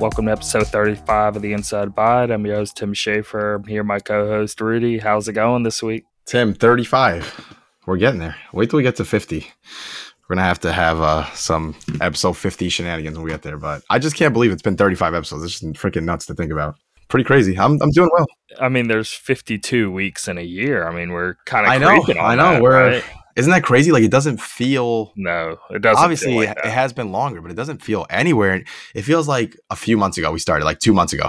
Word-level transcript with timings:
Welcome 0.00 0.26
to 0.26 0.32
episode 0.32 0.68
35 0.68 1.36
of 1.36 1.42
the 1.42 1.52
Inside 1.52 1.92
Bite. 1.92 2.30
I'm 2.30 2.46
your 2.46 2.54
host, 2.54 2.76
Tim 2.76 2.94
Schaefer. 2.94 3.54
I'm 3.54 3.64
here, 3.64 3.82
my 3.82 3.98
co 3.98 4.28
host, 4.28 4.60
Rudy. 4.60 4.98
How's 4.98 5.26
it 5.26 5.32
going 5.32 5.64
this 5.64 5.82
week? 5.82 6.04
Tim, 6.24 6.54
35. 6.54 7.56
We're 7.84 7.96
getting 7.96 8.20
there. 8.20 8.36
Wait 8.52 8.70
till 8.70 8.76
we 8.76 8.84
get 8.84 8.94
to 8.96 9.04
50. 9.04 9.38
We're 9.40 10.36
going 10.36 10.36
to 10.36 10.44
have 10.44 10.60
to 10.60 10.72
have 10.72 11.00
uh, 11.00 11.24
some 11.32 11.74
episode 12.00 12.36
50 12.36 12.68
shenanigans 12.68 13.16
when 13.16 13.24
we 13.24 13.32
get 13.32 13.42
there. 13.42 13.56
But 13.56 13.82
I 13.90 13.98
just 13.98 14.14
can't 14.14 14.32
believe 14.32 14.52
it's 14.52 14.62
been 14.62 14.76
35 14.76 15.14
episodes. 15.14 15.42
It's 15.42 15.58
just 15.58 15.72
freaking 15.72 16.04
nuts 16.04 16.26
to 16.26 16.34
think 16.34 16.52
about. 16.52 16.76
Pretty 17.08 17.24
crazy. 17.24 17.58
I'm, 17.58 17.76
I'm 17.82 17.90
doing 17.90 18.10
well. 18.12 18.26
I 18.60 18.68
mean, 18.68 18.86
there's 18.86 19.12
52 19.12 19.90
weeks 19.90 20.28
in 20.28 20.38
a 20.38 20.42
year. 20.42 20.86
I 20.86 20.94
mean, 20.94 21.10
we're 21.10 21.34
kind 21.44 21.66
of 21.66 21.72
I 21.72 21.78
know. 21.78 22.04
I 22.20 22.36
know. 22.36 22.52
That, 22.52 22.62
we're. 22.62 22.90
right? 22.90 23.04
Isn't 23.38 23.52
that 23.52 23.62
crazy? 23.62 23.92
Like 23.92 24.02
it 24.02 24.10
doesn't 24.10 24.40
feel. 24.40 25.12
No, 25.14 25.58
it 25.70 25.80
doesn't. 25.80 26.02
Obviously, 26.02 26.34
like 26.34 26.58
it 26.58 26.66
has 26.66 26.92
been 26.92 27.12
longer, 27.12 27.40
but 27.40 27.52
it 27.52 27.54
doesn't 27.54 27.82
feel 27.82 28.04
anywhere. 28.10 28.64
It 28.94 29.02
feels 29.02 29.28
like 29.28 29.56
a 29.70 29.76
few 29.76 29.96
months 29.96 30.18
ago 30.18 30.32
we 30.32 30.40
started, 30.40 30.64
like 30.64 30.80
two 30.80 30.92
months 30.92 31.12
ago. 31.12 31.28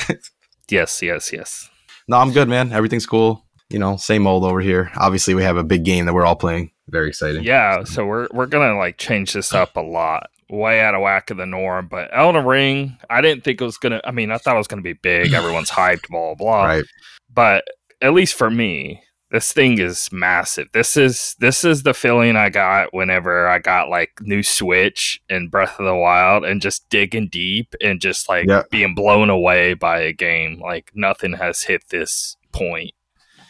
yes, 0.70 1.00
yes, 1.00 1.32
yes. 1.32 1.70
no, 2.08 2.18
I'm 2.18 2.32
good, 2.32 2.48
man. 2.48 2.72
Everything's 2.72 3.06
cool. 3.06 3.46
You 3.70 3.78
know, 3.78 3.96
same 3.96 4.26
old 4.26 4.44
over 4.44 4.60
here. 4.60 4.90
Obviously, 4.96 5.34
we 5.34 5.42
have 5.42 5.56
a 5.56 5.64
big 5.64 5.82
game 5.84 6.04
that 6.04 6.12
we're 6.12 6.26
all 6.26 6.36
playing. 6.36 6.72
Very 6.88 7.08
exciting. 7.08 7.42
Yeah, 7.42 7.84
so 7.84 8.04
we're 8.04 8.28
we're 8.32 8.46
gonna 8.46 8.76
like 8.76 8.98
change 8.98 9.32
this 9.32 9.54
up 9.54 9.76
a 9.76 9.80
lot, 9.80 10.28
way 10.50 10.80
out 10.80 10.94
of 10.94 11.00
whack 11.00 11.30
of 11.30 11.38
the 11.38 11.46
norm. 11.46 11.88
But 11.88 12.10
Elden 12.12 12.44
Ring, 12.44 12.98
I 13.08 13.22
didn't 13.22 13.44
think 13.44 13.62
it 13.62 13.64
was 13.64 13.78
gonna. 13.78 14.02
I 14.04 14.10
mean, 14.10 14.30
I 14.30 14.36
thought 14.36 14.56
it 14.56 14.58
was 14.58 14.66
gonna 14.66 14.82
be 14.82 14.92
big. 14.92 15.32
Everyone's 15.32 15.70
hyped, 15.70 16.08
blah 16.10 16.34
blah. 16.34 16.34
blah. 16.34 16.64
Right. 16.64 16.84
But 17.32 17.64
at 18.02 18.12
least 18.12 18.34
for 18.34 18.50
me, 18.50 19.02
this 19.30 19.52
thing 19.52 19.78
is 19.78 20.08
massive. 20.12 20.68
This 20.72 20.96
is 20.96 21.36
this 21.38 21.64
is 21.64 21.82
the 21.82 21.94
feeling 21.94 22.36
I 22.36 22.48
got 22.50 22.92
whenever 22.92 23.46
I 23.46 23.58
got 23.60 23.88
like 23.88 24.10
new 24.20 24.42
Switch 24.42 25.20
and 25.28 25.50
Breath 25.50 25.78
of 25.78 25.86
the 25.86 25.94
Wild, 25.96 26.44
and 26.44 26.60
just 26.60 26.88
digging 26.88 27.28
deep 27.28 27.74
and 27.80 28.00
just 28.00 28.28
like 28.28 28.46
Yeah. 28.48 28.62
being 28.70 28.94
blown 28.94 29.30
away 29.30 29.74
by 29.74 30.00
a 30.00 30.12
game. 30.12 30.60
Like 30.60 30.90
nothing 30.94 31.34
has 31.34 31.62
hit 31.62 31.88
this 31.90 32.36
point 32.52 32.92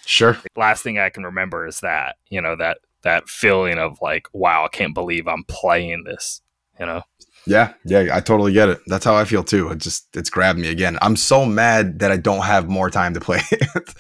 Sure. 0.07 0.37
last 0.57 0.83
thing 0.83 0.99
I 0.99 1.09
can 1.09 1.25
remember 1.25 1.67
is 1.67 1.81
that, 1.81 2.17
you 2.29 2.41
know, 2.43 2.57
that 2.57 2.79
that 3.03 3.29
feeling 3.29 3.79
of 3.79 3.99
like, 4.03 4.27
wow, 4.35 4.65
I 4.67 4.69
can't 4.69 4.93
believe 4.95 5.27
I'm 5.27 5.45
playing 5.45 6.05
this, 6.05 6.43
you 6.79 6.85
know. 6.87 7.03
Yeah, 7.47 7.73
yeah, 7.87 8.09
I 8.13 8.21
totally 8.21 8.53
get 8.53 8.69
it. 8.69 8.81
That's 8.87 9.07
how 9.07 9.15
I 9.15 9.25
feel 9.25 9.43
too. 9.43 9.71
It 9.71 9.79
just 9.79 10.09
it's 10.15 10.29
grabbed 10.29 10.59
me 10.59 10.69
again. 10.69 10.99
I'm 11.01 11.17
so 11.17 11.47
mad 11.47 12.01
that 12.01 12.13
I 12.13 12.19
don't 12.19 12.43
have 12.45 12.69
more 12.69 12.91
time 12.91 13.15
to 13.15 13.21
play. 13.21 13.41
It. 13.51 13.95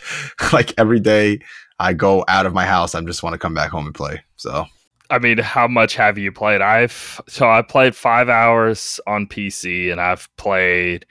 like 0.53 0.75
every 0.78 1.00
day 1.00 1.39
I 1.81 1.95
go 1.95 2.25
out 2.28 2.47
of 2.47 2.53
my 2.53 2.67
house, 2.67 2.95
I 2.95 3.00
just 3.00 3.23
want 3.23 3.33
to 3.34 3.39
come 3.39 3.55
back 3.55 3.70
home 3.70 3.86
and 3.86 3.95
play. 3.95 4.23
So 4.36 4.67
I 5.09 5.19
mean, 5.19 5.39
how 5.39 5.67
much 5.67 5.97
have 5.97 6.19
you 6.19 6.31
played? 6.31 6.61
I've 6.61 7.20
so 7.27 7.50
I 7.50 7.62
played 7.62 7.97
5 7.97 8.28
hours 8.28 9.00
on 9.09 9.27
PC 9.27 9.91
and 9.91 10.00
I've 10.00 10.28
played 10.37 11.06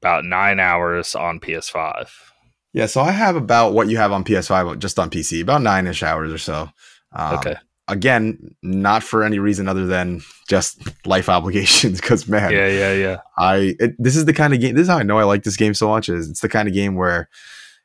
about 0.00 0.24
9 0.24 0.60
hours 0.60 1.14
on 1.14 1.40
PS5. 1.40 2.08
yeah, 2.72 2.86
so 2.86 3.00
I 3.02 3.10
have 3.10 3.36
about 3.36 3.74
what 3.74 3.88
you 3.88 3.96
have 3.98 4.12
on 4.12 4.24
PS5, 4.24 4.78
just 4.78 4.98
on 4.98 5.10
PC, 5.10 5.42
about 5.42 5.62
nine 5.62 5.86
ish 5.86 6.02
hours 6.02 6.32
or 6.32 6.38
so. 6.38 6.70
Um, 7.12 7.38
Okay. 7.38 7.56
Again, 7.90 8.54
not 8.62 9.02
for 9.02 9.24
any 9.24 9.38
reason 9.38 9.66
other 9.66 9.86
than 9.86 10.20
just 10.46 10.78
life 11.06 11.28
obligations. 11.36 12.00
Because 12.00 12.28
man, 12.28 12.52
Yeah, 12.52 12.68
yeah, 12.68 12.92
yeah. 12.92 13.16
I 13.38 13.74
it, 13.80 13.96
this 13.98 14.14
is 14.14 14.26
the 14.26 14.34
kind 14.34 14.52
of 14.52 14.60
game. 14.60 14.74
This 14.74 14.82
is 14.82 14.88
how 14.88 14.98
I 14.98 15.02
know 15.02 15.18
I 15.18 15.24
like 15.24 15.42
this 15.42 15.56
game 15.56 15.72
so 15.74 15.88
much. 15.88 16.08
Is 16.10 16.28
it's 16.28 16.40
the 16.40 16.50
kind 16.50 16.68
of 16.68 16.74
game 16.74 16.96
where, 16.96 17.30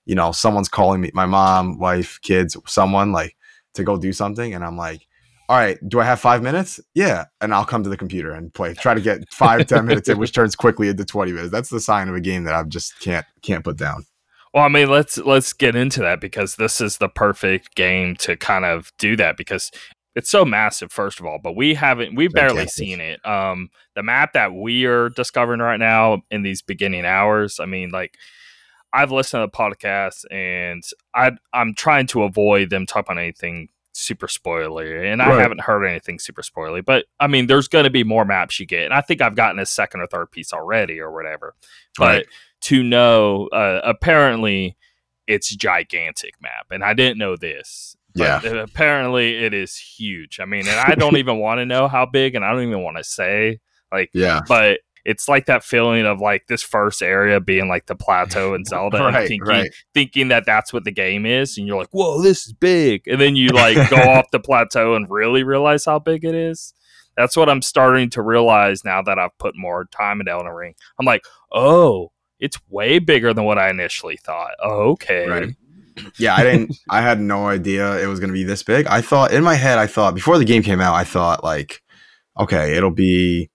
you 0.06 0.16
know, 0.16 0.32
someone's 0.32 0.70
calling 0.70 1.02
me, 1.02 1.12
my 1.14 1.26
mom, 1.26 1.80
wife, 1.80 2.20
kids, 2.22 2.58
someone 2.66 3.12
like 3.12 3.36
to 3.74 3.84
go 3.84 3.98
do 3.98 4.14
something, 4.14 4.54
and 4.54 4.64
I'm 4.64 4.78
like, 4.78 5.08
all 5.50 5.58
right, 5.58 5.78
do 5.88 6.00
I 6.00 6.06
have 6.06 6.20
five 6.20 6.42
minutes? 6.42 6.80
Yeah, 6.94 7.26
and 7.42 7.54
I'll 7.54 7.66
come 7.66 7.84
to 7.84 7.90
the 7.90 7.98
computer 7.98 8.32
and 8.32 8.54
play. 8.54 8.74
Try 8.74 8.94
to 8.94 9.02
get 9.02 9.32
five 9.32 9.68
ten 9.68 9.86
minutes 9.88 10.10
in, 10.10 10.18
which 10.18 10.32
turns 10.32 10.56
quickly 10.56 10.88
into 10.88 11.06
twenty 11.06 11.32
minutes. 11.32 11.52
That's 11.52 11.70
the 11.70 11.80
sign 11.80 12.08
of 12.08 12.16
a 12.16 12.22
game 12.22 12.44
that 12.46 12.56
I 12.56 12.64
just 12.64 13.00
can't 13.00 13.26
can't 13.42 13.64
put 13.64 13.78
down. 13.78 14.06
Well, 14.54 14.64
I 14.64 14.70
mean, 14.70 14.90
let's 14.90 15.18
let's 15.18 15.52
get 15.52 15.76
into 15.76 16.02
that 16.02 16.22
because 16.22 16.56
this 16.56 16.80
is 16.80 16.98
the 16.98 17.10
perfect 17.10 17.76
game 17.76 18.16
to 18.18 18.38
kind 18.38 18.66
of 18.66 18.94
do 19.00 19.16
that 19.18 19.36
because 19.36 19.72
it's 20.16 20.30
so 20.30 20.46
massive 20.46 20.92
first 20.92 21.20
of 21.20 21.26
all, 21.26 21.40
but 21.40 21.56
we 21.56 21.74
haven't 21.74 22.16
we've 22.16 22.32
barely 22.32 22.68
seen 22.68 23.02
it. 23.02 23.26
Um 23.26 23.70
the 23.96 24.04
map 24.04 24.34
that 24.34 24.54
we 24.54 24.86
are 24.86 25.10
discovering 25.10 25.60
right 25.60 25.80
now 25.80 26.22
in 26.30 26.44
these 26.44 26.62
beginning 26.62 27.06
hours, 27.06 27.60
I 27.60 27.66
mean, 27.66 27.90
like 27.90 28.16
I've 28.94 29.12
listened 29.12 29.42
to 29.42 29.48
the 29.52 29.58
podcast 29.58 30.24
and 30.32 30.84
I 31.16 31.32
I'm 31.52 31.74
trying 31.74 32.08
to 32.08 32.24
avoid 32.24 32.70
them 32.70 32.86
talking 32.86 33.14
about 33.14 33.22
anything 33.22 33.70
super 33.96 34.28
spoilery 34.28 35.12
and 35.12 35.22
I 35.22 35.30
haven't 35.40 35.62
heard 35.62 35.84
anything 35.86 36.18
super 36.20 36.42
spoilery, 36.42 36.84
but 36.86 37.06
I 37.20 37.28
mean 37.28 37.48
there's 37.48 37.68
gonna 37.68 37.90
be 37.90 38.04
more 38.04 38.26
maps 38.26 38.60
you 38.60 38.66
get. 38.66 38.86
And 38.86 38.94
I 38.94 39.02
think 39.02 39.22
I've 39.22 39.36
gotten 39.36 39.60
a 39.60 39.66
second 39.66 40.02
or 40.02 40.08
third 40.08 40.32
piece 40.32 40.54
already 40.54 41.00
or 41.00 41.12
whatever. 41.12 41.56
But 41.98 42.06
Right. 42.18 42.26
to 42.62 42.84
know 42.84 43.48
uh, 43.48 43.82
apparently 43.84 44.78
it's 45.28 45.56
gigantic 45.56 46.34
map 46.42 46.68
and 46.70 46.84
i 46.84 46.94
didn't 46.94 47.18
know 47.18 47.38
this 47.38 47.96
Yeah. 48.14 48.42
apparently 48.46 49.38
it 49.38 49.54
is 49.54 49.78
huge 49.78 50.40
i 50.42 50.46
mean 50.46 50.68
and 50.68 50.78
i 50.80 50.96
don't 50.96 51.16
even 51.24 51.38
want 51.40 51.60
to 51.60 51.66
know 51.66 51.88
how 51.88 52.06
big 52.06 52.36
and 52.36 52.44
i 52.44 52.52
don't 52.52 52.64
even 52.68 52.84
want 52.84 52.98
to 52.98 53.04
say 53.06 53.60
like 53.92 54.10
Yeah, 54.14 54.42
but 54.48 54.80
it's 55.06 55.28
like 55.28 55.46
that 55.48 55.64
feeling 55.64 56.06
of 56.06 56.20
like 56.20 56.48
this 56.48 56.64
first 56.64 57.02
area 57.02 57.40
being 57.40 57.68
like 57.68 57.86
the 57.88 57.96
plateau 57.96 58.54
in 58.54 58.64
zelda 58.66 59.06
and 59.06 59.16
Right, 59.16 59.28
thinking, 59.28 59.48
right. 59.48 59.70
thinking 59.94 60.28
that 60.30 60.46
that's 60.46 60.72
what 60.74 60.84
the 60.84 60.92
game 60.92 61.26
is 61.26 61.58
and 61.58 61.68
you're 61.68 61.78
like 61.78 61.90
whoa 61.92 62.22
this 62.22 62.46
is 62.48 62.54
big 62.54 63.08
and 63.08 63.20
then 63.20 63.36
you 63.36 63.50
like 63.50 63.76
go 63.90 63.98
off 63.98 64.26
the 64.32 64.40
plateau 64.40 64.96
and 64.96 65.10
really 65.10 65.44
realize 65.44 65.86
how 65.86 66.00
big 66.00 66.24
it 66.24 66.36
is 66.36 66.74
that's 67.18 67.36
what 67.38 67.50
i'm 67.50 67.62
starting 67.62 68.10
to 68.10 68.22
realize 68.22 68.84
now 68.86 69.02
that 69.02 69.20
i've 69.20 69.38
put 69.38 69.56
more 69.58 69.86
time 69.86 70.20
in 70.22 70.28
Elden 70.28 70.52
Ring. 70.52 70.74
i'm 71.00 71.06
like 71.06 71.24
oh 71.52 72.12
it's 72.40 72.58
way 72.70 73.00
bigger 73.00 73.34
than 73.34 73.44
what 73.46 73.58
i 73.58 73.70
initially 73.70 74.18
thought 74.18 74.52
oh, 74.64 74.92
okay 74.92 75.28
Right. 75.28 75.50
yeah, 76.18 76.34
I 76.36 76.44
didn't. 76.44 76.76
I 76.90 77.02
had 77.02 77.20
no 77.22 77.46
idea 77.48 78.02
it 78.04 78.08
was 78.08 78.20
going 78.20 78.30
to 78.30 78.34
be 78.34 78.44
this 78.44 78.64
big. 78.64 78.88
I 78.88 79.00
thought 79.02 79.32
in 79.32 79.44
my 79.44 79.54
head, 79.54 79.78
I 79.78 79.86
thought 79.86 80.16
before 80.16 80.40
the 80.40 80.44
game 80.44 80.64
came 80.64 80.82
out, 80.82 80.96
I 80.96 81.04
thought 81.04 81.44
like, 81.44 81.84
okay, 82.40 82.76
it'll 82.76 82.90
be, 82.90 83.52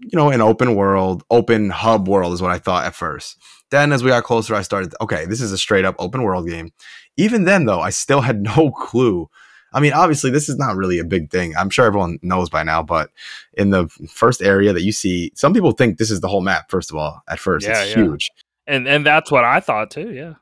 you 0.00 0.16
know, 0.16 0.30
an 0.30 0.40
open 0.40 0.74
world, 0.74 1.22
open 1.30 1.70
hub 1.70 2.08
world 2.08 2.32
is 2.32 2.42
what 2.42 2.50
I 2.50 2.58
thought 2.58 2.84
at 2.84 2.94
first. 2.94 3.36
Then 3.70 3.92
as 3.92 4.02
we 4.02 4.10
got 4.10 4.24
closer, 4.24 4.54
I 4.54 4.62
started, 4.62 4.94
okay, 5.00 5.26
this 5.26 5.40
is 5.40 5.52
a 5.52 5.58
straight 5.58 5.84
up 5.84 5.94
open 5.98 6.22
world 6.22 6.48
game. 6.48 6.72
Even 7.16 7.44
then, 7.44 7.66
though, 7.66 7.80
I 7.80 7.90
still 7.90 8.20
had 8.20 8.42
no 8.56 8.70
clue. 8.72 9.28
I 9.72 9.78
mean, 9.78 9.92
obviously, 9.92 10.30
this 10.30 10.48
is 10.48 10.56
not 10.58 10.74
really 10.74 10.98
a 10.98 11.04
big 11.04 11.30
thing. 11.30 11.54
I'm 11.56 11.70
sure 11.70 11.84
everyone 11.86 12.18
knows 12.22 12.50
by 12.50 12.64
now, 12.64 12.82
but 12.82 13.10
in 13.52 13.70
the 13.70 13.86
first 14.08 14.42
area 14.42 14.72
that 14.72 14.82
you 14.82 14.90
see, 14.90 15.30
some 15.36 15.54
people 15.54 15.70
think 15.72 15.98
this 15.98 16.10
is 16.10 16.20
the 16.20 16.26
whole 16.28 16.40
map. 16.40 16.70
First 16.70 16.90
of 16.90 16.96
all, 16.96 17.22
at 17.28 17.38
first, 17.38 17.64
Yeah, 17.66 17.80
it's 17.82 17.90
yeah. 17.96 18.02
huge. 18.02 18.30
and 18.66 18.88
and 18.88 19.06
that's 19.06 19.30
what 19.30 19.44
i 19.44 19.58
thought 19.60 19.90
too 19.90 20.10
yeah 20.12 20.34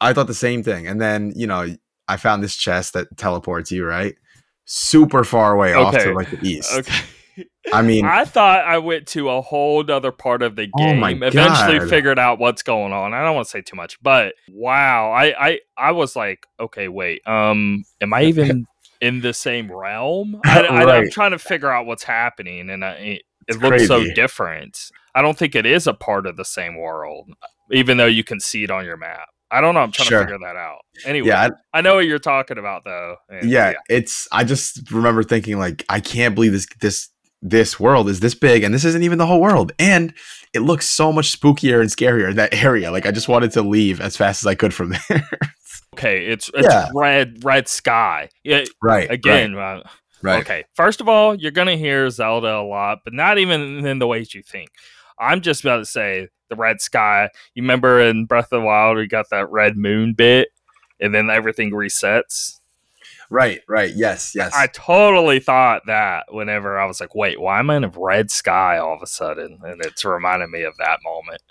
I 0.00 0.12
thought 0.12 0.26
the 0.26 0.34
same 0.34 0.62
thing. 0.62 0.86
And 0.86 1.00
then, 1.00 1.32
you 1.34 1.46
know, 1.46 1.74
I 2.08 2.16
found 2.18 2.42
this 2.42 2.56
chest 2.56 2.92
that 2.92 3.16
teleports 3.16 3.70
you, 3.72 3.86
right? 3.86 4.14
Super 4.66 5.24
far 5.24 5.54
away 5.54 5.72
off 5.72 5.96
to 5.96 6.12
like 6.12 6.30
the 6.30 6.46
east. 6.46 6.70
okay 6.76 6.92
I 7.72 7.82
mean, 7.82 8.04
I 8.04 8.24
thought 8.24 8.64
I 8.64 8.78
went 8.78 9.06
to 9.08 9.30
a 9.30 9.40
whole 9.40 9.90
other 9.90 10.12
part 10.12 10.42
of 10.42 10.54
the 10.56 10.68
Oh 10.74 10.78
game. 10.84 11.00
my 11.00 11.10
Eventually 11.12 11.78
God. 11.78 11.88
figured 11.88 12.18
out 12.18 12.38
what's 12.38 12.62
going 12.62 12.92
on. 12.92 13.14
I 13.14 13.22
don't 13.24 13.34
want 13.34 13.46
to 13.46 13.50
say 13.50 13.62
too 13.62 13.76
much, 13.76 14.00
but 14.02 14.34
wow, 14.50 15.10
I, 15.12 15.34
I 15.48 15.60
I 15.76 15.92
was 15.92 16.14
like, 16.14 16.46
okay, 16.60 16.88
wait, 16.88 17.26
um, 17.26 17.84
am 18.00 18.12
I 18.12 18.24
even 18.24 18.66
in 19.00 19.20
the 19.22 19.32
same 19.32 19.72
realm? 19.72 20.40
I, 20.44 20.84
Right. 20.84 21.10
trying 21.12 21.30
to 21.32 21.38
figure 21.38 21.70
out 21.70 21.86
what's 21.86 22.04
happening, 22.04 22.68
and 22.70 22.84
I, 22.84 22.90
it, 22.92 23.22
it 23.48 23.56
looks 23.62 23.86
so 23.86 24.04
different. 24.14 24.90
I 25.14 25.22
don't 25.22 25.38
think 25.38 25.54
it 25.54 25.64
is 25.66 25.86
a 25.86 25.94
part 25.94 26.26
of 26.26 26.36
the 26.36 26.44
same 26.44 26.76
world, 26.76 27.30
even 27.70 27.96
though 27.96 28.06
you 28.06 28.24
can 28.24 28.40
see 28.40 28.64
it 28.64 28.70
on 28.70 28.84
your 28.84 28.96
map. 28.96 29.28
I 29.50 29.60
don't 29.60 29.74
know. 29.74 29.80
I'm 29.80 29.92
trying 29.92 30.08
Sure. 30.08 30.18
to 30.20 30.24
figure 30.24 30.38
that 30.46 30.56
out. 30.56 30.80
Anyway, 31.04 31.28
yeah, 31.28 31.48
I- 31.72 31.78
I 31.78 31.80
know 31.80 31.94
what 31.96 32.06
you're 32.06 32.18
talking 32.18 32.58
about, 32.58 32.84
though. 32.84 33.16
and- 33.30 33.48
yeah, 33.48 33.74
it's 33.88 34.26
I 34.32 34.42
just 34.44 34.90
remember 34.90 35.22
thinking 35.22 35.58
like 35.58 35.84
I 35.88 36.00
can't 36.00 36.34
believe 36.34 36.52
this 36.52 36.66
this 36.80 37.08
this 37.46 37.78
world 37.78 38.08
is 38.08 38.20
this 38.20 38.34
big 38.34 38.64
and 38.64 38.72
this 38.74 38.84
isn't 38.86 39.02
even 39.02 39.18
the 39.18 39.26
whole 39.26 39.40
world. 39.40 39.70
And 39.78 40.14
it 40.54 40.60
looks 40.60 40.88
so 40.88 41.12
much 41.12 41.38
spookier 41.38 41.80
and 41.80 41.90
scarier 41.90 42.30
in 42.30 42.36
that 42.36 42.54
area. 42.64 42.90
Like 42.90 43.04
I 43.06 43.10
just 43.10 43.28
wanted 43.28 43.52
to 43.52 43.62
leave 43.62 44.00
as 44.00 44.16
fast 44.16 44.42
as 44.42 44.46
I 44.46 44.54
could 44.54 44.72
from 44.74 44.94
there. 45.08 45.28
Okay, 45.94 46.26
it's 46.26 46.50
it's 46.54 46.66
Yeah. 46.66 46.88
red 46.94 47.44
red 47.44 47.68
sky. 47.68 48.30
Yeah, 48.42 48.64
right. 48.82 49.08
again. 49.10 49.56
uh, 49.56 49.82
Right. 50.22 50.40
Okay, 50.40 50.64
first 50.74 51.02
of 51.02 51.08
all, 51.08 51.34
you're 51.34 51.50
gonna 51.52 51.76
hear 51.76 52.08
Zelda 52.08 52.56
a 52.56 52.64
lot, 52.66 53.00
but 53.04 53.12
not 53.12 53.36
even 53.36 53.86
in 53.86 53.98
the 53.98 54.06
ways 54.06 54.32
you 54.34 54.42
think. 54.42 54.70
I'm 55.20 55.42
just 55.42 55.60
about 55.62 55.76
to 55.78 55.84
say 55.84 56.28
the 56.48 56.56
red 56.56 56.80
sky. 56.80 57.28
You 57.54 57.62
remember 57.62 58.00
in 58.00 58.24
Breath 58.24 58.46
of 58.46 58.60
the 58.62 58.66
Wild, 58.66 58.96
we 58.96 59.06
got 59.06 59.26
that 59.30 59.50
red 59.50 59.76
moon 59.76 60.14
bit, 60.14 60.48
and 60.98 61.14
then 61.14 61.28
everything 61.28 61.72
resets. 61.72 62.58
Right. 63.30 63.60
Right. 63.68 63.92
Yes. 63.94 64.34
Yes. 64.34 64.52
I 64.54 64.66
totally 64.68 65.40
thought 65.40 65.82
that 65.86 66.26
whenever 66.30 66.78
I 66.78 66.86
was 66.86 67.00
like, 67.00 67.14
wait, 67.14 67.40
why 67.40 67.58
am 67.58 67.70
I 67.70 67.76
in 67.76 67.84
a 67.84 67.92
red 67.96 68.30
sky 68.30 68.78
all 68.78 68.94
of 68.94 69.02
a 69.02 69.06
sudden? 69.06 69.58
And 69.62 69.80
it's 69.84 70.04
reminding 70.04 70.50
me 70.50 70.62
of 70.62 70.76
that 70.78 71.00
moment. 71.04 71.42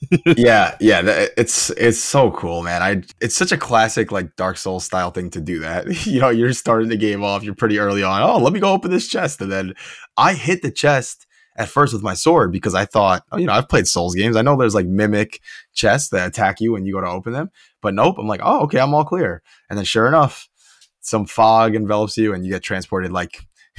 yeah, 0.38 0.76
yeah, 0.78 1.26
it's 1.36 1.70
it's 1.70 1.98
so 1.98 2.30
cool, 2.30 2.62
man. 2.62 2.82
I 2.84 3.02
it's 3.20 3.34
such 3.34 3.50
a 3.50 3.56
classic 3.58 4.12
like 4.12 4.36
Dark 4.36 4.56
Souls 4.56 4.84
style 4.84 5.10
thing 5.10 5.28
to 5.30 5.40
do 5.40 5.58
that. 5.58 6.06
you 6.06 6.20
know, 6.20 6.28
you're 6.28 6.52
starting 6.52 6.88
the 6.88 6.96
game 6.96 7.24
off, 7.24 7.42
you're 7.42 7.56
pretty 7.56 7.80
early 7.80 8.04
on. 8.04 8.22
Oh, 8.22 8.38
let 8.38 8.52
me 8.52 8.60
go 8.60 8.72
open 8.72 8.92
this 8.92 9.08
chest, 9.08 9.40
and 9.40 9.50
then 9.50 9.74
I 10.16 10.34
hit 10.34 10.62
the 10.62 10.70
chest, 10.70 11.26
at 11.58 11.68
first 11.68 11.92
with 11.92 12.02
my 12.02 12.14
sword 12.14 12.52
because 12.52 12.74
I 12.74 12.84
thought, 12.84 13.24
oh, 13.32 13.36
you 13.36 13.46
know, 13.46 13.52
I've 13.52 13.68
played 13.68 13.88
Souls 13.88 14.14
games. 14.14 14.36
I 14.36 14.42
know 14.42 14.56
there's 14.56 14.76
like 14.76 14.86
mimic 14.86 15.42
chests 15.74 16.08
that 16.10 16.28
attack 16.28 16.60
you 16.60 16.72
when 16.72 16.86
you 16.86 16.94
go 16.94 17.00
to 17.00 17.08
open 17.08 17.32
them. 17.32 17.50
But 17.82 17.94
nope, 17.94 18.16
I'm 18.18 18.28
like, 18.28 18.40
oh, 18.42 18.62
okay, 18.62 18.78
I'm 18.78 18.94
all 18.94 19.04
clear. 19.04 19.42
And 19.68 19.76
then 19.76 19.84
sure 19.84 20.06
enough, 20.06 20.48
some 21.08 21.26
fog 21.26 21.74
envelops 21.74 22.16
you 22.16 22.34
and 22.34 22.44
you 22.44 22.52
get 22.52 22.62
transported 22.62 23.12
like 23.12 23.46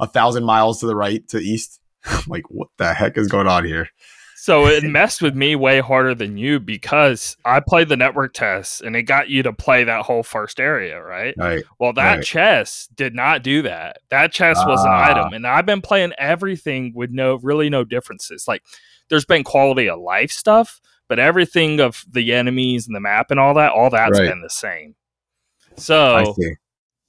a 0.00 0.06
thousand 0.06 0.44
miles 0.44 0.80
to 0.80 0.86
the 0.86 0.96
right 0.96 1.26
to 1.28 1.38
east. 1.38 1.80
I'm 2.04 2.22
like, 2.28 2.44
what 2.50 2.68
the 2.78 2.94
heck 2.94 3.16
is 3.18 3.28
going 3.28 3.46
on 3.46 3.64
here? 3.64 3.88
So 4.36 4.66
it 4.68 4.82
messed 4.84 5.20
with 5.20 5.34
me 5.36 5.54
way 5.54 5.80
harder 5.80 6.14
than 6.14 6.38
you 6.38 6.60
because 6.60 7.36
I 7.44 7.60
played 7.60 7.90
the 7.90 7.96
network 7.96 8.32
test 8.32 8.80
and 8.80 8.96
it 8.96 9.02
got 9.02 9.28
you 9.28 9.42
to 9.42 9.52
play 9.52 9.84
that 9.84 10.06
whole 10.06 10.22
first 10.22 10.58
area, 10.58 10.98
right? 11.02 11.34
Right. 11.36 11.62
Well, 11.78 11.92
that 11.92 12.14
right. 12.16 12.24
chest 12.24 12.96
did 12.96 13.14
not 13.14 13.42
do 13.42 13.60
that. 13.62 13.98
That 14.08 14.32
chest 14.32 14.66
was 14.66 14.82
an 14.82 14.92
Ah. 14.92 15.10
item, 15.10 15.34
and 15.34 15.46
I've 15.46 15.66
been 15.66 15.82
playing 15.82 16.14
everything 16.16 16.92
with 16.94 17.10
no 17.10 17.34
really 17.42 17.68
no 17.68 17.84
differences. 17.84 18.48
Like 18.48 18.62
there's 19.10 19.26
been 19.26 19.44
quality 19.44 19.90
of 19.90 20.00
life 20.00 20.30
stuff, 20.30 20.80
but 21.06 21.18
everything 21.18 21.78
of 21.78 22.02
the 22.10 22.32
enemies 22.32 22.86
and 22.86 22.96
the 22.96 23.00
map 23.00 23.30
and 23.30 23.38
all 23.38 23.52
that, 23.54 23.72
all 23.72 23.90
that's 23.90 24.18
Right. 24.18 24.30
been 24.30 24.40
the 24.40 24.48
same. 24.48 24.94
I 25.80 26.24
So 26.24 26.34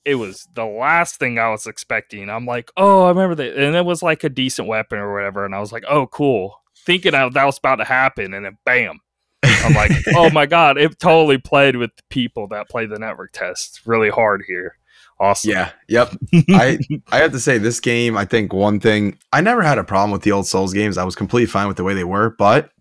it 0.04 0.16
was 0.16 0.48
the 0.54 0.66
last 0.66 1.20
thing 1.20 1.38
I 1.38 1.50
was 1.50 1.68
expecting. 1.68 2.30
I'm 2.30 2.46
like, 2.46 2.72
oh, 2.76 3.04
I 3.04 3.10
remember 3.10 3.36
that, 3.36 3.56
and 3.56 3.76
it 3.76 3.86
was 3.86 4.02
like 4.02 4.24
a 4.24 4.30
decent 4.30 4.68
weapon 4.68 5.00
or 5.00 5.14
whatever, 5.14 5.46
and 5.46 5.54
I 5.54 5.60
was 5.60 5.72
like, 5.72 5.84
oh, 5.88 6.08
cool, 6.08 6.56
thinking 6.86 7.12
that 7.12 7.34
that 7.34 7.46
was 7.46 7.58
about 7.58 7.76
to 7.78 7.84
happen, 7.86 8.34
and 8.34 8.46
then 8.46 8.58
bam. 8.66 9.00
I'm 9.44 9.74
like, 9.74 9.92
oh 10.16 10.30
my 10.32 10.46
god, 10.46 10.78
it 10.78 11.00
totally 11.00 11.38
played 11.38 11.76
with 11.76 11.96
the 11.96 12.04
people 12.10 12.48
that 12.48 12.70
play 12.70 12.86
the 12.86 13.00
network 13.00 13.32
test 13.34 13.82
really 13.86 14.10
hard 14.10 14.44
here. 14.48 14.78
Awesome. 15.20 15.52
Yeah. 15.52 15.72
Yep. 15.88 16.18
I 16.50 16.80
I 17.12 17.18
have 17.18 17.32
to 17.34 17.40
say 17.40 17.60
this 17.60 17.80
game. 17.80 18.18
I 18.18 18.26
think 18.26 18.54
one 18.54 18.80
thing 18.80 19.20
I 19.32 19.42
never 19.42 19.62
had 19.62 19.78
a 19.78 19.84
problem 19.84 20.10
with 20.10 20.24
the 20.24 20.32
old 20.32 20.48
Souls 20.48 20.74
games. 20.74 20.98
I 20.98 21.04
was 21.04 21.16
completely 21.16 21.46
fine 21.46 21.68
with 21.68 21.78
the 21.78 21.84
way 21.84 21.94
they 21.94 22.04
were, 22.04 22.32
but 22.32 22.72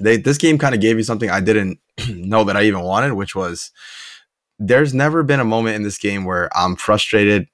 they 0.00 0.16
this 0.16 0.36
game 0.36 0.58
kind 0.58 0.74
of 0.74 0.80
gave 0.80 0.96
me 0.96 1.04
something 1.04 1.30
I 1.30 1.40
didn't 1.40 1.78
know 2.08 2.42
that 2.42 2.56
I 2.56 2.64
even 2.64 2.80
wanted, 2.80 3.12
which 3.12 3.36
was 3.36 3.70
there's 4.60 4.94
never 4.94 5.22
been 5.22 5.40
a 5.40 5.44
moment 5.44 5.74
in 5.74 5.82
this 5.82 5.98
game 5.98 6.24
where 6.24 6.48
I'm 6.56 6.76
frustrated 6.76 7.48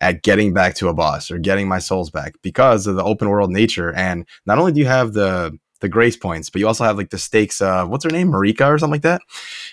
at 0.00 0.22
getting 0.22 0.52
back 0.52 0.74
to 0.76 0.88
a 0.88 0.94
boss 0.94 1.30
or 1.30 1.38
getting 1.38 1.68
my 1.68 1.78
souls 1.78 2.10
back 2.10 2.34
because 2.42 2.86
of 2.86 2.96
the 2.96 3.04
open 3.04 3.28
world 3.28 3.50
nature. 3.50 3.94
And 3.94 4.26
not 4.46 4.58
only 4.58 4.72
do 4.72 4.80
you 4.80 4.86
have 4.86 5.12
the 5.12 5.56
the 5.80 5.88
grace 5.88 6.16
points, 6.16 6.48
but 6.48 6.58
you 6.58 6.66
also 6.66 6.84
have 6.84 6.96
like 6.96 7.10
the 7.10 7.18
stakes 7.18 7.60
of 7.60 7.90
what's 7.90 8.04
her 8.04 8.10
name, 8.10 8.32
Marika 8.32 8.66
or 8.66 8.78
something 8.78 8.92
like 8.92 9.02
that, 9.02 9.20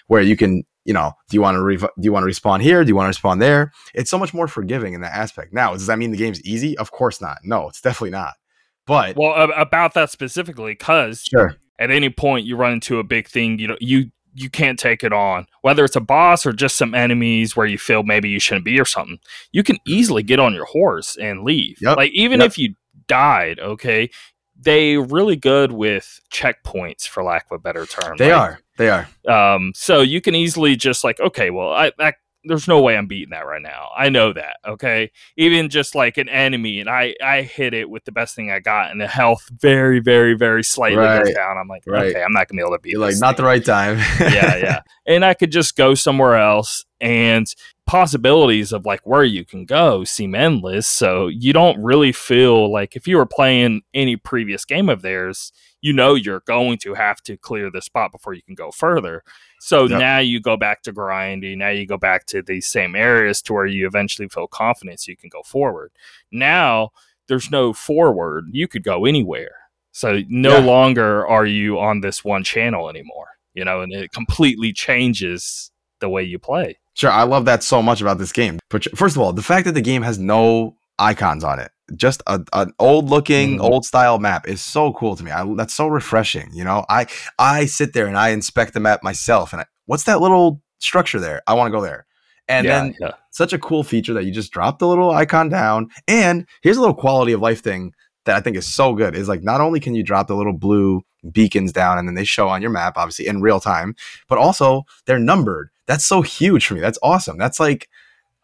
where 0.07 0.21
you 0.21 0.35
can, 0.35 0.65
you 0.83 0.93
know, 0.93 1.13
do 1.29 1.37
you 1.37 1.41
want 1.41 1.55
to 1.55 1.63
re- 1.63 1.77
do 1.77 1.87
you 1.99 2.11
want 2.11 2.29
to 2.29 2.29
respawn 2.29 2.61
here? 2.61 2.83
Do 2.83 2.89
you 2.89 2.95
want 2.95 3.13
to 3.13 3.21
respawn 3.21 3.39
there? 3.39 3.71
It's 3.93 4.11
so 4.11 4.17
much 4.17 4.33
more 4.33 4.49
forgiving 4.49 4.93
in 4.93 5.01
that 5.01 5.13
aspect. 5.13 5.53
Now, 5.53 5.71
does 5.71 5.87
that 5.87 5.97
mean 5.97 6.11
the 6.11 6.17
game's 6.17 6.41
easy? 6.41 6.77
Of 6.77 6.91
course 6.91 7.21
not. 7.21 7.37
No, 7.43 7.69
it's 7.69 7.81
definitely 7.81 8.11
not. 8.11 8.33
But 8.85 9.15
Well, 9.15 9.49
about 9.55 9.93
that 9.93 10.09
specifically, 10.09 10.73
because 10.73 11.23
sure, 11.23 11.55
at 11.79 11.89
any 11.89 12.09
point 12.09 12.45
you 12.45 12.57
run 12.57 12.73
into 12.73 12.99
a 12.99 13.03
big 13.03 13.29
thing, 13.29 13.59
you 13.59 13.69
know, 13.69 13.77
you 13.79 14.11
you 14.33 14.49
can't 14.49 14.79
take 14.79 15.03
it 15.03 15.13
on. 15.13 15.45
Whether 15.61 15.85
it's 15.85 15.95
a 15.95 16.01
boss 16.01 16.45
or 16.45 16.53
just 16.53 16.77
some 16.77 16.93
enemies 16.95 17.55
where 17.55 17.67
you 17.67 17.77
feel 17.77 18.03
maybe 18.03 18.29
you 18.29 18.39
shouldn't 18.39 18.65
be 18.65 18.79
or 18.79 18.85
something, 18.85 19.19
you 19.51 19.63
can 19.63 19.77
easily 19.87 20.23
get 20.23 20.39
on 20.39 20.53
your 20.53 20.65
horse 20.65 21.15
and 21.17 21.43
leave. 21.43 21.77
Yep, 21.81 21.97
Like 21.97 22.11
even 22.13 22.39
yep. 22.39 22.47
if 22.47 22.57
you 22.57 22.75
died, 23.07 23.59
okay, 23.59 24.09
they 24.59 24.97
really 24.97 25.35
good 25.35 25.71
with 25.71 26.19
checkpoints 26.31 27.07
for 27.07 27.23
lack 27.23 27.45
of 27.45 27.55
a 27.55 27.59
better 27.59 27.85
term. 27.85 28.17
they 28.17 28.31
Like, 28.31 28.41
are. 28.41 28.59
They 28.77 28.89
are. 28.89 29.07
Um, 29.27 29.71
so 29.75 30.01
you 30.01 30.21
can 30.21 30.35
easily 30.35 30.75
just 30.75 31.03
like, 31.03 31.19
okay, 31.19 31.49
well, 31.49 31.71
I, 31.71 31.91
I 31.99 32.13
there's 32.45 32.67
no 32.67 32.81
way 32.81 32.97
I'm 32.97 33.07
beating 33.07 33.31
that 33.31 33.45
right 33.45 33.61
now. 33.61 33.89
I 33.95 34.09
know 34.09 34.33
that. 34.33 34.57
Okay, 34.67 35.11
even 35.37 35.69
just 35.69 35.95
like 35.95 36.17
an 36.17 36.29
enemy, 36.29 36.79
and 36.79 36.89
I 36.89 37.15
I 37.23 37.41
hit 37.41 37.73
it 37.73 37.89
with 37.89 38.05
the 38.05 38.11
best 38.11 38.35
thing 38.35 38.51
I 38.51 38.59
got, 38.59 38.91
and 38.91 38.99
the 38.99 39.07
health 39.07 39.49
very 39.51 39.99
very 39.99 40.33
very 40.33 40.63
slightly 40.63 40.97
goes 40.97 41.33
down. 41.33 41.57
I'm 41.57 41.67
like, 41.67 41.83
right. 41.87 42.07
okay, 42.07 42.23
I'm 42.23 42.33
not 42.33 42.47
gonna 42.47 42.59
be 42.59 42.63
able 42.65 42.75
to 42.75 42.81
beat. 42.81 42.91
You're 42.91 43.01
like 43.01 43.17
not 43.17 43.35
thing. 43.35 43.43
the 43.43 43.47
right 43.47 43.65
time. 43.65 43.97
yeah, 44.19 44.55
yeah. 44.57 44.79
And 45.05 45.25
I 45.25 45.33
could 45.33 45.51
just 45.51 45.75
go 45.75 45.95
somewhere 45.95 46.35
else 46.35 46.85
and 47.01 47.45
possibilities 47.85 48.71
of 48.71 48.85
like 48.85 49.01
where 49.03 49.25
you 49.25 49.43
can 49.43 49.65
go 49.65 50.05
seem 50.05 50.33
endless. 50.33 50.87
So 50.87 51.27
you 51.27 51.51
don't 51.51 51.81
really 51.83 52.13
feel 52.13 52.71
like 52.71 52.95
if 52.95 53.07
you 53.07 53.17
were 53.17 53.25
playing 53.25 53.81
any 53.93 54.15
previous 54.15 54.63
game 54.63 54.87
of 54.87 55.01
theirs, 55.01 55.51
you 55.83 55.91
know 55.93 56.15
you're 56.15 56.39
going 56.47 56.77
to 56.79 56.93
have 56.93 57.21
to 57.23 57.35
clear 57.37 57.69
the 57.69 57.81
spot 57.81 58.11
before 58.11 58.33
you 58.33 58.41
can 58.41 58.55
go 58.55 58.71
further. 58.71 59.21
So 59.59 59.83
Yep. 59.85 59.99
now 59.99 60.19
you 60.19 60.39
go 60.39 60.55
back 60.57 60.81
to 60.83 60.91
grinding. 60.93 61.59
Now 61.59 61.69
you 61.69 61.85
go 61.85 61.97
back 61.97 62.25
to 62.27 62.41
these 62.41 62.65
same 62.67 62.95
areas 62.95 63.41
to 63.43 63.53
where 63.53 63.65
you 63.65 63.85
eventually 63.85 64.29
feel 64.29 64.47
confident 64.47 65.01
so 65.01 65.11
you 65.11 65.17
can 65.17 65.29
go 65.29 65.43
forward. 65.43 65.91
Now 66.31 66.91
there's 67.27 67.51
no 67.51 67.73
forward. 67.73 68.45
You 68.51 68.67
could 68.67 68.83
go 68.83 69.05
anywhere. 69.05 69.55
So 69.91 70.21
no 70.29 70.57
Yeah. 70.59 70.65
longer 70.65 71.27
are 71.27 71.45
you 71.45 71.79
on 71.79 71.99
this 72.01 72.23
one 72.23 72.43
channel 72.43 72.89
anymore. 72.89 73.27
You 73.53 73.65
know, 73.65 73.81
and 73.81 73.91
it 73.93 74.11
completely 74.13 74.71
changes 74.73 75.69
the 75.99 76.09
way 76.09 76.23
you 76.23 76.39
play. 76.39 76.77
Sure, 76.95 77.11
I 77.11 77.23
love 77.23 77.45
that 77.45 77.61
so 77.61 77.81
much 77.81 78.01
about 78.01 78.19
this 78.19 78.31
game. 78.31 78.59
But 78.69 78.85
first 78.97 79.15
of 79.17 79.21
all, 79.21 79.33
the 79.33 79.43
fact 79.43 79.65
that 79.65 79.73
the 79.73 79.81
game 79.81 80.01
has 80.03 80.17
no 80.17 80.77
icons 80.97 81.43
on 81.43 81.59
it, 81.59 81.71
just 81.95 82.23
a, 82.27 82.41
an 82.53 82.73
old 82.79 83.09
looking, 83.09 83.57
Mhm. 83.57 83.61
old 83.61 83.85
style 83.85 84.19
map 84.19 84.47
is 84.47 84.61
so 84.61 84.93
cool 84.93 85.15
to 85.15 85.23
me. 85.23 85.31
I, 85.31 85.45
that's 85.55 85.73
so 85.73 85.87
refreshing. 85.87 86.49
You 86.53 86.63
know, 86.63 86.85
I 86.89 87.07
I 87.39 87.65
sit 87.65 87.93
there 87.93 88.07
and 88.07 88.17
I 88.17 88.29
inspect 88.29 88.73
the 88.73 88.79
map 88.79 89.03
myself, 89.03 89.53
and 89.53 89.61
I, 89.61 89.65
what's 89.85 90.03
that 90.03 90.21
little 90.21 90.61
structure 90.79 91.19
there? 91.19 91.41
I 91.47 91.53
want 91.53 91.67
to 91.67 91.77
go 91.77 91.81
there. 91.81 92.05
And 92.47 92.65
yeah, 92.65 92.79
then 92.81 92.95
yeah. 92.99 93.11
such 93.31 93.53
a 93.53 93.59
cool 93.59 93.83
feature 93.83 94.13
that 94.13 94.25
you 94.25 94.31
just 94.31 94.51
drop 94.51 94.79
the 94.79 94.87
little 94.87 95.11
icon 95.11 95.49
down. 95.49 95.87
And 96.07 96.45
here's 96.61 96.77
a 96.77 96.81
little 96.81 96.95
quality 96.95 97.31
of 97.31 97.39
life 97.41 97.61
thing 97.63 97.93
that 98.25 98.35
I 98.35 98.41
think 98.41 98.57
is 98.57 98.65
so 98.67 98.93
good 98.93 99.15
is 99.15 99.29
like 99.29 99.43
not 99.43 99.61
only 99.61 99.79
can 99.79 99.95
you 99.95 100.03
drop 100.03 100.27
the 100.27 100.35
little 100.35 100.53
blue 100.53 101.01
beacons 101.31 101.71
down 101.71 101.97
and 101.97 102.07
then 102.07 102.15
they 102.15 102.25
show 102.25 102.49
on 102.49 102.61
your 102.61 102.71
map, 102.71 102.97
obviously 102.97 103.27
in 103.27 103.41
real 103.41 103.61
time, 103.61 103.95
but 104.27 104.37
also 104.37 104.83
they're 105.05 105.19
numbered. 105.19 105.69
That's 105.87 106.05
so 106.05 106.21
huge 106.21 106.65
for 106.67 106.73
me. 106.75 106.81
That's 106.81 106.99
awesome. 107.01 107.37
That's 107.37 107.59
like, 107.61 107.87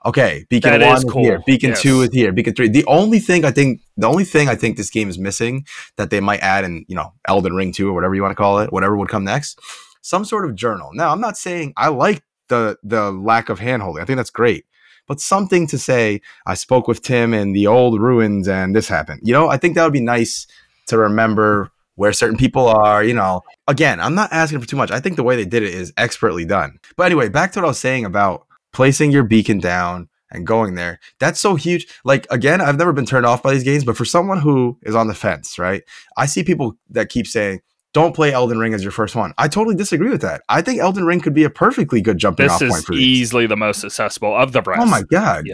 okay, 0.05 0.45
beacon 0.49 0.71
That 0.71 0.81
one 0.85 0.97
is 0.97 1.03
is 1.03 1.11
cool. 1.11 1.23
here, 1.23 1.41
beacon 1.45 1.69
Yes. 1.71 1.81
two 1.81 2.01
is 2.01 2.09
here, 2.13 2.31
beacon 2.31 2.53
three. 2.55 2.69
The 2.69 2.85
only 2.85 3.19
thing 3.19 3.45
I 3.45 3.51
think, 3.51 3.81
the 3.97 4.07
only 4.07 4.23
thing 4.25 4.47
I 4.49 4.55
think 4.55 4.77
this 4.77 4.89
game 4.89 5.09
is 5.09 5.17
missing 5.19 5.65
that 5.97 6.09
they 6.09 6.19
might 6.19 6.39
add 6.41 6.63
in, 6.63 6.85
you 6.87 6.95
know, 6.95 7.13
Elden 7.27 7.53
Ring 7.55 7.71
2 7.71 7.89
or 7.89 7.93
whatever 7.93 8.15
you 8.15 8.21
want 8.21 8.31
to 8.31 8.35
call 8.35 8.59
it, 8.59 8.71
whatever 8.71 8.95
would 8.97 9.09
come 9.09 9.23
next, 9.23 9.59
some 10.01 10.23
sort 10.25 10.45
of 10.45 10.55
journal. 10.55 10.89
Now, 10.93 11.11
I'm 11.11 11.21
not 11.21 11.37
saying 11.37 11.73
I 11.77 11.89
like 11.89 12.23
the 12.47 12.77
the 12.83 13.11
lack 13.11 13.49
of 13.49 13.59
handholding. 13.59 14.01
I 14.01 14.05
think 14.05 14.17
that's 14.17 14.29
great. 14.31 14.65
But 15.07 15.19
something 15.19 15.65
to 15.67 15.77
say, 15.79 16.21
I 16.45 16.53
spoke 16.53 16.87
with 16.87 17.01
Tim 17.01 17.33
in 17.33 17.53
the 17.53 17.65
old 17.67 17.99
ruins 17.99 18.47
and 18.47 18.75
this 18.75 18.87
happened. 18.87 19.21
You 19.23 19.33
know, 19.33 19.49
I 19.49 19.57
think 19.57 19.75
that 19.75 19.83
would 19.83 19.93
be 19.93 20.01
nice 20.01 20.45
to 20.87 20.97
remember 20.97 21.71
where 21.95 22.13
certain 22.13 22.37
people 22.37 22.67
are, 22.67 23.03
you 23.03 23.13
know. 23.13 23.41
Again, 23.67 23.99
I'm 23.99 24.13
not 24.15 24.31
asking 24.31 24.61
for 24.61 24.67
too 24.67 24.77
much. 24.77 24.91
I 24.91 24.99
think 24.99 25.15
the 25.15 25.23
way 25.23 25.35
they 25.35 25.45
did 25.45 25.63
it 25.63 25.73
is 25.73 25.91
expertly 25.97 26.45
done. 26.45 26.79
But 26.95 27.07
anyway, 27.07 27.27
back 27.27 27.51
to 27.53 27.59
what 27.59 27.65
I 27.65 27.67
was 27.69 27.79
saying 27.79 28.05
about 28.05 28.45
placing 28.73 29.11
your 29.11 29.23
beacon 29.23 29.59
down 29.59 30.09
and 30.31 30.45
going 30.45 30.75
there. 30.75 30.99
That's 31.19 31.39
so 31.39 31.55
huge. 31.55 31.87
Like 32.03 32.27
again, 32.29 32.61
I've 32.61 32.77
never 32.77 32.93
been 32.93 33.05
turned 33.05 33.25
off 33.25 33.41
by 33.41 33.53
these 33.53 33.63
games, 33.63 33.83
but 33.83 33.97
for 33.97 34.05
someone 34.05 34.39
who 34.39 34.77
is 34.83 34.95
on 34.95 35.07
the 35.07 35.15
fence, 35.15 35.57
right? 35.57 35.83
I 36.17 36.25
see 36.27 36.43
people 36.43 36.75
that 36.91 37.09
keep 37.09 37.25
saying, 37.25 37.61
"Don't 37.93 38.13
play 38.15 38.31
Elden 38.31 38.59
Ring 38.59 38.73
as 38.75 38.83
your 38.83 38.91
first 38.91 39.15
one." 39.15 39.33
I 39.39 39.47
totally 39.47 39.75
disagree 39.75 40.09
with 40.09 40.21
that. 40.21 40.41
I 40.47 40.61
think 40.61 40.79
Elden 40.79 41.05
Ring 41.05 41.19
could 41.19 41.33
be 41.33 41.43
a 41.45 41.49
perfectly 41.49 41.99
good 42.01 42.19
jumping 42.19 42.45
This 42.45 42.53
off 42.53 42.59
point 42.59 42.73
is 42.73 42.85
for 42.85 42.91
these. 42.93 43.01
easily 43.01 43.47
the 43.47 43.57
most 43.57 43.83
accessible 43.83 44.35
of 44.35 44.51
the 44.51 44.61
rest. 44.61 44.81
Oh 44.81 44.85
my 44.85 45.01
god, 45.01 45.47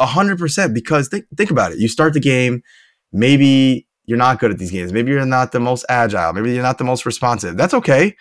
a 0.00 0.06
hundred 0.06 0.38
percent. 0.38 0.74
Because 0.74 1.08
think 1.08 1.26
think 1.36 1.50
about 1.52 1.72
it. 1.72 1.78
You 1.78 1.86
start 1.86 2.12
the 2.12 2.20
game, 2.20 2.62
maybe 3.12 3.86
you're 4.06 4.18
not 4.18 4.40
good 4.40 4.50
at 4.50 4.58
these 4.58 4.70
games. 4.70 4.92
Maybe 4.92 5.12
you're 5.12 5.26
not 5.26 5.52
the 5.52 5.60
most 5.60 5.84
agile. 5.88 6.32
Maybe 6.32 6.54
you're 6.54 6.62
not 6.62 6.78
the 6.78 6.84
most 6.84 7.04
responsive. 7.06 7.56
That's 7.56 7.74
okay. 7.74 8.16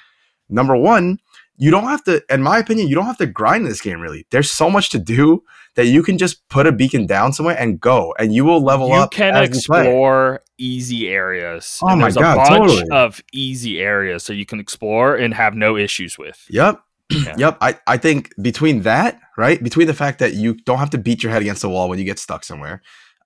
Number 0.50 0.75
one, 0.75 1.17
you 1.58 1.72
don't 1.72 1.86
have 1.86 2.04
to. 2.06 2.24
In 2.30 2.44
my 2.44 2.60
opinion, 2.60 2.88
you 2.88 2.96
don't 2.96 3.06
have 3.06 3.18
to 3.18 3.26
grind 3.26 3.66
this 3.66 3.82
game. 3.82 4.00
Really, 4.00 4.26
there's 4.32 4.52
so 4.52 4.70
much 4.70 4.90
to 4.92 5.00
do 5.00 5.44
that 5.76 5.88
you 5.88 6.04
can 6.04 6.18
just 6.18 6.48
put 6.50 6.68
a 6.68 6.72
beacon 6.72 7.06
down 7.06 7.34
somewhere 7.34 7.58
and 7.58 7.80
go, 7.80 8.14
and 8.20 8.34
you 8.34 8.46
will 8.46 8.62
level 8.62 8.90
you 8.90 8.96
up. 8.96 9.12
can 9.12 9.36
as 9.36 9.42
you 9.42 9.48
can 9.48 9.58
explore 9.58 10.42
easy 10.58 11.08
areas. 11.10 11.80
Oh 11.84 11.90
and 11.90 12.00
my 12.02 12.06
there's 12.06 12.16
God, 12.16 12.34
a 12.34 12.50
bunch 12.50 12.72
totally. 12.72 12.90
of 12.92 13.22
easy 13.34 13.80
areas 13.80 14.24
so 14.24 14.34
you 14.34 14.46
can 14.46 14.60
explore 14.60 15.16
and 15.16 15.34
have 15.34 15.56
no 15.56 15.78
issues 15.78 16.18
with. 16.18 16.46
Yep. 16.50 16.82
Yeah. 17.10 17.36
Yep. 17.38 17.58
I, 17.62 17.80
I 17.88 17.96
think 17.96 18.34
between 18.42 18.82
that, 18.82 19.18
right? 19.38 19.64
Between 19.64 19.88
the 19.88 19.94
fact 19.94 20.20
that 20.20 20.34
you 20.34 20.56
don't 20.66 20.78
have 20.80 20.90
to 20.90 20.98
beat 20.98 21.24
your 21.24 21.32
head 21.32 21.42
against 21.42 21.62
the 21.62 21.70
wall 21.70 21.88
when 21.88 22.00
you 22.00 22.04
get 22.04 22.20
stuck 22.20 22.44
somewhere, 22.44 22.82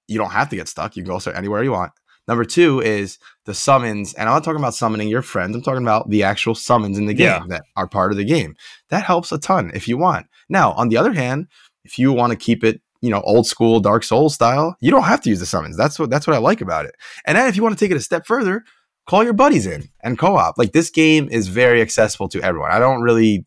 you 0.08 0.20
don't 0.20 0.30
have 0.30 0.50
to 0.50 0.56
get 0.56 0.68
stuck. 0.68 0.96
You 0.96 1.04
can 1.04 1.18
go 1.18 1.32
anywhere 1.32 1.64
you 1.64 1.72
want. 1.72 1.92
Number 2.28 2.46
two 2.46 2.80
is 2.82 3.18
the 3.46 3.54
summons. 3.54 4.14
And 4.14 4.30
I'm 4.30 4.36
not 4.36 4.44
talking 4.44 4.60
about 4.60 4.76
summoning 4.76 5.10
your 5.10 5.22
friends. 5.22 5.56
I'm 5.56 5.62
talking 5.62 5.82
about 5.84 6.10
the 6.10 6.24
actual 6.24 6.56
summons 6.56 6.98
in 6.98 7.06
the 7.08 7.14
game 7.14 7.28
Yeah. 7.28 7.44
that 7.50 7.64
are 7.76 7.88
part 7.88 8.12
of 8.12 8.18
the 8.18 8.24
game. 8.24 8.56
That 8.90 9.04
helps 9.04 9.32
a 9.32 9.38
ton 9.40 9.72
if 9.74 9.88
you 9.88 9.98
want. 9.98 10.28
Now, 10.48 10.74
on 10.74 10.90
the 10.90 10.98
other 10.98 11.14
hand, 11.14 11.48
if 11.84 11.98
you 11.98 12.12
want 12.14 12.32
to 12.32 12.38
keep 12.38 12.64
it, 12.64 12.82
you 13.02 13.10
know, 13.10 13.22
old 13.22 13.48
school 13.48 13.80
Dark 13.80 14.04
Souls 14.04 14.34
style, 14.36 14.76
you 14.80 14.92
don't 14.92 15.04
have 15.04 15.22
to 15.22 15.30
use 15.30 15.40
the 15.40 15.46
summons. 15.48 15.76
That's 15.76 15.98
what 15.98 16.10
that's 16.12 16.28
what 16.28 16.36
I 16.36 16.40
like 16.40 16.62
about 16.62 16.86
it. 16.86 16.96
And 17.26 17.38
then 17.38 17.48
if 17.48 17.56
you 17.58 17.64
want 17.64 17.78
to 17.78 17.84
take 17.84 17.92
it 17.92 17.98
a 17.98 18.02
step 18.02 18.26
further, 18.28 18.64
call 19.08 19.24
your 19.24 19.34
buddies 19.34 19.66
in 19.66 19.90
and 20.04 20.20
co-op. 20.20 20.58
Like 20.60 20.74
this 20.74 20.92
game 20.92 21.28
is 21.32 21.48
very 21.48 21.82
accessible 21.82 22.30
to 22.30 22.42
everyone. 22.44 22.72
I 22.72 22.78
don't 22.80 23.02
really 23.02 23.46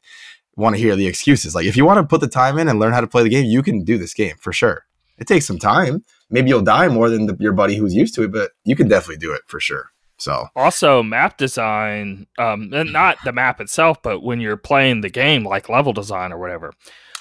want 0.57 0.75
to 0.75 0.81
hear 0.83 0.97
the 0.97 1.07
excuses. 1.07 1.55
Like 1.55 1.67
if 1.67 1.77
you 1.77 1.85
want 1.85 1.99
to 1.99 2.05
put 2.07 2.21
the 2.21 2.27
time 2.29 2.59
in 2.59 2.69
and 2.69 2.81
learn 2.81 2.93
how 2.93 3.01
to 3.01 3.07
play 3.07 3.23
the 3.23 3.29
game, 3.29 3.45
you 3.47 3.63
can 3.63 3.85
do 3.85 3.97
this 3.97 4.15
game 4.15 4.35
for 4.41 4.53
sure. 4.53 4.83
It 5.19 5.29
takes 5.29 5.47
some 5.47 5.59
time. 5.61 6.05
Maybe 6.35 6.49
you'll 6.49 6.63
die 6.63 6.89
more 6.89 7.09
than 7.09 7.27
the, 7.27 7.37
your 7.39 7.53
buddy 7.53 7.77
who's 7.77 7.95
used 7.95 8.15
to 8.17 8.25
it, 8.25 8.33
but 8.33 8.51
you 8.65 8.75
can 8.75 8.89
definitely 8.89 9.19
do 9.19 9.33
it 9.33 9.43
for 9.47 9.61
sure. 9.61 9.91
So 10.19 10.49
also 10.57 11.03
map 11.03 11.39
design, 11.39 12.27
um, 12.39 12.73
and 12.73 12.93
not 12.93 13.19
the 13.25 13.33
map 13.33 13.61
itself, 13.61 14.03
but 14.03 14.23
when 14.23 14.41
you're 14.41 14.57
playing 14.57 15.01
the 15.01 15.11
game, 15.11 15.45
like 15.45 15.69
level 15.69 15.93
design 15.93 16.33
or 16.33 16.39
whatever, 16.39 16.73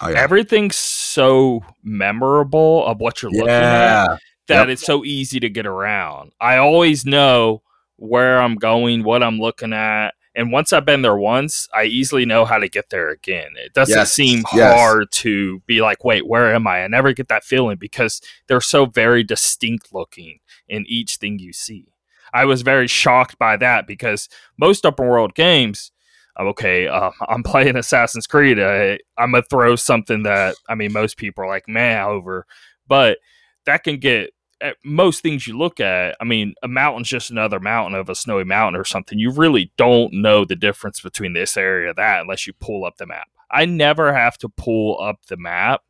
oh, 0.01 0.10
yeah. 0.10 0.20
everything's 0.20 0.75
so 0.75 1.62
memorable 1.84 2.86
of 2.86 3.00
what 3.00 3.22
you're 3.22 3.32
looking 3.32 3.50
at 3.50 4.20
that 4.48 4.67
Yep. 4.67 4.70
it's 4.70 4.86
so 4.86 5.05
easy 5.05 5.39
to 5.39 5.50
get 5.50 5.65
around. 5.65 6.34
I 6.41 6.58
always 6.58 7.05
know 7.05 7.62
where 7.98 8.39
I'm 8.39 8.55
going, 8.55 9.03
what 9.03 9.24
I'm 9.24 9.39
looking 9.39 9.74
at. 9.74 10.15
And 10.36 10.52
once 10.52 10.74
I've 10.74 10.86
been 10.86 11.04
there 11.04 11.16
once, 11.16 11.68
I 11.74 11.84
easily 11.84 12.25
know 12.25 12.44
how 12.46 12.58
to 12.58 12.68
get 12.68 12.90
there 12.90 13.10
again. 13.10 13.52
It 13.56 13.74
doesn't 13.74 13.96
Yes, 13.96 14.13
seem 14.13 14.44
yes. 14.54 14.74
hard 14.75 15.12
to 15.12 15.60
be 15.68 15.82
like, 15.82 16.04
wait, 16.04 16.28
where 16.28 16.54
am 16.54 16.66
I? 16.66 16.84
I 16.84 16.88
never 16.88 17.13
get 17.13 17.28
that 17.28 17.44
feeling 17.44 17.78
because 17.78 18.20
they're 18.48 18.62
so 18.62 18.86
very 18.88 19.24
distinct 19.24 19.94
looking 19.94 20.40
in 20.68 20.86
each 20.88 21.18
thing 21.18 21.38
you 21.40 21.54
see. 21.54 21.94
I 22.34 22.46
was 22.46 22.63
very 22.63 22.88
shocked 22.88 23.38
by 23.38 23.58
that 23.58 23.86
because 23.86 24.28
most 24.58 24.86
open 24.88 25.06
world 25.08 25.36
games, 25.36 25.92
uh, 26.40 26.46
okay, 26.46 26.88
uh, 26.88 27.12
I'm 27.30 27.44
playing 27.44 27.75
Assassin's 27.75 28.25
Creed. 28.25 28.60
Uh, 28.60 28.98
I'm 29.18 29.32
going 29.32 29.44
to 29.44 29.50
throw 29.50 29.75
something 29.75 30.24
that, 30.24 30.56
I 30.68 30.74
mean, 30.74 30.94
most 30.94 31.18
people 31.18 31.44
are 31.44 31.48
like, 31.48 31.68
man, 31.68 32.06
over. 32.06 32.48
But 32.88 33.20
that 33.66 33.84
can 33.84 33.98
get 33.98 34.32
at 34.63 34.77
most 34.84 35.22
things 35.22 35.46
you 35.46 35.58
look 35.58 35.79
at, 35.79 36.15
I 36.20 36.24
mean, 36.24 36.55
a 36.63 36.67
mountain's 36.67 37.10
just 37.10 37.29
another 37.29 37.60
mountain 37.60 38.00
of 38.00 38.10
a 38.10 38.15
snowy 38.15 38.46
mountain 38.46 38.79
or 38.79 38.86
something. 38.86 39.20
You 39.20 39.32
really 39.32 39.72
don't 39.77 40.13
know 40.13 40.46
the 40.46 40.55
difference 40.55 41.01
between 41.01 41.34
this 41.34 41.58
area 41.58 41.93
that 41.93 42.22
unless 42.22 42.48
you 42.48 42.53
pull 42.53 42.86
up 42.86 42.98
the 42.98 43.05
map. 43.05 43.27
I 43.51 43.65
never 43.65 44.13
have 44.13 44.38
to 44.39 44.50
pull 44.50 45.00
up 45.00 45.25
the 45.27 45.38
map 45.38 45.82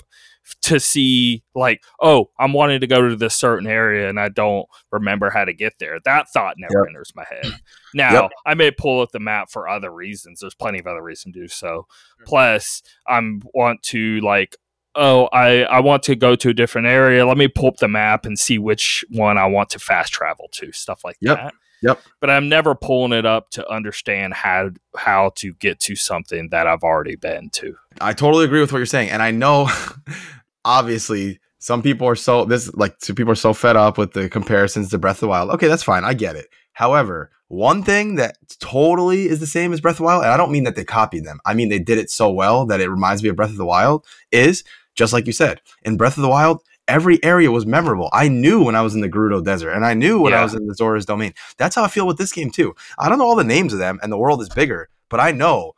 to 0.63 0.77
see 0.79 1.41
like, 1.55 1.81
oh, 2.01 2.29
I'm 2.37 2.51
wanting 2.51 2.81
to 2.81 2.87
go 2.87 3.07
to 3.07 3.15
this 3.15 3.35
certain 3.35 3.65
area 3.67 4.09
and 4.09 4.19
I 4.19 4.27
don't 4.27 4.67
remember 4.91 5.29
how 5.29 5.45
to 5.45 5.53
get 5.53 5.73
there. 5.79 5.99
That 6.03 6.27
thought 6.33 6.55
never 6.57 6.79
Yep. 6.79 6.87
enters 6.89 7.13
my 7.15 7.23
head. 7.29 7.59
Now, 7.93 8.23
Yep. 8.23 8.31
I 8.45 8.53
may 8.55 8.71
pull 8.71 9.01
up 9.01 9.11
the 9.11 9.19
map 9.19 9.49
for 9.49 9.69
other 9.69 9.91
reasons. 9.93 10.39
There's 10.41 10.55
plenty 10.55 10.79
of 10.79 10.87
other 10.87 11.01
reasons 11.01 11.35
to 11.35 11.41
do 11.41 11.47
so. 11.47 11.87
Hmm. 12.17 12.23
Plus, 12.25 12.81
I'm 13.07 13.41
want 13.53 13.83
to 13.83 14.19
like 14.21 14.57
oh 14.95 15.27
I, 15.33 15.63
I 15.63 15.79
want 15.79 16.03
to 16.03 16.15
go 16.15 16.35
to 16.35 16.49
a 16.49 16.53
different 16.53 16.87
area 16.87 17.25
let 17.25 17.37
me 17.37 17.47
pull 17.47 17.67
up 17.67 17.77
the 17.77 17.87
map 17.87 18.25
and 18.25 18.37
see 18.37 18.57
which 18.59 19.03
one 19.09 19.37
i 19.37 19.45
want 19.45 19.69
to 19.71 19.79
fast 19.79 20.13
travel 20.13 20.49
to 20.53 20.71
stuff 20.71 21.03
like 21.03 21.17
Yep. 21.21 21.37
that 21.37 21.53
Yep. 21.81 22.01
but 22.21 22.29
i'm 22.29 22.47
never 22.47 22.75
pulling 22.75 23.11
it 23.11 23.25
up 23.25 23.49
to 23.51 23.69
understand 23.69 24.33
how 24.33 24.69
how 24.95 25.31
to 25.35 25.53
get 25.55 25.79
to 25.81 25.95
something 25.95 26.49
that 26.49 26.67
i've 26.67 26.83
already 26.83 27.15
been 27.15 27.49
to 27.51 27.75
I 28.01 28.13
totally 28.13 28.45
agree 28.45 28.59
with 28.59 28.71
what 28.71 28.79
you're 28.79 28.87
saying, 28.87 29.11
and 29.11 29.21
I 29.21 29.29
know, 29.29 29.69
obviously, 30.65 31.39
some 31.59 31.81
people 31.81 32.07
are 32.07 32.15
so 32.15 32.43
this 32.45 32.73
like 32.73 32.95
some 32.99 33.15
people 33.15 33.31
are 33.31 33.35
so 33.35 33.53
fed 33.53 33.75
up 33.75 33.97
with 33.97 34.13
the 34.13 34.27
comparisons 34.29 34.89
to 34.89 34.97
Breath 34.97 35.17
of 35.17 35.21
the 35.21 35.27
Wild. 35.27 35.51
Okay, 35.51 35.67
that's 35.67 35.83
fine, 35.83 36.03
I 36.03 36.13
get 36.13 36.35
it. 36.35 36.47
However, 36.73 37.29
one 37.49 37.83
thing 37.83 38.15
that 38.15 38.37
totally 38.59 39.27
is 39.29 39.39
the 39.39 39.45
same 39.47 39.73
as 39.73 39.79
Breath 39.81 39.93
of 39.95 39.97
the 39.99 40.03
Wild, 40.05 40.23
and 40.23 40.31
I 40.31 40.37
don't 40.37 40.51
mean 40.51 40.63
that 40.63 40.75
they 40.75 40.83
copied 40.83 41.23
them. 41.23 41.39
I 41.45 41.53
mean 41.53 41.69
they 41.69 41.79
did 41.79 41.97
it 41.99 42.09
so 42.09 42.31
well 42.31 42.65
that 42.65 42.81
it 42.81 42.89
reminds 42.89 43.21
me 43.23 43.29
of 43.29 43.35
Breath 43.35 43.51
of 43.51 43.57
the 43.57 43.65
Wild. 43.65 44.05
Is 44.31 44.63
just 44.95 45.13
like 45.13 45.27
you 45.27 45.33
said 45.33 45.61
in 45.83 45.97
Breath 45.97 46.17
of 46.17 46.23
the 46.23 46.29
Wild. 46.29 46.61
Every 46.85 47.23
area 47.23 47.49
was 47.49 47.65
memorable. 47.65 48.09
I 48.11 48.27
knew 48.27 48.61
when 48.61 48.75
I 48.75 48.81
was 48.81 48.93
in 48.93 48.99
the 48.99 49.07
Gerudo 49.07 49.41
Desert, 49.41 49.71
and 49.71 49.85
I 49.85 49.93
knew 49.93 50.19
when 50.19 50.33
I 50.33 50.43
was 50.43 50.53
in 50.53 50.67
the 50.67 50.75
Zora's 50.75 51.05
Domain. 51.05 51.33
That's 51.57 51.77
how 51.77 51.83
I 51.85 51.87
feel 51.87 52.05
with 52.05 52.17
this 52.17 52.33
game 52.33 52.51
too. 52.51 52.75
I 52.99 53.07
don't 53.07 53.19
know 53.19 53.25
all 53.25 53.37
the 53.37 53.43
names 53.45 53.71
of 53.71 53.79
them, 53.79 53.99
and 54.03 54.11
the 54.11 54.17
world 54.17 54.41
is 54.41 54.49
bigger, 54.49 54.89
but 55.09 55.21
I 55.21 55.31
know 55.31 55.73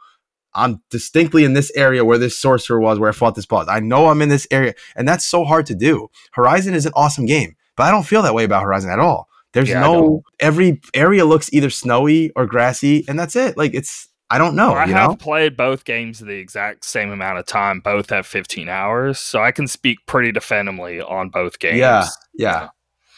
I'm 0.56 0.82
distinctly 0.90 1.44
in 1.44 1.54
this 1.54 1.72
area 1.76 2.04
where 2.04 2.18
this 2.18 2.36
sorcerer 2.36 2.80
was, 2.80 2.98
where 2.98 3.10
I 3.10 3.14
fought 3.14 3.36
this 3.36 3.46
boss. 3.46 3.68
I 3.70 3.82
know 3.82 4.08
I'm 4.08 4.22
in 4.24 4.30
this 4.30 4.48
area, 4.50 4.74
and 4.96 5.08
that's 5.08 5.26
so 5.26 5.44
hard 5.44 5.68
to 5.68 5.76
do. 5.76 6.08
Horizon 6.32 6.74
is 6.74 6.88
an 6.88 6.94
awesome 6.96 7.28
game, 7.28 7.56
but 7.76 7.84
I 7.84 7.92
don't 7.92 8.08
feel 8.08 8.24
that 8.24 8.34
way 8.34 8.44
about 8.44 8.64
Horizon 8.64 8.90
at 8.90 9.00
all. 9.00 9.28
There's 9.54 9.70
Yeah, 9.70 9.82
no 9.82 10.24
every 10.40 10.82
area 10.94 11.24
looks 11.24 11.54
either 11.54 11.70
snowy 11.70 12.32
or 12.36 12.46
grassy, 12.46 13.06
and 13.08 13.20
that's 13.20 13.36
it. 13.36 13.58
Like 13.58 13.74
it's 13.76 14.10
I 14.29 14.38
don't 14.38 14.55
know. 14.55 14.74
i 14.74 14.86
you 14.86 14.94
have 14.94 15.10
know? 15.12 15.15
played 15.15 15.55
both 15.55 15.86
games 15.86 16.20
the 16.20 16.34
exact 16.34 16.84
same 16.86 17.12
amount 17.12 17.38
of 17.38 17.46
time 17.46 17.79
both 17.79 18.10
have 18.10 18.25
15 18.25 18.67
hours 18.70 19.20
so 19.20 19.41
i 19.41 19.51
can 19.51 19.67
speak 19.67 20.00
pretty 20.08 20.32
definitively 20.32 21.00
on 21.01 21.29
both 21.29 21.60
games 21.60 21.77
Yeah, 21.77 22.08
yeah. 22.34 22.70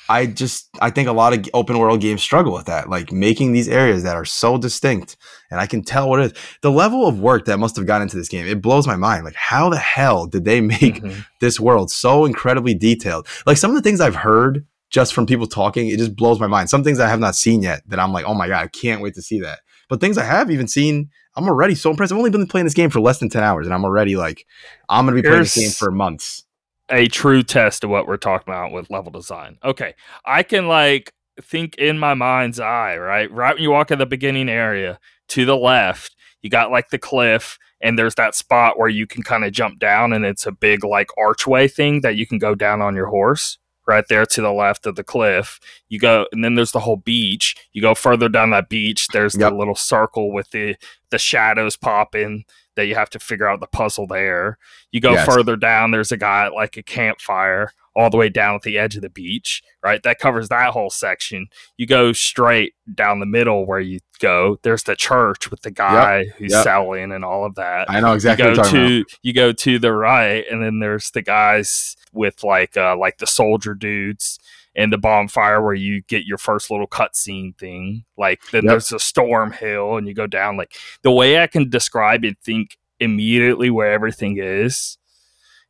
I 0.09 0.25
just 0.25 0.69
I 0.79 0.89
think 0.89 1.09
a 1.09 1.11
lot 1.11 1.33
of 1.33 1.45
open 1.53 1.77
world 1.79 1.99
games 1.99 2.21
struggle 2.23 2.53
with 2.53 2.67
that, 2.67 2.89
like 2.89 3.11
making 3.11 3.51
these 3.51 3.67
areas 3.67 4.03
that 4.03 4.15
are 4.15 4.23
so 4.23 4.57
distinct, 4.57 5.17
and 5.51 5.59
I 5.59 5.65
can 5.67 5.83
tell 5.83 6.09
what 6.09 6.21
it 6.21 6.31
is. 6.31 6.33
The 6.61 6.71
level 6.71 7.05
of 7.07 7.19
work 7.19 7.43
that 7.45 7.57
must 7.57 7.75
have 7.75 7.85
gone 7.85 8.01
into 8.01 8.15
this 8.15 8.29
game, 8.29 8.47
it 8.47 8.61
blows 8.61 8.87
my 8.87 8.95
mind. 8.95 9.25
Like, 9.25 9.35
how 9.35 9.69
the 9.69 9.77
hell 9.77 10.25
did 10.25 10.45
they 10.45 10.61
make 10.75 11.01
Mhm. 11.03 11.25
this 11.41 11.59
world 11.59 11.91
so 11.91 12.23
incredibly 12.23 12.73
detailed? 12.73 13.27
Like 13.45 13.57
some 13.57 13.71
of 13.71 13.75
the 13.75 13.81
things 13.81 13.99
I've 13.99 14.15
heard 14.15 14.65
just 14.89 15.13
from 15.13 15.25
people 15.25 15.45
talking, 15.45 15.89
it 15.89 15.97
just 15.97 16.15
blows 16.15 16.39
my 16.39 16.47
mind. 16.47 16.69
Some 16.69 16.85
things 16.85 17.01
I 17.01 17.09
have 17.09 17.19
not 17.19 17.35
seen 17.35 17.61
yet 17.61 17.81
that 17.87 17.99
I'm 17.99 18.13
like, 18.13 18.23
oh 18.25 18.33
my 18.33 18.47
god, 18.47 18.63
I 18.63 18.67
can't 18.67 19.01
wait 19.01 19.15
to 19.15 19.21
see 19.21 19.41
that. 19.41 19.59
But 19.89 20.01
things 20.01 20.17
I 20.17 20.23
have 20.25 20.51
even 20.51 20.67
seen, 20.67 21.09
I'm 21.35 21.47
already 21.47 21.75
so 21.75 21.89
impressed. 21.91 22.11
I've 22.11 22.17
only 22.17 22.29
been 22.29 22.47
playing 22.47 22.65
this 22.65 22.73
game 22.73 22.89
for 22.89 22.99
less 22.99 23.19
than 23.19 23.29
ten 23.29 23.43
hours, 23.43 23.67
and 23.67 23.73
I'm 23.73 23.85
already 23.85 24.15
like, 24.15 24.45
I'm 24.89 25.05
gonna 25.05 25.15
be 25.15 25.27
playing 25.27 25.43
this 25.43 25.55
game 25.55 25.71
for 25.71 25.91
months. 25.91 26.43
a 26.89 27.07
true 27.07 27.43
test 27.43 27.83
of 27.83 27.89
what 27.89 28.07
we're 28.07 28.17
talking 28.17 28.51
about 28.51 28.71
with 28.71 28.89
level 28.89 29.11
design. 29.11 29.57
Okay, 29.63 29.93
I 30.25 30.43
can 30.43 30.67
like 30.67 31.13
think 31.41 31.75
in 31.75 31.99
my 31.99 32.13
mind's 32.13 32.59
eye, 32.59 32.97
right? 32.97 33.31
Right 33.31 33.55
when 33.55 33.63
you 33.63 33.71
walk 33.71 33.91
in 33.91 33.99
the 33.99 34.05
beginning 34.05 34.49
area 34.49 34.99
to 35.29 35.45
the 35.45 35.55
left, 35.57 36.15
you 36.41 36.49
got 36.49 36.71
like 36.71 36.89
the 36.89 36.97
cliff, 36.97 37.57
and 37.81 37.97
there's 37.97 38.15
that 38.15 38.35
spot 38.35 38.77
where 38.79 38.89
you 38.89 39.05
can 39.05 39.23
kind 39.23 39.43
of 39.43 39.51
jump 39.51 39.79
down, 39.79 40.13
and 40.13 40.25
it's 40.25 40.45
a 40.45 40.51
big 40.51 40.83
like 40.83 41.07
archway 41.17 41.67
thing 41.67 42.01
that 42.01 42.15
you 42.15 42.25
can 42.25 42.39
go 42.39 42.55
down 42.55 42.81
on 42.81 42.95
your 42.95 43.07
horse. 43.07 43.57
Right 43.87 44.03
there 44.09 44.25
to 44.25 44.41
the 44.41 44.51
left 44.51 44.85
of 44.85 44.95
the 44.97 45.03
cliff, 45.03 45.59
you 45.87 45.97
go, 45.97 46.25
and 46.33 46.43
then 46.43 46.55
there's 46.55 46.73
the 46.73 46.81
whole 46.81 46.97
beach. 46.97 47.55
You 47.71 47.81
go 47.81 47.95
further 47.95 48.27
down 48.27 48.49
that 48.49 48.67
beach. 48.67 49.07
There's 49.07 49.35
Yep. 49.37 49.51
the 49.51 49.55
little 49.57 49.75
circle 49.75 50.31
with 50.33 50.51
the 50.51 50.75
the 51.09 51.17
shadows 51.17 51.77
popping 51.77 52.43
that 52.75 52.85
you 52.87 52.95
have 52.95 53.09
to 53.11 53.17
figure 53.19 53.47
out 53.47 53.61
the 53.61 53.65
puzzle 53.67 54.05
there. 54.05 54.57
You 54.91 54.99
go 54.99 55.13
Yes. 55.13 55.25
further 55.25 55.55
down, 55.55 55.91
there's 55.91 56.11
a 56.11 56.17
guy 56.17 56.45
at 56.47 56.53
like 56.53 56.75
a 56.75 56.83
campfire 56.83 57.71
all 57.95 58.09
the 58.11 58.17
way 58.17 58.29
down 58.29 58.53
at 58.55 58.61
the 58.61 58.77
edge 58.77 58.95
of 58.95 59.01
the 59.01 59.09
beach, 59.09 59.63
right? 59.81 60.03
That 60.03 60.19
covers 60.19 60.49
that 60.49 60.71
whole 60.73 60.89
section. 60.91 61.47
You 61.77 61.87
go 61.87 62.11
straight 62.13 62.73
down 62.93 63.19
the 63.19 63.25
middle 63.25 63.65
where 63.65 63.79
you 63.79 63.99
go, 64.19 64.59
there's 64.63 64.83
the 64.83 64.95
church 64.95 65.49
with 65.49 65.61
the 65.61 65.71
guy 65.71 66.25
who's 66.37 66.51
Yep. 66.51 66.63
selling 66.63 67.11
and 67.13 67.23
all 67.25 67.43
of 67.45 67.55
that. 67.55 67.89
I 67.89 67.99
know 68.01 68.11
exactly 68.13 68.43
you 68.43 68.49
what 68.51 68.55
go 68.57 68.61
you're 68.63 68.71
talking 68.71 68.97
about. 68.99 69.07
to 69.09 69.17
you 69.23 69.33
go 69.33 69.51
to 69.53 69.79
the 69.79 69.93
right 69.93 70.45
and 70.51 70.61
then 70.61 70.79
there's 70.79 71.09
the 71.11 71.23
guys 71.23 71.95
with 72.17 72.43
like 72.43 72.75
uh 72.75 72.97
like 72.97 73.19
the 73.19 73.27
soldier 73.27 73.73
dudes 73.73 74.39
and 74.75 74.91
the 74.93 74.97
bonfire 74.97 75.61
where 75.63 75.73
you 75.73 76.01
get 76.03 76.25
your 76.25 76.37
first 76.37 76.69
little 76.69 76.87
cutscene 76.87 77.57
thing. 77.57 78.03
Like 78.17 78.41
then 78.51 78.63
Yep. 78.65 78.71
there's 78.71 78.91
a 78.91 78.99
storm 78.99 79.51
hill 79.51 79.97
and 79.97 80.07
you 80.07 80.13
go 80.13 80.27
down 80.27 80.57
like 80.57 80.73
the 81.03 81.11
way 81.11 81.39
I 81.39 81.47
can 81.47 81.69
describe 81.69 82.23
and 82.23 82.37
think 82.39 82.77
immediately 82.99 83.69
where 83.69 83.91
everything 83.91 84.37
is 84.37 84.97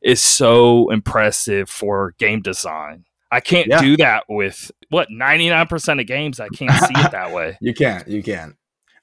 is 0.02 0.22
so 0.22 0.90
impressive 0.92 1.70
for 1.70 2.14
game 2.20 2.42
design. 2.42 3.04
I 3.32 3.40
can't 3.42 3.68
Yeah. 3.68 3.82
do 3.82 3.98
that 3.98 4.24
with 4.30 4.72
what 4.90 5.10
99% 5.10 6.00
of 6.00 6.08
games 6.08 6.40
I 6.40 6.48
can't 6.50 6.72
see 6.72 6.94
it 6.96 7.12
that 7.12 7.34
way. 7.34 7.58
You 7.60 7.74
can't. 7.74 8.08
You 8.08 8.22
can't. 8.24 8.56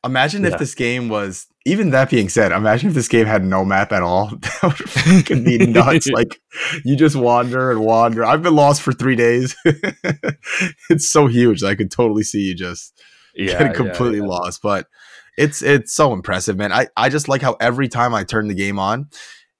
Imagine 0.04 0.42
Yeah. 0.44 0.50
if 0.52 0.58
this 0.58 0.74
game 0.74 1.08
was. 1.08 1.46
Even 1.66 1.90
that 1.90 2.10
being 2.10 2.28
said, 2.28 2.52
imagine 2.52 2.90
if 2.90 2.94
this 2.94 3.08
game 3.08 3.26
had 3.26 3.42
no 3.42 3.64
map 3.64 3.90
at 3.92 4.02
all. 4.02 4.32
That 4.62 5.26
would 5.30 5.44
be 5.44 5.58
nuts. 5.66 6.08
like 6.08 6.40
you 6.84 6.94
just 6.96 7.16
wander 7.16 7.70
and 7.70 7.80
wander. 7.80 8.22
I've 8.24 8.42
been 8.42 8.54
lost 8.54 8.82
for 8.82 8.92
three 8.92 9.16
days. 9.16 9.56
it's 10.90 11.08
so 11.08 11.26
huge. 11.26 11.62
I 11.62 11.74
could 11.74 11.90
totally 11.90 12.22
see 12.22 12.40
you 12.40 12.54
just 12.54 13.00
Yeah. 13.34 13.58
getting 13.58 13.72
completely 13.74 14.18
yeah. 14.18 14.26
lost. 14.26 14.62
But 14.62 14.86
it's 15.38 15.62
it's 15.62 15.92
so 15.92 16.12
impressive, 16.12 16.56
man. 16.56 16.72
I, 16.72 16.88
I 16.96 17.08
just 17.08 17.28
like 17.28 17.42
how 17.42 17.56
every 17.60 17.88
time 17.88 18.14
I 18.14 18.24
turn 18.24 18.48
the 18.48 18.54
game 18.54 18.78
on, 18.78 19.08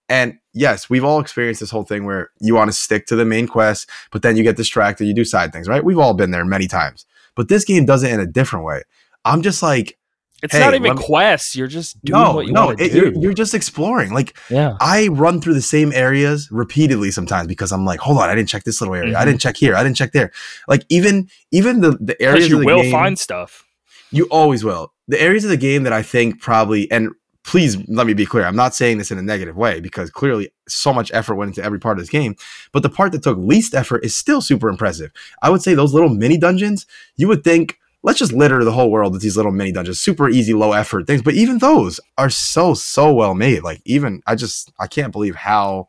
and 0.08 0.34
yes, 0.52 0.88
we've 0.90 1.04
all 1.04 1.20
experienced 1.20 1.60
this 1.60 1.70
whole 1.70 1.84
thing 1.84 2.04
where 2.04 2.30
you 2.40 2.54
want 2.54 2.70
to 2.70 2.76
stick 2.76 3.06
to 3.06 3.16
the 3.16 3.24
main 3.24 3.46
quest, 3.48 3.88
but 4.12 4.22
then 4.22 4.36
you 4.36 4.42
get 4.42 4.56
distracted, 4.56 5.06
you 5.06 5.14
do 5.14 5.24
side 5.24 5.52
things, 5.52 5.68
right? 5.68 5.82
We've 5.84 5.98
all 5.98 6.14
been 6.14 6.30
there 6.30 6.44
many 6.44 6.66
times. 6.68 7.06
But 7.34 7.48
this 7.48 7.64
game 7.64 7.84
does 7.86 8.02
it 8.04 8.12
in 8.12 8.20
a 8.20 8.26
different 8.26 8.64
way. 8.64 8.82
I'm 9.24 9.42
just 9.42 9.62
like, 9.62 9.98
It's 10.44 10.52
Hey, 10.54 10.60
not 10.60 10.74
even 10.74 10.94
me- 10.94 11.02
quests. 11.02 11.56
You're 11.56 11.66
just 11.66 12.02
doing 12.04 12.20
no, 12.22 12.34
what 12.34 12.46
you 12.46 12.52
no, 12.52 12.66
want 12.66 12.78
to 12.78 12.88
do. 12.88 12.96
you're, 12.96 13.12
you're 13.14 13.32
just 13.32 13.54
exploring. 13.54 14.12
Like 14.12 14.36
yeah. 14.50 14.76
I 14.80 15.08
run 15.08 15.40
through 15.40 15.54
the 15.54 15.62
same 15.62 15.90
areas 15.92 16.48
repeatedly 16.52 17.10
sometimes 17.10 17.48
because 17.48 17.72
I'm 17.72 17.84
like, 17.84 17.98
hold 18.00 18.18
on, 18.18 18.28
I 18.30 18.34
didn't 18.34 18.48
check 18.50 18.64
this 18.64 18.80
little 18.80 18.94
area. 18.94 19.18
I 19.18 19.22
Mhm. 19.22 19.26
didn't 19.26 19.40
check 19.40 19.56
here. 19.56 19.74
I 19.74 19.82
didn't 19.82 19.96
check 19.96 20.12
there. 20.12 20.30
Like 20.68 20.84
even 20.88 21.28
even 21.50 21.80
the 21.80 21.92
the 22.00 22.20
areas 22.22 22.48
you 22.48 22.56
of 22.56 22.60
the 22.60 22.66
will 22.66 22.82
game, 22.82 22.92
find 22.92 23.18
stuff. 23.18 23.64
you 24.12 24.26
always 24.30 24.62
will. 24.64 24.92
The 25.08 25.20
areas 25.20 25.44
of 25.44 25.50
the 25.50 25.56
game 25.56 25.82
that 25.82 25.92
I 25.92 26.02
think 26.02 26.40
probably, 26.40 26.90
and 26.90 27.10
please 27.42 27.76
let 27.88 28.06
me 28.06 28.14
be 28.14 28.24
clear, 28.24 28.46
I'm 28.46 28.56
not 28.56 28.74
saying 28.74 28.96
this 28.98 29.10
in 29.10 29.18
a 29.18 29.22
negative 29.22 29.54
way 29.56 29.78
because 29.80 30.08
clearly 30.10 30.50
so 30.66 30.94
much 30.94 31.10
effort 31.12 31.34
went 31.34 31.50
into 31.50 31.62
every 31.62 31.78
part 31.78 31.98
of 31.98 32.02
this 32.02 32.08
game. 32.10 32.36
But 32.72 32.82
the 32.82 32.88
part 32.88 33.12
that 33.12 33.22
took 33.22 33.36
least 33.36 33.74
effort 33.74 34.02
is 34.04 34.16
still 34.16 34.40
super 34.40 34.68
impressive. 34.70 35.10
I 35.42 35.50
would 35.50 35.60
say 35.62 35.74
those 35.74 35.92
little 35.92 36.08
mini 36.08 36.38
dungeons, 36.38 36.86
you 37.16 37.28
would 37.28 37.44
think, 37.44 37.78
let's 38.04 38.20
just 38.20 38.32
litter 38.32 38.62
the 38.62 38.70
whole 38.70 38.90
world 38.92 39.12
with 39.12 39.22
these 39.22 39.36
little 39.36 39.50
mini 39.50 39.72
dungeons, 39.72 39.98
super 39.98 40.28
easy, 40.28 40.54
low 40.54 40.72
effort 40.72 41.06
things. 41.08 41.22
But 41.22 41.34
even 41.34 41.58
those 41.58 41.98
are 42.16 42.30
so, 42.30 42.74
so 42.74 43.12
well 43.12 43.34
made. 43.34 43.64
Like, 43.64 43.80
even, 43.84 44.22
I 44.26 44.36
just, 44.36 44.70
I 44.78 44.86
can't 44.86 45.10
believe 45.10 45.34
how 45.34 45.88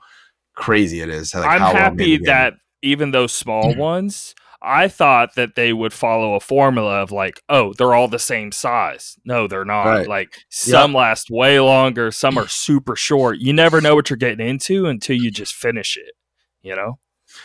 crazy 0.55 1.01
it 1.01 1.09
is. 1.09 1.35
Like, 1.35 1.45
I'm 1.45 1.61
well 1.61 1.71
happy 1.73 2.17
the 2.17 2.25
that 2.25 2.53
even 2.81 3.11
those 3.11 3.33
small 3.33 3.73
Mhm. 3.73 3.77
ones, 3.77 4.33
I 4.61 4.87
thought 4.87 5.35
that 5.35 5.55
they 5.55 5.73
would 5.73 5.93
follow 5.93 6.33
a 6.35 6.39
formula 6.39 7.01
of 7.01 7.11
like, 7.11 7.39
oh, 7.49 7.73
they're 7.73 7.93
all 7.93 8.07
the 8.07 8.17
same 8.17 8.51
size. 8.51 9.15
No, 9.25 9.47
they're 9.47 9.65
not. 9.65 9.83
Right. 9.83 10.07
Like 10.07 10.39
some 10.49 10.93
last 10.93 11.29
way 11.29 11.59
longer, 11.59 12.09
some 12.11 12.37
are 12.37 12.47
super 12.47 12.95
short. 12.95 13.37
You 13.39 13.53
never 13.53 13.79
know 13.81 13.93
what 13.93 14.09
you're 14.09 14.17
getting 14.17 14.47
into 14.47 14.87
until 14.87 15.17
you 15.17 15.29
just 15.29 15.53
finish 15.53 15.97
it, 15.97 16.13
you 16.63 16.75
know? 16.75 16.97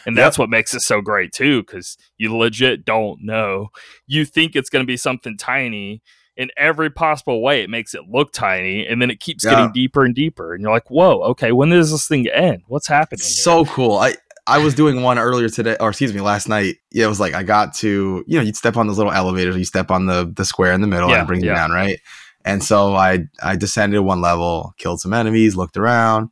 And 0.07 0.17
Yep. 0.17 0.25
that's 0.25 0.39
what 0.39 0.51
makes 0.51 0.75
it 0.75 0.81
so 0.81 1.01
great 1.01 1.33
too, 1.33 1.63
because 1.63 1.97
you 2.19 2.37
legit 2.37 2.85
don't 2.85 3.23
know. 3.23 3.69
You 4.07 4.25
think 4.25 4.57
it's 4.57 4.71
going 4.71 4.83
to 4.83 4.87
be 4.87 4.97
something 4.97 5.37
tiny. 5.37 6.03
In 6.37 6.51
every 6.57 6.89
possible 6.89 7.43
way, 7.43 7.63
it 7.63 7.69
makes 7.69 7.93
it 7.93 8.09
look 8.09 8.33
tiny, 8.33 8.87
and 8.87 9.03
then 9.03 9.11
it 9.11 9.21
keeps 9.21 9.45
Yeah. 9.45 9.51
getting 9.51 9.73
deeper 9.73 10.05
and 10.05 10.15
deeper. 10.15 10.55
And 10.55 10.63
you're 10.63 10.71
like, 10.73 10.91
"Whoa, 10.91 11.21
okay, 11.25 11.53
when 11.53 11.69
does 11.69 11.91
this 11.91 12.07
thing 12.09 12.27
end? 12.29 12.63
What's 12.67 12.87
happening?" 12.89 13.21
here?" 13.27 13.33
so 13.35 13.65
cool. 13.67 13.97
I 13.97 14.15
I 14.47 14.57
was 14.59 14.75
doing 14.75 15.03
one 15.03 15.19
earlier 15.19 15.49
today, 15.51 15.77
or 15.81 15.91
excuse 15.91 16.15
me, 16.15 16.21
last 16.23 16.49
night. 16.49 16.77
Yeah, 16.93 17.05
it 17.05 17.09
was 17.09 17.21
like 17.21 17.35
I 17.35 17.43
got 17.43 17.75
to 17.77 18.25
you 18.27 18.39
know 18.39 18.43
you'd 18.43 18.57
step 18.57 18.79
on 18.79 18.87
those 18.87 18.97
little 18.97 19.13
elevators, 19.13 19.57
you 19.57 19.65
step 19.65 19.91
on 19.91 20.07
the 20.07 20.33
the 20.35 20.45
square 20.47 20.73
in 20.73 20.81
the 20.81 20.87
middle, 20.87 21.09
and 21.11 21.17
Yeah, 21.17 21.23
it 21.25 21.27
brings 21.27 21.45
you 21.45 21.51
down, 21.51 21.73
right? 21.73 21.99
And 22.47 22.65
so 22.65 22.95
I 22.95 23.25
I 23.43 23.57
descended 23.57 24.01
one 24.01 24.23
level, 24.23 24.73
killed 24.79 25.01
some 25.01 25.13
enemies, 25.13 25.57
looked 25.57 25.77
around. 25.77 26.31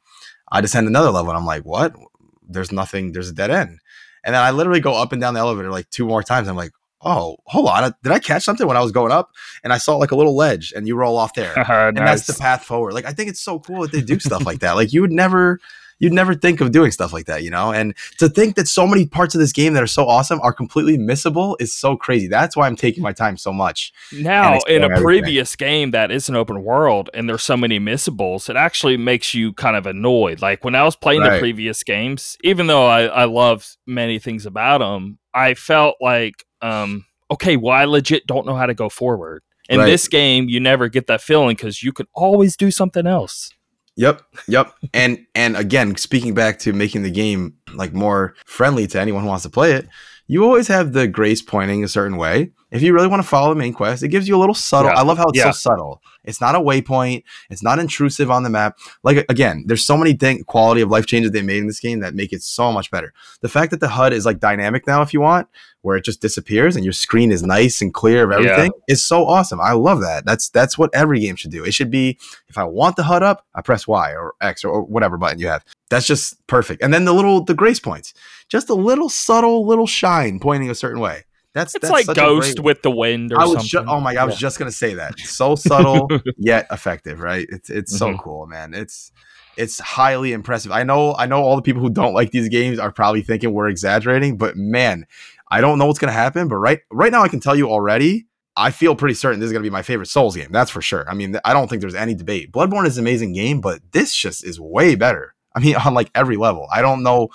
I 0.50 0.62
descend 0.62 0.87
another 0.87 1.10
level, 1.10 1.30
and 1.30 1.38
I'm 1.38 1.44
like, 1.44 1.64
what? 1.64 1.94
There's 2.49 2.73
nothing. 2.73 3.12
There's 3.12 3.28
a 3.28 3.35
dead 3.35 3.50
end. 3.50 3.78
And 4.25 4.35
then 4.35 4.43
I 4.43 4.50
literally 4.50 4.81
go 4.81 4.95
up 4.95 5.12
and 5.12 5.21
down 5.21 5.35
the 5.35 5.40
elevator 5.40 5.71
like 5.71 5.88
two 5.90 6.07
more 6.07 6.23
times. 6.23 6.49
I'm 6.49 6.57
like, 6.57 6.73
oh, 7.02 7.37
hold 7.47 7.69
on, 7.69 7.95
did 8.02 8.12
I 8.12 8.19
catch 8.19 8.45
something 8.45 8.67
when 8.67 8.76
I 8.76 8.83
was 8.83 8.93
going 8.93 9.12
up? 9.12 9.31
And 9.62 9.73
I 9.73 9.78
saw 9.78 9.97
like 9.97 10.11
a 10.11 10.17
little 10.17 10.35
ledge, 10.35 10.73
and 10.75 10.87
you 10.87 10.97
roll 10.97 11.17
off 11.17 11.35
there 11.35 11.55
and 11.88 11.97
that's 11.97 12.26
the 12.26 12.35
path 12.35 12.64
forward. 12.64 12.95
Like 12.95 13.05
I 13.05 13.12
think 13.12 13.31
it's 13.31 13.40
so 13.40 13.59
cool 13.61 13.83
that 13.83 13.93
they 13.93 14.00
do 14.00 14.19
stuff 14.19 14.45
like 14.45 14.61
that. 14.61 14.73
Like 14.73 14.93
you 14.93 15.00
would 15.00 15.12
never 15.12 15.61
you'd 15.99 16.12
never 16.12 16.35
think 16.35 16.61
of 16.61 16.73
doing 16.73 16.90
stuff 16.90 17.12
like 17.12 17.26
that, 17.26 17.43
you 17.43 17.50
know? 17.50 17.73
And 17.73 17.95
to 18.19 18.28
think 18.28 18.57
that 18.57 18.69
so 18.69 18.87
many 18.87 19.07
parts 19.07 19.35
of 19.35 19.40
this 19.40 19.52
game 19.52 19.73
that 19.75 19.83
are 19.83 19.88
so 19.88 20.07
awesome 20.07 20.40
are 20.43 20.52
completely 20.52 20.97
missable 20.99 21.57
is 21.61 21.75
so 21.75 21.97
crazy. 21.97 22.28
That's 22.28 22.57
why 22.57 22.67
I'm 22.67 22.76
taking 22.76 23.02
my 23.02 23.12
time 23.12 23.37
so 23.37 23.52
much. 23.52 23.93
Now, 24.12 24.59
in 24.69 24.83
a 24.83 24.87
everything. 24.87 25.02
previous 25.02 25.57
game 25.57 25.90
that 25.93 26.11
is 26.11 26.28
an 26.28 26.37
open 26.37 26.62
world 26.62 27.11
and 27.14 27.28
there's 27.28 27.43
so 27.43 27.57
many 27.57 27.78
missables, 27.78 28.49
it 28.49 28.57
actually 28.57 28.97
makes 28.97 29.35
you 29.35 29.52
kind 29.52 29.76
of 29.76 29.87
annoyed. 29.87 30.40
Like 30.40 30.64
when 30.64 30.75
I 30.75 30.85
was 30.85 30.97
playing 30.97 31.23
the 31.23 31.38
previous 31.40 31.83
games, 31.83 32.37
even 32.43 32.67
though 32.67 32.87
I, 32.87 33.07
I 33.07 33.25
love 33.25 33.76
many 33.87 34.19
things 34.19 34.47
about 34.47 34.78
them, 34.78 35.19
I 35.35 35.55
felt 35.55 35.97
like, 36.00 36.45
um, 36.62 37.05
okay, 37.31 37.57
well, 37.57 37.75
I 37.75 37.85
legit 37.85 38.26
don't 38.26 38.47
know 38.47 38.55
how 38.55 38.67
to 38.67 38.75
go 38.75 38.88
forward. 38.88 39.43
In 39.69 39.81
Right. 39.81 39.87
this 39.87 40.09
game, 40.09 40.49
you 40.49 40.61
never 40.61 40.88
get 40.88 41.09
that 41.09 41.21
feeling 41.21 41.55
because 41.55 41.83
you 41.83 41.93
could 41.93 42.07
always 42.14 42.57
do 42.57 42.71
something 42.71 43.07
else. 43.07 43.50
Yep, 43.99 44.23
yep. 44.47 44.73
and 44.95 45.26
and 45.35 45.57
again, 45.57 45.97
speaking 45.97 46.33
back 46.33 46.61
to 46.61 46.73
making 46.73 47.02
the 47.02 47.11
game 47.11 47.55
like 47.75 47.93
more 47.93 48.37
friendly 48.47 48.87
to 48.87 49.00
anyone 49.00 49.25
who 49.25 49.28
wants 49.28 49.43
to 49.43 49.50
play 49.50 49.73
it, 49.73 49.88
you 50.28 50.44
always 50.44 50.68
have 50.68 50.92
the 50.92 51.08
grace 51.08 51.42
pointing 51.42 51.82
a 51.82 51.88
certain 51.88 52.16
way. 52.16 52.52
If 52.70 52.82
you 52.82 52.92
really 52.92 53.08
want 53.08 53.23
to 53.23 53.28
follow 53.28 53.49
the 53.49 53.58
main 53.58 53.73
quest, 53.73 54.02
it 54.02 54.08
gives 54.08 54.28
you 54.28 54.37
a 54.37 54.38
little 54.38 54.54
subtle. 54.54 54.90
Yeah. 54.90 54.99
I 54.99 55.02
love 55.02 55.16
how 55.16 55.28
it's 55.28 55.38
Yeah. 55.38 55.50
so 55.52 55.70
subtle. 55.70 56.02
It's 56.23 56.38
not 56.40 56.54
a 56.54 56.61
waypoint. 56.61 57.23
It's 57.49 57.62
not 57.62 57.78
intrusive 57.78 58.30
on 58.30 58.42
the 58.42 58.50
map. 58.50 58.78
Like 59.02 59.25
again, 59.30 59.64
there's 59.66 59.82
so 59.85 59.97
many 59.97 60.12
thing 60.12 60.44
quality 60.44 60.82
of 60.82 60.90
life 60.90 61.06
changes 61.06 61.32
they 61.32 61.40
made 61.40 61.58
in 61.58 61.66
this 61.66 61.80
game 61.80 62.00
that 62.00 62.14
make 62.14 62.30
it 62.35 62.42
so 62.42 62.70
much 62.70 62.90
better. 62.90 63.14
The 63.40 63.49
fact 63.49 63.70
that 63.70 63.80
the 63.80 63.88
HUD 63.88 64.12
is 64.12 64.26
like 64.26 64.38
dynamic 64.38 64.87
now, 64.87 65.00
if 65.00 65.14
you 65.14 65.20
want, 65.23 65.49
where 65.80 65.97
it 65.97 66.04
just 66.04 66.20
disappears 66.20 66.76
and 66.76 66.85
your 66.85 66.92
screen 66.92 67.32
is 67.32 67.42
nice 67.42 67.80
and 67.80 67.94
clear 67.94 68.25
of 68.25 68.30
Yeah. 68.44 68.50
everything, 68.50 68.73
is 68.87 69.02
so 69.02 69.26
awesome. 69.26 69.61
I 69.62 69.73
love 69.73 70.00
that. 70.02 70.26
That's 70.26 70.50
that's 70.50 70.76
what 70.76 70.90
every 70.92 71.20
game 71.20 71.37
should 71.37 71.52
do. 71.52 71.64
It 71.64 71.73
should 71.73 71.90
be 71.90 72.18
if 72.49 72.58
I 72.58 72.64
want 72.64 72.97
the 72.97 73.04
HUD 73.04 73.23
up, 73.23 73.47
I 73.54 73.62
press 73.62 73.88
Y 73.88 74.11
or 74.12 74.35
X 74.42 74.62
or, 74.62 74.68
or 74.70 74.82
whatever 74.82 75.16
button 75.16 75.38
you 75.38 75.47
have. 75.49 75.64
That's 75.88 76.06
just 76.06 76.47
perfect. 76.49 76.82
And 76.82 76.93
then 76.93 77.06
the 77.06 77.14
little 77.14 77.43
the 77.43 77.54
grace 77.54 77.80
points, 77.80 78.12
just 78.49 78.69
a 78.71 78.75
little 78.75 79.08
subtle 79.08 79.67
little 79.67 79.87
shine 79.87 80.39
pointing 80.41 80.71
a 80.71 80.75
certain 80.75 81.00
way. 81.00 81.25
That's 81.54 81.75
It's 81.75 81.89
that's 81.89 82.08
like 82.08 82.17
Ghost 82.17 82.61
with 82.61 82.82
the 82.82 82.91
wind 82.91 83.32
or 83.32 83.41
I 83.41 83.45
was 83.45 83.52
something. 83.52 83.69
just 83.69 83.87
oh 83.89 84.00
my 84.00 84.15
god, 84.15 84.21
I 84.21 84.25
was 84.26 84.34
Yeah. 84.34 84.39
just 84.41 84.58
gonna 84.58 84.71
say 84.73 84.95
that. 84.95 85.19
So 85.21 85.54
subtle 85.54 86.08
yet 86.37 86.67
effective, 86.71 87.21
right? 87.21 87.47
It's 87.50 87.71
it's 87.71 87.97
so 87.97 88.11
Mhm. 88.13 88.19
cool, 88.19 88.47
man. 88.47 88.75
It's 88.75 89.11
it's 89.56 89.80
highly 89.80 90.32
impressive. 90.32 90.71
I 90.71 90.84
know 90.84 91.15
I 91.17 91.26
know 91.26 91.43
all 91.43 91.56
the 91.56 91.63
people 91.63 91.82
who 91.82 91.91
don't 91.91 92.15
like 92.15 92.30
these 92.30 92.49
games 92.49 92.78
are 92.78 92.93
probably 92.93 93.23
thinking 93.23 93.52
we're 93.52 93.69
exaggerating, 93.69 94.37
but 94.37 94.56
man, 94.56 95.06
I 95.50 95.61
don't 95.61 95.78
know 95.78 95.87
what's 95.87 95.99
gonna 95.99 96.13
happen. 96.13 96.49
But 96.49 96.56
right 96.56 96.80
right 96.93 97.11
now 97.11 97.23
I 97.23 97.28
can 97.28 97.41
tell 97.41 97.56
you 97.56 97.69
already, 97.71 98.26
I 98.56 98.71
feel 98.71 98.95
pretty 98.95 99.15
certain 99.15 99.41
this 99.41 99.47
is 99.49 99.52
gonna 99.52 99.63
be 99.65 99.71
my 99.71 99.82
favorite 99.82 100.06
Souls 100.08 100.37
game. 100.37 100.52
That's 100.52 100.71
for 100.71 100.82
sure. 100.82 101.08
I 101.11 101.15
mean, 101.15 101.39
I 101.45 101.54
don't 101.54 101.69
think 101.69 101.80
there's 101.80 101.95
any 101.95 102.15
debate. 102.15 102.52
Bloodborne 102.52 102.87
is 102.87 102.99
an 102.99 103.04
amazing 103.04 103.32
game, 103.32 103.61
but 103.61 103.80
this 103.93 104.15
just 104.15 104.45
is 104.45 104.61
way 104.61 104.95
better. 104.95 105.34
I 105.56 105.61
mean, 105.61 105.75
on 105.84 105.95
like 105.95 106.11
every 106.15 106.37
level. 106.37 106.69
I 106.73 106.82
don't 106.82 107.02
know. 107.02 107.28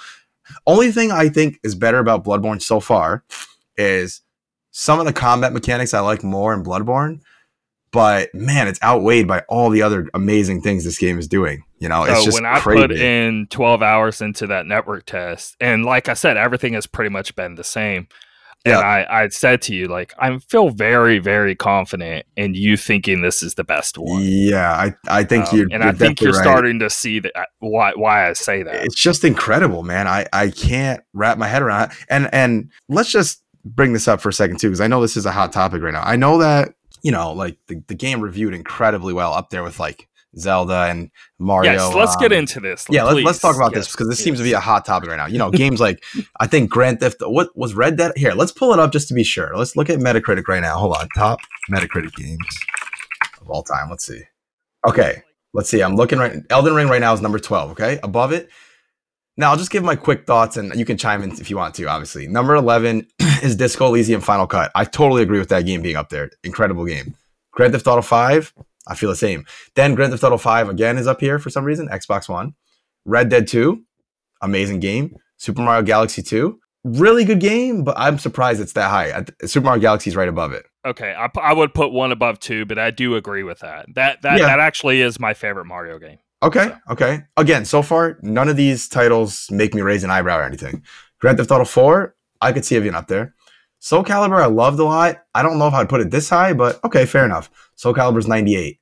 Only 0.68 0.92
thing 0.92 1.12
I 1.12 1.30
think 1.30 1.60
is 1.64 1.76
better 1.76 2.00
about 2.00 2.24
Bloodborne 2.24 2.62
so 2.62 2.80
far 2.80 3.24
is 3.78 4.22
some 4.72 5.00
of 5.00 5.06
the 5.06 5.14
combat 5.14 5.54
mechanics 5.54 5.94
I 5.94 6.00
like 6.00 6.24
more 6.24 6.54
in 6.54 6.64
Bloodborne, 6.64 7.22
but 7.92 8.34
man, 8.34 8.68
it's 8.68 8.82
outweighed 8.84 9.28
by 9.28 9.42
all 9.48 9.70
the 9.70 9.82
other 9.84 10.10
amazing 10.14 10.62
things 10.62 10.84
this 10.84 10.98
game 10.98 11.20
is 11.20 11.28
doing. 11.28 11.64
You 11.80 11.90
know, 11.90 12.04
it's 12.04 12.20
So 12.20 12.26
just 12.26 12.36
when 12.42 12.46
I 12.46 12.60
crazy. 12.60 12.82
put 12.82 12.92
in 12.92 13.48
12 13.50 13.82
hours 13.84 14.22
into 14.22 14.48
that 14.48 14.66
network 14.66 15.06
test, 15.06 15.56
and 15.60 15.86
like 15.86 16.10
I 16.10 16.14
said, 16.14 16.38
everything 16.38 16.74
has 16.74 16.88
pretty 16.88 17.10
much 17.10 17.36
been 17.36 17.56
the 17.56 17.64
same. 17.64 18.08
Yeah. 18.66 18.78
And 18.78 18.86
I, 18.86 19.24
I 19.24 19.28
said 19.28 19.62
to 19.64 19.76
you, 19.76 19.88
like, 19.88 20.14
I 20.18 20.38
feel 20.40 20.70
very, 20.70 21.20
very 21.20 21.54
confident 21.54 22.26
in 22.38 22.54
you 22.54 22.78
thinking 22.78 23.22
this 23.22 23.44
is 23.44 23.56
the 23.56 23.64
best 23.66 23.98
one. 23.98 24.22
yeah, 24.24 24.72
I 24.72 24.94
I 25.10 25.24
think 25.26 25.48
Um, 25.52 25.58
you're, 25.58 25.68
and 25.72 25.84
you're 25.84 25.92
I 25.92 25.92
think 25.92 26.22
you're 26.22 26.32
right. 26.32 26.42
starting 26.42 26.80
to 26.80 26.90
see 26.90 27.20
that 27.20 27.38
uh, 27.38 27.44
why 27.60 27.92
why 27.96 28.30
I 28.30 28.34
say 28.34 28.64
that. 28.64 28.86
It's 28.86 28.96
just 28.96 29.26
incredible, 29.26 29.84
man. 29.84 30.08
I 30.08 30.28
I 30.32 30.50
can't 30.50 31.02
wrap 31.14 31.38
my 31.38 31.48
head 31.48 31.62
around 31.62 31.92
it. 31.92 31.98
And 32.10 32.30
and 32.34 32.72
let's 32.88 33.12
just 33.12 33.44
bring 33.66 33.92
this 33.92 34.08
up 34.08 34.22
for 34.22 34.30
a 34.30 34.34
second 34.34 34.60
too, 34.60 34.68
because 34.70 34.82
I 34.82 34.88
know 34.88 35.02
this 35.02 35.18
is 35.18 35.26
a 35.26 35.32
hot 35.32 35.52
topic 35.52 35.82
right 35.82 35.94
now. 35.94 36.04
I 36.04 36.16
know 36.16 36.38
that 36.38 36.74
you 37.02 37.12
know, 37.12 37.34
like 37.34 37.58
the, 37.68 37.84
the 37.88 37.96
game 37.96 38.22
reviewed 38.22 38.54
incredibly 38.54 39.14
well 39.14 39.34
up 39.34 39.50
there 39.50 39.62
with 39.64 39.78
like 39.78 40.08
Zelda 40.38 40.84
and 40.84 41.12
Mario. 41.40 41.74
yes, 41.74 41.94
let's 41.94 42.16
get 42.16 42.32
um, 42.32 42.40
into 42.40 42.60
this. 42.60 42.86
Yeah, 42.90 43.04
let's, 43.04 43.24
let's 43.24 43.40
talk 43.40 43.56
about 43.56 43.74
this 43.74 43.92
because 43.92 44.10
this 44.10 44.20
seems 44.20 44.40
to 44.40 44.44
be 44.44 44.54
a 44.54 44.60
hot 44.60 44.86
topic 44.86 45.10
right 45.10 45.18
now. 45.18 45.28
You 45.28 45.38
know, 45.38 45.52
games 45.52 45.80
like 45.80 46.04
I 46.40 46.48
think 46.48 46.70
Grand 46.70 47.00
Theft. 47.00 47.18
What 47.22 47.56
was 47.56 47.74
Red 47.74 47.98
Dead? 47.98 48.14
Here, 48.16 48.34
let's 48.34 48.52
pull 48.52 48.74
it 48.74 48.80
up 48.80 48.92
just 48.92 49.08
to 49.10 49.14
be 49.14 49.24
sure. 49.24 49.56
Let's 49.56 49.76
look 49.76 49.90
at 49.90 50.00
Metacritic 50.00 50.48
right 50.48 50.62
now. 50.62 50.78
Hold 50.78 50.96
on, 50.98 51.08
top 51.16 51.40
Metacritic 51.72 52.14
games 52.16 52.60
of 53.42 53.50
all 53.50 53.64
time. 53.64 53.90
Let's 53.90 54.06
see. 54.06 54.22
Okay, 54.88 55.24
let's 55.54 55.70
see. 55.70 55.82
I'm 55.82 55.96
looking 55.96 56.20
right. 56.20 56.38
Elden 56.50 56.74
Ring 56.74 56.88
right 56.88 57.02
now 57.02 57.14
is 57.14 57.22
number 57.22 57.40
twelve. 57.40 57.72
Okay, 57.72 58.00
above 58.04 58.32
it. 58.32 58.50
Now 59.36 59.50
I'll 59.50 59.58
just 59.58 59.72
give 59.72 59.84
my 59.84 59.96
quick 59.96 60.28
thoughts, 60.28 60.58
and 60.58 60.76
you 60.76 60.86
can 60.86 60.98
chime 60.98 61.24
in 61.24 61.32
if 61.32 61.50
you 61.50 61.58
want 61.58 61.76
to. 61.76 61.86
Obviously, 61.86 62.28
number 62.28 62.56
eleven 62.56 63.08
is 63.44 63.56
Disco 63.56 63.88
Elysium 63.88 64.22
Final 64.22 64.48
Cut. 64.48 64.72
I 64.76 64.86
totally 64.86 65.24
agree 65.24 65.40
with 65.40 65.50
that 65.50 65.66
game 65.66 65.82
being 65.82 65.96
up 65.96 66.10
there. 66.10 66.32
Incredible 66.44 66.86
game. 66.86 67.16
Grand 67.52 67.74
Theft 67.74 67.88
Auto 67.88 68.02
Five. 68.02 68.54
I 68.88 68.96
feel 68.96 69.10
the 69.10 69.16
same. 69.16 69.46
Then 69.76 69.96
Grand 69.96 70.12
Theft 70.12 70.24
Auto 70.24 70.38
5 70.38 70.70
again 70.70 70.98
is 70.98 71.08
up 71.08 71.20
here 71.22 71.40
for 71.40 71.50
some 71.50 71.64
reason, 71.64 71.88
Xbox 71.88 72.28
One. 72.28 72.54
Red 73.06 73.30
Dead 73.30 73.48
2, 73.48 73.82
amazing 74.42 74.80
game. 74.80 75.16
Super 75.38 75.62
Mario 75.62 75.82
Galaxy 75.84 76.22
2, 76.22 76.58
really 76.86 77.26
good 77.26 77.40
game, 77.40 77.84
but 77.84 77.96
I'm 77.98 78.18
surprised 78.18 78.62
it's 78.62 78.74
that 78.74 78.90
high. 78.90 79.26
Super 79.46 79.66
Mario 79.66 79.82
Galaxy 79.82 80.10
is 80.10 80.16
right 80.16 80.30
above 80.30 80.54
it. 80.54 80.66
Okay, 80.86 81.14
I, 81.18 81.30
I 81.42 81.54
would 81.54 81.74
put 81.74 81.92
one 81.92 82.12
above 82.12 82.40
two, 82.40 82.66
but 82.66 82.78
I 82.78 82.92
do 82.92 83.16
agree 83.16 83.44
with 83.44 83.60
that. 83.60 83.86
That 83.96 84.22
that 84.24 84.40
Yeah. 84.40 84.48
that 84.48 84.60
actually 84.60 85.02
is 85.02 85.20
my 85.20 85.34
favorite 85.34 85.66
Mario 85.66 85.98
game. 85.98 86.18
Okay, 86.42 86.66
So- 86.66 86.78
okay. 86.92 87.24
Again, 87.38 87.64
so 87.66 87.82
far, 87.82 88.18
none 88.22 88.50
of 88.50 88.58
these 88.58 88.90
titles 88.90 89.48
make 89.50 89.74
me 89.74 89.82
raise 89.82 90.04
an 90.04 90.12
eyebrow 90.12 90.40
or 90.40 90.44
anything. 90.44 90.84
Grand 91.22 91.38
Theft 91.38 91.52
Auto 91.52 91.64
4, 91.64 92.16
I 92.42 92.52
could 92.52 92.66
see 92.66 92.76
it 92.76 92.82
being 92.82 92.96
up 92.96 93.08
there. 93.08 93.34
Soul 93.80 94.04
Calibur, 94.04 94.42
I 94.42 94.46
loved 94.48 94.80
a 94.80 94.84
lot. 94.86 95.24
I 95.36 95.42
don't 95.42 95.58
know 95.60 95.68
if 95.68 95.74
I'd 95.74 95.90
put 95.90 96.00
it 96.02 96.12
this 96.12 96.30
high, 96.30 96.52
but 96.54 96.82
okay, 96.86 97.06
fair 97.06 97.26
enough. 97.26 97.50
Soul 97.84 97.94
Calibur's 97.94 98.28
98. 98.30 98.80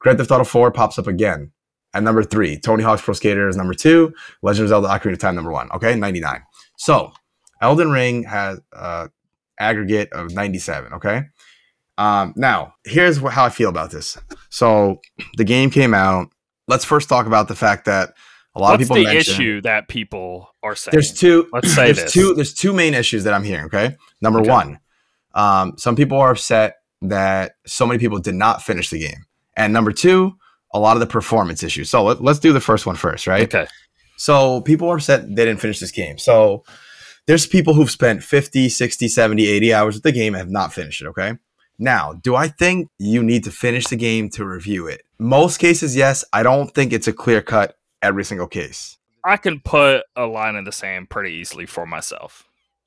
Grand 0.00 0.18
Theft 0.18 0.32
Auto 0.32 0.42
4 0.42 0.72
pops 0.72 0.98
up 0.98 1.06
again 1.06 1.52
at 1.94 2.02
number 2.02 2.24
three. 2.24 2.58
Tony 2.58 2.82
Hawk's 2.82 3.00
Pro 3.00 3.14
Skater 3.14 3.48
is 3.48 3.56
number 3.56 3.74
two. 3.74 4.12
Legend 4.42 4.64
of 4.64 4.68
Zelda 4.70 4.88
Ocarina 4.88 5.12
of 5.12 5.18
Time 5.20 5.36
number 5.36 5.52
one. 5.52 5.70
Okay, 5.70 5.94
99. 5.94 6.42
So 6.76 7.12
Elden 7.62 7.92
Ring 7.92 8.24
has 8.24 8.60
uh, 8.72 9.06
aggregate 9.60 10.12
of 10.12 10.32
97. 10.34 10.94
Okay. 10.94 11.22
Um, 11.96 12.32
now 12.34 12.74
here's 12.84 13.18
wh- 13.18 13.28
how 13.30 13.44
I 13.44 13.50
feel 13.50 13.68
about 13.68 13.92
this. 13.92 14.18
So 14.48 15.00
the 15.36 15.44
game 15.44 15.70
came 15.70 15.94
out. 15.94 16.26
Let's 16.66 16.84
first 16.84 17.08
talk 17.08 17.26
about 17.26 17.46
the 17.46 17.54
fact 17.54 17.84
that 17.84 18.14
a 18.56 18.58
lot 18.60 18.70
What's 18.72 18.74
of 18.74 18.88
people 18.88 18.96
the 18.96 19.04
mention 19.14 19.34
issue 19.34 19.60
that 19.60 19.86
people 19.86 20.48
are 20.64 20.74
saying? 20.74 20.90
there's 20.92 21.12
two. 21.12 21.48
Let's 21.52 21.72
say 21.72 21.84
there's 21.92 22.02
this. 22.02 22.12
two. 22.12 22.34
There's 22.34 22.52
two 22.54 22.72
main 22.72 22.94
issues 22.94 23.22
that 23.24 23.32
I'm 23.34 23.44
hearing. 23.44 23.66
Okay. 23.66 23.96
Number 24.20 24.40
Okay. 24.40 24.50
one, 24.50 24.80
um, 25.34 25.74
some 25.78 25.94
people 25.94 26.18
are 26.18 26.32
upset 26.32 26.78
that 27.02 27.52
so 27.66 27.86
many 27.86 27.98
people 27.98 28.18
did 28.18 28.34
not 28.34 28.62
finish 28.62 28.90
the 28.90 29.00
game, 29.00 29.24
and 29.56 29.72
number 29.72 29.92
two, 29.92 30.36
a 30.72 30.78
lot 30.78 30.96
of 30.96 31.00
the 31.00 31.06
performance 31.06 31.62
issues. 31.62 31.90
So 31.90 32.04
let, 32.04 32.22
let's 32.22 32.38
do 32.38 32.52
the 32.52 32.60
first 32.60 32.86
one 32.86 32.96
first, 32.96 33.26
right? 33.26 33.42
Okay. 33.42 33.66
So 34.16 34.60
people 34.60 34.88
are 34.90 34.96
upset 34.96 35.22
they 35.28 35.44
didn't 35.44 35.60
finish 35.60 35.80
this 35.80 35.90
game. 35.90 36.18
So 36.18 36.64
there's 37.26 37.46
people 37.46 37.74
who've 37.74 37.90
spent 37.90 38.22
50, 38.22 38.68
60, 38.68 39.08
70, 39.08 39.46
80 39.46 39.74
hours 39.74 39.94
with 39.94 40.02
the 40.02 40.12
game 40.12 40.34
and 40.34 40.40
have 40.40 40.50
not 40.50 40.72
finished 40.72 41.00
it, 41.00 41.06
okay? 41.06 41.34
Now, 41.78 42.12
do 42.12 42.36
I 42.36 42.48
think 42.48 42.88
you 42.98 43.22
need 43.22 43.44
to 43.44 43.50
finish 43.50 43.86
the 43.86 43.96
game 43.96 44.28
to 44.30 44.44
review 44.44 44.86
it? 44.86 45.02
Most 45.18 45.58
cases, 45.58 45.96
yes. 45.96 46.24
I 46.32 46.42
don't 46.42 46.74
think 46.74 46.92
it's 46.92 47.08
a 47.08 47.12
clear 47.12 47.40
cut 47.40 47.76
every 48.02 48.24
single 48.24 48.46
case. 48.46 48.98
I 49.24 49.38
can 49.38 49.60
put 49.60 50.02
a 50.14 50.26
line 50.26 50.56
in 50.56 50.64
the 50.64 50.72
sand 50.72 51.08
pretty 51.08 51.34
easily 51.34 51.66
for 51.66 51.86
myself. 51.86 52.44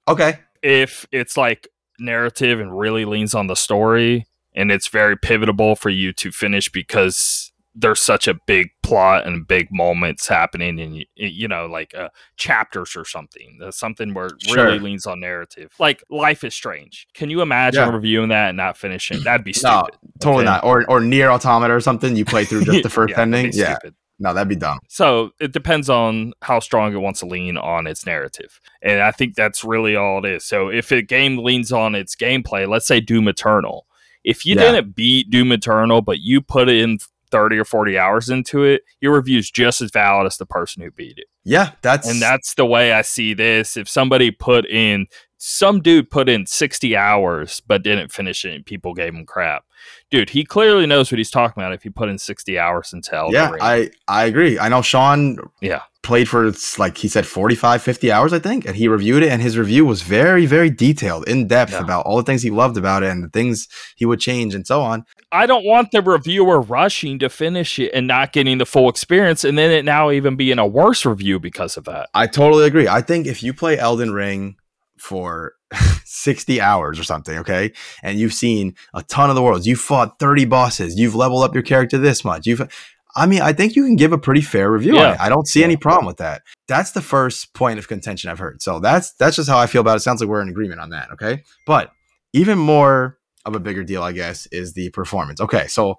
Okay. 0.07 0.39
If 0.61 1.07
it's 1.11 1.37
like 1.37 1.67
narrative 1.99 2.59
and 2.59 2.77
really 2.77 3.05
leans 3.05 3.33
on 3.35 3.47
the 3.47 3.55
story 3.55 4.25
and 4.55 4.71
it's 4.71 4.87
very 4.87 5.17
pivotal 5.17 5.75
for 5.75 5.89
you 5.89 6.13
to 6.13 6.31
finish 6.31 6.69
because 6.69 7.51
there's 7.75 7.99
such 7.99 8.27
a 8.27 8.35
big 8.45 8.67
plot 8.83 9.25
and 9.25 9.47
big 9.47 9.67
moments 9.71 10.27
happening 10.27 10.79
and 10.79 11.03
you 11.15 11.47
know 11.47 11.65
like 11.65 11.93
uh, 11.95 12.09
chapters 12.37 12.95
or 12.95 13.03
something 13.03 13.57
That's 13.59 13.79
something 13.79 14.13
where 14.13 14.27
it 14.27 14.41
Sure. 14.43 14.65
really 14.65 14.79
leans 14.79 15.07
on 15.07 15.19
narrative 15.19 15.73
like 15.79 16.03
life 16.09 16.43
is 16.43 16.53
strange 16.53 17.07
can 17.15 17.29
you 17.31 17.41
imagine 17.41 17.87
Yeah. 17.87 17.93
reviewing 17.95 18.29
that 18.29 18.49
and 18.49 18.57
not 18.57 18.77
finishing 18.77 19.23
that'd 19.23 19.43
be 19.43 19.53
No, 19.63 19.83
stupid 19.85 19.95
Totally 20.19 20.43
Okay. 20.43 20.51
not. 20.51 20.63
Or 20.63 20.85
or 20.89 20.99
NieR 20.99 21.29
Automata 21.33 21.73
or 21.73 21.81
something. 21.81 22.15
You 22.15 22.23
play 22.25 22.45
through 22.45 22.63
just 22.65 22.83
the 22.83 22.89
first 22.97 23.11
Yeah, 23.11 23.21
ending. 23.21 23.51
Yeah. 23.53 23.75
stupid. 23.77 23.95
No, 24.19 24.33
that'd 24.33 24.47
be 24.47 24.55
dumb. 24.55 24.79
So 24.87 25.31
it 25.39 25.51
depends 25.51 25.89
on 25.89 26.33
how 26.41 26.59
strong 26.59 26.93
it 26.93 26.97
wants 27.01 27.21
to 27.21 27.25
lean 27.25 27.57
on 27.57 27.87
its 27.87 28.05
narrative. 28.05 28.59
And 28.81 29.01
I 29.01 29.11
think 29.11 29.35
that's 29.35 29.63
really 29.63 29.95
all 29.95 30.23
it 30.23 30.29
is. 30.29 30.45
So 30.45 30.69
if 30.69 30.91
a 30.91 31.01
game 31.01 31.37
leans 31.39 31.71
on 31.71 31.95
its 31.95 32.15
gameplay, 32.15 32.67
let's 32.67 32.87
say 32.87 32.99
Doom 33.01 33.27
Eternal, 33.27 33.85
if 34.23 34.45
you 34.45 34.55
Yeah. 34.55 34.71
didn't 34.71 34.95
beat 34.95 35.29
Doom 35.29 35.51
Eternal, 35.51 36.01
but 36.01 36.19
you 36.19 36.41
put 36.41 36.69
in 36.69 36.99
30 37.31 37.57
or 37.57 37.65
40 37.65 37.97
hours 37.97 38.29
into 38.29 38.63
it, 38.63 38.83
your 39.01 39.15
review 39.15 39.39
is 39.39 39.49
just 39.49 39.81
as 39.81 39.89
valid 39.89 40.27
as 40.27 40.37
the 40.37 40.45
person 40.45 40.83
who 40.83 40.91
beat 40.91 41.17
it. 41.17 41.25
Yeah, 41.43 41.71
that's 41.81 42.07
And 42.07 42.21
that's 42.21 42.53
the 42.53 42.65
way 42.65 42.93
I 42.93 43.01
see 43.01 43.33
this. 43.33 43.75
If 43.75 43.89
somebody 43.89 44.29
put 44.31 44.65
in, 44.67 45.07
some 45.45 45.81
dude 45.81 46.09
put 46.09 46.29
in 46.29 46.45
60 46.45 46.95
hours 46.95 47.61
but 47.67 47.83
didn't 47.83 48.13
finish 48.13 48.45
it 48.45 48.53
and 48.55 48.65
people 48.65 48.93
gave 48.93 49.13
him 49.13 49.25
crap. 49.25 49.65
Dude, 50.09 50.29
he 50.29 50.45
clearly 50.45 50.85
knows 50.85 51.11
what 51.11 51.17
he's 51.17 51.29
talking 51.29 51.61
about 51.61 51.73
if 51.73 51.83
he 51.83 51.89
put 51.89 52.07
in 52.07 52.17
60 52.17 52.57
hours 52.57 52.93
into 52.93 53.13
Elden 53.13 53.33
yeah. 53.33 53.51
I 53.59 53.89
I 54.07 54.23
agree. 54.23 54.57
I 54.57 54.69
know 54.69 54.81
Sean 54.81 55.37
yeah. 55.59 55.81
played 56.01 56.29
for 56.29 56.53
like 56.77 56.97
he 56.97 57.09
said 57.09 57.25
45 57.27 57.81
50 57.81 58.11
hours 58.11 58.31
i 58.33 58.39
think 58.39 58.65
and 58.65 58.75
he 58.77 58.87
reviewed 58.87 59.23
it 59.23 59.29
and 59.31 59.41
his 59.41 59.57
review 59.57 59.85
was 59.85 60.01
very 60.01 60.45
very 60.45 60.69
detailed 60.69 61.27
in 61.27 61.47
depth 61.47 61.71
Yeah. 61.73 61.79
about 61.81 62.05
all 62.05 62.15
the 62.17 62.23
things 62.23 62.41
he 62.41 62.49
loved 62.49 62.77
about 62.77 63.03
it 63.03 63.09
and 63.09 63.23
the 63.23 63.29
things 63.29 63.67
he 63.95 64.05
would 64.05 64.19
change 64.21 64.53
and 64.55 64.65
so 64.65 64.81
on 64.81 65.03
I 65.31 65.45
don't 65.45 65.65
want 65.65 65.91
the 65.91 66.01
reviewer 66.01 66.61
rushing 66.61 67.19
to 67.19 67.27
finish 67.29 67.79
it 67.79 67.91
and 67.93 68.05
not 68.07 68.33
getting 68.33 68.59
the 68.59 68.67
full 68.67 68.87
experience, 68.87 69.43
and 69.43 69.57
then 69.57 69.71
it 69.71 69.83
now 69.83 70.11
even 70.11 70.35
being 70.35 70.59
a 70.59 70.67
worse 70.67 71.05
review 71.07 71.39
because 71.39 71.75
of 71.75 71.83
that. 71.85 72.07
i 72.13 72.27
totally 72.27 72.65
agree 72.65 72.87
i 72.87 73.01
think 73.01 73.25
if 73.27 73.41
you 73.43 73.53
play 73.53 73.77
elden 73.77 74.11
ring 74.13 74.55
for 75.03 75.53
60 76.05 76.61
hours 76.61 76.97
or 76.99 77.03
something 77.03 77.37
okay 77.39 77.73
and 78.03 78.17
you've 78.17 78.33
seen 78.33 78.73
a 78.93 79.03
ton 79.03 79.29
of 79.29 79.35
the 79.35 79.41
worlds 79.43 79.67
you've 79.67 79.79
fought 79.79 80.17
30 80.19 80.45
bosses 80.45 80.97
you've 80.97 81.13
leveled 81.15 81.43
up 81.43 81.53
your 81.53 81.63
character 81.63 81.97
this 81.97 82.23
much 82.23 82.45
you've 82.47 82.67
I 83.15 83.27
mean, 83.27 83.43
I 83.43 83.53
think 83.53 83.75
you 83.75 83.83
can 83.83 83.95
give 83.95 84.11
a 84.11 84.17
pretty 84.17 84.41
fair 84.41 84.71
review 84.71 84.93
on 84.97 85.01
Yeah. 85.03 85.13
it. 85.13 85.19
I 85.21 85.29
don't 85.29 85.47
see 85.47 85.59
Yeah. 85.59 85.65
any 85.65 85.77
problem 85.77 86.07
with 86.07 86.17
that. 86.17 86.41
That's 86.67 86.93
the 86.93 87.01
first 87.01 87.53
point 87.53 87.77
of 87.77 87.87
contention 87.87 88.31
I've 88.31 88.39
heard. 88.39 88.59
So 88.63 88.79
that's 88.79 89.13
that's 89.19 89.35
just 89.35 89.47
how 89.47 89.59
I 89.59 89.67
feel 89.67 89.81
about 89.81 89.97
it. 89.97 89.99
Sounds 89.99 90.19
like 90.19 90.27
we're 90.27 90.41
in 90.41 90.49
agreement 90.49 90.79
on 90.81 90.89
that. 90.89 91.11
Okay. 91.11 91.43
But 91.67 91.91
even 92.33 92.57
more 92.57 93.19
of 93.45 93.55
a 93.55 93.59
bigger 93.59 93.83
deal, 93.83 94.01
I 94.01 94.13
guess, 94.13 94.47
is 94.51 94.73
the 94.73 94.89
performance. 94.89 95.39
Okay, 95.39 95.67
so 95.67 95.93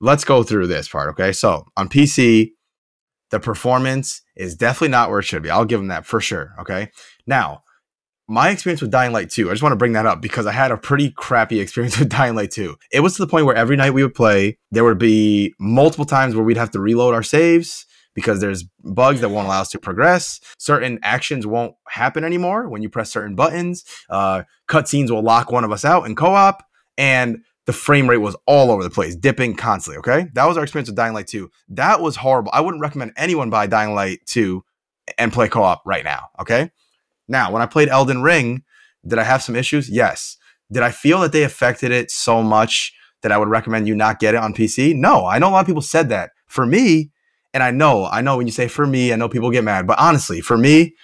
let's 0.00 0.24
go 0.24 0.42
through 0.42 0.66
this 0.66 0.88
part. 0.88 1.10
Okay. 1.10 1.30
So 1.30 1.64
on 1.76 1.88
PC, 1.88 2.50
the 3.30 3.38
performance 3.38 4.22
is 4.34 4.56
definitely 4.56 4.88
not 4.88 5.10
where 5.10 5.20
it 5.20 5.26
should 5.26 5.44
be. 5.44 5.50
I'll 5.50 5.64
give 5.64 5.78
them 5.78 5.88
that 5.90 6.06
for 6.06 6.20
sure. 6.20 6.54
Okay. 6.58 6.90
Now, 7.24 7.62
my 8.28 8.50
experience 8.50 8.82
with 8.82 8.90
Dying 8.90 9.12
Light 9.12 9.30
2, 9.30 9.48
I 9.48 9.52
just 9.54 9.62
want 9.62 9.72
to 9.72 9.76
bring 9.76 9.94
that 9.94 10.04
up 10.04 10.20
because 10.20 10.46
I 10.46 10.52
had 10.52 10.70
a 10.70 10.76
pretty 10.76 11.10
crappy 11.10 11.60
experience 11.60 11.98
with 11.98 12.08
Dying 12.16 12.34
Light 12.34 12.50
2. 12.50 12.76
It 12.92 13.00
was 13.00 13.16
to 13.16 13.22
the 13.24 13.26
point 13.26 13.46
where 13.46 13.56
every 13.56 13.74
night 13.74 13.94
we 13.94 14.02
would 14.02 14.14
play, 14.14 14.58
there 14.70 14.84
would 14.84 14.98
be 14.98 15.54
multiple 15.58 16.04
times 16.04 16.34
where 16.34 16.44
we'd 16.44 16.58
have 16.58 16.70
to 16.72 16.80
reload 16.80 17.14
our 17.14 17.22
saves 17.22 17.86
because 18.14 18.40
there's 18.40 18.64
bugs 18.84 19.22
that 19.22 19.30
won't 19.30 19.46
allow 19.46 19.62
us 19.62 19.70
to 19.70 19.78
progress. 19.78 20.40
Certain 20.58 20.98
actions 21.02 21.46
won't 21.46 21.74
happen 21.88 22.22
anymore 22.22 22.68
when 22.68 22.82
you 22.82 22.90
press 22.90 23.10
certain 23.10 23.34
buttons. 23.34 23.84
Uh, 24.10 24.42
cutscenes 24.68 25.10
will 25.10 25.22
lock 25.22 25.50
one 25.50 25.64
of 25.64 25.72
us 25.72 25.84
out 25.84 26.04
in 26.04 26.14
co 26.14 26.34
op. 26.34 26.64
And 26.98 27.44
the 27.66 27.72
frame 27.72 28.10
rate 28.10 28.16
was 28.16 28.36
all 28.46 28.70
over 28.70 28.82
the 28.82 28.90
place, 28.90 29.14
dipping 29.14 29.54
constantly. 29.54 29.98
Okay. 29.98 30.28
That 30.34 30.46
was 30.46 30.56
our 30.56 30.64
experience 30.64 30.88
with 30.88 30.96
Dying 30.96 31.14
Light 31.14 31.28
2. 31.28 31.48
That 31.68 32.00
was 32.00 32.16
horrible. 32.16 32.50
I 32.52 32.60
wouldn't 32.60 32.82
recommend 32.82 33.12
anyone 33.16 33.50
buy 33.50 33.66
Dying 33.66 33.94
Light 33.94 34.20
2 34.26 34.64
and 35.16 35.32
play 35.32 35.48
co 35.48 35.62
op 35.62 35.82
right 35.86 36.04
now. 36.04 36.28
Okay. 36.40 36.70
Now, 37.28 37.52
when 37.52 37.62
I 37.62 37.66
played 37.66 37.88
Elden 37.88 38.22
Ring, 38.22 38.62
did 39.06 39.18
I 39.18 39.24
have 39.24 39.42
some 39.42 39.56
issues? 39.56 39.88
Yes. 39.88 40.36
Did 40.72 40.82
I 40.82 40.90
feel 40.90 41.20
that 41.20 41.32
they 41.32 41.44
affected 41.44 41.92
it 41.92 42.10
so 42.10 42.42
much 42.42 42.92
that 43.22 43.32
I 43.32 43.38
would 43.38 43.48
recommend 43.48 43.88
you 43.88 43.94
not 43.94 44.18
get 44.18 44.34
it 44.34 44.38
on 44.38 44.54
PC? 44.54 44.94
No. 44.94 45.26
I 45.26 45.38
know 45.38 45.48
a 45.48 45.50
lot 45.50 45.60
of 45.60 45.66
people 45.66 45.82
said 45.82 46.08
that. 46.08 46.30
For 46.46 46.64
me, 46.64 47.10
and 47.52 47.62
I 47.62 47.70
know, 47.70 48.06
I 48.06 48.20
know 48.20 48.36
when 48.36 48.46
you 48.46 48.52
say 48.52 48.68
for 48.68 48.86
me, 48.86 49.12
I 49.12 49.16
know 49.16 49.28
people 49.28 49.50
get 49.50 49.64
mad, 49.64 49.86
but 49.86 49.98
honestly, 49.98 50.40
for 50.40 50.56
me, 50.56 50.94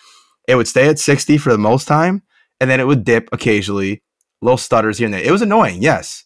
it 0.46 0.54
would 0.54 0.68
stay 0.68 0.88
at 0.88 0.98
60 0.98 1.38
for 1.38 1.50
the 1.50 1.58
most 1.58 1.86
time, 1.86 2.22
and 2.60 2.70
then 2.70 2.80
it 2.80 2.86
would 2.86 3.04
dip 3.04 3.28
occasionally, 3.32 4.02
little 4.40 4.56
stutters 4.58 4.98
here 4.98 5.06
and 5.06 5.14
there. 5.14 5.22
It 5.22 5.30
was 5.30 5.42
annoying, 5.42 5.82
yes. 5.82 6.24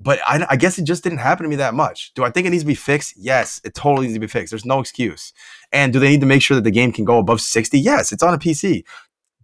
But 0.00 0.18
I, 0.26 0.44
I 0.50 0.56
guess 0.56 0.78
it 0.78 0.84
just 0.84 1.04
didn't 1.04 1.18
happen 1.18 1.44
to 1.44 1.48
me 1.48 1.56
that 1.56 1.74
much. 1.74 2.12
Do 2.14 2.24
I 2.24 2.30
think 2.30 2.46
it 2.46 2.50
needs 2.50 2.64
to 2.64 2.66
be 2.66 2.74
fixed? 2.74 3.14
Yes, 3.16 3.60
it 3.64 3.74
totally 3.74 4.06
needs 4.06 4.16
to 4.16 4.20
be 4.20 4.26
fixed. 4.26 4.50
There's 4.50 4.64
no 4.64 4.80
excuse. 4.80 5.32
And 5.70 5.92
do 5.92 6.00
they 6.00 6.10
need 6.10 6.20
to 6.20 6.26
make 6.26 6.42
sure 6.42 6.56
that 6.56 6.64
the 6.64 6.72
game 6.72 6.92
can 6.92 7.04
go 7.04 7.18
above 7.18 7.40
60? 7.40 7.78
Yes, 7.78 8.12
it's 8.12 8.22
on 8.22 8.34
a 8.34 8.38
PC. 8.38 8.82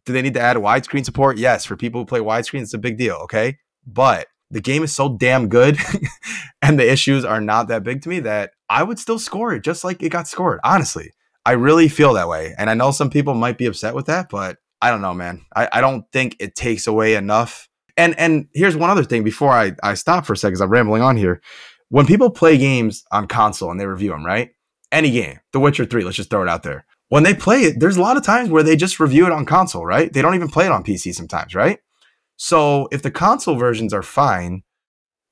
Do 0.09 0.15
they 0.15 0.23
need 0.23 0.33
to 0.35 0.41
add 0.41 0.57
widescreen 0.57 1.05
support? 1.05 1.37
Yes, 1.37 1.67
for 1.67 1.77
people 1.77 2.01
who 2.01 2.07
play 2.07 2.21
widescreen, 2.21 2.63
it's 2.63 2.73
a 2.73 2.79
big 2.79 2.97
deal, 2.97 3.17
okay? 3.17 3.59
But 3.87 4.27
the 4.51 4.63
game 4.63 4.83
is 4.83 4.91
so 4.91 5.19
damn 5.19 5.51
good 5.51 5.77
and 6.63 6.81
the 6.81 6.91
issues 6.91 7.27
are 7.27 7.43
not 7.43 7.69
that 7.69 7.83
big 7.83 8.01
to 8.01 8.09
me 8.09 8.21
that 8.21 8.53
I 8.71 8.85
would 8.85 8.99
still 8.99 9.19
score 9.19 9.53
it 9.53 9.63
just 9.63 9.85
like 9.85 10.03
it 10.03 10.09
got 10.09 10.27
scored. 10.27 10.61
Honestly, 10.65 11.11
I 11.45 11.53
really 11.53 11.89
feel 11.89 12.15
that 12.15 12.27
way. 12.27 12.55
And 12.57 12.71
I 12.71 12.75
know 12.75 12.91
some 12.91 13.11
people 13.11 13.35
might 13.35 13.59
be 13.59 13.67
upset 13.67 13.95
with 13.95 14.07
that, 14.07 14.31
but 14.31 14.57
I 14.81 14.89
don't 14.89 15.03
know, 15.03 15.13
man. 15.13 15.45
I, 15.55 15.69
I 15.75 15.81
don't 15.83 16.11
think 16.11 16.37
it 16.41 16.55
takes 16.55 16.87
away 16.87 17.15
enough. 17.15 17.69
And 17.99 18.19
and 18.19 18.49
here's 18.55 18.79
one 18.79 18.89
other 18.89 19.05
thing 19.05 19.25
before 19.25 19.53
I, 19.53 19.73
I 19.83 19.93
stop 19.93 20.25
for 20.25 20.33
a 20.33 20.39
second 20.39 20.53
because 20.53 20.63
I'm 20.63 20.71
rambling 20.71 21.03
on 21.03 21.19
here. 21.19 21.43
When 21.91 22.07
people 22.07 22.31
play 22.31 22.57
games 22.57 23.05
on 23.13 23.29
console 23.29 23.71
and 23.71 23.79
they 23.79 23.85
review 23.85 24.13
them, 24.13 24.25
right? 24.25 24.53
Any 24.91 25.11
game, 25.11 25.41
The 25.53 25.61
Witcher 25.61 25.85
3, 25.85 26.03
let's 26.03 26.17
just 26.17 26.31
throw 26.31 26.41
it 26.41 26.49
out 26.49 26.63
there. 26.63 26.87
When 27.09 27.23
they 27.23 27.35
play 27.35 27.63
it, 27.63 27.81
there's 27.81 27.97
a 27.97 28.03
lot 28.03 28.17
of 28.17 28.23
times 28.23 28.51
where 28.51 28.63
they 28.63 28.77
just 28.77 29.01
review 29.01 29.25
it 29.27 29.33
on 29.33 29.47
console, 29.47 29.87
right? 29.87 30.13
They 30.13 30.21
don't 30.21 30.35
even 30.35 30.49
play 30.49 30.67
it 30.67 30.73
on 30.73 30.85
PC 30.85 31.15
sometimes, 31.15 31.55
right? 31.55 31.79
So 32.37 32.89
if 32.93 33.03
the 33.03 33.11
console 33.11 33.57
versions 33.57 33.95
are 33.95 34.03
fine 34.03 34.63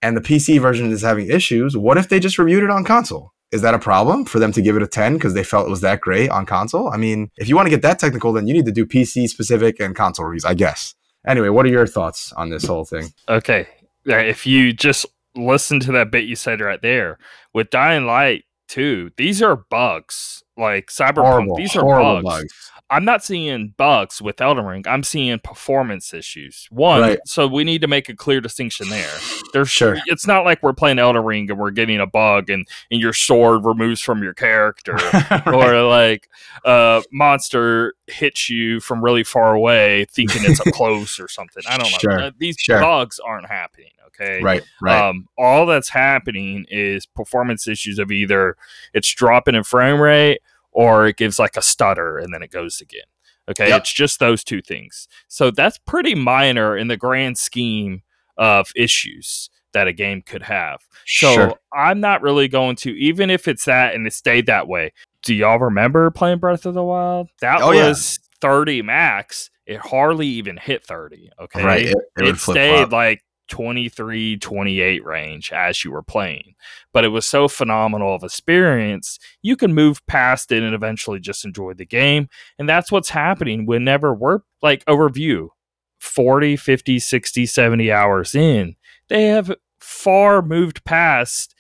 and 0.01 0.17
the 0.17 0.21
PC 0.21 0.61
version 0.61 0.91
is 0.91 1.03
having 1.03 1.31
issues, 1.31 1.77
what 1.77 1.99
if 1.99 2.09
they 2.09 2.19
just 2.19 2.39
reviewed 2.39 2.63
it 2.63 2.71
on 2.71 2.85
console? 2.85 3.33
Is 3.53 3.63
that 3.63 3.75
a 3.75 3.79
problem 3.79 4.25
for 4.25 4.39
them 4.39 4.53
to 4.53 4.63
give 4.63 4.77
it 4.77 4.83
a 4.83 4.89
10 4.89 5.15
because 5.15 5.35
they 5.35 5.45
felt 5.45 5.69
it 5.69 5.71
was 5.71 5.83
that 5.83 6.01
great 6.01 6.31
on 6.31 6.47
console? 6.47 6.93
I 6.93 6.97
mean, 6.97 7.31
if 7.37 7.49
you 7.49 7.55
want 7.55 7.67
to 7.67 7.71
get 7.71 7.83
that 7.83 7.99
technical, 7.99 8.33
then 8.33 8.49
you 8.49 8.55
need 8.55 8.67
to 8.67 8.73
do 8.73 8.87
PC 8.87 9.29
specific 9.29 9.79
and 9.79 9.95
console 9.95 10.25
reviews, 10.25 10.45
I 10.45 10.55
guess. 10.55 10.95
Anyway, 11.27 11.51
what 11.51 11.65
are 11.67 11.71
your 11.71 11.87
thoughts 11.87 12.33
on 12.33 12.51
this 12.51 12.65
whole 12.65 12.85
thing? 12.85 13.13
Okay. 13.29 13.69
If 14.05 14.47
you 14.47 14.73
just 14.73 15.07
listen 15.37 15.79
to 15.81 15.93
that 15.93 16.11
bit 16.11 16.25
you 16.25 16.35
said 16.35 16.61
right 16.61 16.81
there 16.81 17.19
with 17.53 17.71
Dying 17.71 18.07
Light 18.07 18.45
2, 18.69 19.13
these 19.17 19.43
are 19.43 19.57
bugs. 19.57 20.43
Like 20.57 20.87
Cyberpunk, 20.87 21.27
Horrible, 21.27 21.57
these 21.57 21.77
are 21.77 21.85
bugs. 21.85 22.25
bugs. 22.25 22.71
I'm 22.89 23.05
not 23.05 23.25
seeing 23.25 23.75
bugs 23.77 24.23
with 24.23 24.41
Elden 24.41 24.65
Ring. 24.65 24.85
I'm 24.87 25.03
seeing 25.03 25.39
performance 25.41 26.15
issues. 26.15 26.69
One, 26.71 27.01
Right. 27.01 27.19
so 27.27 27.49
we 27.49 27.65
need 27.65 27.81
to 27.81 27.89
make 27.89 28.09
a 28.09 28.15
clear 28.15 28.41
distinction 28.41 28.89
there. 28.91 29.11
There's 29.53 29.69
Sure. 29.71 29.99
It's 30.07 30.27
not 30.27 30.45
like 30.45 30.63
we're 30.63 30.73
playing 30.73 31.01
Elden 31.01 31.25
Ring 31.25 31.51
and 31.51 31.59
we're 31.59 31.73
getting 31.73 31.99
a 32.01 32.07
bug 32.07 32.49
and, 32.49 32.67
and 32.91 33.01
your 33.01 33.13
sword 33.13 33.65
removes 33.65 34.01
from 34.01 34.23
your 34.23 34.35
character. 34.35 34.97
or 35.47 35.83
like 35.83 36.29
a 36.65 37.03
monster 37.13 37.95
hits 38.07 38.49
you 38.49 38.79
from 38.81 39.05
really 39.05 39.25
far 39.25 39.55
away 39.55 40.07
thinking 40.13 40.43
it's 40.45 40.61
up 40.61 40.67
close 40.73 41.19
or 41.19 41.27
something. 41.29 41.65
I 41.69 41.79
don't 41.79 41.91
know. 41.91 41.99
Sure, 41.99 42.21
Uh, 42.21 42.31
These 42.39 42.57
sure. 42.59 42.81
bugs 42.81 43.19
aren't 43.19 43.49
happening. 43.49 43.91
Okay. 44.19 44.41
right, 44.43 44.63
right. 44.81 45.09
Um, 45.11 45.29
all 45.37 45.67
that's 45.67 45.91
happening 45.91 46.65
is 46.71 47.05
performance 47.05 47.69
issues 47.69 47.99
of 47.99 48.11
either 48.11 48.57
it's 48.95 49.13
dropping 49.13 49.55
in 49.55 49.63
frame 49.63 50.01
rate 50.01 50.39
or 50.77 51.07
it 51.07 51.17
gives 51.17 51.39
like 51.39 51.57
a 51.57 51.63
stutter 51.63 52.19
and 52.19 52.35
then 52.35 52.43
it 52.43 52.51
goes 52.51 52.83
again. 52.83 53.01
Okay. 53.49 53.69
Yep. 53.69 53.81
It's 53.81 53.93
just 53.95 54.21
those 54.21 54.45
two 54.45 54.61
things. 54.61 55.09
So 55.27 55.51
that's 55.51 55.79
pretty 55.79 56.15
minor 56.15 56.77
in 56.77 56.89
the 56.89 56.99
grand 56.99 57.39
scheme 57.39 58.03
of 58.37 58.71
issues 58.77 59.49
that 59.73 59.89
a 59.89 59.93
game 59.95 60.21
could 60.21 60.43
have. 60.43 60.81
So 61.07 61.33
sure. 61.33 61.55
I'm 61.73 62.01
not 62.01 62.21
really 62.21 62.47
going 62.47 62.77
to, 62.77 62.91
even 62.91 63.31
if 63.31 63.49
it's 63.49 63.65
that 63.65 63.95
and 63.95 64.07
it 64.07 64.13
stayed 64.13 64.47
that 64.47 64.69
way. 64.69 64.93
Do 65.23 65.35
y'all 65.35 65.59
remember 65.59 66.11
playing 66.11 66.41
Breath 66.41 66.67
of 66.67 66.75
the 66.75 66.85
Wild? 66.85 67.29
That 67.41 67.63
Oh, 67.63 67.71
yeah. 67.73 67.89
was 67.89 68.19
30 68.43 68.83
max. 68.83 69.49
It 69.65 69.79
hardly 69.79 70.27
even 70.27 70.59
hit 70.59 70.85
30. 70.85 71.31
Okay. 71.41 71.65
Right. 71.65 71.87
It, 71.87 71.97
It, 72.19 72.25
it 72.29 72.37
stayed 72.39 72.91
like 72.91 73.23
23, 73.49 74.37
28 74.39 75.05
range 75.05 75.53
as 75.53 75.85
you 75.85 75.93
were 75.93 76.03
playing. 76.03 76.55
But 76.93 77.05
it 77.05 77.09
was 77.09 77.27
so 77.27 77.49
phenomenal 77.49 78.15
of 78.15 78.23
experience. 78.23 79.19
You 79.43 79.57
can 79.57 79.75
move 79.75 80.07
past 80.07 80.53
it 80.53 80.63
and 80.63 80.75
eventually 80.75 81.21
just 81.21 81.45
enjoy 81.45 81.75
the 81.75 81.87
game. 81.87 82.29
And 82.59 82.69
that's 82.69 82.93
what's 82.93 83.11
happening 83.11 83.67
whenever 83.67 84.15
we're 84.15 84.41
like 84.63 84.83
a 84.87 84.97
review 84.97 85.53
40, 86.01 86.57
50, 86.57 86.99
60, 86.99 87.47
70 87.47 87.93
hours 87.93 88.35
in. 88.35 88.77
They 89.09 89.25
have 89.25 89.55
far 89.81 90.43
moved 90.43 90.85
past 90.85 91.55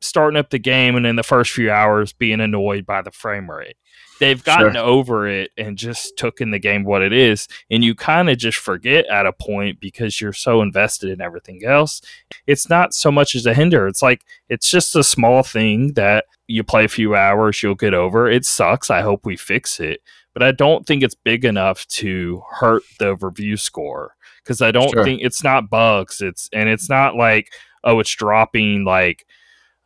starting 0.00 0.38
up 0.38 0.50
the 0.50 0.58
game 0.58 0.96
and 0.96 1.06
in 1.06 1.16
the 1.16 1.22
first 1.22 1.52
few 1.52 1.70
hours 1.70 2.12
being 2.12 2.40
annoyed 2.40 2.84
by 2.84 3.02
the 3.02 3.10
frame 3.10 3.50
rate. 3.50 3.76
They've 4.22 4.42
gotten 4.42 4.74
Sure. 4.74 4.82
over 4.82 5.26
it 5.28 5.50
and 5.58 5.76
just 5.76 6.16
took 6.16 6.40
in 6.40 6.50
the 6.50 6.58
game 6.58 6.84
what 6.84 7.02
it 7.02 7.12
is. 7.12 7.48
And 7.70 7.84
you 7.84 7.94
kind 7.94 8.30
of 8.30 8.38
just 8.38 8.58
forget 8.58 9.04
at 9.06 9.26
a 9.26 9.32
point 9.32 9.80
because 9.80 10.20
you're 10.20 10.32
so 10.32 10.62
invested 10.62 11.10
in 11.10 11.20
everything 11.20 11.64
else. 11.64 12.00
It's 12.46 12.68
not 12.70 12.94
so 12.94 13.10
much 13.12 13.34
as 13.34 13.44
a 13.46 13.52
hinder. 13.54 13.86
It's 13.86 14.02
like, 14.02 14.22
it's 14.48 14.70
just 14.70 14.96
a 14.96 15.04
small 15.04 15.42
thing 15.42 15.92
that 15.94 16.24
you 16.46 16.62
play 16.64 16.84
a 16.84 16.88
few 16.88 17.14
hours, 17.14 17.62
you'll 17.62 17.74
get 17.74 17.94
over. 17.94 18.30
It 18.30 18.44
sucks. 18.44 18.90
I 18.90 19.00
hope 19.02 19.26
we 19.26 19.36
fix 19.36 19.80
it. 19.80 20.00
But 20.34 20.42
I 20.42 20.52
don't 20.52 20.86
think 20.86 21.02
it's 21.02 21.14
big 21.14 21.44
enough 21.44 21.86
to 21.88 22.42
hurt 22.52 22.82
the 22.98 23.16
review 23.16 23.56
score 23.56 24.14
because 24.42 24.62
I 24.62 24.70
don't 24.70 24.90
Sure. 24.90 25.04
think 25.04 25.20
it's 25.22 25.44
not 25.44 25.68
bugs. 25.68 26.20
It's, 26.22 26.48
and 26.52 26.68
it's 26.68 26.88
not 26.88 27.16
like, 27.16 27.52
oh, 27.84 28.00
it's 28.00 28.14
dropping 28.14 28.84
like, 28.84 29.26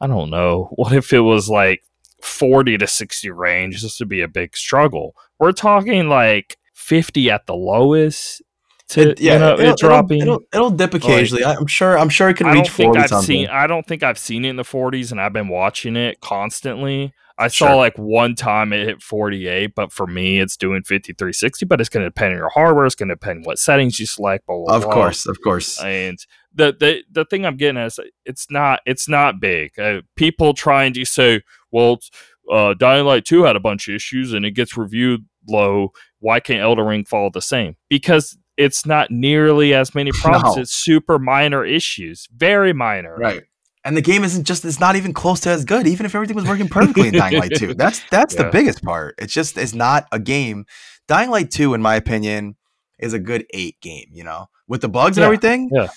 I 0.01 0.07
don't 0.07 0.31
know. 0.31 0.71
What 0.77 0.93
if 0.93 1.13
it 1.13 1.21
was 1.21 1.49
like 1.49 1.83
40 2.23 2.79
to 2.79 2.87
60 2.87 3.31
range? 3.31 3.83
This 3.83 3.99
would 4.01 4.09
be 4.09 4.23
a 4.23 4.29
big 4.29 4.57
struggle. 4.57 5.15
We're 5.39 5.53
talking 5.53 6.09
like 6.09 6.57
50 6.75 7.31
at 7.31 7.47
the 7.47 7.55
lowest 7.55 8.43
to 8.89 9.11
It- 9.11 9.21
yeah, 9.21 9.33
you 9.35 9.39
know, 9.41 9.53
it'll, 9.55 9.73
it 9.73 9.79
dropping. 9.79 10.23
It'll, 10.23 10.35
it'll, 10.35 10.47
it'll 10.53 10.71
dip 10.71 10.95
occasionally. 10.95 11.45
I- 11.45 11.55
I'm 11.55 11.67
sure. 11.67 11.99
I'm 11.99 12.09
sure 12.09 12.29
it 12.29 12.37
can 12.37 12.47
I 12.47 12.55
don't 12.55 12.63
reach 12.63 12.71
think 12.71 12.89
forty 12.89 13.01
I've 13.01 13.09
something. 13.09 13.27
seen. 13.27 13.49
I 13.49 13.67
don't 13.67 13.87
think 13.87 14.03
I've 14.03 14.19
seen 14.19 14.45
it 14.45 14.51
in 14.51 14.57
the 14.57 14.63
40s, 14.63 15.11
and 15.11 15.21
I've 15.21 15.33
been 15.33 15.49
watching 15.49 15.97
it 15.97 16.21
constantly. 16.21 17.13
I 17.39 17.49
saw 17.49 17.75
like 17.75 17.99
one 17.99 18.35
time 18.35 18.73
it 18.73 18.87
hit 18.87 19.03
48, 19.03 19.75
but 19.75 19.93
for 19.93 20.07
me, 20.07 20.39
it's 20.41 20.57
doing 20.57 20.83
5360. 20.83 21.67
But 21.67 21.81
it's 21.83 21.91
going 21.91 22.03
to 22.05 22.09
depend 22.09 22.33
on 22.33 22.39
your 22.39 22.49
hardware. 22.49 22.87
It's 22.87 22.95
going 22.95 23.11
to 23.11 23.15
depend 23.15 23.45
what 23.45 23.59
settings 23.59 24.01
you 24.01 24.07
select. 24.07 24.47
Blah, 24.47 24.65
blah, 24.65 24.77
of 24.77 24.83
blah. 24.85 24.95
course, 24.95 25.27
of 25.27 25.37
course. 25.45 25.79
And 25.83 26.19
the 26.55 26.75
the 26.81 27.03
the 27.11 27.27
thing 27.27 27.45
I'm 27.45 27.59
getting 27.59 27.77
at 27.77 27.89
is 27.89 28.01
it's 28.25 28.51
not 28.51 28.81
it's 28.87 29.07
not 29.07 29.39
big. 29.39 29.79
Uh, 29.79 30.01
people 30.17 30.55
trying 30.55 30.95
to 30.95 31.05
say, 31.05 31.43
well, 31.77 31.93
it's, 31.95 32.11
uh, 32.51 32.75
Dying 32.75 33.05
Light 33.05 33.25
2 33.25 33.43
had 33.45 33.57
a 33.57 33.61
bunch 33.61 33.89
of 33.89 33.95
issues 33.95 34.33
and 34.33 34.45
it 34.47 34.53
gets 34.53 34.77
reviewed 34.77 35.27
low. 35.49 35.91
Why 36.21 36.41
can't 36.41 36.61
Elden 36.61 36.87
Ring 36.87 37.05
follow 37.05 37.29
the 37.31 37.43
same? 37.43 37.77
Because 37.91 38.39
it's 38.57 38.87
not 38.87 39.11
nearly 39.11 39.75
as 39.75 39.95
many 39.95 40.11
problems. 40.23 40.57
No. 40.57 40.63
It's 40.63 40.73
super 40.75 41.19
minor 41.19 41.65
issues, 41.65 42.27
very 42.35 42.73
minor. 42.73 43.17
Right. 43.17 43.43
And 43.85 43.97
the 43.97 44.03
game 44.03 44.25
isn't 44.25 44.45
just 44.45 44.65
it's 44.65 44.81
not 44.81 44.97
even 44.97 45.13
close 45.13 45.41
to 45.41 45.51
as 45.51 45.65
good, 45.65 45.87
even 45.87 46.07
if 46.07 46.15
everything 46.15 46.35
was 46.35 46.47
working 46.47 46.69
perfectly 46.69 47.09
in 47.09 47.15
Dying 47.15 47.39
Light 47.39 47.53
2. 47.57 47.75
That's 47.83 48.03
that's 48.11 48.35
the 48.35 48.51
biggest 48.51 48.83
part. 48.83 49.15
It's 49.19 49.33
just 49.33 49.57
it's 49.59 49.75
not 49.75 50.07
a 50.11 50.19
game. 50.19 50.65
Dying 51.07 51.31
Light 51.31 51.51
2, 51.53 51.75
in 51.75 51.83
my 51.83 51.95
opinion, 51.95 52.57
is 52.99 53.13
a 53.13 53.19
good 53.21 53.45
eight 53.55 53.81
game, 53.81 54.07
you 54.13 54.25
know? 54.25 54.47
With 54.67 54.81
the 54.81 54.89
bugs 54.89 55.19
and 55.19 55.25
everything. 55.25 55.71
yeah. 55.73 55.89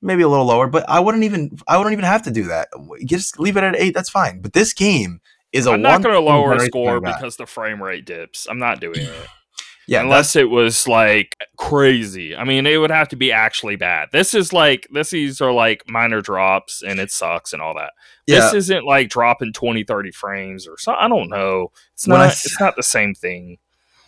Maybe 0.00 0.22
a 0.22 0.28
little 0.28 0.46
lower, 0.46 0.68
but 0.68 0.88
I 0.88 1.00
wouldn't 1.00 1.24
even 1.24 1.58
I 1.66 1.76
wouldn't 1.76 1.92
even 1.92 2.04
have 2.04 2.22
to 2.22 2.30
do 2.30 2.44
that. 2.44 2.68
Just 3.04 3.40
leave 3.40 3.56
it 3.56 3.64
at 3.64 3.76
eight, 3.76 3.94
that's 3.94 4.10
fine. 4.10 4.40
But 4.40 4.52
this 4.52 4.72
game 4.72 5.20
is 5.52 5.66
a 5.66 5.72
I'm 5.72 5.82
not 5.82 6.02
going 6.02 6.14
to 6.14 6.20
lower 6.20 6.52
a 6.52 6.60
score 6.60 7.00
because 7.00 7.36
the 7.36 7.46
frame 7.46 7.82
rate 7.82 8.04
dips. 8.04 8.46
I'm 8.48 8.58
not 8.58 8.80
doing 8.80 9.00
it. 9.00 9.26
yeah, 9.88 10.02
unless 10.02 10.36
it 10.36 10.50
was 10.50 10.86
like 10.86 11.36
crazy. 11.56 12.36
I 12.36 12.44
mean, 12.44 12.66
it 12.66 12.76
would 12.76 12.90
have 12.90 13.08
to 13.08 13.16
be 13.16 13.32
actually 13.32 13.76
bad. 13.76 14.10
This 14.12 14.34
is 14.34 14.52
like 14.52 14.86
this 14.92 15.10
these 15.10 15.40
are 15.40 15.52
like 15.52 15.82
minor 15.88 16.20
drops 16.20 16.82
and 16.82 17.00
it 17.00 17.10
sucks 17.10 17.52
and 17.52 17.62
all 17.62 17.74
that. 17.74 17.92
yeah, 18.26 18.40
This 18.40 18.54
isn't 18.54 18.84
like 18.84 19.08
dropping 19.08 19.52
20 19.52 19.84
30 19.84 20.12
frames 20.12 20.68
or 20.68 20.78
so 20.78 20.92
I 20.92 21.08
don't 21.08 21.28
know. 21.28 21.72
It's 21.94 22.06
When 22.06 22.18
not 22.18 22.28
I 22.28 22.30
it's 22.30 22.60
not 22.60 22.76
the 22.76 22.82
same 22.82 23.14
thing. 23.14 23.58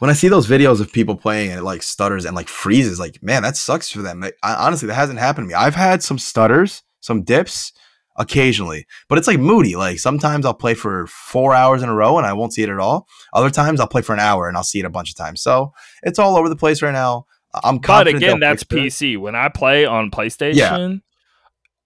When 0.00 0.10
I 0.10 0.14
see 0.14 0.28
those 0.28 0.48
videos 0.48 0.80
of 0.80 0.92
people 0.92 1.14
playing 1.14 1.50
and 1.50 1.60
it 1.60 1.62
like 1.62 1.82
stutters 1.82 2.24
and 2.24 2.34
like 2.34 2.48
freezes, 2.48 2.98
like 2.98 3.22
man, 3.22 3.42
that 3.42 3.56
sucks 3.56 3.90
for 3.90 4.00
them. 4.00 4.20
Like, 4.20 4.36
I, 4.42 4.54
honestly, 4.54 4.88
that 4.88 4.94
hasn't 4.94 5.18
happened 5.18 5.44
to 5.44 5.48
me. 5.48 5.54
I've 5.54 5.74
had 5.74 6.02
some 6.02 6.18
stutters, 6.18 6.82
some 7.00 7.22
dips 7.22 7.72
occasionally, 8.16 8.86
but 9.10 9.18
it's 9.18 9.26
like 9.28 9.38
moody. 9.38 9.76
Like 9.76 9.98
sometimes 9.98 10.46
I'll 10.46 10.54
play 10.54 10.72
for 10.72 11.06
four 11.06 11.54
hours 11.54 11.82
in 11.82 11.90
a 11.90 11.94
row 11.94 12.16
and 12.16 12.26
I 12.26 12.32
won't 12.32 12.54
see 12.54 12.62
it 12.62 12.70
at 12.70 12.78
all. 12.78 13.06
Other 13.34 13.50
times 13.50 13.78
I'll 13.78 13.88
play 13.88 14.00
for 14.00 14.14
an 14.14 14.20
hour 14.20 14.48
and 14.48 14.56
I'll 14.56 14.62
see 14.62 14.80
it 14.80 14.86
a 14.86 14.90
bunch 14.90 15.10
of 15.10 15.16
times. 15.16 15.42
So 15.42 15.74
it's 16.02 16.18
all 16.18 16.36
over 16.36 16.48
the 16.48 16.56
place 16.56 16.80
right 16.80 16.92
now. 16.92 17.26
I'm 17.52 17.78
But 17.78 18.08
again, 18.08 18.40
that's 18.40 18.62
fix 18.62 19.02
it. 19.02 19.04
PC. 19.04 19.18
When 19.18 19.34
I 19.34 19.50
play 19.50 19.84
on 19.84 20.10
PlayStation, 20.10 21.02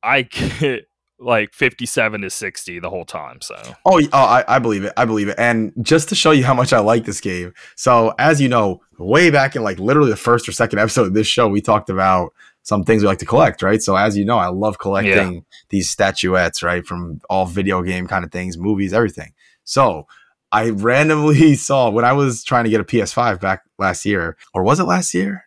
I 0.04 0.22
get 0.60 0.86
like 1.24 1.54
57 1.54 2.20
to 2.20 2.30
60 2.30 2.78
the 2.78 2.90
whole 2.90 3.04
time. 3.04 3.40
So 3.40 3.56
Oh, 3.84 4.00
oh 4.00 4.08
I, 4.12 4.44
I 4.46 4.58
believe 4.58 4.84
it. 4.84 4.92
I 4.96 5.04
believe 5.04 5.28
it. 5.28 5.36
And 5.38 5.72
just 5.82 6.08
to 6.10 6.14
show 6.14 6.30
you 6.30 6.44
how 6.44 6.54
much 6.54 6.72
I 6.72 6.80
like 6.80 7.04
this 7.04 7.20
game. 7.20 7.52
So, 7.76 8.14
as 8.18 8.40
you 8.40 8.48
know, 8.48 8.80
way 8.98 9.30
back 9.30 9.56
in 9.56 9.62
like 9.62 9.78
literally 9.78 10.10
the 10.10 10.16
first 10.16 10.48
or 10.48 10.52
second 10.52 10.78
episode 10.78 11.06
of 11.06 11.14
this 11.14 11.26
show, 11.26 11.48
we 11.48 11.60
talked 11.60 11.90
about 11.90 12.32
some 12.62 12.84
things 12.84 13.02
we 13.02 13.08
like 13.08 13.18
to 13.18 13.26
collect, 13.26 13.62
right? 13.62 13.82
So, 13.82 13.96
as 13.96 14.16
you 14.16 14.24
know, 14.24 14.38
I 14.38 14.48
love 14.48 14.78
collecting 14.78 15.44
these 15.70 15.90
statuettes, 15.90 16.62
right? 16.62 16.86
From 16.86 17.20
all 17.28 17.46
video 17.46 17.82
game 17.82 18.06
kind 18.06 18.24
of 18.24 18.30
things, 18.30 18.56
movies, 18.56 18.92
everything. 18.92 19.32
So, 19.64 20.06
I 20.52 20.70
randomly 20.70 21.54
saw 21.56 21.90
when 21.90 22.04
I 22.04 22.12
was 22.12 22.44
trying 22.44 22.64
to 22.64 22.70
get 22.70 22.80
a 22.80 22.84
PS5 22.84 23.40
back 23.40 23.62
last 23.78 24.04
year, 24.04 24.36
or 24.54 24.62
was 24.62 24.80
it 24.80 24.84
last 24.84 25.12
year? 25.12 25.44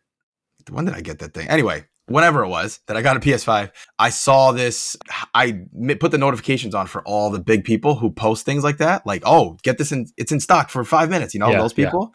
When 0.69 0.85
did 0.85 0.95
I 0.95 1.01
get 1.01 1.19
that 1.19 1.33
thing? 1.33 1.47
Anyway, 1.47 1.85
whenever 2.08 2.43
it 2.43 2.48
was 2.48 2.80
that 2.88 2.98
I 2.98 3.02
got 3.02 3.17
a 3.17 3.20
PS5, 3.20 3.72
I 4.00 4.10
saw 4.10 4.52
this. 4.52 4.98
I 5.34 5.62
put 6.00 6.12
the 6.12 6.17
notifications 6.17 6.74
on 6.74 6.88
for 6.88 7.02
all 7.04 7.30
the 7.30 7.39
big 7.39 7.63
people 7.63 7.96
who 7.96 8.10
post 8.10 8.46
things 8.46 8.63
like 8.63 8.78
that. 8.78 9.06
Like, 9.06 9.24
oh, 9.26 9.58
get 9.63 9.78
this 9.78 9.91
in, 9.91 10.08
it's 10.17 10.32
in 10.32 10.39
stock 10.39 10.70
for 10.70 10.84
five 10.84 11.10
minutes, 11.10 11.34
you 11.34 11.39
know, 11.39 11.50
Yeah, 11.50 11.60
those 11.60 11.78
yeah. 11.78 11.86
people. 11.86 12.13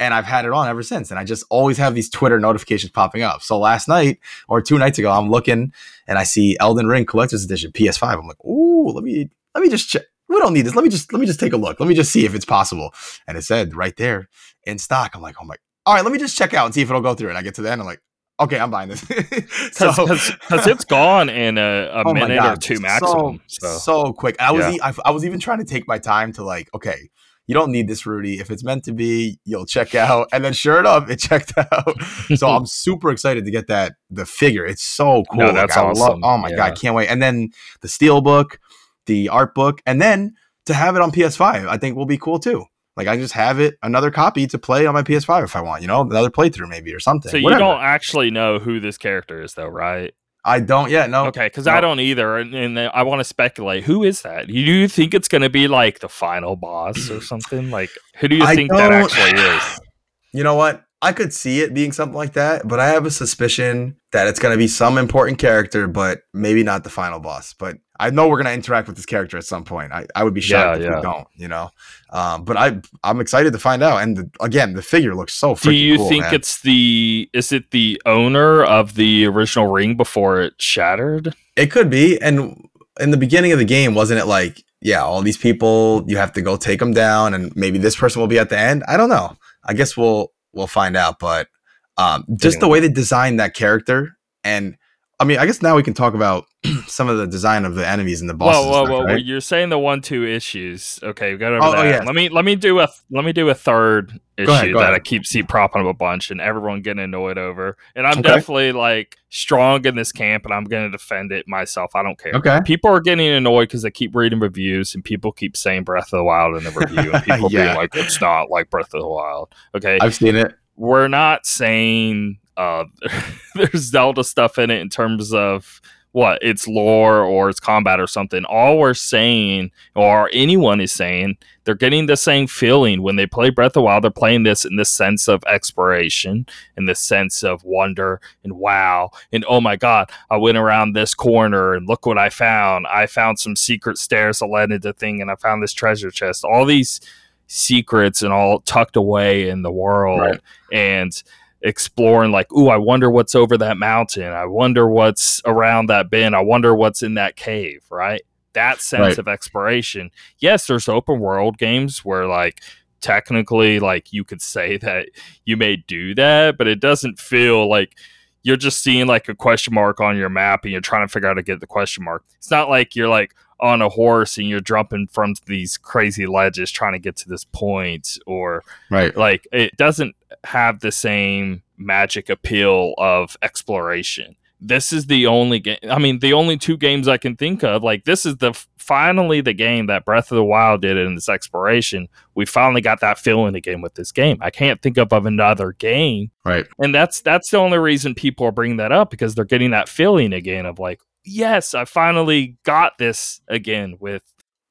And 0.00 0.14
I've 0.14 0.24
had 0.24 0.44
it 0.44 0.52
on 0.52 0.68
ever 0.68 0.82
since. 0.82 1.10
And 1.10 1.18
I 1.18 1.24
just 1.24 1.44
always 1.50 1.76
have 1.78 1.94
these 1.94 2.08
Twitter 2.08 2.38
notifications 2.38 2.92
popping 2.92 3.22
up. 3.22 3.42
So 3.42 3.58
last 3.58 3.88
night 3.88 4.20
or 4.48 4.62
two 4.62 4.78
nights 4.78 4.98
ago, 4.98 5.10
I'm 5.10 5.28
looking 5.28 5.72
and 6.06 6.18
I 6.18 6.22
see 6.22 6.56
Elden 6.60 6.86
Ring 6.86 7.04
Collector's 7.04 7.44
Edition 7.44 7.72
PS5. 7.72 8.18
I'm 8.20 8.26
like, 8.28 8.44
ooh, 8.44 8.90
let 8.90 9.02
me 9.02 9.28
let 9.54 9.62
me 9.62 9.68
just 9.70 9.88
check. 9.88 10.02
We 10.28 10.38
don't 10.38 10.52
need 10.52 10.62
this. 10.66 10.76
Let 10.76 10.84
me 10.84 10.90
just 10.90 11.12
let 11.12 11.18
me 11.18 11.26
just 11.26 11.40
take 11.40 11.52
a 11.52 11.56
look. 11.56 11.80
Let 11.80 11.88
me 11.88 11.96
just 11.96 12.12
see 12.12 12.24
if 12.24 12.34
it's 12.34 12.44
possible. 12.44 12.92
And 13.26 13.36
it 13.36 13.42
said 13.42 13.74
right 13.74 13.96
there 13.96 14.28
in 14.64 14.78
stock. 14.78 15.16
I'm 15.16 15.22
like, 15.22 15.34
oh 15.40 15.44
my 15.44 15.56
all 15.84 15.94
right, 15.94 16.04
let 16.04 16.12
me 16.12 16.18
just 16.18 16.36
check 16.36 16.52
out 16.52 16.66
and 16.66 16.74
see 16.74 16.82
if 16.82 16.90
it'll 16.90 17.00
go 17.00 17.14
through. 17.14 17.30
And 17.30 17.38
I 17.38 17.42
get 17.42 17.54
to 17.54 17.62
the 17.62 17.72
end, 17.72 17.80
I'm 17.80 17.86
like, 17.86 18.02
okay, 18.40 18.58
I'm 18.58 18.70
buying 18.70 18.88
this. 18.88 19.00
so, 19.72 19.90
because 20.06 20.66
it's 20.66 20.84
gone 20.84 21.28
in 21.28 21.58
a, 21.58 21.60
a 21.92 22.02
oh 22.06 22.14
minute 22.14 22.42
or 22.44 22.56
two 22.56 22.76
so- 22.76 22.82
maximum. 22.82 23.40
So, 23.46 23.68
so 23.78 24.12
quick. 24.12 24.36
I 24.40 24.52
was 24.52 24.64
Yeah. 24.64 24.72
e- 24.72 24.80
I, 24.82 24.94
I 25.06 25.10
was 25.10 25.24
even 25.24 25.40
trying 25.40 25.58
to 25.58 25.64
take 25.64 25.86
my 25.88 25.98
time 25.98 26.32
to 26.34 26.44
like, 26.44 26.68
okay, 26.74 27.10
you 27.46 27.54
don't 27.54 27.72
need 27.72 27.88
this, 27.88 28.04
Rudy. 28.04 28.38
If 28.40 28.50
it's 28.50 28.62
meant 28.62 28.84
to 28.84 28.92
be, 28.92 29.38
you'll 29.46 29.64
check 29.64 29.94
out. 29.94 30.28
And 30.32 30.44
then 30.44 30.52
sure 30.52 30.78
enough, 30.80 31.08
it 31.08 31.16
checked 31.16 31.52
out. 31.72 31.94
so 32.36 32.48
I'm 32.48 32.66
super 32.84 33.10
excited 33.10 33.44
to 33.46 33.50
get 33.50 33.68
that 33.68 33.94
the 34.10 34.26
figure. 34.26 34.66
It's 34.66 34.82
so 34.84 35.24
cool. 35.30 35.38
No, 35.40 35.46
Like, 35.46 35.54
that's 35.54 35.76
I 35.76 35.82
love- 35.82 35.96
awesome. 35.98 36.24
oh 36.24 36.36
my 36.38 36.50
Yeah. 36.50 36.56
god, 36.56 36.78
can't 36.80 36.94
wait. 36.94 37.08
And 37.08 37.22
then 37.22 37.48
the 37.80 37.88
steel 37.88 38.20
book, 38.20 38.60
the 39.06 39.30
art 39.30 39.54
book, 39.54 39.80
and 39.86 40.00
then 40.02 40.34
to 40.66 40.74
have 40.74 40.94
it 40.96 41.00
on 41.00 41.10
PS5, 41.10 41.66
I 41.66 41.78
think 41.78 41.96
will 41.96 42.04
be 42.04 42.18
cool 42.18 42.38
too. 42.38 42.66
Like 42.98 43.06
I 43.06 43.16
just 43.16 43.32
have 43.34 43.60
it 43.60 43.78
another 43.84 44.10
copy 44.10 44.48
to 44.48 44.58
play 44.58 44.84
on 44.84 44.92
my 44.92 45.02
PS5 45.04 45.44
if 45.44 45.54
I 45.54 45.60
want, 45.60 45.82
you 45.82 45.88
know, 45.88 46.00
another 46.00 46.30
playthrough 46.30 46.68
maybe 46.68 46.92
or 46.92 46.98
something. 46.98 47.30
so 47.30 47.36
you 47.36 47.44
Whatever. 47.44 47.60
don't 47.60 47.80
actually 47.80 48.32
know 48.32 48.58
who 48.58 48.80
this 48.80 48.98
character 48.98 49.40
is, 49.40 49.54
though, 49.54 49.68
right? 49.68 50.12
I 50.44 50.58
don't 50.58 50.90
yet. 50.90 51.08
No. 51.08 51.26
Okay, 51.26 51.46
because 51.46 51.66
no. 51.66 51.74
I 51.74 51.80
don't 51.80 52.00
either, 52.00 52.38
and, 52.38 52.52
and 52.54 52.76
I 52.76 53.04
want 53.04 53.20
to 53.20 53.24
speculate. 53.24 53.84
Who 53.84 54.02
is 54.02 54.22
that? 54.22 54.48
Do 54.48 54.52
you 54.52 54.88
think 54.88 55.14
it's 55.14 55.28
going 55.28 55.42
to 55.42 55.48
be 55.48 55.68
like 55.68 56.00
the 56.00 56.08
final 56.08 56.56
boss 56.56 57.08
or 57.08 57.20
something? 57.20 57.70
Like, 57.70 57.90
who 58.16 58.26
do 58.26 58.34
you 58.34 58.42
I 58.44 58.56
think 58.56 58.72
that 58.72 58.90
actually 58.92 59.40
is? 59.40 59.80
You 60.34 60.44
know 60.44 60.56
what? 60.56 60.84
I 61.00 61.12
could 61.12 61.32
see 61.32 61.60
it 61.60 61.74
being 61.74 61.92
something 61.92 62.16
like 62.16 62.32
that, 62.32 62.66
but 62.66 62.80
I 62.80 62.88
have 62.88 63.06
a 63.06 63.10
suspicion 63.10 63.96
that 64.10 64.26
it's 64.26 64.40
going 64.40 64.52
to 64.52 64.58
be 64.58 64.66
some 64.66 64.98
important 64.98 65.38
character, 65.38 65.86
but 65.86 66.22
maybe 66.34 66.64
not 66.64 66.82
the 66.82 66.90
final 66.90 67.20
boss. 67.20 67.52
But 67.52 67.78
I 68.00 68.10
know 68.10 68.28
we're 68.28 68.36
going 68.36 68.46
to 68.46 68.52
interact 68.52 68.88
with 68.88 68.96
this 68.96 69.06
character 69.06 69.36
at 69.36 69.44
some 69.44 69.64
point. 69.64 69.92
I, 69.92 70.06
I 70.16 70.24
would 70.24 70.34
be 70.34 70.40
shocked 70.40 70.80
Yeah, 70.80 70.86
if 70.86 70.90
yeah. 70.90 70.96
we 70.96 71.02
don't, 71.02 71.28
you 71.34 71.46
know. 71.48 71.70
Um, 72.10 72.44
but 72.44 72.56
I 72.56 72.80
I'm 73.04 73.20
excited 73.20 73.52
to 73.52 73.58
find 73.60 73.82
out. 73.82 74.02
And 74.02 74.16
the, 74.16 74.30
again, 74.40 74.74
the 74.74 74.82
figure 74.82 75.14
looks 75.14 75.34
so 75.34 75.54
freaking 75.54 75.62
Do 75.62 75.74
you 75.74 75.96
cool, 75.98 76.08
think 76.08 76.24
man. 76.24 76.34
it's 76.34 76.62
the 76.62 77.30
is 77.32 77.52
it 77.52 77.70
the 77.70 78.00
owner 78.04 78.64
of 78.64 78.94
the 78.94 79.26
original 79.26 79.68
ring 79.68 79.96
before 79.96 80.40
it 80.40 80.54
shattered? 80.60 81.34
It 81.54 81.70
could 81.70 81.90
be. 81.90 82.20
And 82.20 82.68
in 82.98 83.12
the 83.12 83.16
beginning 83.16 83.52
of 83.52 83.60
the 83.60 83.64
game, 83.64 83.94
wasn't 83.94 84.18
it 84.18 84.26
like, 84.26 84.64
yeah, 84.80 85.02
all 85.02 85.22
these 85.22 85.38
people, 85.38 86.04
you 86.08 86.16
have 86.16 86.32
to 86.32 86.42
go 86.42 86.56
take 86.56 86.80
them 86.80 86.92
down, 86.92 87.34
and 87.34 87.54
maybe 87.54 87.78
this 87.78 87.94
person 87.94 88.20
will 88.20 88.28
be 88.28 88.38
at 88.38 88.48
the 88.48 88.58
end? 88.58 88.82
I 88.88 88.96
don't 88.96 89.08
know. 89.08 89.36
I 89.64 89.74
guess 89.74 89.96
we'll 89.96 90.32
we'll 90.52 90.66
find 90.66 90.96
out. 90.96 91.18
But 91.18 91.48
um, 91.96 92.24
just 92.36 92.60
the 92.60 92.68
way 92.68 92.80
they 92.80 92.88
designed 92.88 93.40
that 93.40 93.54
character, 93.54 94.16
and 94.44 94.76
I 95.20 95.24
mean, 95.24 95.38
I 95.38 95.46
guess 95.46 95.60
now 95.62 95.74
we 95.74 95.82
can 95.82 95.94
talk 95.94 96.14
about 96.14 96.46
some 96.86 97.08
of 97.08 97.18
the 97.18 97.26
design 97.26 97.64
of 97.64 97.74
the 97.74 97.84
enemies 97.86 98.20
and 98.20 98.30
the 98.30 98.34
bosses. 98.34 98.64
Whoa, 98.64 98.70
whoa, 98.70 98.84
stuff, 98.84 98.88
whoa! 98.88 99.04
right? 99.04 99.24
You're 99.24 99.40
saying 99.40 99.68
the 99.70 99.78
one 99.78 100.00
two 100.00 100.24
issues. 100.24 101.00
Okay, 101.02 101.32
we 101.32 101.38
got 101.38 101.52
over 101.54 101.64
Oh, 101.64 101.68
oh, 101.70 101.82
that. 101.82 101.88
yes. 101.88 102.06
Let 102.06 102.14
me 102.14 102.28
let 102.28 102.44
me 102.44 102.54
do 102.54 102.78
a 102.78 102.88
let 103.10 103.24
me 103.24 103.32
do 103.32 103.48
a 103.48 103.54
third 103.54 104.20
issue 104.36 104.48
ahead, 104.52 104.72
go 104.74 104.78
that 104.78 104.94
I 104.94 105.00
keep 105.00 105.26
see 105.26 105.42
propping 105.42 105.82
up 105.82 105.88
a 105.88 105.92
bunch 105.94 106.30
and 106.30 106.40
everyone 106.40 106.82
getting 106.82 107.02
annoyed 107.02 107.36
over. 107.36 107.76
And 107.96 108.06
I'm 108.06 108.20
Okay. 108.20 108.22
definitely 108.28 108.70
like 108.70 109.16
strong 109.28 109.84
in 109.84 109.96
this 109.96 110.12
camp, 110.12 110.44
and 110.44 110.54
I'm 110.54 110.62
going 110.64 110.84
to 110.84 110.90
defend 110.96 111.32
it 111.32 111.48
myself. 111.48 111.96
I 111.96 112.04
don't 112.04 112.16
care. 112.16 112.34
Okay. 112.34 112.60
People 112.64 112.90
are 112.90 113.00
getting 113.00 113.26
annoyed 113.26 113.68
because 113.68 113.82
they 113.82 113.90
keep 113.90 114.14
reading 114.14 114.38
reviews 114.38 114.94
and 114.94 115.02
people 115.04 115.32
keep 115.32 115.56
saying 115.56 115.82
Breath 115.82 116.12
of 116.12 116.18
the 116.18 116.24
Wild 116.24 116.56
in 116.56 116.62
the 116.62 116.70
review, 116.70 117.12
and 117.12 117.24
people 117.24 117.50
Yeah. 117.50 117.64
being 117.64 117.74
like, 117.76 117.90
"It's 117.96 118.20
not 118.20 118.50
like 118.50 118.70
Breath 118.70 118.94
of 118.94 119.00
the 119.00 119.08
Wild." 119.08 119.52
Okay, 119.74 119.98
I've 120.00 120.14
seen 120.14 120.36
it. 120.36 120.54
we're 120.76 121.08
not 121.08 121.44
saying 121.44 122.38
uh, 122.58 122.84
there's 123.54 123.84
Zelda 123.84 124.24
stuff 124.24 124.58
in 124.58 124.70
it 124.70 124.80
in 124.80 124.90
terms 124.90 125.32
of 125.32 125.80
what 126.12 126.38
it's 126.42 126.66
lore 126.66 127.20
or 127.20 127.48
it's 127.48 127.60
combat 127.60 128.00
or 128.00 128.06
something. 128.06 128.44
All 128.46 128.78
we're 128.78 128.94
saying, 128.94 129.70
or 129.94 130.30
anyone 130.32 130.80
is 130.80 130.90
saying, 130.90 131.36
they're 131.64 131.74
getting 131.74 132.06
the 132.06 132.16
same 132.16 132.46
feeling 132.46 133.02
when 133.02 133.16
they 133.16 133.26
play 133.26 133.50
Breath 133.50 133.70
of 133.70 133.72
the 133.74 133.82
Wild. 133.82 134.02
They're 134.02 134.10
playing 134.10 134.42
this 134.42 134.64
in 134.64 134.76
the 134.76 134.86
sense 134.86 135.28
of 135.28 135.44
exploration, 135.46 136.46
in 136.76 136.86
the 136.86 136.94
sense 136.94 137.44
of 137.44 137.62
wonder 137.62 138.20
and 138.42 138.54
wow, 138.54 139.10
and 139.32 139.44
oh 139.48 139.60
my 139.60 139.76
god, 139.76 140.10
I 140.30 140.38
went 140.38 140.58
around 140.58 140.94
this 140.94 141.14
corner 141.14 141.74
and 141.74 141.86
look 141.86 142.06
what 142.06 142.18
I 142.18 142.30
found. 142.30 142.86
I 142.86 143.06
found 143.06 143.38
some 143.38 143.54
secret 143.54 143.98
stairs 143.98 144.38
that 144.38 144.46
led 144.46 144.72
into 144.72 144.92
thing, 144.94 145.20
and 145.20 145.30
I 145.30 145.36
found 145.36 145.62
this 145.62 145.74
treasure 145.74 146.10
chest. 146.10 146.44
All 146.44 146.64
these 146.64 147.00
secrets 147.48 148.22
and 148.22 148.32
all 148.32 148.60
tucked 148.60 148.96
away 148.96 149.48
in 149.48 149.62
the 149.62 149.72
world, 149.72 150.20
right. 150.20 150.40
and 150.72 151.22
exploring 151.62 152.30
like 152.30 152.52
ooh 152.52 152.68
i 152.68 152.76
wonder 152.76 153.10
what's 153.10 153.34
over 153.34 153.58
that 153.58 153.76
mountain. 153.76 154.32
I 154.32 154.46
wonder 154.46 154.88
what's 154.88 155.42
around 155.44 155.86
that 155.86 156.08
bend. 156.08 156.36
I 156.36 156.40
wonder 156.40 156.74
what's 156.74 157.02
in 157.02 157.14
that 157.14 157.36
cave 157.36 157.84
right? 157.90 158.22
That 158.54 158.80
sense 158.80 159.00
right. 159.00 159.18
of 159.18 159.28
exploration. 159.28 160.10
Yes 160.38 160.66
there's 160.66 160.88
open 160.88 161.20
world 161.20 161.58
games 161.58 162.04
where 162.04 162.26
like 162.26 162.62
technically 163.00 163.80
like 163.80 164.12
you 164.12 164.24
could 164.24 164.42
say 164.42 164.76
that 164.78 165.08
you 165.44 165.56
may 165.56 165.76
do 165.76 166.14
that 166.14 166.58
but 166.58 166.66
it 166.66 166.80
doesn't 166.80 167.18
feel 167.18 167.68
like 167.68 167.94
you're 168.42 168.56
just 168.56 168.82
seeing 168.82 169.06
like 169.06 169.28
a 169.28 169.34
question 169.34 169.74
mark 169.74 170.00
on 170.00 170.16
your 170.16 170.28
map 170.28 170.64
and 170.64 170.72
you're 170.72 170.80
trying 170.80 171.06
to 171.06 171.12
figure 171.12 171.28
out 171.28 171.32
how 171.32 171.34
to 171.34 171.42
get 171.42 171.60
the 171.60 171.66
question 171.66 172.04
mark. 172.04 172.24
It's 172.36 172.50
not 172.50 172.68
like 172.68 172.94
you're 172.96 173.08
like 173.08 173.34
on 173.60 173.82
a 173.82 173.88
horse 173.88 174.38
and 174.38 174.48
you're 174.48 174.60
jumping 174.60 175.08
from 175.08 175.34
these 175.46 175.76
crazy 175.76 176.26
ledges 176.26 176.70
trying 176.70 176.92
to 176.92 176.98
get 176.98 177.16
to 177.16 177.28
this 177.28 177.44
point 177.44 178.18
or 178.26 178.62
right. 178.90 179.16
like 179.16 179.46
it 179.52 179.76
doesn't 179.76 180.14
have 180.44 180.80
the 180.80 180.92
same 180.92 181.62
magic 181.76 182.28
appeal 182.28 182.94
of 182.98 183.36
exploration. 183.42 184.36
This 184.60 184.92
is 184.92 185.06
the 185.06 185.26
only 185.28 185.60
game 185.60 185.78
i 185.88 185.98
mean 186.00 186.18
the 186.18 186.32
only 186.32 186.56
two 186.56 186.76
games 186.76 187.06
i 187.06 187.16
can 187.16 187.36
think 187.36 187.62
of 187.62 187.84
like 187.84 188.04
this 188.04 188.26
is 188.26 188.38
the 188.38 188.52
finally 188.88 189.42
the 189.42 189.52
game 189.52 189.86
that 189.86 190.06
breath 190.06 190.32
of 190.32 190.36
the 190.36 190.44
wild 190.44 190.80
did 190.80 190.96
in 190.96 191.14
this 191.14 191.28
exploration. 191.28 192.08
We 192.34 192.46
finally 192.46 192.80
got 192.80 193.00
that 193.00 193.18
feeling 193.18 193.54
again 193.54 193.82
with 193.82 193.94
this 193.94 194.12
game. 194.12 194.38
I 194.40 194.48
can't 194.48 194.80
think 194.80 194.96
of, 194.96 195.12
of 195.12 195.26
another 195.26 195.72
game. 195.72 196.30
Right. 196.42 196.64
And 196.78 196.94
that's 196.94 197.20
that's 197.20 197.50
the 197.50 197.58
only 197.58 197.76
reason 197.76 198.14
people 198.14 198.46
are 198.46 198.52
bringing 198.52 198.78
that 198.78 198.90
up 198.90 199.10
because 199.10 199.34
they're 199.34 199.44
getting 199.44 199.72
that 199.72 199.90
feeling 199.90 200.32
again 200.32 200.64
of 200.64 200.78
like 200.78 201.00
yes, 201.22 201.74
I 201.74 201.84
finally 201.84 202.56
got 202.64 202.96
this 202.96 203.42
again 203.46 203.98
with 204.00 204.22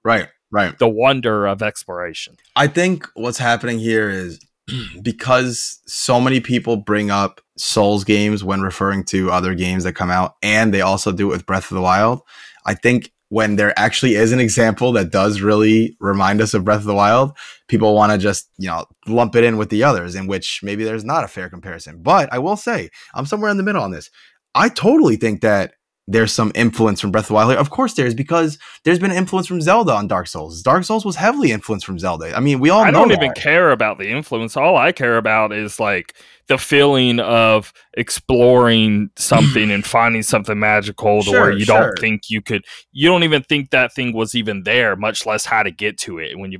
right, 0.04 0.30
right. 0.52 0.78
The 0.80 0.90
wonder 0.90 1.46
of 1.46 1.62
exploration. 1.62 2.38
I 2.56 2.66
think 2.68 3.08
what's 3.14 3.38
happening 3.38 3.78
here 3.78 4.10
is 4.10 4.40
because 5.02 5.82
so 5.86 6.20
many 6.20 6.40
people 6.40 6.78
bring 6.78 7.12
up 7.12 7.42
Souls 7.58 8.04
games 8.04 8.44
when 8.44 8.62
referring 8.62 9.04
to 9.06 9.32
other 9.32 9.56
games 9.56 9.84
that 9.84 9.94
come 9.94 10.12
out, 10.12 10.36
and 10.42 10.74
they 10.74 10.82
also 10.82 11.12
do 11.12 11.28
it 11.28 11.34
with 11.34 11.46
Breath 11.46 11.72
of 11.72 11.76
the 11.76 11.82
Wild. 11.82 12.22
I 12.66 12.74
think 12.74 13.12
when 13.30 13.58
there 13.58 13.78
actually 13.78 14.16
is 14.16 14.32
an 14.32 14.40
example 14.40 14.94
that 14.94 15.12
does 15.12 15.42
really 15.42 15.98
remind 16.00 16.40
us 16.42 16.54
of 16.54 16.64
Breath 16.64 16.80
of 16.80 16.86
the 16.86 16.94
Wild, 16.94 17.38
people 17.68 17.94
want 17.94 18.12
to 18.12 18.18
just, 18.18 18.50
you 18.58 18.68
know, 18.68 18.86
lump 19.06 19.36
it 19.36 19.44
in 19.44 19.58
with 19.58 19.70
the 19.70 19.84
others, 19.84 20.16
in 20.16 20.28
which 20.28 20.62
maybe 20.64 20.84
there's 20.84 21.04
not 21.04 21.24
a 21.24 21.28
fair 21.28 21.50
comparison. 21.50 22.02
But 22.02 22.32
I 22.32 22.40
will 22.40 22.56
say, 22.56 22.90
I'm 23.14 23.26
somewhere 23.26 23.52
in 23.52 23.58
the 23.58 23.64
middle 23.64 23.84
on 23.84 23.92
this. 23.92 24.10
I 24.56 24.70
totally 24.70 25.18
think 25.18 25.42
that 25.42 25.74
there's 26.08 26.32
some 26.32 26.54
influence 26.56 27.02
from 27.02 27.12
Breath 27.12 27.26
of 27.26 27.30
the 27.30 27.34
Wild. 27.34 27.52
Of 27.52 27.70
course, 27.70 27.94
there's 27.94 28.14
because 28.14 28.58
there's 28.86 29.00
been 29.00 29.12
influence 29.12 29.48
from 29.48 29.62
Zelda 29.62 29.92
on 29.92 30.08
Dark 30.08 30.28
Souls. 30.28 30.62
Dark 30.62 30.86
Souls 30.86 31.04
was 31.04 31.18
heavily 31.18 31.52
influenced 31.52 31.86
from 31.86 32.00
Zelda. 32.00 32.36
I 32.36 32.40
mean, 32.40 32.60
we 32.60 32.70
all. 32.70 32.82
I 32.82 32.92
don't 32.92 33.10
that. 33.10 33.18
even 33.18 33.34
care 33.34 33.72
about 33.72 33.98
the 33.98 34.10
influence. 34.10 34.56
All 34.56 34.78
I 34.78 34.94
care 34.94 35.18
about 35.18 35.52
is 35.52 35.82
like 35.82 36.16
the 36.48 36.58
feeling 36.58 37.20
of 37.20 37.74
exploring 37.96 39.10
something 39.18 39.70
and 39.70 39.86
finding 39.86 40.24
something 40.24 40.58
magical 40.58 41.24
to 41.24 41.30
sure, 41.30 41.42
where 41.42 41.52
you 41.52 41.66
sure. 41.66 41.80
don't 41.82 42.00
think 42.00 42.30
you 42.30 42.42
could. 42.42 42.64
You 42.94 43.10
don't 43.10 43.24
even 43.24 43.44
think 43.44 43.72
that 43.72 43.94
thing 43.94 44.14
was 44.14 44.34
even 44.34 44.64
there, 44.64 44.96
much 44.96 45.26
less 45.26 45.44
how 45.46 45.62
to 45.64 45.72
get 45.72 45.98
to 46.00 46.20
it. 46.20 46.40
When 46.40 46.54
you 46.54 46.60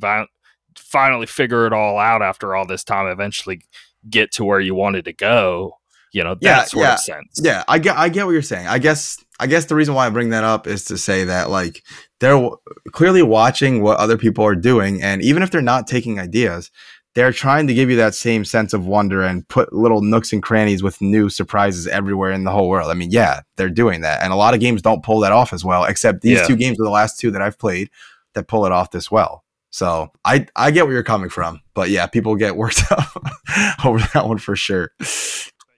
finally 0.76 1.26
figure 1.26 1.66
it 1.66 1.74
all 1.74 1.98
out 1.98 2.22
after 2.22 2.54
all 2.54 2.68
this 2.68 2.84
time, 2.84 3.08
eventually 3.08 3.62
get 4.10 4.32
to 4.34 4.44
where 4.44 4.60
you 4.60 4.76
wanted 4.76 5.06
to 5.06 5.14
go 5.14 5.78
you 6.14 6.24
know 6.24 6.36
that 6.36 6.42
yeah, 6.42 6.64
sort 6.64 6.84
yeah, 6.84 6.94
of 6.94 7.00
sense 7.00 7.40
yeah 7.44 7.64
i 7.68 7.78
get 7.78 7.98
i 7.98 8.10
get 8.10 8.26
what 8.26 8.32
you're 8.32 8.42
saying 8.42 8.68
i 8.68 8.80
guess 8.80 9.18
i 9.40 9.48
guess 9.48 9.66
the 9.66 9.76
reason 9.76 9.94
why 9.94 10.06
i 10.06 10.10
bring 10.10 10.30
that 10.30 10.44
up 10.44 10.68
is 10.68 10.86
to 10.86 10.98
say 10.98 11.24
that 11.24 11.50
like 11.50 11.84
they're 12.20 12.50
clearly 12.92 13.22
watching 13.22 13.82
what 13.82 13.98
other 13.98 14.18
people 14.18 14.44
are 14.44 14.56
doing 14.56 15.02
and 15.02 15.22
even 15.22 15.44
if 15.44 15.52
they're 15.52 15.62
not 15.62 15.88
taking 15.88 16.20
ideas 16.20 16.72
they're 17.16 17.32
trying 17.32 17.66
to 17.66 17.74
give 17.74 17.90
you 17.90 17.96
that 17.96 18.14
same 18.14 18.46
sense 18.46 18.74
of 18.74 18.86
wonder 18.86 19.24
and 19.24 19.48
put 19.48 19.74
little 19.74 20.02
nooks 20.02 20.32
and 20.32 20.44
crannies 20.44 20.84
with 20.84 21.02
new 21.02 21.30
surprises 21.30 21.88
everywhere 21.88 22.32
in 22.32 22.44
the 22.44 22.52
whole 22.52 22.70
world 22.70 22.92
i 22.92 22.94
mean 22.94 23.12
yeah 23.12 23.42
they're 23.56 23.70
doing 23.70 24.02
that 24.02 24.22
and 24.24 24.32
a 24.32 24.38
lot 24.38 24.54
of 24.54 24.60
games 24.60 24.82
don't 24.82 25.04
pull 25.04 25.20
that 25.20 25.32
off 25.32 25.54
as 25.54 25.64
well 25.66 25.84
except 25.86 26.22
these 26.22 26.40
yeah. 26.40 26.46
two 26.46 26.56
games 26.56 26.80
are 26.80 26.86
the 26.86 26.90
last 26.90 27.20
two 27.20 27.32
that 27.32 27.42
i've 27.42 27.58
played 27.58 27.90
that 28.34 28.48
pull 28.48 28.66
it 28.66 28.72
off 28.72 28.92
this 28.92 29.10
well 29.10 29.44
so 29.70 30.12
I 30.26 30.48
I 30.56 30.72
get 30.72 30.86
where 30.86 30.94
you're 30.94 31.04
coming 31.04 31.30
from, 31.30 31.62
but 31.74 31.90
yeah, 31.90 32.08
people 32.08 32.36
get 32.36 32.56
worked 32.56 32.84
up 32.92 33.10
over 33.86 34.00
that 34.14 34.28
one 34.28 34.38
for 34.38 34.56
sure. 34.56 34.92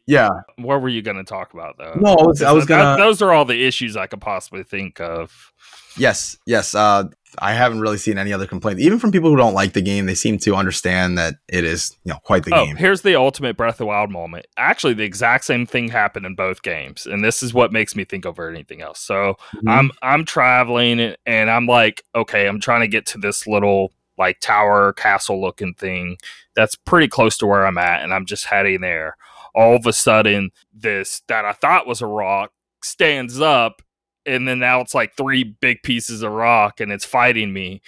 Yeah. 0.10 0.30
What 0.56 0.82
were 0.82 0.90
you 0.90 1.04
going 1.04 1.18
to 1.18 1.24
talk 1.24 1.54
about 1.54 1.78
though? 1.78 1.94
No, 2.00 2.16
I 2.16 2.24
was, 2.24 2.42
I 2.42 2.52
was 2.52 2.66
going 2.66 2.98
to. 2.98 3.02
Those 3.02 3.22
are 3.22 3.32
all 3.32 3.46
the 3.46 3.68
issues 3.68 3.96
I 3.96 4.08
could 4.08 4.22
possibly 4.22 4.64
think 4.64 5.00
of. 5.00 5.54
Yes, 5.98 6.36
yes. 6.48 6.74
Uh, 6.74 7.04
I 7.38 7.54
haven't 7.54 7.82
really 7.82 8.00
seen 8.00 8.18
any 8.18 8.34
other 8.34 8.48
complaints, 8.48 8.82
even 8.82 8.98
from 8.98 9.12
people 9.12 9.30
who 9.30 9.36
don't 9.36 9.54
like 9.54 9.74
the 9.74 9.84
game. 9.84 10.08
They 10.08 10.16
seem 10.16 10.40
to 10.40 10.56
understand 10.56 11.20
that 11.20 11.36
it 11.48 11.64
is, 11.64 11.96
you 12.04 12.12
know, 12.12 12.18
quite 12.24 12.44
the 12.44 12.56
oh, 12.56 12.66
game. 12.66 12.76
Here's 12.76 13.04
the 13.04 13.14
ultimate 13.14 13.56
Breath 13.56 13.76
of 13.76 13.80
the 13.80 13.86
Wild 13.86 14.10
moment. 14.10 14.48
Actually, 14.58 14.96
the 14.96 15.04
exact 15.04 15.46
same 15.46 15.68
thing 15.68 15.90
happened 15.90 16.26
in 16.26 16.34
both 16.34 16.64
games, 16.64 17.06
and 17.06 17.24
this 17.24 17.44
is 17.44 17.54
what 17.54 17.72
makes 17.72 17.96
me 17.96 18.04
think 18.04 18.26
over 18.26 18.50
anything 18.50 18.82
else. 18.82 19.00
So 19.00 19.36
mm-hmm. 19.54 19.70
I'm 19.70 19.92
I'm 20.02 20.26
traveling, 20.26 21.16
and 21.28 21.52
I'm 21.52 21.68
like, 21.68 22.04
okay, 22.16 22.48
I'm 22.48 22.60
trying 22.60 22.82
to 22.82 22.88
get 22.88 23.06
to 23.08 23.20
this 23.20 23.46
little 23.46 23.92
like 24.18 24.40
tower 24.40 24.94
castle 24.94 25.40
looking 25.40 25.76
thing 25.76 26.18
that's 26.56 26.76
pretty 26.76 27.08
close 27.08 27.38
to 27.38 27.46
where 27.46 27.68
I'm 27.68 27.78
at, 27.78 28.02
and 28.02 28.12
I'm 28.12 28.26
just 28.26 28.46
heading 28.46 28.82
there 28.82 29.16
all 29.56 29.76
of 29.76 29.86
a 29.86 29.94
sudden 29.94 30.52
this 30.74 31.22
that 31.28 31.46
I 31.46 31.54
thought 31.54 31.88
was 31.88 32.02
a 32.02 32.08
rock 32.08 32.52
stands 32.82 33.42
up 33.42 33.82
and 34.26 34.48
then 34.48 34.60
now 34.60 34.82
it's 34.82 34.94
like 34.94 35.16
three 35.16 35.44
big 35.44 35.82
pieces 35.84 36.22
of 36.22 36.32
rock 36.32 36.80
and 36.80 36.92
it's 36.92 37.06
fighting 37.06 37.52
me. 37.52 37.82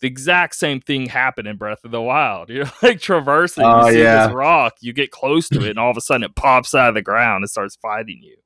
The 0.00 0.08
exact 0.08 0.54
same 0.54 0.80
thing 0.80 1.06
happened 1.06 1.48
in 1.48 1.56
Breath 1.56 1.84
of 1.84 1.90
the 1.90 2.02
Wild. 2.02 2.48
You're 2.50 2.70
like 2.82 3.00
traversing, 3.00 3.64
oh, 3.64 3.86
you 3.86 3.92
see 3.92 4.02
yeah. 4.02 4.26
this 4.26 4.34
rock, 4.34 4.74
you 4.80 4.92
get 4.92 5.10
close 5.10 5.48
to 5.48 5.64
it, 5.64 5.70
and 5.70 5.78
all 5.80 5.90
of 5.90 5.96
a 5.96 6.00
sudden 6.00 6.24
it 6.24 6.36
pops 6.36 6.74
out 6.74 6.90
of 6.90 6.94
the 6.94 7.02
ground 7.02 7.42
and 7.42 7.50
starts 7.50 7.76
fighting 7.76 8.20
you. 8.22 8.36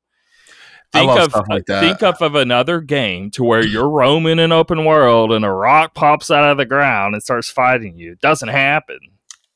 Think 0.93 1.11
of 1.11 1.49
like 1.49 1.67
think 1.67 2.03
of, 2.03 2.21
of 2.21 2.35
another 2.35 2.81
game 2.81 3.31
to 3.33 3.45
where 3.45 3.65
you're 3.65 3.89
roaming 3.89 4.41
an 4.41 4.51
open 4.51 4.85
world 4.85 5.31
and 5.31 5.45
a 5.45 5.51
rock 5.51 5.95
pops 5.95 6.33
out 6.33 6.51
of 6.51 6.57
the 6.57 6.67
ground 6.67 7.15
and 7.15 7.23
starts 7.23 7.49
fighting 7.49 7.97
you. 7.97 8.13
It 8.13 8.21
doesn't 8.21 8.49
happen. 8.49 8.99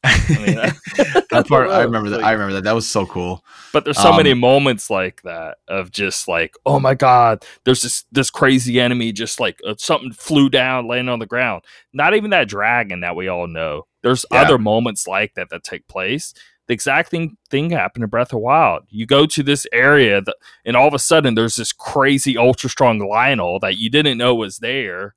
I 0.05 0.45
mean, 0.47 0.55
that 1.31 1.47
part 1.49 1.71
I 1.71 1.83
remember 1.83 2.11
that. 2.11 2.23
I 2.23 2.33
remember 2.33 2.55
that. 2.55 2.65
That 2.65 2.75
was 2.75 2.89
so 2.89 3.07
cool. 3.07 3.45
But 3.73 3.85
there's 3.85 4.01
so 4.01 4.11
um, 4.11 4.17
many 4.17 4.35
moments 4.35 4.91
like 4.91 5.23
that 5.23 5.59
of 5.67 5.91
just 5.91 6.29
like, 6.29 6.55
oh 6.67 6.79
my 6.79 6.95
god, 6.95 7.45
there's 7.65 7.83
this 7.83 8.05
this 8.13 8.31
crazy 8.31 8.81
enemy 8.81 9.13
just 9.13 9.41
like 9.41 9.59
uh, 9.67 9.75
something 9.79 10.13
flew 10.13 10.51
down, 10.51 10.87
landing 10.87 11.09
on 11.09 11.19
the 11.19 11.27
ground. 11.27 11.65
Not 11.93 12.15
even 12.15 12.31
that 12.31 12.49
dragon 12.49 13.01
that 13.01 13.17
we 13.17 13.29
all 13.29 13.47
know. 13.47 13.87
There's 14.03 14.27
yeah. 14.31 14.43
other 14.43 14.59
moments 14.59 15.07
like 15.07 15.35
that 15.35 15.49
that 15.51 15.65
take 15.65 15.89
place. 15.89 16.35
The 16.67 16.75
exact 16.75 17.11
thing 17.11 17.37
thing 17.51 17.71
happened 17.71 18.05
in 18.05 18.11
Breath 18.11 18.33
of 18.33 18.41
Wild. 18.41 18.85
You 18.89 19.07
go 19.07 19.27
to 19.27 19.43
this 19.43 19.67
area 19.73 20.21
that, 20.21 20.37
and 20.65 20.77
all 20.77 20.89
of 20.89 20.95
a 20.95 20.99
sudden 20.99 21.35
there's 21.35 21.57
this 21.57 21.73
crazy 21.73 22.37
ultra 22.37 22.69
strong 22.69 23.01
Lynel 23.01 23.61
that 23.61 23.79
you 23.79 23.91
didn't 23.91 24.19
know 24.19 24.35
was 24.35 24.59
there 24.59 25.15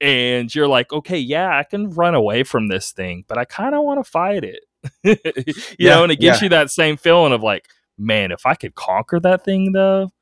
and 0.00 0.54
you're 0.54 0.68
like, 0.68 0.92
okay, 0.92 1.18
yeah, 1.18 1.56
I 1.56 1.62
can 1.62 1.90
run 1.90 2.14
away 2.14 2.42
from 2.42 2.68
this 2.68 2.92
thing, 2.92 3.24
but 3.28 3.38
I 3.38 3.44
kind 3.44 3.74
of 3.74 3.82
want 3.82 4.04
to 4.04 4.10
fight 4.10 4.44
it. 4.44 4.60
you 5.02 5.54
yeah, 5.78 5.96
know, 5.96 6.02
and 6.04 6.12
it 6.12 6.20
gives 6.20 6.40
yeah. 6.40 6.44
you 6.44 6.48
that 6.50 6.70
same 6.70 6.96
feeling 6.96 7.32
of 7.32 7.42
like, 7.42 7.66
man, 7.98 8.30
if 8.30 8.46
I 8.46 8.54
could 8.54 8.74
conquer 8.74 9.18
that 9.20 9.44
thing 9.44 9.72
though, 9.72 10.12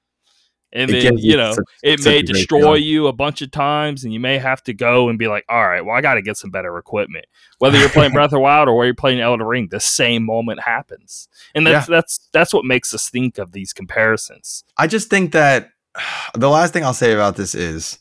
and 0.73 0.91
it 0.91 1.03
then 1.03 1.19
you 1.19 1.37
know 1.37 1.53
such, 1.53 1.65
it 1.83 2.05
may 2.05 2.21
destroy 2.23 2.75
you 2.75 3.07
a 3.07 3.13
bunch 3.13 3.43
of 3.43 3.51
times, 3.51 4.05
and 4.05 4.13
you 4.13 4.19
may 4.19 4.39
have 4.39 4.63
to 4.65 4.75
go 4.75 5.09
and 5.09 5.19
be 5.19 5.29
like, 5.29 5.45
all 5.49 5.67
right, 5.67 5.85
well, 5.85 5.97
I 5.97 6.01
got 6.01 6.15
to 6.15 6.23
get 6.23 6.37
some 6.37 6.51
better 6.51 6.77
equipment. 6.79 7.27
Whether 7.59 7.79
you're 7.79 7.89
playing 7.89 8.13
Breath 8.15 8.33
of 8.33 8.41
Wild 8.41 8.69
or 8.69 8.77
whether 8.77 8.87
you're 8.87 8.95
playing 8.95 9.21
Elden 9.21 9.47
Ring, 9.47 9.69
the 9.71 9.81
same 9.81 10.25
moment 10.25 10.61
happens, 10.61 11.29
and 11.55 11.67
that's 11.67 11.89
yeah. 11.89 11.97
that's 11.97 12.29
that's 12.33 12.53
what 12.53 12.65
makes 12.65 12.93
us 12.93 13.09
think 13.09 13.39
of 13.39 13.53
these 13.53 13.73
comparisons. 13.73 14.65
I 14.77 14.89
just 14.89 15.11
think 15.11 15.33
that 15.33 15.71
the 16.35 16.51
last 16.51 16.73
thing 16.73 16.85
I'll 16.85 16.93
say 16.95 17.13
about 17.13 17.37
this 17.37 17.55
is 17.55 17.99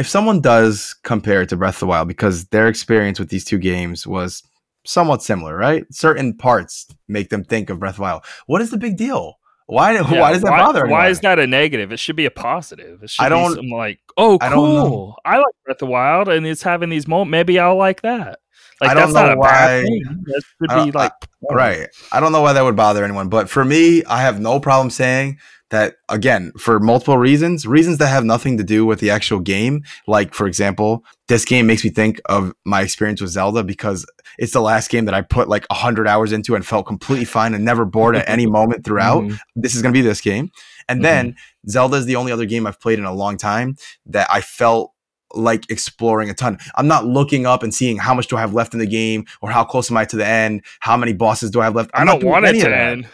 if 0.00 0.08
someone 0.08 0.40
does 0.40 0.94
compare 1.04 1.42
it 1.42 1.50
to 1.50 1.58
Breath 1.58 1.74
of 1.74 1.80
the 1.80 1.86
Wild 1.86 2.08
because 2.08 2.46
their 2.46 2.68
experience 2.68 3.18
with 3.18 3.28
these 3.28 3.44
two 3.44 3.58
games 3.58 4.06
was 4.06 4.42
somewhat 4.86 5.22
similar, 5.22 5.54
right? 5.54 5.84
Certain 5.92 6.34
parts 6.34 6.86
make 7.06 7.28
them 7.28 7.44
think 7.44 7.68
of 7.68 7.78
Breath 7.78 7.92
of 7.92 7.96
the 7.96 8.02
Wild. 8.02 8.24
What 8.46 8.62
is 8.62 8.70
the 8.70 8.78
big 8.78 8.96
deal? 8.96 9.38
Why? 9.66 9.92
Yeah, 10.10 10.20
why 10.20 10.32
does 10.32 10.40
that 10.40 10.52
why, 10.52 10.58
bother? 10.58 10.86
Why 10.86 11.10
is 11.10 11.20
that 11.20 11.38
a 11.38 11.46
negative? 11.46 11.92
It 11.92 11.98
should 11.98 12.16
be 12.16 12.24
a 12.24 12.30
positive. 12.30 13.02
It 13.02 13.10
should 13.10 13.22
I 13.22 13.28
don't, 13.28 13.60
be 13.60 13.70
like, 13.70 14.00
oh, 14.16 14.38
cool. 14.40 15.16
I, 15.22 15.34
I 15.34 15.36
like 15.36 15.54
Breath 15.66 15.74
of 15.74 15.78
the 15.80 15.86
Wild, 15.86 16.28
and 16.28 16.46
it's 16.46 16.62
having 16.62 16.88
these 16.88 17.06
moments. 17.06 17.30
Maybe 17.30 17.58
I'll 17.58 17.76
like 17.76 18.00
that. 18.00 18.40
Like 18.80 18.90
I 18.90 18.94
don't 18.94 19.12
know 19.12 19.36
why-. 19.36 19.82
That 19.82 20.42
should 20.58 20.84
be 20.86 20.92
like 20.92 21.12
Right. 21.50 21.88
I 22.12 22.20
don't 22.20 22.32
know 22.32 22.42
why 22.42 22.52
that 22.52 22.62
would 22.62 22.76
bother 22.76 23.04
anyone, 23.04 23.28
but 23.28 23.48
for 23.48 23.64
me, 23.64 24.04
I 24.04 24.20
have 24.20 24.40
no 24.40 24.60
problem 24.60 24.90
saying 24.90 25.38
that 25.70 25.94
again, 26.08 26.52
for 26.58 26.80
multiple 26.80 27.16
reasons, 27.16 27.64
reasons 27.66 27.98
that 27.98 28.08
have 28.08 28.24
nothing 28.24 28.58
to 28.58 28.64
do 28.64 28.84
with 28.84 28.98
the 29.00 29.10
actual 29.10 29.38
game. 29.38 29.82
Like, 30.08 30.34
for 30.34 30.46
example, 30.46 31.04
this 31.28 31.44
game 31.44 31.66
makes 31.66 31.84
me 31.84 31.90
think 31.90 32.20
of 32.26 32.52
my 32.64 32.82
experience 32.82 33.20
with 33.20 33.30
Zelda 33.30 33.62
because 33.62 34.04
it's 34.36 34.52
the 34.52 34.60
last 34.60 34.90
game 34.90 35.04
that 35.04 35.14
I 35.14 35.22
put 35.22 35.48
like 35.48 35.64
100 35.70 36.08
hours 36.08 36.32
into 36.32 36.56
and 36.56 36.66
felt 36.66 36.86
completely 36.86 37.24
fine 37.24 37.54
and 37.54 37.64
never 37.64 37.84
bored 37.84 38.16
at 38.16 38.28
any 38.28 38.46
moment 38.58 38.84
throughout. 38.84 39.22
Mhm. 39.22 39.38
This 39.54 39.74
is 39.76 39.82
going 39.82 39.94
to 39.94 39.98
be 39.98 40.02
this 40.02 40.20
game. 40.20 40.50
And 40.88 41.04
then 41.04 41.36
Zelda 41.68 41.98
is 41.98 42.06
the 42.06 42.16
only 42.16 42.32
other 42.32 42.46
game 42.46 42.66
I've 42.66 42.80
played 42.80 42.98
in 42.98 43.04
a 43.04 43.12
long 43.14 43.36
time 43.36 43.76
that 44.06 44.26
I 44.28 44.40
felt 44.40 44.92
like 45.34 45.70
exploring 45.70 46.30
a 46.30 46.34
ton. 46.34 46.58
I'm 46.74 46.86
not 46.86 47.06
looking 47.06 47.46
up 47.46 47.62
and 47.62 47.72
seeing 47.72 47.96
how 47.96 48.14
much 48.14 48.28
do 48.28 48.36
I 48.36 48.40
have 48.40 48.54
left 48.54 48.72
in 48.74 48.80
the 48.80 48.86
game 48.86 49.26
or 49.40 49.50
how 49.50 49.64
close 49.64 49.90
am 49.90 49.96
I 49.96 50.04
to 50.06 50.16
the 50.16 50.26
end, 50.26 50.64
how 50.80 50.96
many 50.96 51.12
bosses 51.12 51.50
do 51.50 51.60
I 51.60 51.64
have 51.64 51.74
left. 51.74 51.90
I 51.94 52.00
I'm 52.00 52.06
not 52.06 52.20
don't 52.20 52.30
want 52.30 52.46
it 52.46 52.60
to 52.60 52.76
end. 52.76 53.08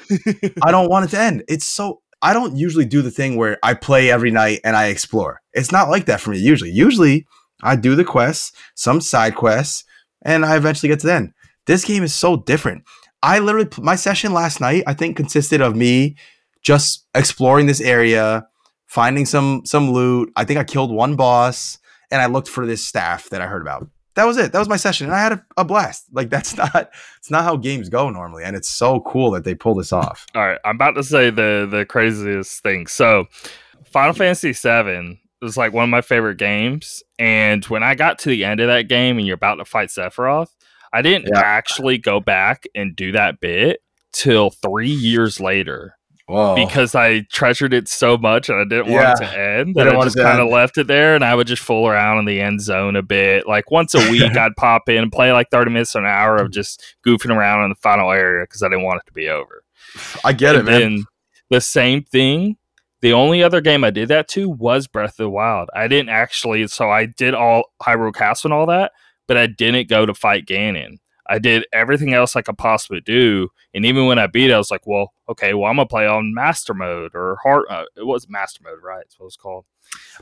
I 0.62 0.70
don't 0.70 0.88
want 0.88 1.06
it 1.06 1.08
to 1.08 1.20
end. 1.20 1.44
It's 1.48 1.66
so 1.66 2.00
I 2.22 2.32
don't 2.32 2.56
usually 2.56 2.86
do 2.86 3.02
the 3.02 3.10
thing 3.10 3.36
where 3.36 3.58
I 3.62 3.74
play 3.74 4.10
every 4.10 4.30
night 4.30 4.60
and 4.64 4.76
I 4.76 4.86
explore. 4.86 5.42
It's 5.52 5.72
not 5.72 5.90
like 5.90 6.06
that 6.06 6.20
for 6.20 6.30
me 6.30 6.38
usually. 6.38 6.70
Usually 6.70 7.26
I 7.62 7.76
do 7.76 7.94
the 7.94 8.04
quests, 8.04 8.52
some 8.74 9.00
side 9.00 9.34
quests, 9.34 9.84
and 10.22 10.44
I 10.44 10.56
eventually 10.56 10.88
get 10.88 11.00
to 11.00 11.06
the 11.06 11.14
end. 11.14 11.32
This 11.66 11.84
game 11.84 12.02
is 12.02 12.14
so 12.14 12.36
different. 12.36 12.84
I 13.22 13.38
literally 13.38 13.68
my 13.78 13.96
session 13.96 14.32
last 14.32 14.60
night 14.60 14.84
I 14.86 14.94
think 14.94 15.16
consisted 15.16 15.60
of 15.60 15.76
me 15.76 16.16
just 16.62 17.06
exploring 17.14 17.66
this 17.66 17.80
area, 17.80 18.46
finding 18.86 19.26
some 19.26 19.62
some 19.64 19.90
loot. 19.90 20.32
I 20.36 20.44
think 20.44 20.58
I 20.58 20.64
killed 20.64 20.92
one 20.92 21.16
boss 21.16 21.78
and 22.10 22.20
I 22.22 22.26
looked 22.26 22.48
for 22.48 22.66
this 22.66 22.84
staff 22.84 23.28
that 23.30 23.40
I 23.42 23.46
heard 23.46 23.62
about. 23.62 23.88
That 24.14 24.24
was 24.24 24.38
it. 24.38 24.52
That 24.52 24.58
was 24.58 24.68
my 24.68 24.76
session 24.76 25.06
and 25.06 25.14
I 25.14 25.20
had 25.20 25.32
a, 25.32 25.44
a 25.58 25.64
blast. 25.64 26.06
Like 26.12 26.30
that's 26.30 26.56
not 26.56 26.90
it's 27.18 27.30
not 27.30 27.44
how 27.44 27.56
games 27.56 27.88
go 27.88 28.08
normally 28.10 28.44
and 28.44 28.56
it's 28.56 28.68
so 28.68 29.00
cool 29.00 29.30
that 29.32 29.44
they 29.44 29.54
pull 29.54 29.74
this 29.74 29.92
off. 29.92 30.24
All 30.34 30.46
right, 30.46 30.58
I'm 30.64 30.76
about 30.76 30.92
to 30.92 31.02
say 31.02 31.30
the 31.30 31.68
the 31.70 31.84
craziest 31.84 32.62
thing. 32.62 32.86
So, 32.86 33.26
Final 33.92 34.14
Fantasy 34.14 34.52
VII 34.52 35.20
was 35.42 35.56
like 35.56 35.72
one 35.72 35.84
of 35.84 35.90
my 35.90 36.00
favorite 36.00 36.38
games, 36.38 37.02
and 37.18 37.62
when 37.66 37.82
I 37.82 37.94
got 37.94 38.18
to 38.20 38.30
the 38.30 38.44
end 38.44 38.60
of 38.60 38.68
that 38.68 38.88
game, 38.88 39.18
and 39.18 39.26
you're 39.26 39.34
about 39.34 39.56
to 39.56 39.64
fight 39.66 39.90
Sephiroth, 39.90 40.48
I 40.94 41.02
didn't 41.02 41.28
Yeah. 41.32 41.40
actually 41.40 41.98
go 41.98 42.18
back 42.20 42.64
and 42.74 42.96
do 42.96 43.12
that 43.12 43.38
bit 43.40 43.80
till 44.12 44.48
three 44.50 44.88
years 44.90 45.40
later 45.40 45.94
Whoa. 46.28 46.56
because 46.56 46.96
I 46.96 47.20
treasured 47.30 47.72
it 47.72 47.88
so 47.88 48.18
much 48.18 48.48
and 48.48 48.58
I 48.58 48.64
didn't 48.64 48.92
want 48.92 49.20
it 49.20 49.24
to 49.24 49.38
end 49.38 49.76
that 49.76 49.88
I 49.88 50.02
just 50.02 50.16
kind 50.16 50.40
of 50.40 50.48
left 50.48 50.76
it 50.76 50.88
there 50.88 51.14
and 51.14 51.24
I 51.24 51.36
would 51.36 51.46
just 51.46 51.62
fool 51.62 51.86
around 51.86 52.18
in 52.18 52.24
the 52.24 52.40
end 52.40 52.60
zone 52.60 52.96
a 52.96 53.02
bit. 53.02 53.46
Like 53.46 53.70
once 53.70 53.94
a 53.94 54.10
week, 54.10 54.22
I'd 54.36 54.56
pop 54.56 54.88
in 54.88 55.04
and 55.04 55.12
play 55.12 55.30
like 55.30 55.50
30 55.50 55.70
minutes 55.70 55.94
an 55.94 56.04
hour 56.04 56.36
of 56.36 56.48
mm. 56.48 56.52
just 56.52 56.96
goofing 57.06 57.34
around 57.34 57.64
in 57.64 57.70
the 57.70 57.76
final 57.76 58.10
area 58.10 58.42
because 58.42 58.64
I 58.64 58.68
didn't 58.68 58.84
want 58.84 59.02
it 59.04 59.06
to 59.06 59.12
be 59.12 59.28
over. 59.28 59.62
I 60.24 60.32
get 60.32 60.56
it, 60.56 60.68
And 60.68 60.94
man. 60.96 61.04
the 61.48 61.60
same 61.60 62.02
thing. 62.02 62.56
The 63.02 63.12
only 63.12 63.42
other 63.42 63.60
game 63.60 63.84
I 63.84 63.90
did 63.90 64.08
that 64.08 64.26
to 64.28 64.48
was 64.48 64.88
Breath 64.88 65.10
of 65.10 65.16
the 65.18 65.30
Wild. 65.30 65.68
I 65.74 65.86
didn't 65.86 66.08
actually, 66.08 66.66
so 66.66 66.90
I 66.90 67.06
did 67.06 67.34
all 67.34 67.64
Hyrule 67.80 68.12
Castle 68.12 68.48
and 68.48 68.54
all 68.54 68.66
that, 68.66 68.90
but 69.28 69.36
I 69.36 69.46
didn't 69.46 69.88
go 69.88 70.06
to 70.06 70.14
fight 70.14 70.46
Ganon. 70.46 70.96
I 71.28 71.38
did 71.38 71.66
everything 71.72 72.12
else 72.14 72.36
I 72.36 72.42
could 72.42 72.58
possibly 72.58 73.00
do, 73.00 73.48
and 73.74 73.84
even 73.84 74.06
when 74.06 74.18
I 74.18 74.26
beat 74.26 74.50
it, 74.50 74.54
I 74.54 74.58
was 74.58 74.70
like, 74.70 74.86
"Well, 74.86 75.12
okay, 75.28 75.54
well, 75.54 75.70
I'm 75.70 75.76
gonna 75.76 75.86
play 75.86 76.06
on 76.06 76.34
Master 76.34 76.74
Mode 76.74 77.12
or 77.14 77.38
Hard." 77.42 77.64
Uh, 77.68 77.84
it 77.96 78.06
was 78.06 78.28
Master 78.28 78.60
Mode, 78.64 78.82
right? 78.82 79.04
That's 79.04 79.18
what 79.18 79.26
it's 79.26 79.36
called. 79.36 79.64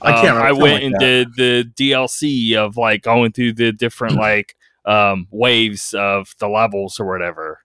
I 0.02 0.12
can't 0.12 0.36
Um. 0.36 0.42
I 0.42 0.52
went 0.52 0.74
like 0.74 0.82
and 0.84 0.94
that. 0.94 1.00
did 1.00 1.34
the 1.36 1.70
DLC 1.74 2.55
of 2.55 2.76
like 2.76 3.02
going 3.02 3.32
through 3.32 3.55
the 3.55 3.72
different 3.72 4.16
like 4.18 4.57
um, 4.84 5.28
waves 5.30 5.94
of 5.94 6.34
the 6.38 6.48
levels 6.48 7.00
or 7.00 7.07
whatever. 7.07 7.61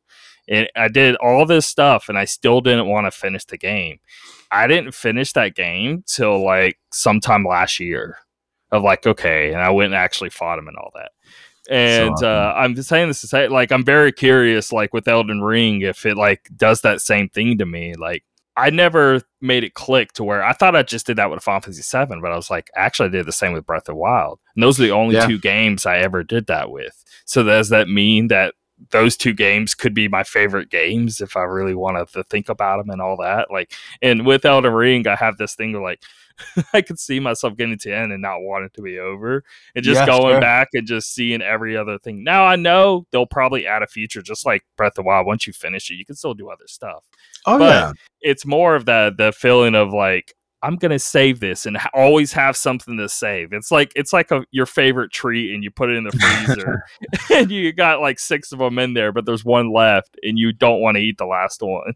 And 0.48 0.68
I 0.76 0.88
did 0.88 1.16
all 1.18 1.46
this 1.46 1.68
stuff, 1.68 2.10
and 2.10 2.18
I 2.18 2.26
still 2.26 2.60
didn't 2.62 2.88
want 2.88 3.06
to 3.06 3.12
finish 3.12 3.46
the 3.46 3.58
game. 3.58 4.00
I 4.52 4.66
didn't 4.66 4.96
finish 4.96 5.34
that 5.34 5.56
game 5.56 6.04
till 6.08 6.44
like 6.44 6.80
sometime 6.92 7.46
last 7.46 7.80
year. 7.80 8.18
Of 8.72 8.84
like, 8.84 9.08
okay, 9.08 9.52
and 9.52 9.62
I 9.62 9.72
went 9.72 9.94
and 9.94 9.96
actually 9.96 10.30
fought 10.30 10.60
him 10.60 10.68
and 10.68 10.78
all 10.78 10.92
that. 10.94 11.12
And 11.70 12.12
awesome. 12.12 12.28
uh, 12.28 12.54
I'm 12.56 12.82
saying 12.82 13.08
this 13.10 13.22
to 13.22 13.28
say, 13.28 13.48
like, 13.48 13.72
I'm 13.72 13.86
very 13.86 14.12
curious, 14.12 14.72
like 14.74 14.94
with 14.94 15.08
Elden 15.08 15.42
Ring, 15.42 15.82
if 15.82 16.06
it 16.06 16.18
like 16.18 16.50
does 16.56 16.82
that 16.82 17.02
same 17.02 17.30
thing 17.30 17.58
to 17.60 17.66
me. 17.66 17.94
Like, 17.96 18.24
I 18.58 18.72
never 18.72 19.22
made 19.40 19.64
it 19.64 19.74
click 19.74 20.12
to 20.14 20.24
where 20.24 20.44
I 20.44 20.52
thought 20.54 20.76
I 20.76 20.84
just 20.84 21.06
did 21.06 21.18
that 21.18 21.30
with 21.32 21.42
Final 21.44 21.62
Fantasy 21.62 21.82
VII, 21.98 22.20
but 22.22 22.32
I 22.32 22.36
was 22.36 22.50
like, 22.50 22.70
actually, 22.76 23.08
I 23.08 23.12
did 23.12 23.26
the 23.26 23.32
same 23.32 23.54
with 23.54 23.66
Breath 23.66 23.84
of 23.84 23.94
the 23.94 23.96
Wild. 23.96 24.40
And 24.56 24.64
those 24.64 24.80
are 24.80 24.84
the 24.84 24.92
only 24.92 25.16
Yeah. 25.16 25.28
two 25.28 25.40
games 25.40 25.86
I 25.86 26.00
ever 26.00 26.24
did 26.24 26.48
that 26.48 26.70
with. 26.70 27.02
So 27.26 27.44
does 27.44 27.70
that 27.70 27.88
mean 27.88 28.28
that 28.28 28.56
those 28.92 29.16
two 29.16 29.34
games 29.34 29.76
could 29.76 29.94
be 29.94 30.08
my 30.08 30.24
favorite 30.24 30.70
games 30.70 31.22
if 31.22 31.38
I 31.38 31.44
really 31.44 31.76
wanted 31.76 32.08
to 32.10 32.24
think 32.24 32.50
about 32.50 32.78
them 32.78 32.90
and 32.90 33.02
all 33.02 33.16
that? 33.18 33.50
Like, 33.52 33.72
and 34.02 34.26
with 34.26 34.44
Elden 34.44 34.74
Ring, 34.74 35.08
I 35.08 35.16
have 35.16 35.38
this 35.38 35.54
thing 35.56 35.72
where 35.74 35.82
like 35.84 36.02
I 36.74 36.82
could 36.82 37.00
see 37.00 37.20
myself 37.20 37.56
getting 37.58 37.78
to 37.80 37.92
end 37.92 38.12
and 38.12 38.22
not 38.22 38.42
want 38.42 38.66
it 38.66 38.74
to 38.76 38.82
be 38.82 39.00
over, 39.00 39.44
and 39.76 39.84
just 39.84 40.00
Yeah, 40.00 40.06
going 40.06 40.34
sure. 40.36 40.42
back 40.42 40.70
and 40.74 40.88
just 40.88 41.14
seeing 41.14 41.42
every 41.42 41.76
other 41.78 41.98
thing. 42.00 42.24
Now 42.24 42.46
I 42.46 42.56
know 42.56 43.06
they'll 43.12 43.26
probably 43.26 43.66
add 43.68 43.84
a 43.84 43.88
feature 43.88 44.22
just 44.22 44.46
like 44.46 44.64
Breath 44.78 44.92
of 44.92 44.96
the 44.96 45.04
Wild. 45.04 45.28
Once 45.28 45.48
you 45.48 45.54
finish 45.54 45.90
it, 45.92 45.96
you 45.96 46.06
can 46.06 46.16
still 46.16 46.34
do 46.34 46.50
other 46.50 46.68
stuff 46.68 47.06
Oh 47.46 47.58
but- 47.60 47.66
yeah. 47.70 47.92
it's 48.22 48.46
more 48.46 48.76
of 48.76 48.86
the 48.86 49.14
the 49.18 49.32
feeling 49.32 49.76
of 49.76 49.92
like 49.94 50.34
I'm 50.62 50.76
gonna 50.76 51.00
save 51.00 51.40
this 51.40 51.66
and 51.66 51.78
ha- 51.78 51.90
always 51.94 52.34
have 52.34 52.58
something 52.58 52.98
to 52.98 53.08
save. 53.08 53.54
It's 53.54 53.72
like 53.72 53.94
it's 53.96 54.12
like 54.12 54.30
a, 54.32 54.44
your 54.52 54.66
favorite 54.66 55.10
treat 55.10 55.54
and 55.54 55.64
you 55.64 55.72
put 55.72 55.90
it 55.90 55.96
in 55.96 56.04
the 56.04 56.12
freezer 56.12 56.84
and 57.34 57.50
you 57.50 57.72
got 57.72 58.02
like 58.02 58.20
six 58.20 58.52
of 58.52 58.60
them 58.60 58.78
in 58.78 58.94
there, 58.94 59.14
but 59.14 59.26
there's 59.26 59.46
one 59.46 59.72
left 59.72 60.18
and 60.22 60.38
you 60.38 60.52
don't 60.52 60.82
want 60.82 60.98
to 60.98 61.02
eat 61.02 61.18
the 61.18 61.26
last 61.26 61.62
one. 61.62 61.94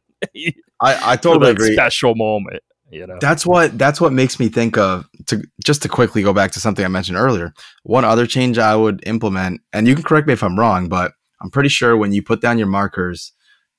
I, 0.79 1.11
I 1.13 1.15
totally 1.17 1.51
agree. 1.51 1.73
Special 1.73 2.15
moment, 2.15 2.63
you 2.93 3.07
know. 3.07 3.17
That's 3.19 3.45
what 3.45 3.77
that's 3.77 3.99
what 3.99 4.13
makes 4.13 4.39
me 4.39 4.49
think 4.49 4.77
of 4.77 5.07
to 5.27 5.43
just 5.63 5.81
to 5.83 5.89
quickly 5.89 6.23
go 6.23 6.33
back 6.33 6.51
to 6.51 6.59
something 6.59 6.83
I 6.83 6.89
mentioned 6.89 7.17
earlier. 7.17 7.53
One 7.83 8.05
other 8.05 8.25
change 8.27 8.57
I 8.57 8.75
would 8.75 9.01
implement, 9.07 9.61
and 9.71 9.87
you 9.87 9.95
can 9.95 10.03
correct 10.03 10.27
me 10.27 10.33
if 10.33 10.43
I'm 10.43 10.59
wrong, 10.59 10.89
but 10.89 11.13
I'm 11.41 11.49
pretty 11.49 11.69
sure 11.69 11.97
when 11.97 12.13
you 12.13 12.23
put 12.23 12.41
down 12.41 12.57
your 12.57 12.67
markers, 12.67 13.33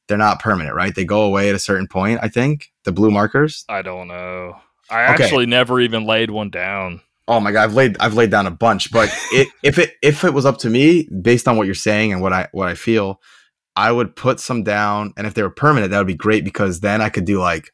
they're 0.08 0.18
not 0.18 0.40
permanent, 0.40 0.74
right? 0.76 0.94
They 0.94 1.04
go 1.04 1.22
away 1.22 1.48
at 1.48 1.54
a 1.54 1.58
certain 1.60 1.88
point. 1.88 2.20
I 2.22 2.28
think 2.28 2.72
the 2.84 2.92
blue 2.92 3.10
markers. 3.10 3.64
I 3.68 3.82
don't 3.82 4.08
know. 4.08 4.56
I 4.90 5.04
Okay. 5.14 5.24
actually 5.24 5.46
never 5.46 5.80
even 5.80 6.04
laid 6.06 6.30
one 6.30 6.50
down. 6.50 7.00
Oh 7.26 7.40
my 7.40 7.52
god, 7.52 7.64
I've 7.64 7.74
laid 7.74 7.96
I've 8.00 8.14
laid 8.14 8.30
down 8.30 8.46
a 8.46 8.50
bunch, 8.50 8.92
but 8.92 9.08
it, 9.32 9.48
if 9.62 9.78
it 9.78 9.94
if 10.02 10.24
it 10.24 10.34
was 10.34 10.44
up 10.44 10.58
to 10.58 10.70
me, 10.70 11.08
based 11.22 11.48
on 11.48 11.56
what 11.56 11.66
you're 11.66 11.74
saying 11.74 12.12
and 12.12 12.20
what 12.20 12.32
I 12.32 12.48
what 12.52 12.68
I 12.68 12.74
feel, 12.74 13.20
I 13.76 13.90
would 13.90 14.14
put 14.14 14.40
some 14.40 14.62
down, 14.62 15.14
and 15.16 15.26
if 15.26 15.34
they 15.34 15.42
were 15.42 15.50
permanent, 15.50 15.90
that 15.90 15.98
would 15.98 16.06
be 16.06 16.14
great 16.14 16.44
because 16.44 16.80
then 16.80 17.00
I 17.00 17.08
could 17.08 17.24
do 17.24 17.40
like 17.40 17.70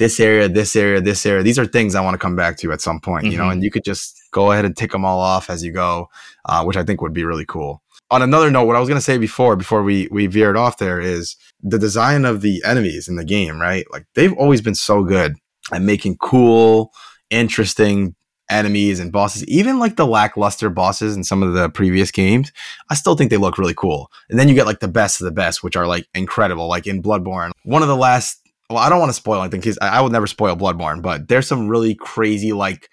this 0.00 0.18
area, 0.18 0.48
this 0.48 0.74
area, 0.74 1.00
this 1.00 1.24
area. 1.26 1.42
These 1.44 1.58
are 1.58 1.66
things 1.66 1.94
I 1.94 2.00
want 2.00 2.14
to 2.14 2.18
come 2.18 2.34
back 2.34 2.56
to 2.58 2.72
at 2.72 2.80
some 2.80 3.00
point, 3.00 3.26
you 3.26 3.36
know, 3.36 3.44
Mhm. 3.44 3.52
and 3.52 3.62
you 3.62 3.70
could 3.70 3.84
just 3.84 4.18
go 4.32 4.50
ahead 4.50 4.64
and 4.64 4.74
tick 4.76 4.92
them 4.92 5.04
all 5.04 5.20
off 5.20 5.50
as 5.50 5.62
you 5.62 5.72
go, 5.72 6.08
uh, 6.46 6.64
which 6.64 6.76
I 6.78 6.82
think 6.82 7.02
would 7.02 7.12
be 7.12 7.22
really 7.24 7.44
cool. 7.46 7.82
On 8.10 8.22
another 8.22 8.50
note, 8.50 8.64
what 8.64 8.76
I 8.76 8.80
was 8.80 8.88
gonna 8.88 9.00
say 9.00 9.18
before 9.18 9.56
before 9.56 9.82
we 9.82 10.08
we 10.10 10.26
veered 10.26 10.56
off 10.56 10.78
there 10.78 11.00
is 11.00 11.36
the 11.62 11.78
design 11.78 12.24
of 12.24 12.40
the 12.40 12.62
enemies 12.64 13.08
in 13.08 13.16
the 13.16 13.24
game, 13.24 13.60
right? 13.60 13.84
Like 13.92 14.06
they've 14.14 14.32
always 14.32 14.62
been 14.62 14.74
so 14.74 15.04
good 15.04 15.36
at 15.70 15.82
making 15.82 16.16
cool, 16.16 16.92
interesting 17.28 18.14
enemies 18.50 18.98
and 18.98 19.12
bosses, 19.12 19.44
even 19.44 19.78
like 19.78 19.94
the 19.94 20.06
lackluster 20.06 20.68
bosses 20.68 21.14
in 21.14 21.22
some 21.22 21.40
of 21.40 21.52
the 21.54 21.68
previous 21.68 22.10
games, 22.10 22.50
I 22.90 22.94
still 22.96 23.14
think 23.14 23.30
they 23.30 23.36
look 23.36 23.58
really 23.58 23.74
cool. 23.74 24.10
And 24.28 24.40
then 24.40 24.48
you 24.48 24.54
get 24.56 24.66
like 24.66 24.80
the 24.80 24.88
best 24.88 25.20
of 25.20 25.24
the 25.26 25.30
best, 25.30 25.62
which 25.62 25.76
are 25.76 25.86
like 25.86 26.06
incredible, 26.14 26.66
like 26.68 26.88
in 26.88 27.00
Bloodborne. 27.00 27.52
One 27.62 27.82
of 27.82 27.86
the 27.88 27.94
last, 27.96 28.39
well, 28.70 28.78
I 28.78 28.88
don't 28.88 29.00
want 29.00 29.10
to 29.10 29.14
spoil 29.14 29.40
anything 29.42 29.60
because 29.60 29.78
I, 29.82 29.88
I 29.88 30.00
would 30.00 30.12
never 30.12 30.26
spoil 30.26 30.56
Bloodborne, 30.56 31.02
but 31.02 31.28
there's 31.28 31.46
some 31.46 31.68
really 31.68 31.94
crazy, 31.94 32.52
like 32.52 32.88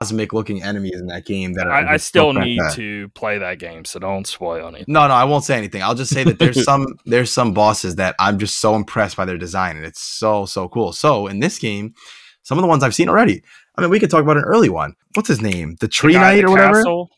cosmic 0.00 0.32
looking 0.32 0.62
enemies 0.62 0.98
in 0.98 1.06
that 1.08 1.26
game 1.26 1.52
that 1.54 1.66
are. 1.66 1.72
I, 1.72 1.94
I 1.94 1.96
still 1.98 2.32
need 2.32 2.56
fantastic. 2.58 2.80
to 2.82 3.08
play 3.10 3.38
that 3.38 3.58
game, 3.58 3.84
so 3.84 3.98
don't 3.98 4.26
spoil 4.26 4.68
anything. 4.68 4.86
No, 4.88 5.06
no, 5.06 5.14
I 5.14 5.24
won't 5.24 5.44
say 5.44 5.56
anything. 5.58 5.82
I'll 5.82 5.94
just 5.94 6.12
say 6.12 6.24
that 6.24 6.38
there's 6.38 6.64
some 6.70 6.86
there's 7.04 7.32
some 7.32 7.52
bosses 7.52 7.96
that 7.96 8.14
I'm 8.18 8.38
just 8.38 8.58
so 8.60 8.74
impressed 8.74 9.16
by 9.16 9.24
their 9.26 9.38
design, 9.38 9.76
and 9.76 9.84
it's 9.84 10.00
so 10.00 10.46
so 10.46 10.68
cool. 10.68 10.92
So 10.92 11.26
in 11.26 11.40
this 11.40 11.58
game, 11.58 11.94
some 12.42 12.58
of 12.58 12.62
the 12.62 12.68
ones 12.68 12.82
I've 12.82 12.94
seen 12.94 13.08
already. 13.08 13.42
I 13.76 13.82
mean, 13.82 13.90
we 13.90 14.00
could 14.00 14.10
talk 14.10 14.22
about 14.22 14.36
an 14.36 14.44
early 14.44 14.68
one. 14.68 14.94
What's 15.14 15.28
his 15.28 15.40
name? 15.40 15.76
The 15.80 15.88
Tree 15.88 16.14
The 16.14 16.18
Knight 16.20 16.44
or 16.44 16.50
whatever. 16.50 16.74
castle? 16.82 17.10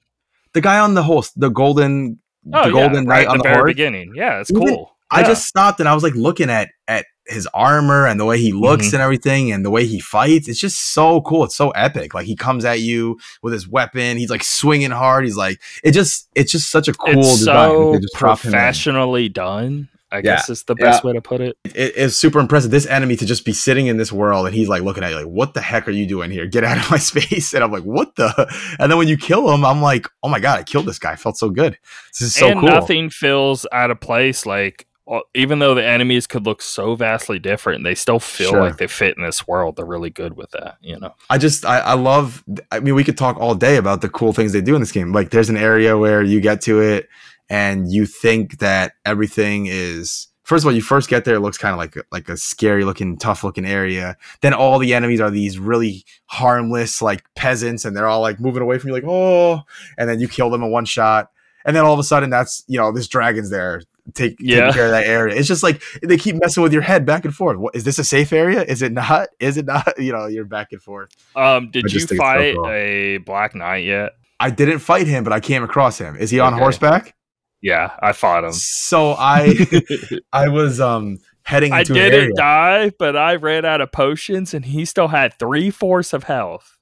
The 0.52 0.60
guy 0.60 0.78
on 0.78 0.94
the 0.94 1.02
horse, 1.02 1.30
the 1.30 1.48
golden, 1.48 2.18
Oh, 2.52 2.62
the 2.62 2.68
yeah, 2.68 2.72
golden 2.88 3.06
right 3.06 3.26
knight 3.26 3.26
at 3.26 3.28
on 3.28 3.38
the 3.38 3.42
the, 3.44 3.48
very 3.48 3.56
horse. 3.60 3.70
beginning. 3.70 4.12
Yeah, 4.14 4.40
it's 4.40 4.50
Even- 4.50 4.66
cool. 4.66 4.96
I 5.10 5.22
just 5.22 5.46
stopped 5.46 5.78
and 5.80 5.88
I 5.88 5.94
was 5.94 6.02
like 6.02 6.14
looking 6.14 6.48
at 6.50 6.70
at 6.88 7.04
his 7.32 7.48
armor 7.54 8.06
and 8.06 8.20
the 8.20 8.24
way 8.24 8.38
he 8.38 8.52
looks 8.52 8.88
Mhm. 8.88 8.92
and 8.94 9.02
everything 9.02 9.52
and 9.52 9.64
the 9.64 9.70
way 9.70 9.86
he 9.86 9.98
fights. 10.00 10.48
It's 10.48 10.60
just 10.60 10.92
so 10.94 11.20
cool. 11.22 11.44
It's 11.44 11.56
so 11.56 11.70
epic. 11.70 12.14
Like 12.14 12.26
he 12.26 12.36
comes 12.36 12.64
at 12.64 12.80
you 12.80 13.18
with 13.42 13.52
his 13.52 13.66
weapon. 13.68 14.16
He's 14.18 14.30
like 14.30 14.44
swinging 14.44 14.90
hard. 14.90 15.24
He's 15.24 15.36
like 15.36 15.60
it 15.82 15.92
just 15.92 16.28
it's 16.34 16.52
just 16.52 16.70
such 16.70 16.88
a 16.88 16.92
cool 16.92 17.18
it's 17.20 17.38
design. 17.38 17.70
so 17.70 17.92
They 17.92 17.98
just 18.00 18.14
drop 18.14 18.40
him 18.40 18.48
in. 18.48 18.52
professionally 18.52 19.28
done. 19.28 19.88
I 20.10 20.16
Yeah. 20.16 20.22
guess 20.36 20.50
is 20.50 20.64
the 20.64 20.74
best 20.74 21.04
way 21.04 21.14
to 21.14 21.22
put 21.22 21.40
it. 21.40 21.56
it 21.64 21.96
is 21.96 22.14
super 22.18 22.38
impressive. 22.38 22.70
This 22.70 22.84
enemy 22.86 23.16
to 23.16 23.24
just 23.24 23.46
be 23.46 23.54
sitting 23.54 23.86
in 23.86 23.96
this 23.96 24.12
world 24.12 24.44
and 24.46 24.54
he's 24.54 24.68
like 24.68 24.82
looking 24.82 25.02
at 25.02 25.08
you 25.10 25.16
like, 25.16 25.24
what 25.24 25.54
the 25.54 25.62
heck 25.62 25.88
are 25.88 25.92
you 25.92 26.04
doing 26.04 26.30
here? 26.30 26.44
Get 26.46 26.64
out 26.64 26.76
of 26.76 26.90
my 26.90 26.98
space. 27.12 27.54
And 27.54 27.64
I'm 27.64 27.72
like, 27.72 27.84
what 27.84 28.14
the? 28.16 28.46
And 28.78 28.92
then 28.92 28.98
when 28.98 29.08
you 29.08 29.16
kill 29.16 29.50
him, 29.50 29.64
I'm 29.64 29.80
like, 29.80 30.06
oh 30.22 30.28
my 30.28 30.38
God, 30.38 30.58
I 30.58 30.64
killed 30.64 30.84
this 30.84 30.98
guy. 30.98 31.12
I 31.12 31.16
felt 31.16 31.38
so 31.38 31.48
good. 31.48 31.78
This 32.12 32.20
is 32.28 32.34
so 32.34 32.48
and 32.48 32.60
cool. 32.60 32.68
nothing 32.68 33.08
feels 33.08 33.64
out 33.72 33.90
of 33.90 34.00
place. 34.00 34.44
Like 34.44 34.86
even 35.34 35.58
though 35.58 35.74
the 35.74 35.84
enemies 35.86 36.26
could 36.26 36.46
look 36.46 36.62
so 36.62 36.94
vastly 36.94 37.38
different, 37.38 37.84
they 37.84 37.94
still 37.94 38.18
feel 38.18 38.50
Sure. 38.50 38.60
like 38.60 38.76
they 38.78 38.86
fit 38.86 39.16
in 39.16 39.24
this 39.24 39.46
world. 39.46 39.76
They're 39.76 39.84
really 39.84 40.10
good 40.10 40.36
with 40.36 40.50
that. 40.52 40.76
You 40.80 40.98
know. 40.98 41.14
I 41.28 41.38
just, 41.38 41.64
I, 41.64 41.78
I 41.80 41.94
love, 41.94 42.44
I 42.70 42.80
mean, 42.80 42.94
we 42.94 43.04
could 43.04 43.18
talk 43.18 43.36
all 43.38 43.54
day 43.54 43.76
about 43.76 44.00
the 44.00 44.08
cool 44.08 44.32
things 44.32 44.52
they 44.52 44.60
do 44.60 44.74
in 44.74 44.80
this 44.80 44.92
game. 44.92 45.12
Like 45.12 45.30
there's 45.30 45.50
an 45.50 45.56
area 45.56 45.98
where 45.98 46.22
you 46.22 46.40
get 46.40 46.60
to 46.62 46.80
it 46.80 47.08
and 47.50 47.92
you 47.92 48.06
think 48.06 48.58
that 48.58 48.92
everything 49.04 49.66
is, 49.66 50.28
First 50.44 50.64
of 50.64 50.66
all, 50.66 50.74
you 50.74 50.82
first 50.82 51.08
get 51.08 51.24
there, 51.24 51.36
it 51.36 51.40
looks 51.40 51.56
kind 51.56 51.72
of 51.72 51.78
like 51.78 51.94
a, 51.94 52.02
like 52.10 52.28
a 52.28 52.36
scary 52.36 52.84
looking, 52.84 53.16
tough 53.16 53.44
looking 53.44 53.64
area. 53.64 54.16
Then 54.40 54.52
all 54.52 54.80
the 54.80 54.92
enemies 54.92 55.20
are 55.20 55.30
these 55.30 55.56
really 55.56 56.04
harmless, 56.26 57.00
like 57.00 57.22
peasants, 57.36 57.84
and 57.84 57.96
they're 57.96 58.08
all 58.08 58.20
like 58.20 58.40
moving 58.40 58.60
away 58.60 58.78
from 58.78 58.88
you, 58.88 58.94
like 58.94 59.04
oh, 59.06 59.60
and 59.96 60.10
then 60.10 60.18
you 60.18 60.26
kill 60.26 60.50
them 60.50 60.64
in 60.64 60.72
one 60.72 60.84
shot, 60.84 61.30
and 61.64 61.76
then 61.76 61.84
all 61.84 61.92
of 61.92 62.00
a 62.00 62.02
sudden, 62.02 62.28
that's 62.28 62.64
you 62.66 62.76
know 62.76 62.90
this 62.90 63.06
dragon's 63.06 63.50
there, 63.50 63.82
take 64.14 64.36
Yeah. 64.40 64.56
taking 64.60 64.72
care 64.74 64.84
of 64.86 64.90
that 64.92 65.06
area. 65.06 65.34
It's 65.36 65.48
just 65.48 65.62
like 65.62 65.82
they 66.02 66.16
keep 66.16 66.36
messing 66.36 66.62
with 66.62 66.72
your 66.72 66.82
head 66.82 67.06
back 67.06 67.24
and 67.24 67.34
forth. 67.34 67.56
What, 67.58 67.74
is 67.76 67.84
this 67.84 67.98
a 67.98 68.04
safe 68.04 68.32
area? 68.32 68.62
Is 68.62 68.82
it 68.82 68.92
not? 68.92 69.28
Is 69.40 69.56
it 69.56 69.66
not? 69.66 69.94
You 69.98 70.12
know, 70.12 70.26
you're 70.26 70.44
back 70.44 70.72
and 70.72 70.82
forth. 70.82 71.10
Um, 71.36 71.70
did 71.70 71.84
you 71.84 71.88
just 71.90 72.08
think 72.08 72.20
it's 72.20 72.28
so 72.28 72.32
fight 72.34 72.54
cool. 72.56 72.68
a 72.68 73.18
Black 73.18 73.54
Knight 73.54 73.84
yet? 73.84 74.12
I 74.40 74.50
didn't 74.50 74.80
fight 74.80 75.06
him, 75.06 75.22
but 75.24 75.32
I 75.32 75.38
came 75.40 75.62
across 75.62 75.98
him. 75.98 76.16
Is 76.16 76.30
he 76.30 76.40
on 76.40 76.54
Okay. 76.54 76.60
horseback? 76.62 77.14
Yeah, 77.60 77.92
I 78.02 78.10
fought 78.12 78.42
him. 78.44 78.52
So 78.52 79.14
I 79.16 79.54
I 80.32 80.48
was 80.48 80.80
um 80.80 81.18
heading 81.44 81.72
I 81.72 81.80
into 81.80 81.92
an 81.92 81.98
didn't 82.00 82.20
area. 82.20 82.30
die, 82.36 82.90
but 82.98 83.16
I 83.16 83.36
ran 83.36 83.64
out 83.64 83.80
of 83.80 83.92
potions, 83.92 84.52
and 84.52 84.64
he 84.64 84.84
still 84.84 85.08
had 85.08 85.38
three 85.38 85.70
fourths 85.70 86.12
of 86.12 86.24
health. 86.24 86.76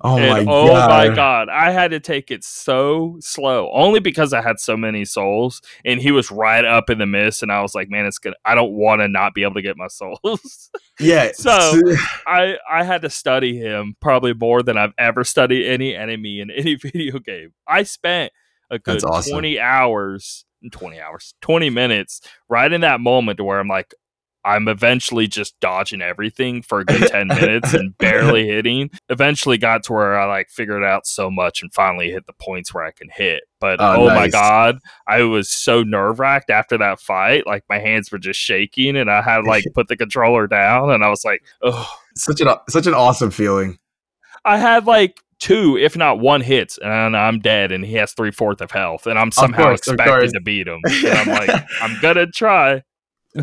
Oh 0.00 0.16
and 0.16 0.46
my 0.46 0.52
oh 0.52 0.68
god! 0.68 0.88
my 0.90 1.14
god, 1.14 1.48
I 1.48 1.70
had 1.70 1.90
to 1.90 2.00
take 2.00 2.30
it 2.30 2.44
so 2.44 3.16
slow, 3.20 3.70
only 3.72 3.98
because 3.98 4.32
I 4.32 4.40
had 4.40 4.60
so 4.60 4.76
many 4.76 5.04
souls, 5.04 5.60
and 5.84 6.00
he 6.00 6.12
was 6.12 6.30
right 6.30 6.64
up 6.64 6.88
in 6.88 6.98
the 6.98 7.06
mist, 7.06 7.42
and 7.42 7.50
I 7.50 7.62
was 7.62 7.74
like, 7.74 7.90
man, 7.90 8.06
it's 8.06 8.18
gonna. 8.18 8.36
I 8.44 8.54
don't 8.54 8.72
want 8.72 9.00
to 9.00 9.08
not 9.08 9.34
be 9.34 9.42
able 9.42 9.54
to 9.54 9.62
get 9.62 9.76
my 9.76 9.86
souls. 9.88 10.70
Yeah. 11.00 11.30
So- 11.34 11.80
I 12.26 12.56
I 12.70 12.84
had 12.84 13.02
to 13.02 13.10
study 13.10 13.58
him 13.58 13.96
probably 14.00 14.34
more 14.34 14.62
than 14.62 14.78
I've 14.78 14.94
ever 14.98 15.24
studied 15.24 15.66
any 15.66 15.96
enemy 15.96 16.40
in 16.40 16.50
any 16.50 16.74
video 16.76 17.18
game. 17.18 17.52
I 17.66 17.82
spent 17.82 18.32
a 18.70 18.78
good 18.78 19.02
awesome. 19.04 19.32
twenty 19.32 19.58
hours, 19.58 20.44
twenty 20.70 21.00
hours, 21.00 21.34
twenty 21.40 21.70
minutes, 21.70 22.20
right 22.48 22.72
in 22.72 22.82
that 22.82 23.00
moment 23.00 23.38
to 23.38 23.44
where 23.44 23.58
I'm 23.58 23.68
like. 23.68 23.94
I'm 24.48 24.66
eventually 24.66 25.26
just 25.26 25.60
dodging 25.60 26.00
everything 26.00 26.62
for 26.62 26.80
a 26.80 26.84
good 26.84 27.06
10 27.08 27.28
minutes 27.28 27.74
and 27.74 27.96
barely 27.98 28.48
hitting. 28.48 28.90
Eventually 29.10 29.58
got 29.58 29.82
to 29.84 29.92
where 29.92 30.18
I 30.18 30.24
like 30.24 30.48
figured 30.48 30.82
out 30.82 31.06
so 31.06 31.30
much 31.30 31.60
and 31.60 31.70
finally 31.72 32.10
hit 32.10 32.26
the 32.26 32.32
points 32.32 32.72
where 32.72 32.82
I 32.82 32.92
can 32.92 33.10
hit. 33.12 33.42
But 33.60 33.78
Oh, 33.78 33.96
oh, 33.98 34.06
my 34.06 34.28
god, 34.28 34.78
I 35.06 35.22
was 35.24 35.50
so 35.50 35.82
nerve 35.82 36.18
wracked 36.18 36.48
after 36.48 36.78
that 36.78 36.98
fight. 36.98 37.46
Like 37.46 37.64
my 37.68 37.78
hands 37.78 38.10
were 38.10 38.18
just 38.18 38.40
shaking 38.40 38.96
and 38.96 39.10
I 39.10 39.20
had 39.20 39.44
like 39.44 39.64
put 39.74 39.88
the 39.88 39.96
controller 39.96 40.46
down 40.46 40.90
and 40.90 41.04
I 41.04 41.10
was 41.10 41.26
like, 41.26 41.42
oh, 41.60 41.86
such 42.16 42.40
an 42.40 42.48
such 42.70 42.86
an 42.86 42.94
awesome 42.94 43.30
feeling. 43.30 43.78
I 44.46 44.56
had 44.56 44.86
like 44.86 45.20
two, 45.40 45.76
if 45.76 45.94
not 45.94 46.20
one 46.20 46.40
hits, 46.40 46.78
and 46.78 47.16
I'm 47.16 47.38
dead, 47.40 47.70
and 47.70 47.84
he 47.84 47.94
has 47.94 48.12
three 48.12 48.30
fourths 48.30 48.60
of 48.60 48.70
health, 48.70 49.06
and 49.06 49.18
I'm 49.18 49.30
somehow 49.30 49.64
course, 49.64 49.80
expected 49.80 50.32
to 50.32 50.40
beat 50.40 50.66
him. 50.66 50.80
And 50.86 51.18
I'm 51.18 51.28
like, 51.28 51.62
I'm 51.82 51.98
gonna 52.00 52.26
try. 52.26 52.82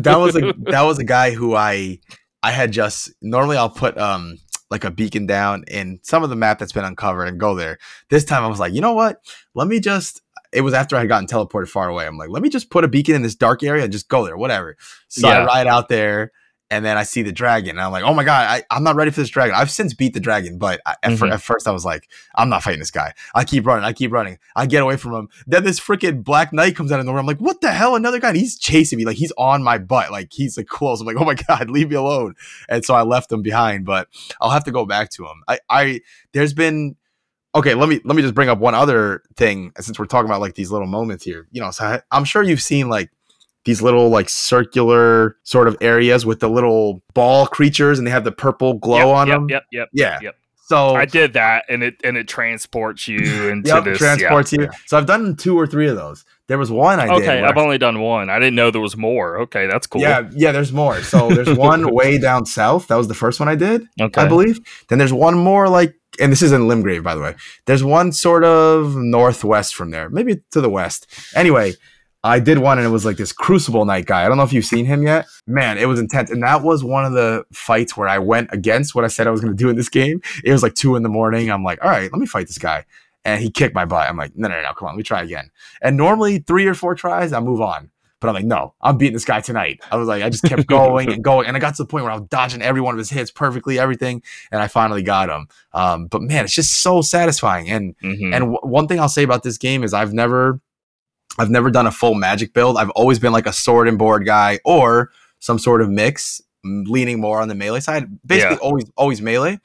That 0.02 0.18
was 0.18 0.36
a 0.36 0.52
that 0.70 0.82
was 0.82 0.98
a 0.98 1.04
guy 1.04 1.32
who 1.32 1.54
I 1.54 2.00
I 2.42 2.52
had 2.52 2.72
just 2.72 3.12
normally 3.20 3.56
I'll 3.56 3.70
put 3.70 3.98
um 3.98 4.38
like 4.70 4.84
a 4.84 4.90
beacon 4.90 5.26
down 5.26 5.64
in 5.68 6.00
some 6.02 6.22
of 6.22 6.30
the 6.30 6.36
map 6.36 6.58
that's 6.58 6.72
been 6.72 6.84
uncovered 6.84 7.28
and 7.28 7.38
go 7.38 7.54
there. 7.54 7.78
This 8.10 8.24
time 8.24 8.42
I 8.42 8.48
was 8.48 8.58
like, 8.58 8.72
you 8.72 8.80
know 8.80 8.94
what? 8.94 9.20
Let 9.54 9.68
me 9.68 9.80
just. 9.80 10.22
It 10.52 10.60
was 10.62 10.74
after 10.74 10.96
I 10.96 11.00
had 11.00 11.08
gotten 11.08 11.26
teleported 11.26 11.68
far 11.68 11.88
away. 11.88 12.06
I'm 12.06 12.16
like, 12.16 12.30
let 12.30 12.42
me 12.42 12.48
just 12.48 12.70
put 12.70 12.84
a 12.84 12.88
beacon 12.88 13.14
in 13.14 13.22
this 13.22 13.34
dark 13.34 13.62
area 13.62 13.82
and 13.82 13.92
just 13.92 14.08
go 14.08 14.24
there, 14.24 14.36
whatever. 14.36 14.76
So 15.08 15.28
I 15.28 15.44
ride 15.44 15.66
out 15.66 15.88
there, 15.88 16.32
and 16.70 16.84
then 16.84 16.96
I 16.98 17.04
see 17.04 17.22
the 17.22 17.30
dragon, 17.32 17.70
and 17.70 17.80
I'm 17.80 17.92
like, 17.92 18.02
oh 18.02 18.12
my 18.12 18.24
god, 18.24 18.46
I, 18.48 18.64
I'm 18.74 18.82
not 18.82 18.96
ready 18.96 19.10
for 19.12 19.20
this 19.20 19.28
dragon. 19.28 19.54
I've 19.54 19.70
since 19.70 19.94
beat 19.94 20.14
the 20.14 20.20
dragon, 20.20 20.58
but 20.58 20.80
I, 20.84 20.96
at, 21.02 21.16
fir- 21.16 21.26
Mhm. 21.28 21.32
at 21.34 21.40
first 21.42 21.68
I 21.68 21.70
was 21.70 21.84
like, 21.84 22.08
I'm 22.34 22.48
not 22.48 22.62
fighting 22.64 22.80
this 22.80 22.90
guy. 22.90 23.12
I 23.34 23.44
keep 23.44 23.64
running, 23.66 23.84
I 23.84 23.92
keep 23.92 24.10
running. 24.10 24.38
I 24.56 24.66
get 24.66 24.82
away 24.82 24.96
from 24.96 25.14
him. 25.14 25.28
Then 25.46 25.62
this 25.64 25.78
freaking 25.78 26.24
black 26.24 26.52
knight 26.52 26.74
comes 26.74 26.90
out 26.90 26.98
of 26.98 27.06
nowhere. 27.06 27.20
I'm 27.20 27.26
like, 27.26 27.38
what 27.38 27.60
the 27.60 27.70
hell? 27.70 27.94
Another 27.94 28.18
guy? 28.18 28.28
And 28.30 28.36
he's 28.36 28.58
chasing 28.58 28.96
me, 28.98 29.04
like 29.04 29.16
he's 29.16 29.32
on 29.38 29.62
my 29.62 29.78
butt, 29.78 30.10
like 30.10 30.32
he's 30.32 30.56
like 30.56 30.66
close. 30.66 31.00
I'm 31.00 31.06
like, 31.06 31.16
oh 31.20 31.24
my 31.24 31.34
god, 31.48 31.70
leave 31.70 31.90
me 31.90 31.96
alone. 31.96 32.34
And 32.68 32.84
so 32.84 32.94
I 32.94 33.02
left 33.02 33.30
him 33.30 33.42
behind, 33.42 33.84
but 33.86 34.08
I'll 34.40 34.50
have 34.50 34.64
to 34.64 34.72
go 34.72 34.84
back 34.86 35.10
to 35.10 35.24
him. 35.24 35.42
I, 35.46 35.60
I 35.70 36.00
there's 36.32 36.52
been 36.52 36.96
okay. 37.54 37.74
Let 37.74 37.88
me 37.88 38.00
let 38.04 38.16
me 38.16 38.22
just 38.22 38.34
bring 38.34 38.48
up 38.48 38.58
one 38.58 38.74
other 38.74 39.22
thing 39.36 39.72
since 39.78 39.98
we're 39.98 40.06
talking 40.06 40.28
about 40.28 40.40
like 40.40 40.54
these 40.56 40.70
little 40.70 40.88
moments 40.88 41.24
here. 41.24 41.46
You 41.52 41.60
know, 41.62 41.70
so 41.70 41.84
I, 41.84 42.02
I'm 42.10 42.24
sure 42.24 42.42
you've 42.42 42.60
seen 42.60 42.88
like 42.88 43.10
these 43.66 43.82
little 43.82 44.08
like 44.08 44.30
circular 44.30 45.36
sort 45.42 45.68
of 45.68 45.76
areas 45.80 46.24
with 46.24 46.40
the 46.40 46.48
little 46.48 47.02
ball 47.12 47.46
creatures 47.46 47.98
and 47.98 48.06
they 48.06 48.12
have 48.12 48.24
the 48.24 48.32
purple 48.32 48.74
glow 48.74 48.98
yep, 48.98 49.06
on 49.06 49.26
yep, 49.26 49.36
them. 49.36 49.46
Yep, 49.50 49.64
yep. 49.72 49.88
Yeah. 49.92 50.18
Yep. 50.22 50.36
So 50.66 50.96
I 50.96 51.04
did 51.04 51.34
that, 51.34 51.64
and 51.68 51.84
it 51.84 52.00
and 52.02 52.16
it 52.16 52.26
transports 52.26 53.06
you 53.06 53.18
into 53.50 53.68
yep, 53.68 53.84
this. 53.84 53.98
transports 53.98 54.52
yeah. 54.52 54.62
you. 54.62 54.70
So 54.86 54.98
I've 54.98 55.06
done 55.06 55.36
two 55.36 55.56
or 55.56 55.64
three 55.64 55.86
of 55.86 55.94
those. 55.94 56.24
There 56.48 56.58
was 56.58 56.72
one 56.72 56.98
I 56.98 57.06
did. 57.06 57.22
Okay, 57.22 57.40
I've 57.40 57.56
only 57.56 57.78
done 57.78 58.00
one. 58.00 58.30
I 58.30 58.40
didn't 58.40 58.56
know 58.56 58.72
there 58.72 58.80
was 58.80 58.96
more. 58.96 59.38
Okay, 59.42 59.68
that's 59.68 59.86
cool. 59.86 60.00
Yeah, 60.00 60.28
yeah, 60.32 60.50
there's 60.50 60.72
more. 60.72 61.00
So 61.02 61.28
there's 61.28 61.56
one 61.58 61.94
way 61.94 62.18
down 62.18 62.46
south. 62.46 62.88
That 62.88 62.96
was 62.96 63.06
the 63.06 63.14
first 63.14 63.38
one 63.38 63.48
I 63.48 63.54
did, 63.54 63.86
Okay. 64.00 64.20
I 64.20 64.26
believe. 64.26 64.58
Then 64.88 64.98
there's 64.98 65.12
one 65.12 65.38
more 65.38 65.68
like 65.68 65.94
and 66.18 66.32
this 66.32 66.42
is 66.42 66.52
in 66.52 66.62
Limgrave, 66.62 67.02
by 67.02 67.14
the 67.14 67.20
way. 67.20 67.34
There's 67.66 67.84
one 67.84 68.10
sort 68.10 68.42
of 68.42 68.96
northwest 68.96 69.74
from 69.74 69.90
there, 69.90 70.08
maybe 70.10 70.40
to 70.50 70.60
the 70.60 70.70
west. 70.70 71.06
Anyway, 71.34 71.74
I 72.26 72.40
did 72.40 72.58
one 72.58 72.78
and 72.78 72.86
it 72.86 72.90
was 72.90 73.04
like 73.04 73.16
this 73.16 73.32
Crucible 73.32 73.84
Knight 73.84 74.06
guy. 74.06 74.24
I 74.24 74.28
don't 74.28 74.36
know 74.36 74.42
if 74.42 74.52
you've 74.52 74.64
seen 74.64 74.84
him 74.86 75.02
yet. 75.02 75.26
Man, 75.46 75.78
it 75.78 75.86
was 75.86 75.98
intense. 76.00 76.30
And 76.30 76.42
that 76.42 76.62
was 76.62 76.82
one 76.84 77.04
of 77.04 77.12
the 77.12 77.44
fights 77.52 77.96
where 77.96 78.08
I 78.08 78.18
went 78.18 78.48
against 78.52 78.94
what 78.94 79.04
I 79.04 79.08
said 79.08 79.26
I 79.26 79.30
was 79.30 79.40
going 79.40 79.52
to 79.56 79.56
do 79.56 79.68
in 79.68 79.76
this 79.76 79.88
game. 79.88 80.20
It 80.44 80.52
was 80.52 80.62
like 80.62 80.74
two 80.74 80.96
in 80.96 81.02
the 81.02 81.08
morning. 81.08 81.50
I'm 81.50 81.64
like, 81.64 81.82
all 81.84 81.90
right, 81.90 82.10
let 82.10 82.18
me 82.20 82.26
fight 82.26 82.46
this 82.46 82.58
guy. 82.58 82.84
And 83.24 83.42
he 83.42 83.50
kicked 83.50 83.74
my 83.74 83.84
butt. 83.84 84.08
I'm 84.08 84.16
like, 84.16 84.36
no, 84.36 84.48
no, 84.48 84.60
no, 84.62 84.72
come 84.74 84.86
on, 84.88 84.94
let 84.94 84.98
me 84.98 85.02
try 85.02 85.22
again. 85.22 85.50
And 85.82 85.96
normally 85.96 86.38
three 86.38 86.66
or 86.66 86.74
four 86.74 86.94
tries, 86.94 87.32
I 87.32 87.40
move 87.40 87.60
on. 87.60 87.90
But 88.18 88.28
I'm 88.28 88.34
like, 88.34 88.44
no, 88.46 88.72
I'm 88.80 88.96
beating 88.96 89.12
this 89.12 89.26
guy 89.26 89.40
tonight. 89.42 89.80
I 89.90 89.96
was 89.96 90.08
like, 90.08 90.22
I 90.22 90.30
just 90.30 90.44
kept 90.44 90.66
going 90.68 91.12
and 91.12 91.22
going. 91.22 91.46
And 91.46 91.54
I 91.56 91.60
got 91.60 91.74
to 91.74 91.82
the 91.82 91.86
point 91.88 92.04
where 92.04 92.12
I 92.12 92.16
was 92.16 92.26
dodging 92.28 92.62
every 92.62 92.80
one 92.80 92.94
of 92.94 92.98
his 92.98 93.10
hits 93.10 93.30
perfectly, 93.30 93.78
everything. 93.78 94.22
And 94.50 94.62
I 94.62 94.68
finally 94.68 95.02
got 95.02 95.28
him. 95.28 95.48
Um, 95.74 96.06
but 96.06 96.22
man, 96.22 96.44
it's 96.46 96.54
just 96.54 96.80
so 96.82 97.02
satisfying. 97.02 97.68
And 97.68 97.94
Mhm. 98.02 98.32
and 98.34 98.40
w- 98.54 98.58
one 98.62 98.88
thing 98.88 99.00
I'll 99.00 99.08
say 99.10 99.22
about 99.22 99.42
this 99.42 99.58
game 99.58 99.84
is 99.84 99.92
I've 99.92 100.14
never, 100.14 100.60
I've 101.38 101.50
never 101.50 101.70
done 101.70 101.86
a 101.86 101.92
full 101.92 102.14
magic 102.14 102.52
build. 102.54 102.76
I've 102.78 102.90
always 102.90 103.18
been 103.18 103.32
like 103.32 103.46
a 103.46 103.52
sword 103.52 103.88
and 103.88 103.98
board 103.98 104.24
guy 104.26 104.58
or 104.64 105.10
some 105.38 105.58
sort 105.58 105.82
of 105.82 105.90
mix, 105.90 106.40
leaning 106.64 107.20
more 107.20 107.40
on 107.40 107.48
the 107.48 107.54
melee 107.54 107.80
side. 107.80 108.06
Basically, 108.26 108.56
Yeah. 108.56 108.60
always 108.62 108.84
always 108.96 109.20
melee. 109.22 109.58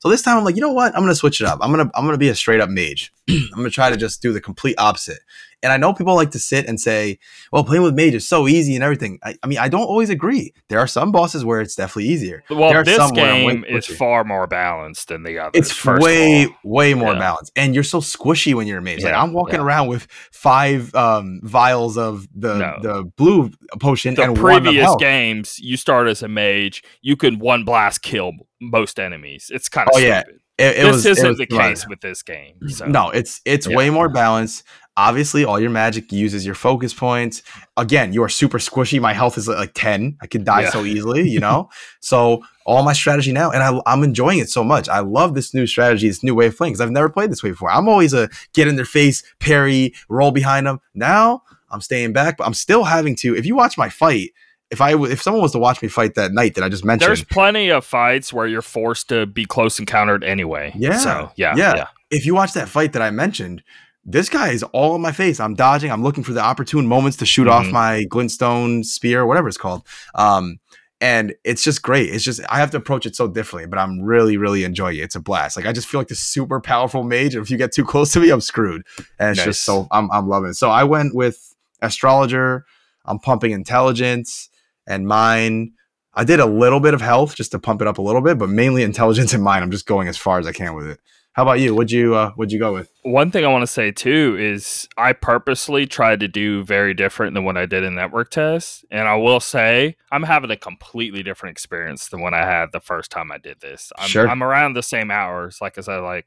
So 0.00 0.08
this 0.08 0.22
time 0.22 0.38
I'm 0.38 0.44
like, 0.44 0.56
you 0.56 0.62
know 0.62 0.72
what? 0.72 0.94
I'm 0.94 1.02
gonna 1.02 1.14
switch 1.14 1.40
it 1.42 1.46
up. 1.46 1.58
I'm 1.62 1.70
gonna 1.70 1.90
I'm 1.94 2.06
gonna 2.06 2.16
be 2.18 2.28
a 2.30 2.34
straight 2.34 2.60
up 2.60 2.70
mage. 2.70 3.12
I'm 3.28 3.50
gonna 3.54 3.70
try 3.70 3.90
to 3.90 3.96
just 3.96 4.22
do 4.22 4.32
the 4.32 4.40
complete 4.40 4.76
opposite. 4.78 5.18
And 5.62 5.72
I 5.72 5.76
know 5.76 5.92
people 5.92 6.14
like 6.14 6.30
to 6.30 6.38
sit 6.38 6.66
and 6.66 6.80
say, 6.80 7.18
well, 7.52 7.64
playing 7.64 7.82
with 7.82 7.94
mage 7.94 8.14
is 8.14 8.26
so 8.26 8.48
easy 8.48 8.74
and 8.74 8.82
everything. 8.82 9.18
I, 9.22 9.34
I 9.42 9.46
mean, 9.46 9.58
I 9.58 9.68
don't 9.68 9.84
always 9.84 10.08
agree. 10.10 10.54
There 10.68 10.78
are 10.78 10.86
some 10.86 11.12
bosses 11.12 11.44
where 11.44 11.60
it's 11.60 11.74
definitely 11.74 12.06
easier. 12.08 12.42
there 12.48 12.56
well, 12.58 12.72
are 12.74 12.84
this 12.84 12.96
some 12.96 13.10
where 13.14 13.32
I'm 13.32 13.44
way 13.44 13.54
game 13.56 13.64
is 13.68 13.86
far 13.86 14.24
more 14.24 14.46
balanced 14.46 15.08
than 15.08 15.22
the 15.22 15.38
other. 15.38 15.50
It's 15.54 15.84
way, 15.84 16.48
way 16.64 16.94
more 16.94 17.12
Yeah. 17.12 17.18
balanced, 17.18 17.52
and 17.56 17.74
you're 17.74 17.84
so 17.84 18.00
squishy 18.00 18.54
when 18.54 18.66
you're 18.66 18.78
a 18.78 18.82
mage. 18.82 19.02
like 19.02 19.14
I'm 19.14 19.32
walking 19.32 19.56
yeah. 19.56 19.66
around 19.66 19.88
with 19.88 20.06
five 20.32 20.94
um, 20.94 21.40
vials 21.42 21.98
of 21.98 22.26
the 22.34 22.56
No. 22.56 22.78
the 22.82 23.04
blue 23.04 23.50
potion 23.78 24.14
the 24.14 24.22
and 24.24 24.36
previous 24.36 24.94
games, 24.96 25.58
you 25.58 25.76
start 25.76 26.08
as 26.08 26.22
a 26.22 26.28
mage, 26.28 26.82
you 27.02 27.16
can 27.16 27.38
one 27.38 27.64
blast 27.64 28.02
kill 28.02 28.32
most 28.60 28.98
enemies. 28.98 29.50
It's 29.52 29.68
kind 29.68 29.88
of 29.88 29.92
Oh, 29.96 29.98
yeah. 29.98 30.20
stupid. 30.20 30.40
It, 30.58 30.76
it 30.76 30.82
this 30.82 30.96
was, 30.96 31.06
isn't 31.06 31.28
was 31.28 31.38
the 31.38 31.46
case 31.46 31.88
with 31.88 32.02
this 32.02 32.22
game. 32.22 32.68
So. 32.68 32.84
No, 32.86 33.08
it's 33.08 33.40
it's 33.46 33.66
Yeah. 33.66 33.76
way 33.76 33.88
more 33.88 34.10
balanced. 34.10 34.62
Obviously, 34.96 35.44
all 35.44 35.58
your 35.58 35.70
magic 35.70 36.12
uses 36.12 36.44
your 36.44 36.54
focus 36.54 36.92
points. 36.92 37.42
Again, 37.76 38.12
you 38.12 38.22
are 38.22 38.28
super 38.28 38.58
squishy. 38.58 39.00
My 39.00 39.12
health 39.14 39.38
is 39.38 39.48
like, 39.48 39.56
like 39.58 39.72
ten. 39.74 40.16
I 40.20 40.26
could 40.26 40.44
die 40.44 40.62
Yeah. 40.62 40.70
so 40.70 40.84
easily, 40.84 41.28
you 41.28 41.40
know. 41.46 41.70
so 42.00 42.42
all 42.66 42.82
my 42.82 42.92
strategy 42.92 43.32
now, 43.32 43.50
and 43.50 43.62
I, 43.62 43.80
I'm 43.86 44.02
enjoying 44.02 44.38
it 44.40 44.50
so 44.50 44.62
much. 44.62 44.88
I 44.88 44.98
love 45.00 45.34
this 45.34 45.54
new 45.54 45.66
strategy, 45.66 46.06
this 46.08 46.22
new 46.22 46.34
way 46.34 46.46
of 46.46 46.56
playing 46.56 46.72
because 46.74 46.80
I've 46.82 46.90
never 46.90 47.08
played 47.08 47.30
this 47.32 47.42
way 47.42 47.50
before. 47.50 47.70
I'm 47.70 47.88
always 47.88 48.12
a 48.12 48.28
get 48.52 48.68
in 48.68 48.76
their 48.76 48.84
face, 48.84 49.22
parry, 49.38 49.94
roll 50.08 50.30
behind 50.32 50.66
them. 50.66 50.80
Now 50.94 51.42
I'm 51.70 51.80
staying 51.80 52.12
back, 52.12 52.36
but 52.36 52.46
I'm 52.46 52.54
still 52.54 52.84
having 52.84 53.16
to. 53.16 53.34
If 53.36 53.46
you 53.46 53.54
watch 53.56 53.78
my 53.78 53.88
fight, 53.88 54.30
if 54.70 54.80
I 54.80 54.94
if 55.04 55.22
someone 55.22 55.42
was 55.42 55.52
to 55.52 55.58
watch 55.58 55.80
me 55.82 55.88
fight 55.88 56.14
that 56.16 56.32
night 56.32 56.54
that 56.56 56.62
I 56.64 56.68
just 56.68 56.84
mentioned, 56.84 57.08
There's 57.08 57.24
plenty 57.24 57.70
of 57.70 57.84
fights 57.84 58.32
where 58.32 58.46
you're 58.46 58.60
forced 58.62 59.08
to 59.08 59.24
be 59.26 59.46
close 59.46 59.78
encountered 59.78 60.22
anyway. 60.24 60.72
Yeah. 60.76 60.98
So 60.98 61.30
yeah. 61.36 61.54
Yeah. 61.56 61.74
Yeah. 61.76 61.86
if 62.10 62.26
you 62.26 62.34
watch 62.34 62.52
that 62.52 62.68
fight 62.68 62.92
that 62.92 63.02
I 63.02 63.10
mentioned, 63.10 63.62
this 64.04 64.28
guy 64.28 64.50
is 64.50 64.62
all 64.62 64.94
in 64.96 65.02
my 65.02 65.12
face. 65.12 65.40
I'm 65.40 65.54
dodging. 65.54 65.90
I'm 65.90 66.02
looking 66.02 66.24
for 66.24 66.32
the 66.32 66.40
opportune 66.40 66.86
moments 66.86 67.16
to 67.18 67.26
shoot 67.26 67.48
off 67.48 67.66
Mhm. 67.66 67.72
my 67.72 68.04
glintstone 68.10 68.84
spear, 68.84 69.26
whatever 69.26 69.46
it's 69.48 69.56
called. 69.58 69.82
Um, 70.14 70.58
and 71.02 71.34
it's 71.44 71.62
just 71.62 71.82
great. 71.82 72.10
It's 72.10 72.24
just 72.24 72.40
I 72.48 72.58
have 72.58 72.70
to 72.72 72.76
approach 72.76 73.06
it 73.06 73.16
so 73.16 73.26
differently, 73.28 73.66
but 73.68 73.78
I'm 73.78 74.00
really, 74.02 74.36
really 74.36 74.64
enjoying 74.64 74.96
it. 74.98 75.02
It's 75.02 75.14
a 75.16 75.20
blast. 75.20 75.56
Like 75.56 75.66
I 75.66 75.72
just 75.72 75.86
feel 75.88 76.00
like 76.00 76.08
this 76.08 76.20
super 76.20 76.60
powerful 76.60 77.02
mage. 77.04 77.34
And 77.34 77.42
if 77.42 77.50
you 77.50 77.56
get 77.56 77.72
too 77.72 77.84
close 77.84 78.12
to 78.12 78.20
me, 78.20 78.30
I'm 78.30 78.40
screwed. 78.40 78.82
And 79.18 79.30
it's 79.30 79.38
Nice. 79.38 79.44
just 79.46 79.64
so 79.64 79.86
I'm 79.90 80.10
I'm 80.10 80.28
loving 80.28 80.50
it. 80.50 80.54
So 80.56 80.70
I 80.70 80.84
went 80.84 81.14
with 81.14 81.54
astrologer. 81.82 82.64
I'm 83.06 83.18
pumping 83.18 83.52
intelligence 83.52 84.48
and 84.86 85.06
mind. 85.06 85.70
I 86.14 86.24
did 86.24 86.40
a 86.40 86.46
little 86.46 86.80
bit 86.80 86.92
of 86.92 87.00
health 87.00 87.34
just 87.34 87.52
to 87.52 87.58
pump 87.58 87.80
it 87.80 87.86
up 87.88 87.98
a 87.98 88.02
little 88.02 88.20
bit, 88.20 88.36
but 88.38 88.48
mainly 88.50 88.82
intelligence 88.82 89.32
and 89.32 89.42
mind. 89.42 89.62
I'm 89.64 89.70
just 89.70 89.86
going 89.86 90.08
as 90.08 90.16
far 90.16 90.38
as 90.38 90.46
I 90.46 90.52
can 90.52 90.74
with 90.74 90.86
it. 90.86 91.00
How 91.32 91.42
about 91.42 91.60
you? 91.60 91.74
What'd 91.74 91.92
you 91.92 92.14
uh, 92.14 92.32
what'd 92.32 92.50
you 92.50 92.58
go 92.58 92.72
with? 92.72 92.90
One 93.02 93.30
thing 93.30 93.44
I 93.44 93.48
want 93.48 93.62
to 93.62 93.66
say 93.66 93.92
too 93.92 94.36
is 94.38 94.88
I 94.96 95.12
purposely 95.12 95.86
tried 95.86 96.20
to 96.20 96.28
do 96.28 96.64
very 96.64 96.92
different 96.92 97.34
than 97.34 97.44
what 97.44 97.56
I 97.56 97.66
did 97.66 97.84
in 97.84 97.94
network 97.94 98.30
tests. 98.30 98.84
And 98.90 99.06
I 99.06 99.14
will 99.14 99.38
say 99.40 99.96
I'm 100.10 100.24
having 100.24 100.50
a 100.50 100.56
completely 100.56 101.22
different 101.22 101.52
experience 101.52 102.08
than 102.08 102.20
what 102.20 102.34
I 102.34 102.44
had 102.44 102.72
the 102.72 102.80
first 102.80 103.12
time 103.12 103.30
I 103.30 103.38
did 103.38 103.60
this. 103.60 103.92
I'm, 103.96 104.08
Sure. 104.08 104.28
I'm 104.28 104.42
around 104.42 104.74
the 104.74 104.82
same 104.82 105.10
hours. 105.10 105.58
Like 105.60 105.78
I 105.78 105.82
said, 105.82 105.98
like 105.98 106.26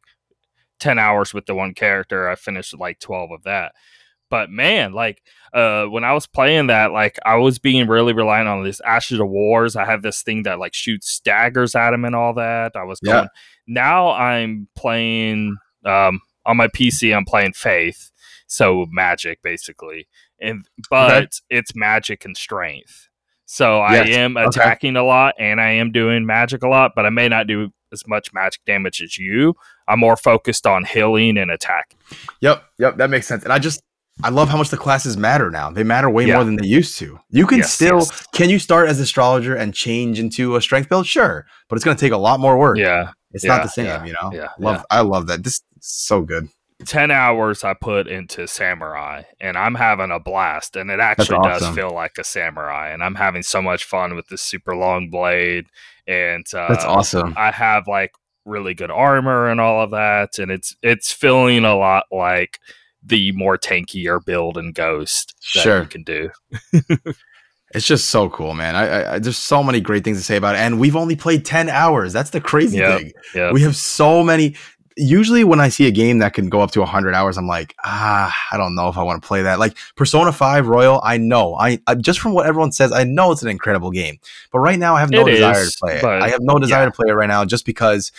10 0.80 0.98
hours 0.98 1.34
with 1.34 1.48
the 1.48 1.56
one 1.56 1.74
character. 1.74 2.30
I 2.30 2.36
finished 2.36 2.78
like 2.80 3.00
12 3.00 3.32
of 3.32 3.44
that. 3.44 3.74
But 4.30 4.50
man, 4.50 4.94
like 4.94 5.22
uh 5.54 5.86
when 5.86 6.04
I 6.04 6.14
was 6.14 6.26
playing 6.28 6.68
that, 6.68 6.92
like 6.92 7.20
I 7.26 7.36
was 7.36 7.60
being 7.60 7.88
really 7.88 8.14
reliant 8.14 8.48
on 8.48 8.64
this 8.64 8.82
Ashes 8.82 9.20
of 9.20 9.30
Wars. 9.30 9.76
I 9.76 9.86
have 9.86 10.02
this 10.02 10.24
thing 10.24 10.44
that 10.44 10.60
like 10.60 10.74
shoots 10.74 11.12
staggers 11.12 11.76
at 11.76 11.94
him 11.94 12.06
and 12.06 12.16
all 12.16 12.34
that. 12.36 12.72
I 12.76 12.84
was 12.84 13.00
Yeah. 13.04 13.28
Now 13.68 14.12
I'm 14.12 14.68
playing 14.76 15.58
um 15.86 16.22
on 16.46 16.58
my 16.58 16.68
PC 16.68 17.16
I'm 17.16 17.26
playing 17.26 17.54
Faith. 17.54 18.12
So 18.48 18.86
magic 18.92 19.42
basically. 19.42 20.08
And 20.42 20.66
but 20.90 21.40
it's 21.50 21.76
magic 21.76 22.26
and 22.26 22.36
strength. 22.36 23.10
So 23.46 23.80
I 23.80 23.98
Yes. 23.98 24.18
am 24.18 24.38
Okay. 24.38 24.48
attacking 24.48 24.96
a 24.96 25.04
lot 25.04 25.36
and 25.40 25.62
I 25.62 25.70
am 25.72 25.92
doing 25.92 26.26
magic 26.26 26.64
a 26.64 26.68
lot, 26.68 26.92
but 26.96 27.06
I 27.06 27.10
may 27.10 27.30
not 27.30 27.48
do 27.48 27.70
as 27.92 28.08
much 28.08 28.34
magic 28.34 28.62
damage 28.66 29.02
as 29.02 29.18
you. 29.18 29.54
I'm 29.88 30.00
more 30.00 30.18
focused 30.18 30.66
on 30.66 30.84
healing 30.86 31.38
and 31.38 31.52
attacking. 31.52 32.00
Yep, 32.42 32.64
yep, 32.80 32.98
that 32.98 33.10
makes 33.10 33.28
sense. 33.28 33.44
And 33.44 33.54
I 33.54 33.60
just 33.60 33.82
I 34.22 34.30
love 34.30 34.50
how 34.50 34.58
much 34.58 34.70
the 34.70 34.78
classes 34.78 35.18
matter 35.18 35.50
now. 35.50 35.72
They 35.72 35.84
matter 35.84 36.10
way 36.10 36.26
Yeah. 36.26 36.36
more 36.36 36.44
than 36.44 36.56
they 36.58 36.68
used 36.68 36.98
to. 37.00 37.20
You 37.30 37.48
can 37.48 37.60
Yes, 37.60 37.74
still 37.74 37.98
yes. 38.00 38.28
can 38.28 38.50
you 38.50 38.60
start 38.60 38.88
as 38.90 39.00
astrologer 39.00 39.56
and 39.56 39.74
change 39.74 40.20
into 40.20 40.56
a 40.56 40.62
strength 40.62 40.88
build? 40.90 41.08
Sure, 41.08 41.46
but 41.68 41.76
it's 41.78 41.84
going 41.86 41.98
to 41.98 42.02
take 42.02 42.12
a 42.12 42.18
lot 42.18 42.40
more 42.40 42.58
work. 42.58 42.78
Yeah. 42.78 43.12
it's 43.32 43.44
yeah, 43.44 43.56
not 43.56 43.64
the 43.64 43.70
same. 43.70 43.86
yeah, 43.86 44.06
you 44.06 44.14
know, 44.22 44.32
yeah, 44.32 44.50
love. 44.60 44.86
I 44.92 45.02
love 45.02 45.26
that. 45.28 45.44
This 45.44 45.54
is 45.54 45.62
so 45.80 46.22
good. 46.22 46.48
10 46.86 47.12
hours 47.12 47.64
I 47.64 47.74
put 47.74 48.08
into 48.08 48.46
samurai 48.48 49.24
and 49.40 49.58
I'm 49.58 49.76
having 49.76 50.12
a 50.12 50.20
blast 50.20 50.76
and 50.76 50.92
it 50.92 51.00
actually 51.00 51.40
does 51.44 51.68
feel 51.70 51.90
like 51.92 52.18
a 52.20 52.24
samurai 52.26 52.90
and 52.92 53.02
I'm 53.04 53.16
having 53.16 53.42
so 53.42 53.62
much 53.62 53.86
fun 53.86 54.16
with 54.16 54.28
this 54.28 54.42
super 54.42 54.76
long 54.76 55.10
blade 55.10 55.66
and 56.08 56.46
uh, 56.54 56.68
That's 56.68 56.84
awesome. 56.84 57.34
I 57.38 57.52
have 57.52 57.88
like 57.88 58.12
really 58.46 58.74
good 58.74 58.92
armor 58.92 59.48
and 59.50 59.62
all 59.62 59.82
of 59.82 59.92
that 59.92 60.38
and 60.40 60.52
it's 60.52 60.76
it's 60.84 61.10
feeling 61.12 61.64
a 61.64 61.76
lot 61.76 62.06
like 62.12 62.60
the 63.06 63.32
more 63.34 63.58
tankier 63.58 64.24
build 64.24 64.58
and 64.58 64.74
ghost 64.74 65.36
that 65.54 65.62
Sure. 65.62 65.82
you 65.82 65.88
can 65.88 66.04
do. 66.04 66.30
It's 67.74 67.88
just 67.88 68.10
so 68.10 68.30
cool, 68.30 68.54
man. 68.54 68.76
I, 68.76 68.88
I, 68.88 69.14
I 69.16 69.20
there's 69.20 69.38
so 69.38 69.64
many 69.64 69.82
great 69.82 70.04
things 70.04 70.20
to 70.20 70.24
say 70.24 70.36
about 70.36 70.54
it, 70.54 70.60
and 70.60 70.80
we've 70.80 70.96
only 70.96 71.16
played 71.16 71.44
ten 71.44 71.70
hours. 71.70 72.14
That's 72.14 72.30
the 72.30 72.40
crazy 72.40 72.78
Yep, 72.78 73.00
thing. 73.00 73.12
Yeah. 73.34 73.52
We 73.52 73.64
have 73.64 73.76
so 73.76 74.24
many. 74.24 74.56
Usually, 74.96 75.44
when 75.44 75.60
I 75.60 75.70
see 75.70 75.88
a 75.88 75.92
game 75.92 76.20
that 76.20 76.34
can 76.36 76.50
go 76.50 76.62
up 76.62 76.70
to 76.72 76.86
hundred 76.86 77.16
hours, 77.16 77.36
I'm 77.36 77.48
like, 77.48 77.74
ah, 77.84 78.32
I 78.52 78.58
don't 78.58 78.76
know 78.76 78.90
if 78.90 78.98
I 78.98 79.02
want 79.02 79.24
to 79.24 79.28
play 79.28 79.42
that. 79.42 79.58
Like 79.58 79.76
Persona 79.96 80.32
Five 80.32 80.68
Royal, 80.68 81.02
I 81.04 81.18
know, 81.18 81.56
I, 81.56 81.80
I 81.88 81.96
just 81.96 82.20
from 82.20 82.34
what 82.34 82.46
everyone 82.46 82.72
says, 82.72 82.92
I 82.92 83.06
know 83.06 83.32
it's 83.32 83.42
an 83.42 83.50
incredible 83.50 83.90
game. 83.90 84.20
But 84.52 84.60
right 84.60 84.78
now, 84.78 84.96
I 84.96 85.00
have 85.00 85.10
no 85.10 85.26
It 85.26 85.32
desire 85.32 85.64
is, 85.64 85.72
to 85.72 85.78
play 85.80 85.98
it. 85.98 86.04
I 86.04 86.30
have 86.30 86.42
no 86.42 86.60
desire 86.60 86.82
yeah. 86.84 86.86
to 86.86 86.92
play 86.92 87.10
it 87.10 87.14
right 87.14 87.28
now, 87.28 87.44
just 87.44 87.66
because 87.66 88.12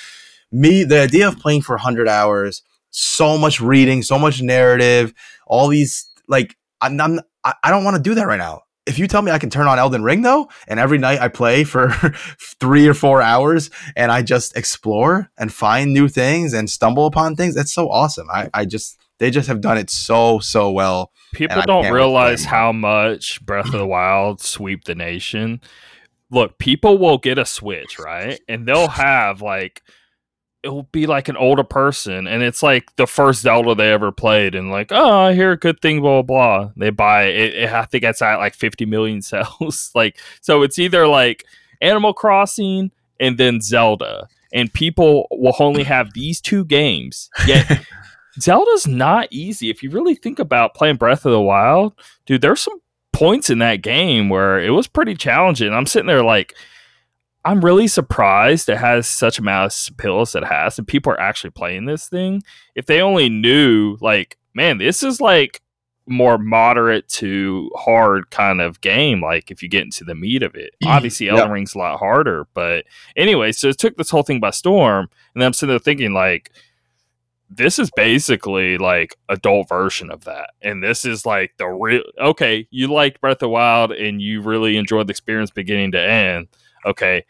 me, 0.51 0.83
the 0.83 1.03
idea 1.03 1.29
of 1.29 1.39
playing 1.39 1.63
for 1.63 1.77
hundred 1.77 2.09
hours, 2.09 2.65
so 2.95 3.37
much 3.37 3.61
reading, 3.61 4.03
so 4.03 4.19
much 4.19 4.41
narrative, 4.41 5.13
all 5.47 5.69
these 5.69 6.09
like, 6.29 6.57
I'm, 6.81 7.01
I'm 7.01 7.21
I, 7.45 7.71
don't 7.71 7.85
want 7.85 7.97
to 7.97 8.03
do 8.03 8.15
that 8.15 8.27
right 8.27 8.39
now. 8.39 8.63
If 8.87 8.99
you 8.99 9.09
tell 9.09 9.21
me 9.21 9.33
I 9.33 9.39
can 9.39 9.51
turn 9.51 9.67
on 9.67 9.79
Elden 9.79 10.05
Ring 10.05 10.23
though, 10.23 10.49
and 10.69 10.79
every 10.79 10.99
night 10.99 11.21
I 11.21 11.29
play 11.29 11.65
for 11.65 11.91
three 12.61 12.87
or 12.87 12.95
four 12.95 13.21
hours 13.21 13.71
and 13.97 14.13
I 14.13 14.23
just 14.23 14.57
explore 14.57 15.31
and 15.37 15.53
find 15.53 15.93
new 15.93 16.07
things 16.07 16.53
and 16.53 16.71
stumble 16.71 17.07
upon 17.07 17.35
things, 17.35 17.55
that's 17.55 17.73
so 17.73 17.91
awesome. 17.91 18.29
I, 18.31 18.49
I 18.55 18.65
just 18.65 18.99
they 19.19 19.31
just 19.31 19.49
have 19.49 19.61
done 19.61 19.79
it 19.79 19.91
so 19.91 20.39
so 20.39 20.71
well. 20.71 21.11
People 21.35 21.63
don't 21.63 21.67
can't 21.67 21.69
wait 21.69 21.83
to 21.83 21.89
play 21.89 21.93
realize 21.93 22.45
how 22.45 22.73
much 22.73 23.45
Breath 23.45 23.67
of 23.67 23.73
the 23.73 23.87
Wild 23.87 24.41
sweep 24.41 24.85
the 24.85 24.95
nation. 24.95 25.61
Look, 26.31 26.59
people 26.59 26.99
will 26.99 27.19
get 27.19 27.39
a 27.39 27.45
Switch, 27.45 27.99
right? 27.99 28.41
And 28.49 28.69
they'll 28.69 28.89
have 28.89 29.43
like 29.43 29.83
it'll 30.65 30.85
be 30.85 31.07
like 31.07 31.29
an 31.29 31.37
older 31.37 31.63
person 31.63 32.27
and 32.27 32.43
it's 32.43 32.63
like 32.63 32.97
the 32.97 33.07
first 33.07 33.43
Zelda 33.43 33.75
they 33.75 33.93
ever 33.93 34.11
played 34.11 34.55
and 34.55 34.71
like, 34.71 34.91
oh, 34.91 35.19
I 35.19 35.35
hear 35.35 35.53
a 35.53 35.59
good 35.59 35.81
thing, 35.81 36.01
blah 36.01 36.23
blah 36.23 36.63
blah. 36.63 36.73
They 36.77 36.91
buy 36.91 37.25
it, 37.25 37.55
it 37.55 37.73
I 37.73 37.85
think 37.85 38.03
it's 38.03 38.23
at 38.23 38.37
like 38.37 38.55
50 38.55 38.87
million 38.87 39.23
sales. 39.23 39.91
like 39.95 40.19
so 40.41 40.63
it's 40.63 40.79
either 40.79 41.07
like 41.07 41.45
Animal 41.81 42.15
Crossing 42.15 42.91
and 43.21 43.39
then 43.39 43.61
Zelda. 43.61 44.29
And 44.53 44.73
people 44.73 45.27
will 45.33 45.57
only 45.59 45.83
have 45.83 46.15
these 46.15 46.41
two 46.41 46.65
games. 46.65 47.29
Yet 47.47 47.85
Zelda's 48.41 48.87
not 48.87 49.29
easy. 49.31 49.69
If 49.69 49.83
you 49.83 49.91
really 49.91 50.15
think 50.15 50.39
about 50.39 50.75
playing 50.75 50.97
Breath 50.97 51.27
of 51.27 51.33
the 51.33 51.41
Wild, 51.41 51.93
dude, 52.25 52.41
there's 52.41 52.61
some 52.61 52.81
points 53.13 53.51
in 53.51 53.59
that 53.59 53.83
game 53.83 54.29
where 54.29 54.61
it 54.61 54.71
was 54.71 54.87
pretty 54.87 55.15
challenging. 55.15 55.73
I'm 55.73 55.87
sitting 55.87 56.07
there 56.07 56.23
like, 56.23 56.55
I'm 57.45 57.65
really 57.65 57.89
surprised 57.89 58.69
it 58.69 58.79
has 58.79 59.07
such 59.07 59.39
amount 59.39 59.75
of 59.91 59.97
pills 59.99 60.35
it 60.35 60.45
has, 60.45 60.79
and 60.79 60.89
people 60.89 61.13
are 61.13 61.21
actually 61.21 61.51
playing 61.51 61.85
this 61.85 62.09
thing. 62.09 62.43
If 62.75 62.87
they 62.87 63.03
only 63.03 63.29
knew, 63.29 63.99
like, 64.01 64.39
man, 64.55 64.79
this 64.79 65.03
is 65.03 65.21
like 65.21 65.61
more 66.07 66.39
moderate 66.39 67.09
to 67.09 67.71
hard 67.77 68.31
kind 68.31 68.61
of 68.61 68.81
game. 68.81 69.23
Like, 69.23 69.51
if 69.51 69.63
you 69.63 69.69
get 69.69 69.85
into 69.85 70.05
the 70.05 70.15
meat 70.15 70.43
of 70.43 70.55
it, 70.55 70.75
obviously 70.87 71.29
Elden 71.29 71.47
Yep. 71.47 71.53
Ring's 71.53 71.75
a 71.75 71.79
lot 71.79 71.99
harder. 71.99 72.47
But 72.55 72.87
anyway, 73.17 73.53
so 73.53 73.69
it 73.69 73.79
took 73.79 73.97
this 73.97 74.11
whole 74.11 74.23
thing 74.23 74.41
by 74.41 74.51
storm, 74.51 75.09
and 75.35 75.43
then 75.43 75.47
I'm 75.47 75.53
sitting 75.53 75.73
there 75.73 75.79
thinking, 75.79 76.15
like, 76.15 76.51
this 77.51 77.79
is 77.79 77.91
basically 77.95 78.79
like 78.79 79.17
adult 79.29 79.69
version 79.69 80.11
of 80.11 80.25
that 80.25 80.51
and 80.63 80.83
this 80.83 81.05
is 81.05 81.27
like 81.27 81.53
the 81.59 81.67
real 81.67 82.03
okay 82.19 82.67
you 82.71 82.89
liked 82.89 83.21
breath 83.21 83.35
of 83.35 83.41
the 83.41 83.49
wild 83.49 83.93
and 83.93 84.21
you 84.21 84.41
really 84.41 84.77
enjoyed 84.77 85.07
the 85.07 85.11
experience 85.13 85.51
beginning 85.51 85.93
to 85.93 86.01
end 86.01 86.49
okay 86.85 87.25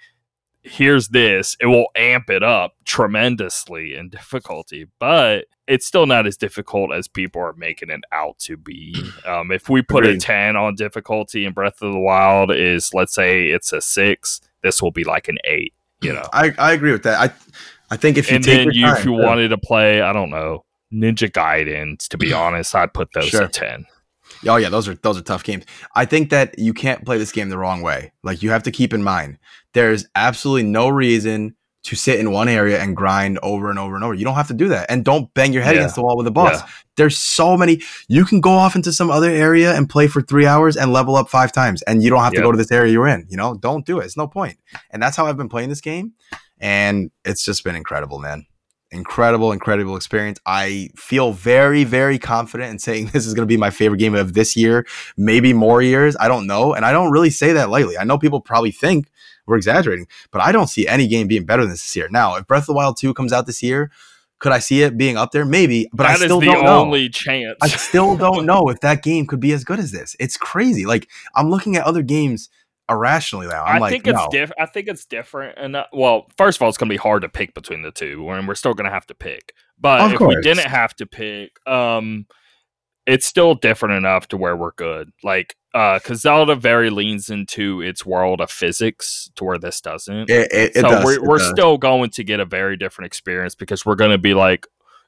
here's 0.62 1.08
this 1.08 1.56
it 1.60 1.66
will 1.66 1.86
amp 1.94 2.30
it 2.30 2.42
up 2.42 2.74
tremendously 2.84 3.94
in 3.94 4.08
difficulty 4.08 4.86
but 4.98 5.44
it's 5.66 5.86
still 5.86 6.06
not 6.06 6.26
as 6.26 6.36
difficult 6.36 6.92
as 6.92 7.06
people 7.06 7.40
are 7.40 7.52
making 7.54 7.90
it 7.90 8.00
out 8.12 8.38
to 8.38 8.56
be 8.56 8.94
um, 9.26 9.50
if 9.52 9.68
we 9.68 9.82
put 9.82 10.06
a 10.06 10.16
10 10.16 10.56
on 10.56 10.74
difficulty 10.74 11.44
and 11.44 11.54
breath 11.54 11.82
of 11.82 11.92
the 11.92 11.98
wild 11.98 12.50
is 12.50 12.94
let's 12.94 13.12
say 13.14 13.48
it's 13.48 13.72
a 13.72 13.80
6 13.80 14.40
this 14.62 14.80
will 14.80 14.90
be 14.90 15.04
like 15.04 15.28
an 15.28 15.36
8 15.44 15.72
you 16.00 16.12
know 16.12 16.26
I, 16.32 16.52
I 16.58 16.72
agree 16.72 16.92
with 16.92 17.02
that. 17.04 17.20
I 17.20 17.34
I 17.90 17.96
think 17.96 18.16
if 18.16 18.30
you 18.30 18.36
and 18.36 18.44
take 18.44 18.66
then 18.66 18.74
you, 18.74 18.86
time, 18.86 18.96
if 18.96 19.04
you 19.04 19.12
sure. 19.16 19.24
wanted 19.24 19.48
to 19.48 19.58
play, 19.58 20.00
I 20.00 20.12
don't 20.12 20.30
know, 20.30 20.64
Ninja 20.92 21.30
Gaidens, 21.30 22.08
to 22.08 22.18
be 22.18 22.32
honest, 22.32 22.74
I'd 22.74 22.94
put 22.94 23.12
those 23.12 23.28
Sure. 23.28 23.44
at 23.44 23.52
ten. 23.52 23.86
Oh 24.46 24.56
yeah, 24.56 24.68
those 24.68 24.88
are 24.88 24.94
those 24.94 25.18
are 25.18 25.22
tough 25.22 25.44
games. 25.44 25.64
I 25.94 26.04
think 26.04 26.30
that 26.30 26.58
you 26.58 26.72
can't 26.74 27.04
play 27.04 27.18
this 27.18 27.32
game 27.32 27.48
the 27.48 27.58
wrong 27.58 27.82
way. 27.82 28.12
Like 28.22 28.42
you 28.42 28.50
have 28.50 28.62
to 28.64 28.70
keep 28.70 28.92
in 28.92 29.02
mind 29.02 29.38
there's 29.74 30.06
absolutely 30.14 30.62
no 30.62 30.88
reason 30.88 31.54
to 31.82 31.96
sit 31.96 32.18
in 32.18 32.30
one 32.30 32.48
area 32.48 32.80
and 32.80 32.96
grind 32.96 33.38
over 33.42 33.68
and 33.68 33.78
over 33.78 33.94
and 33.94 34.02
over. 34.02 34.14
You 34.14 34.24
don't 34.24 34.36
have 34.36 34.48
to 34.48 34.54
do 34.54 34.68
that. 34.68 34.90
And 34.90 35.04
don't 35.04 35.32
bang 35.34 35.52
your 35.52 35.62
head 35.62 35.74
Yeah. 35.74 35.80
against 35.80 35.96
the 35.96 36.02
wall 36.02 36.16
with 36.16 36.26
a 36.26 36.30
boss. 36.30 36.60
Yeah. 36.60 36.66
There's 36.96 37.18
so 37.18 37.58
many 37.58 37.82
you 38.08 38.24
can 38.24 38.40
go 38.40 38.52
off 38.52 38.74
into 38.74 38.90
some 38.90 39.10
other 39.10 39.28
area 39.28 39.74
and 39.74 39.90
play 39.90 40.06
for 40.06 40.22
3 40.22 40.46
hours 40.46 40.78
and 40.78 40.94
level 40.94 41.14
up 41.14 41.28
5 41.28 41.52
times 41.52 41.82
and 41.82 42.02
you 42.02 42.08
don't 42.08 42.22
have 42.22 42.32
to 42.32 42.40
go 42.40 42.50
to 42.52 42.56
this 42.56 42.72
area 42.72 42.90
you're 42.90 43.08
in, 43.08 43.26
you 43.28 43.36
know? 43.36 43.54
Don't 43.54 43.84
do 43.84 44.00
it. 44.00 44.06
It's 44.06 44.16
no 44.16 44.26
point. 44.26 44.56
And 44.92 45.02
that's 45.02 45.14
how 45.16 45.26
I've 45.26 45.36
been 45.36 45.50
playing 45.50 45.68
this 45.68 45.82
game 45.82 46.12
and 46.58 47.10
it's 47.26 47.44
just 47.44 47.64
been 47.64 47.76
incredible, 47.76 48.18
man. 48.18 48.46
Incredible, 48.94 49.50
incredible 49.52 49.96
experience. 49.96 50.38
I 50.46 50.90
feel 50.96 51.32
very, 51.32 51.84
very 51.84 52.18
confident 52.18 52.70
in 52.70 52.78
saying 52.78 53.06
this 53.12 53.26
is 53.26 53.34
going 53.34 53.46
to 53.46 53.52
be 53.52 53.56
my 53.56 53.70
favorite 53.70 53.98
game 53.98 54.14
of 54.14 54.34
this 54.34 54.56
year, 54.56 54.86
maybe 55.16 55.52
more 55.52 55.82
years. 55.82 56.16
I 56.18 56.28
don't 56.28 56.46
know. 56.46 56.74
And 56.74 56.84
I 56.84 56.92
don't 56.92 57.10
really 57.10 57.30
say 57.30 57.52
that 57.52 57.70
lightly. 57.70 57.98
I 57.98 58.04
know 58.04 58.18
people 58.18 58.40
probably 58.40 58.70
think 58.70 59.10
we're 59.46 59.56
exaggerating, 59.56 60.06
but 60.30 60.40
I 60.40 60.52
don't 60.52 60.68
see 60.68 60.86
any 60.86 61.06
game 61.06 61.26
being 61.26 61.44
better 61.44 61.62
than 61.62 61.72
this 61.72 61.96
year. 61.96 62.08
Now, 62.10 62.36
if 62.36 62.46
Breath 62.46 62.62
of 62.62 62.66
the 62.68 62.74
Wild 62.74 62.96
2 62.96 63.12
comes 63.14 63.32
out 63.32 63.46
this 63.46 63.62
year, 63.62 63.90
could 64.38 64.52
I 64.52 64.58
see 64.58 64.82
it 64.82 64.96
being 64.96 65.16
up 65.16 65.32
there? 65.32 65.44
Maybe, 65.44 65.88
but 65.92 66.06
I 66.06 66.16
still 66.16 66.40
don't 66.40 66.64
know. 66.64 66.80
only 66.80 67.08
chance. 67.08 67.56
I 67.62 67.68
still 67.68 68.16
don't 68.16 68.44
know 68.46 68.68
if 68.68 68.80
that 68.80 69.02
game 69.02 69.26
could 69.26 69.40
be 69.40 69.52
as 69.52 69.64
good 69.64 69.78
as 69.78 69.90
this. 69.90 70.14
It's 70.20 70.36
crazy. 70.36 70.86
Like 70.86 71.08
I'm 71.34 71.50
looking 71.50 71.76
at 71.76 71.84
other 71.84 72.02
games 72.02 72.50
irrationally 72.88 73.46
now. 73.46 73.64
I'm 73.64 73.76
I 73.76 73.78
like, 73.78 73.90
think 73.92 74.06
it's 74.06 74.18
no. 74.18 74.28
diff- 74.30 74.52
I 74.58 74.66
think 74.66 74.88
it's 74.88 75.04
different. 75.04 75.58
And 75.58 75.76
uh, 75.76 75.86
well, 75.92 76.26
first 76.36 76.58
of 76.58 76.62
all, 76.62 76.68
it's 76.68 76.78
going 76.78 76.88
to 76.88 76.92
be 76.92 76.98
hard 76.98 77.22
to 77.22 77.28
pick 77.28 77.54
between 77.54 77.82
the 77.82 77.90
two, 77.90 78.28
and 78.30 78.46
we're 78.46 78.54
still 78.54 78.74
going 78.74 78.86
to 78.86 78.92
have 78.92 79.06
to 79.06 79.14
pick. 79.14 79.52
But 79.78 80.00
Of 80.00 80.12
if 80.14 80.20
we 80.20 80.40
didn't 80.40 80.68
have 80.68 80.94
to 80.96 81.06
pick, 81.06 81.52
um, 81.66 82.26
it's 83.06 83.26
still 83.26 83.54
different 83.54 83.96
enough 83.96 84.28
to 84.28 84.36
where 84.36 84.56
we're 84.56 84.72
good. 84.72 85.10
Like, 85.22 85.56
uh, 85.74 85.98
because 85.98 86.20
Zelda 86.20 86.54
very 86.54 86.88
leans 86.90 87.30
into 87.30 87.82
its 87.82 88.06
world 88.06 88.40
of 88.40 88.50
physics 88.50 89.30
to 89.36 89.44
where 89.44 89.58
this 89.58 89.80
doesn't. 89.80 90.30
It, 90.30 90.52
it, 90.52 90.76
it 90.76 90.80
so 90.80 90.82
does, 90.88 91.04
we're 91.04 91.14
it 91.14 91.22
we're 91.22 91.38
does. 91.38 91.50
still 91.50 91.78
going 91.78 92.10
to 92.10 92.24
get 92.24 92.40
a 92.40 92.44
very 92.44 92.76
different 92.76 93.06
experience 93.06 93.54
because 93.54 93.84
we're 93.84 93.96
going 93.96 94.12
to 94.12 94.18
be 94.18 94.34
like 94.34 94.66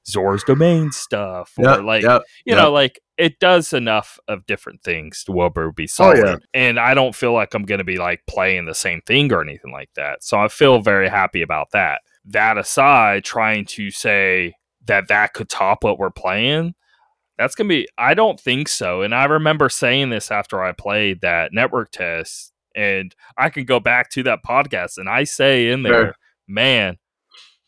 Zora's 0.08 0.44
domain 0.44 0.92
stuff, 0.92 1.52
or 1.58 1.64
Yep, 1.64 1.82
like 1.82 2.02
yep, 2.02 2.22
you 2.44 2.54
yep. 2.54 2.62
know, 2.64 2.72
like 2.72 3.00
it 3.16 3.38
does 3.40 3.72
enough 3.72 4.18
of 4.28 4.46
different 4.46 4.82
things 4.82 5.24
to 5.24 5.32
would 5.32 5.74
be 5.74 5.84
Oh, 5.84 5.86
solid. 5.86 6.18
yeah. 6.24 6.36
And 6.54 6.78
I 6.78 6.94
don't 6.94 7.14
feel 7.14 7.32
like 7.32 7.54
I'm 7.54 7.64
going 7.64 7.78
to 7.78 7.84
be 7.84 7.96
like 7.98 8.20
playing 8.28 8.66
the 8.66 8.74
same 8.74 9.00
thing 9.06 9.32
or 9.32 9.40
anything 9.42 9.72
like 9.72 9.90
that. 9.96 10.22
So 10.22 10.38
I 10.38 10.48
feel 10.48 10.80
very 10.82 11.08
happy 11.08 11.40
about 11.42 11.68
that. 11.72 12.02
That 12.26 12.58
aside, 12.58 13.24
trying 13.24 13.64
to 13.66 13.90
say 13.90 14.54
that 14.84 15.08
that 15.08 15.32
could 15.32 15.48
top 15.48 15.82
what 15.82 15.98
we're 15.98 16.10
playing, 16.10 16.74
that's 17.38 17.54
going 17.54 17.68
to 17.68 17.74
be, 17.74 17.88
I 17.98 18.14
don't 18.14 18.38
think 18.38 18.68
so. 18.68 19.00
And 19.02 19.14
I 19.14 19.24
remember 19.24 19.68
saying 19.68 20.10
this 20.10 20.30
after 20.30 20.62
I 20.62 20.72
played 20.72 21.22
that 21.22 21.52
network 21.52 21.90
test. 21.92 22.52
And 22.74 23.14
I 23.38 23.48
can 23.48 23.64
go 23.64 23.80
back 23.80 24.10
to 24.10 24.22
that 24.24 24.40
podcast 24.46 24.98
and 24.98 25.08
I 25.08 25.24
say 25.24 25.70
in 25.70 25.82
there, 25.82 25.92
Sure. 26.08 26.14
man, 26.46 26.98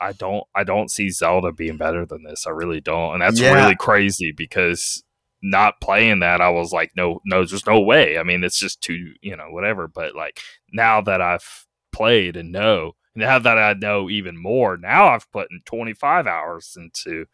I 0.01 0.13
don't 0.13 0.45
I 0.55 0.65
don't 0.65 0.91
see 0.91 1.11
Zelda 1.11 1.53
being 1.53 1.77
better 1.77 2.07
than 2.07 2.23
this. 2.25 2.47
I 2.47 2.51
really 2.51 2.81
don't. 2.81 3.15
And 3.15 3.23
that's 3.23 3.41
Yeah. 3.41 3.55
really 3.55 3.77
crazy 3.77 4.33
because 4.33 5.03
not 5.43 5.81
playing 5.81 6.21
that 6.21 6.41
I 6.41 6.51
was 6.51 6.73
like 6.73 6.91
no 6.97 7.21
no 7.25 7.45
there's 7.45 7.67
no 7.67 7.81
way. 7.81 8.19
I 8.19 8.23
mean 8.23 8.43
it's 8.45 8.59
just 8.59 8.81
too, 8.81 9.13
you 9.21 9.37
know, 9.37 9.47
whatever, 9.51 9.89
but 9.89 10.15
like 10.15 10.41
now 10.73 11.01
that 11.03 11.21
I've 11.21 11.67
played 11.93 12.37
and 12.37 12.53
know 12.53 12.93
now 13.15 13.39
that 13.41 13.59
I 13.59 13.73
know 13.73 14.09
even 14.09 14.41
more, 14.41 14.77
now 14.77 15.09
I've 15.09 15.31
put 15.33 15.49
in 15.51 15.61
25 15.65 16.27
hours 16.29 16.77
into 16.77 17.25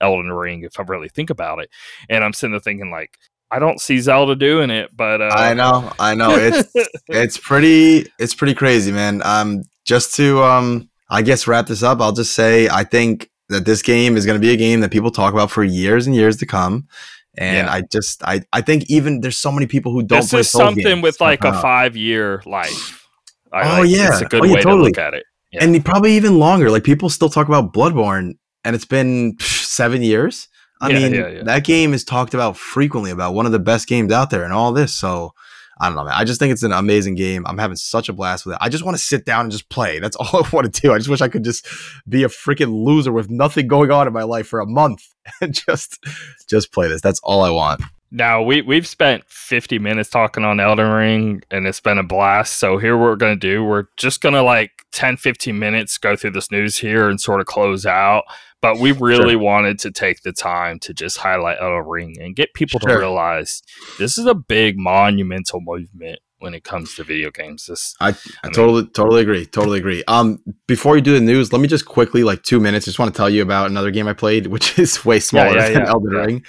Elden 0.00 0.32
Ring 0.32 0.62
if 0.62 0.80
I 0.80 0.82
really 0.84 1.10
think 1.10 1.28
about 1.28 1.58
it. 1.60 1.68
And 2.08 2.24
I'm 2.24 2.32
sitting 2.32 2.52
there 2.52 2.60
thinking 2.60 2.90
like 2.90 3.18
I 3.50 3.58
don't 3.58 3.80
see 3.80 4.00
Zelda 4.00 4.34
doing 4.34 4.70
it, 4.70 4.90
but 4.96 5.20
uh 5.20 5.26
I 5.34 5.54
know, 5.54 5.92
I 5.98 6.14
know. 6.14 6.30
It's 6.36 6.72
it's 7.08 7.38
pretty 7.38 8.06
it's 8.18 8.34
pretty 8.34 8.54
crazy, 8.54 8.92
man. 8.92 9.22
Um, 9.24 9.62
just 9.84 10.14
to 10.16 10.42
um, 10.42 10.88
I 11.08 11.22
guess 11.22 11.46
wrap 11.46 11.66
this 11.66 11.82
up, 11.82 12.00
I'll 12.00 12.12
just 12.12 12.32
say 12.34 12.68
I 12.68 12.84
think 12.84 13.30
that 13.48 13.64
this 13.64 13.82
game 13.82 14.16
is 14.16 14.26
going 14.26 14.40
to 14.40 14.44
be 14.44 14.52
a 14.52 14.56
game 14.56 14.80
that 14.80 14.90
people 14.90 15.10
talk 15.10 15.32
about 15.32 15.50
for 15.50 15.62
years 15.62 16.06
and 16.06 16.16
years 16.16 16.36
to 16.38 16.46
come. 16.46 16.88
And 17.38 17.66
Yeah. 17.66 17.72
I 17.72 17.82
just 17.92 18.22
I 18.24 18.40
I 18.52 18.60
think 18.62 18.84
even 18.90 19.20
there's 19.20 19.38
so 19.38 19.52
many 19.52 19.66
people 19.66 19.92
who 19.92 20.02
don't 20.02 20.20
this 20.20 20.30
play 20.30 20.40
is 20.40 20.50
something 20.50 20.82
games. 20.82 21.02
with 21.02 21.20
like 21.20 21.44
a 21.44 21.48
Uh, 21.48 21.60
five 21.62 21.96
year 21.96 22.42
life. 22.46 23.06
I 23.52 23.78
Oh, 23.78 23.80
like- 23.82 23.90
yeah. 23.90 24.08
it's 24.12 24.22
a 24.22 24.24
good 24.24 24.42
Oh, 24.42 24.44
yeah, 24.46 24.54
way 24.54 24.62
totally. 24.62 24.92
to 24.92 25.00
look 25.00 25.06
at 25.06 25.14
it. 25.14 25.24
Yeah. 25.52 25.62
and 25.64 25.84
probably 25.84 26.12
even 26.16 26.38
longer. 26.40 26.70
Like 26.70 26.82
people 26.82 27.08
still 27.08 27.28
talk 27.30 27.46
about 27.46 27.72
Bloodborne, 27.72 28.32
and 28.64 28.74
it's 28.74 28.84
been 28.84 29.36
seven 29.40 30.02
years. 30.02 30.48
I 30.80 30.92
mean, 30.92 31.44
that 31.44 31.64
game 31.64 31.94
is 31.94 32.04
talked 32.04 32.34
about 32.34 32.56
frequently 32.58 33.10
about 33.10 33.32
one 33.32 33.46
of 33.46 33.52
the 33.52 33.58
best 33.60 33.86
games 33.88 34.12
out 34.12 34.28
there, 34.30 34.42
and 34.44 34.52
all 34.52 34.72
this. 34.72 34.92
So 34.94 35.32
I 35.78 35.88
don't 35.88 35.96
know, 35.96 36.04
man. 36.04 36.14
I 36.16 36.24
just 36.24 36.40
think 36.40 36.52
it's 36.52 36.62
an 36.62 36.72
amazing 36.72 37.16
game. 37.16 37.46
I'm 37.46 37.58
having 37.58 37.76
such 37.76 38.08
a 38.08 38.12
blast 38.12 38.46
with 38.46 38.54
it. 38.54 38.58
I 38.62 38.68
just 38.68 38.84
want 38.84 38.96
to 38.96 39.02
sit 39.02 39.26
down 39.26 39.42
and 39.42 39.52
just 39.52 39.68
play. 39.68 39.98
That's 39.98 40.16
all 40.20 40.44
I 40.44 40.48
want 40.52 40.72
to 40.72 40.80
do. 40.80 40.92
I 40.92 40.98
just 40.98 41.08
wish 41.08 41.20
I 41.20 41.28
could 41.28 41.44
just 41.44 41.66
be 42.08 42.22
a 42.22 42.28
freaking 42.28 42.84
loser 42.84 43.12
with 43.12 43.30
nothing 43.30 43.68
going 43.68 43.90
on 43.90 44.06
in 44.06 44.12
my 44.12 44.22
life 44.22 44.46
for 44.46 44.60
a 44.60 44.66
month 44.66 45.06
and 45.40 45.54
just 45.54 46.04
just 46.48 46.72
play 46.72 46.88
this. 46.88 47.00
That's 47.00 47.20
all 47.22 47.42
I 47.42 47.50
want. 47.50 47.82
Now 48.12 48.40
we 48.40 48.62
we've 48.62 48.86
spent 48.86 49.24
50 49.26 49.78
minutes 49.78 50.10
talking 50.10 50.44
on 50.44 50.60
Elden 50.60 50.88
Ring 50.88 51.42
and 51.50 51.66
it's 51.66 51.80
been 51.80 51.98
a 51.98 52.04
blast. 52.04 52.58
So 52.58 52.78
here 52.78 52.96
we're 52.96 53.16
gonna 53.16 53.36
do. 53.36 53.64
We're 53.64 53.86
just 53.96 54.20
gonna 54.20 54.42
like 54.42 54.84
10, 54.92 55.16
15 55.16 55.58
minutes 55.58 55.98
go 55.98 56.16
through 56.16 56.30
this 56.30 56.50
news 56.50 56.78
here 56.78 57.08
and 57.08 57.20
sort 57.20 57.40
of 57.40 57.46
close 57.46 57.84
out. 57.84 58.24
But 58.66 58.80
we 58.80 58.92
really 58.92 59.36
wanted 59.36 59.78
to 59.80 59.90
take 59.90 60.22
the 60.22 60.32
time 60.32 60.78
to 60.80 60.92
just 60.92 61.18
highlight 61.18 61.58
Elden 61.60 61.84
Ring 61.86 62.16
and 62.20 62.34
get 62.34 62.52
people 62.54 62.80
to 62.80 62.98
realize 62.98 63.62
this 63.98 64.18
is 64.18 64.26
a 64.26 64.34
big 64.34 64.76
monumental 64.76 65.60
movement 65.60 66.18
when 66.38 66.52
it 66.52 66.64
comes 66.64 66.94
to 66.96 67.04
video 67.04 67.30
games. 67.30 67.66
This 67.66 67.94
I, 68.00 68.08
I 68.08 68.10
I 68.10 68.12
mean- 68.46 68.52
totally 68.52 68.86
totally 68.88 69.22
agree. 69.22 69.46
Totally 69.46 69.78
agree. 69.78 70.02
Um 70.08 70.42
before 70.66 70.96
you 70.96 71.02
do 71.02 71.14
the 71.14 71.20
news, 71.20 71.52
let 71.52 71.60
me 71.60 71.68
just 71.68 71.86
quickly 71.86 72.24
like 72.24 72.42
2 72.42 72.58
minutes 72.58 72.86
just 72.86 72.98
want 72.98 73.12
to 73.14 73.16
tell 73.16 73.30
you 73.30 73.42
about 73.42 73.70
another 73.70 73.90
game 73.90 74.08
I 74.08 74.14
played 74.14 74.46
which 74.54 74.78
is 74.78 75.04
way 75.04 75.20
smaller 75.20 75.56
yeah, 75.56 75.68
than 75.68 75.82
yeah, 75.82 75.88
Elden 75.88 76.12
yeah. 76.12 76.20
Ring. 76.20 76.44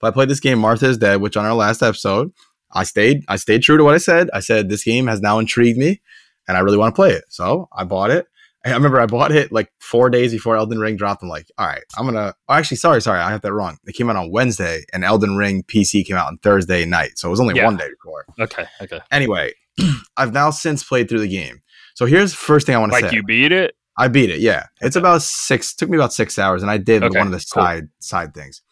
But 0.00 0.08
I 0.08 0.10
played 0.12 0.30
this 0.30 0.40
game 0.40 0.58
Martha 0.58 0.86
is 0.86 0.98
Dead 0.98 1.20
which 1.20 1.36
on 1.36 1.44
our 1.44 1.54
last 1.54 1.82
episode 1.82 2.32
I 2.72 2.84
stayed 2.84 3.24
I 3.28 3.36
stayed 3.36 3.62
true 3.62 3.76
to 3.76 3.84
what 3.84 3.94
I 3.94 3.98
said. 3.98 4.30
I 4.32 4.40
said 4.40 4.68
this 4.68 4.84
game 4.84 5.06
has 5.06 5.20
now 5.20 5.38
intrigued 5.38 5.78
me 5.78 6.00
and 6.48 6.56
I 6.56 6.60
really 6.60 6.78
want 6.78 6.94
to 6.94 6.96
play 6.96 7.10
it. 7.10 7.24
So, 7.28 7.68
I 7.72 7.84
bought 7.84 8.10
it. 8.10 8.26
I 8.66 8.72
remember 8.72 9.00
I 9.00 9.06
bought 9.06 9.30
it 9.32 9.52
like 9.52 9.70
4 9.80 10.10
days 10.10 10.32
before 10.32 10.56
Elden 10.56 10.78
Ring 10.78 10.96
dropped. 10.96 11.22
I'm 11.22 11.28
like, 11.28 11.46
"All 11.58 11.66
right, 11.66 11.82
I'm 11.96 12.04
going 12.04 12.16
to 12.16 12.34
oh, 12.48 12.52
Actually, 12.54 12.78
sorry, 12.78 13.00
sorry. 13.00 13.20
I 13.20 13.30
have 13.30 13.40
that 13.42 13.52
wrong. 13.52 13.78
It 13.86 13.92
came 13.94 14.10
out 14.10 14.16
on 14.16 14.30
Wednesday 14.32 14.84
and 14.92 15.04
Elden 15.04 15.36
Ring 15.36 15.62
PC 15.62 16.04
came 16.06 16.16
out 16.16 16.26
on 16.26 16.38
Thursday 16.38 16.84
night. 16.84 17.12
So, 17.18 17.28
it 17.28 17.30
was 17.30 17.40
only 17.40 17.54
Yeah. 17.54 17.64
one 17.66 17.76
day 17.76 17.88
before. 17.88 18.26
okay, 18.40 18.66
okay. 18.82 19.00
Anyway, 19.10 19.52
I've 20.16 20.32
now 20.32 20.50
since 20.50 20.82
played 20.82 21.08
through 21.08 21.20
the 21.20 21.28
game. 21.28 21.60
So, 21.94 22.04
here's 22.06 22.32
the 22.32 22.36
first 22.36 22.66
thing 22.66 22.74
I 22.74 22.78
want 22.78 22.90
to 22.90 22.94
Like 22.94 23.02
say. 23.02 23.06
Like 23.08 23.14
you 23.16 23.22
beat 23.22 23.52
it? 23.52 23.74
I 23.96 24.08
beat 24.08 24.30
it. 24.30 24.40
Yeah, 24.40 24.66
it's 24.80 24.96
Okay. 24.96 25.02
about 25.02 25.22
six. 25.22 25.74
Took 25.74 25.88
me 25.90 25.96
about 25.96 26.12
six 26.12 26.38
hours, 26.38 26.62
and 26.62 26.70
I 26.70 26.76
did 26.78 27.02
Okay, 27.02 27.18
one 27.18 27.26
of 27.26 27.32
the 27.32 27.38
cool. 27.52 27.62
side 27.62 27.88
side 28.00 28.34
things. 28.34 28.62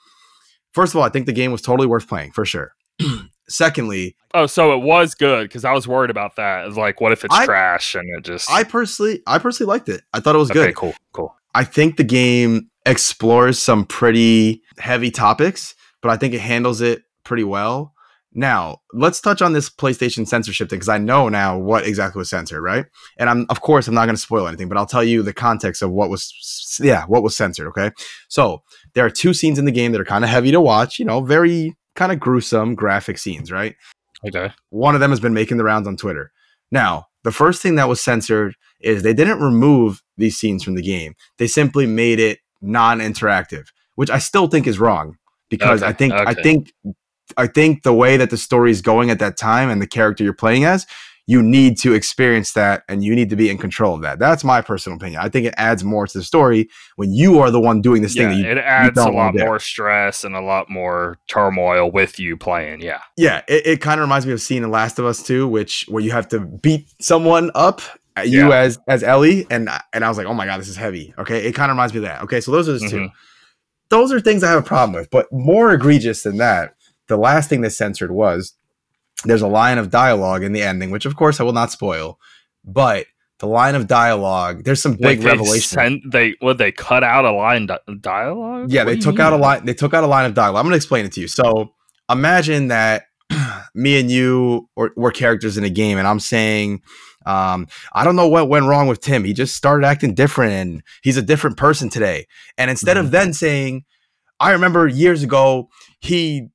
First 0.73 0.93
of 0.95 0.99
all, 0.99 1.05
I 1.05 1.09
think 1.09 1.27
the 1.27 1.33
game 1.33 1.51
was 1.53 1.63
totally 1.63 1.89
worth 1.89 2.07
playing 2.07 2.33
for 2.33 2.45
sure. 2.45 2.73
Secondly, 3.49 4.17
Oh, 4.35 4.47
so 4.47 4.73
it 4.79 4.83
was 4.85 5.15
good 5.15 5.45
because 5.45 5.65
I 5.65 5.73
was 5.73 5.89
worried 5.89 6.11
about 6.11 6.37
that. 6.37 6.67
It's 6.67 6.77
like, 6.77 7.01
what 7.01 7.13
if 7.13 7.25
it's 7.25 7.35
I- 7.35 7.47
trash 7.47 7.95
and 7.95 8.05
it 8.19 8.25
just? 8.25 8.51
I 8.51 8.65
personally, 8.65 9.23
I 9.27 9.39
personally 9.39 9.69
liked 9.73 9.89
it. 9.89 10.03
I 10.13 10.21
thought 10.21 10.35
it 10.35 10.39
was 10.39 10.51
okay, 10.51 10.67
good. 10.67 10.75
cool, 10.77 10.95
cool. 11.13 11.35
I 11.55 11.65
think 11.65 11.97
the 11.97 12.05
game 12.05 12.71
explores 12.85 13.59
some 13.59 13.87
pretty 13.87 14.63
heavy 14.79 15.11
topics, 15.11 15.75
but 16.03 16.11
I 16.11 16.17
think 16.17 16.35
it 16.35 16.41
handles 16.41 16.81
it 16.83 17.03
pretty 17.25 17.45
well. 17.45 17.95
Now, 18.35 18.81
let's 18.93 19.23
touch 19.23 19.41
on 19.41 19.55
this 19.55 19.71
PlayStation 19.71 20.29
censorship 20.29 20.69
thing 20.69 20.79
because 20.79 20.91
I 20.91 20.99
know 20.99 21.31
now 21.31 21.57
what 21.57 21.87
exactly 21.87 22.19
was 22.19 22.29
censored, 22.29 22.63
right? 22.63 22.85
And 23.17 23.31
I'm, 23.31 23.47
of 23.49 23.63
course, 23.63 23.89
I'm 23.89 23.95
not 23.95 24.05
going 24.05 24.17
to 24.17 24.21
spoil 24.21 24.47
anything, 24.47 24.69
but 24.69 24.77
I'll 24.77 24.85
tell 24.85 25.03
you 25.03 25.23
the 25.23 25.33
context 25.33 25.81
of 25.81 25.91
what 25.91 26.11
was, 26.11 26.79
yeah, 26.83 27.05
what 27.07 27.23
was 27.23 27.35
censored. 27.35 27.69
Okay, 27.69 27.91
so 28.29 28.63
there 28.93 29.07
are 29.07 29.11
two 29.11 29.33
scenes 29.33 29.59
in 29.59 29.65
the 29.65 29.73
game 29.73 29.93
that 29.93 30.01
are 30.03 30.05
kind 30.05 30.23
of 30.25 30.29
heavy 30.29 30.51
to 30.51 30.61
watch. 30.61 30.99
You 30.99 31.07
know, 31.07 31.23
very 31.23 31.75
kind 31.97 32.13
of 32.13 32.21
gruesome, 32.21 32.75
graphic 32.75 33.19
scenes, 33.19 33.51
right? 33.51 33.75
Okay. 34.27 34.51
one 34.71 34.95
of 34.95 35.01
them 35.01 35.11
has 35.11 35.21
been 35.21 35.35
making 35.35 35.57
the 35.57 35.65
rounds 35.65 35.87
on 35.87 35.97
Twitter. 35.97 36.33
Now, 36.71 37.07
the 37.23 37.33
first 37.33 37.63
thing 37.63 37.75
that 37.77 37.89
was 37.89 38.01
censored 38.01 38.55
is 38.81 39.03
they 39.03 39.15
didn't 39.15 39.41
remove 39.41 40.03
these 40.17 40.37
scenes 40.37 40.63
from 40.65 40.75
the 40.75 40.83
game. 40.83 41.15
They 41.39 41.47
simply 41.47 41.87
made 41.87 42.19
it 42.19 42.39
non-interactive, 42.63 43.67
which 43.95 44.11
I 44.11 44.19
still 44.19 44.49
think 44.49 44.67
is 44.67 44.79
wrong 44.79 45.17
because 45.49 45.83
Okay, 45.83 45.91
I 45.91 45.93
think 45.93 46.13
I 46.13 46.35
think 46.35 46.73
I 47.37 47.47
think 47.47 47.83
the 47.83 47.95
way 47.95 48.17
that 48.17 48.31
the 48.31 48.37
story 48.37 48.71
is 48.71 48.81
going 48.81 49.11
at 49.11 49.19
that 49.19 49.37
time 49.37 49.69
and 49.69 49.83
the 49.83 49.87
character 49.87 50.25
you're 50.25 50.33
playing 50.33 50.65
as, 50.65 50.87
you 51.29 51.43
need 51.43 51.77
to 51.79 51.93
experience 51.93 52.53
that 52.53 52.85
and 52.89 53.03
you 53.03 53.15
need 53.15 53.31
to 53.31 53.37
be 53.37 53.51
in 53.51 53.59
control 53.59 53.95
of 53.95 54.03
that. 54.03 54.19
That's 54.21 54.45
my 54.45 54.61
personal 54.63 54.97
opinion. 54.97 55.21
I 55.21 55.29
think 55.29 55.47
it 55.47 55.55
adds 55.57 55.83
more 55.83 56.07
to 56.07 56.19
the 56.19 56.23
story 56.25 56.69
when 56.95 57.13
you 57.13 57.41
are 57.41 57.51
the 57.51 57.61
one 57.61 57.81
doing 57.81 58.03
this 58.03 58.15
Yeah, 58.15 58.29
thing. 58.29 58.43
That 58.43 58.45
you, 58.45 58.53
it 58.53 58.59
adds 58.59 58.99
a 58.99 59.11
lot 59.11 59.35
more 59.35 59.59
stress 59.59 60.23
and 60.23 60.37
a 60.37 60.41
lot 60.41 60.71
more 60.71 61.19
turmoil 61.29 61.91
with 61.91 62.21
you 62.21 62.37
playing. 62.37 62.81
Yeah. 62.81 63.01
Yeah, 63.17 63.43
it, 63.49 63.67
it 63.67 63.81
kind 63.81 64.01
of 64.01 64.05
reminds 64.05 64.25
me 64.27 64.33
of 64.33 64.41
seeing 64.41 64.63
The 64.63 64.69
Last 64.69 64.99
of 65.01 65.05
Us 65.05 65.23
2, 65.25 65.49
which 65.49 65.85
where 65.89 66.03
you 66.03 66.13
have 66.13 66.29
to 66.29 66.39
beat 66.41 66.87
someone 67.01 67.51
up, 67.57 67.81
uh, 68.17 68.23
you 68.23 68.49
Yeah. 68.51 68.59
as 68.61 68.79
as 68.89 69.03
Ellie, 69.03 69.47
and 69.51 69.69
and 69.93 70.05
I 70.05 70.09
was 70.09 70.17
like, 70.19 70.27
oh 70.27 70.33
my 70.35 70.47
god, 70.47 70.59
this 70.61 70.69
is 70.69 70.77
heavy. 70.77 71.13
Okay, 71.19 71.45
it 71.47 71.55
kind 71.55 71.71
of 71.71 71.75
reminds 71.77 71.93
me 71.93 71.99
of 71.99 72.05
that. 72.05 72.23
Okay, 72.23 72.41
so 72.41 72.51
those 72.53 72.69
are 72.69 72.73
the 72.79 72.89
two. 72.89 72.97
Mhm. 72.97 73.11
Those 73.91 74.11
are 74.13 74.21
things 74.21 74.43
I 74.43 74.51
have 74.51 74.61
a 74.61 74.67
problem 74.67 74.95
with, 74.99 75.11
but 75.11 75.27
more 75.33 75.73
egregious 75.73 76.23
than 76.23 76.39
that, 76.39 76.75
the 77.09 77.17
last 77.17 77.49
thing 77.51 77.61
they 77.61 77.69
censored 77.69 78.11
was 78.11 78.55
there's 79.25 79.43
a 79.43 79.49
line 79.49 79.79
of 79.79 79.91
dialogue 79.91 80.43
in 80.43 80.53
the 80.53 80.63
ending, 80.63 80.91
which 80.91 81.07
of 81.07 81.17
course 81.17 81.41
I 81.41 81.43
will 81.43 81.53
not 81.53 81.71
spoil, 81.73 82.19
but 82.65 83.07
the 83.39 83.47
line 83.47 83.75
of 83.75 83.87
dialogue, 83.87 84.65
there's 84.65 84.81
some 84.81 84.93
big 84.95 85.05
Wait, 85.05 85.21
they 85.21 85.27
revelation. 85.27 85.61
sent- 85.79 86.11
they 86.11 86.35
what 86.41 86.59
they 86.59 86.73
cut 86.73 87.05
out 87.05 87.25
a 87.25 87.33
line 87.33 87.67
di- 87.67 87.79
dialogue. 88.01 88.71
Yeah, 88.71 88.85
What 88.85 88.93
they 88.95 88.97
took 88.99 89.19
out 89.21 89.33
a 89.33 89.37
line. 89.37 89.65
They 89.67 89.75
took 89.75 89.93
out 89.95 90.05
a 90.05 90.07
line 90.07 90.25
of 90.27 90.35
dialogue. 90.35 90.61
I'm 90.61 90.65
going 90.65 90.73
to 90.73 90.77
explain 90.77 91.05
it 91.05 91.13
to 91.13 91.21
you. 91.21 91.29
So 91.29 91.73
imagine 92.11 92.69
that 92.69 93.05
me 93.75 94.01
and 94.01 94.11
you 94.11 94.69
were 94.77 95.11
characters 95.11 95.59
in 95.59 95.65
a 95.65 95.71
game, 95.71 95.99
and 95.99 96.07
I'm 96.09 96.21
saying, 96.21 96.81
um, 97.27 97.67
I 97.93 98.05
don't 98.05 98.17
know 98.17 98.29
what 98.29 98.49
went 98.49 98.67
wrong 98.67 98.87
with 98.87 99.01
Tim. 99.01 99.25
He 99.25 99.33
just 99.35 99.55
started 99.57 99.85
acting 99.87 100.15
different, 100.15 100.53
and 100.53 100.83
he's 101.03 101.17
a 101.19 101.23
different 101.23 101.57
person 101.59 101.89
today. 101.91 102.27
And 102.57 102.71
instead 102.71 102.97
Mm-hmm. 102.97 103.07
of 103.07 103.13
then 103.13 103.33
saying, 103.35 103.85
I 104.41 104.53
remember 104.53 104.87
years 104.87 105.23
ago 105.23 105.69
he 106.01 106.49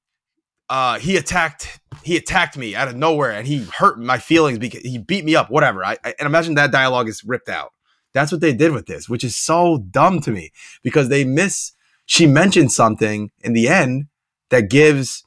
uh, 0.69 0.97
he 0.99 1.17
attacked 1.17 1.79
he 2.03 2.17
attacked 2.17 2.57
me 2.57 2.75
out 2.75 2.87
of 2.87 2.95
nowhere, 2.95 3.31
and 3.31 3.47
he 3.47 3.65
hurt 3.77 3.99
my 3.99 4.17
feelings 4.17 4.59
because 4.59 4.81
he 4.81 4.97
beat 4.97 5.25
me 5.25 5.35
up. 5.35 5.49
Whatever. 5.49 5.83
I, 5.85 5.97
I 6.03 6.13
and 6.19 6.25
imagine 6.25 6.55
that 6.55 6.71
dialogue 6.71 7.07
is 7.07 7.23
ripped 7.23 7.49
out. 7.49 7.71
That's 8.13 8.31
what 8.31 8.41
they 8.41 8.53
did 8.53 8.71
with 8.73 8.87
this, 8.87 9.07
which 9.07 9.23
is 9.23 9.35
so 9.35 9.85
dumb 9.89 10.19
to 10.21 10.31
me 10.31 10.51
because 10.83 11.09
they 11.09 11.23
miss. 11.23 11.71
She 12.05 12.27
mentioned 12.27 12.71
something 12.71 13.31
in 13.41 13.53
the 13.53 13.67
end 13.67 14.05
that 14.49 14.69
gives. 14.69 15.23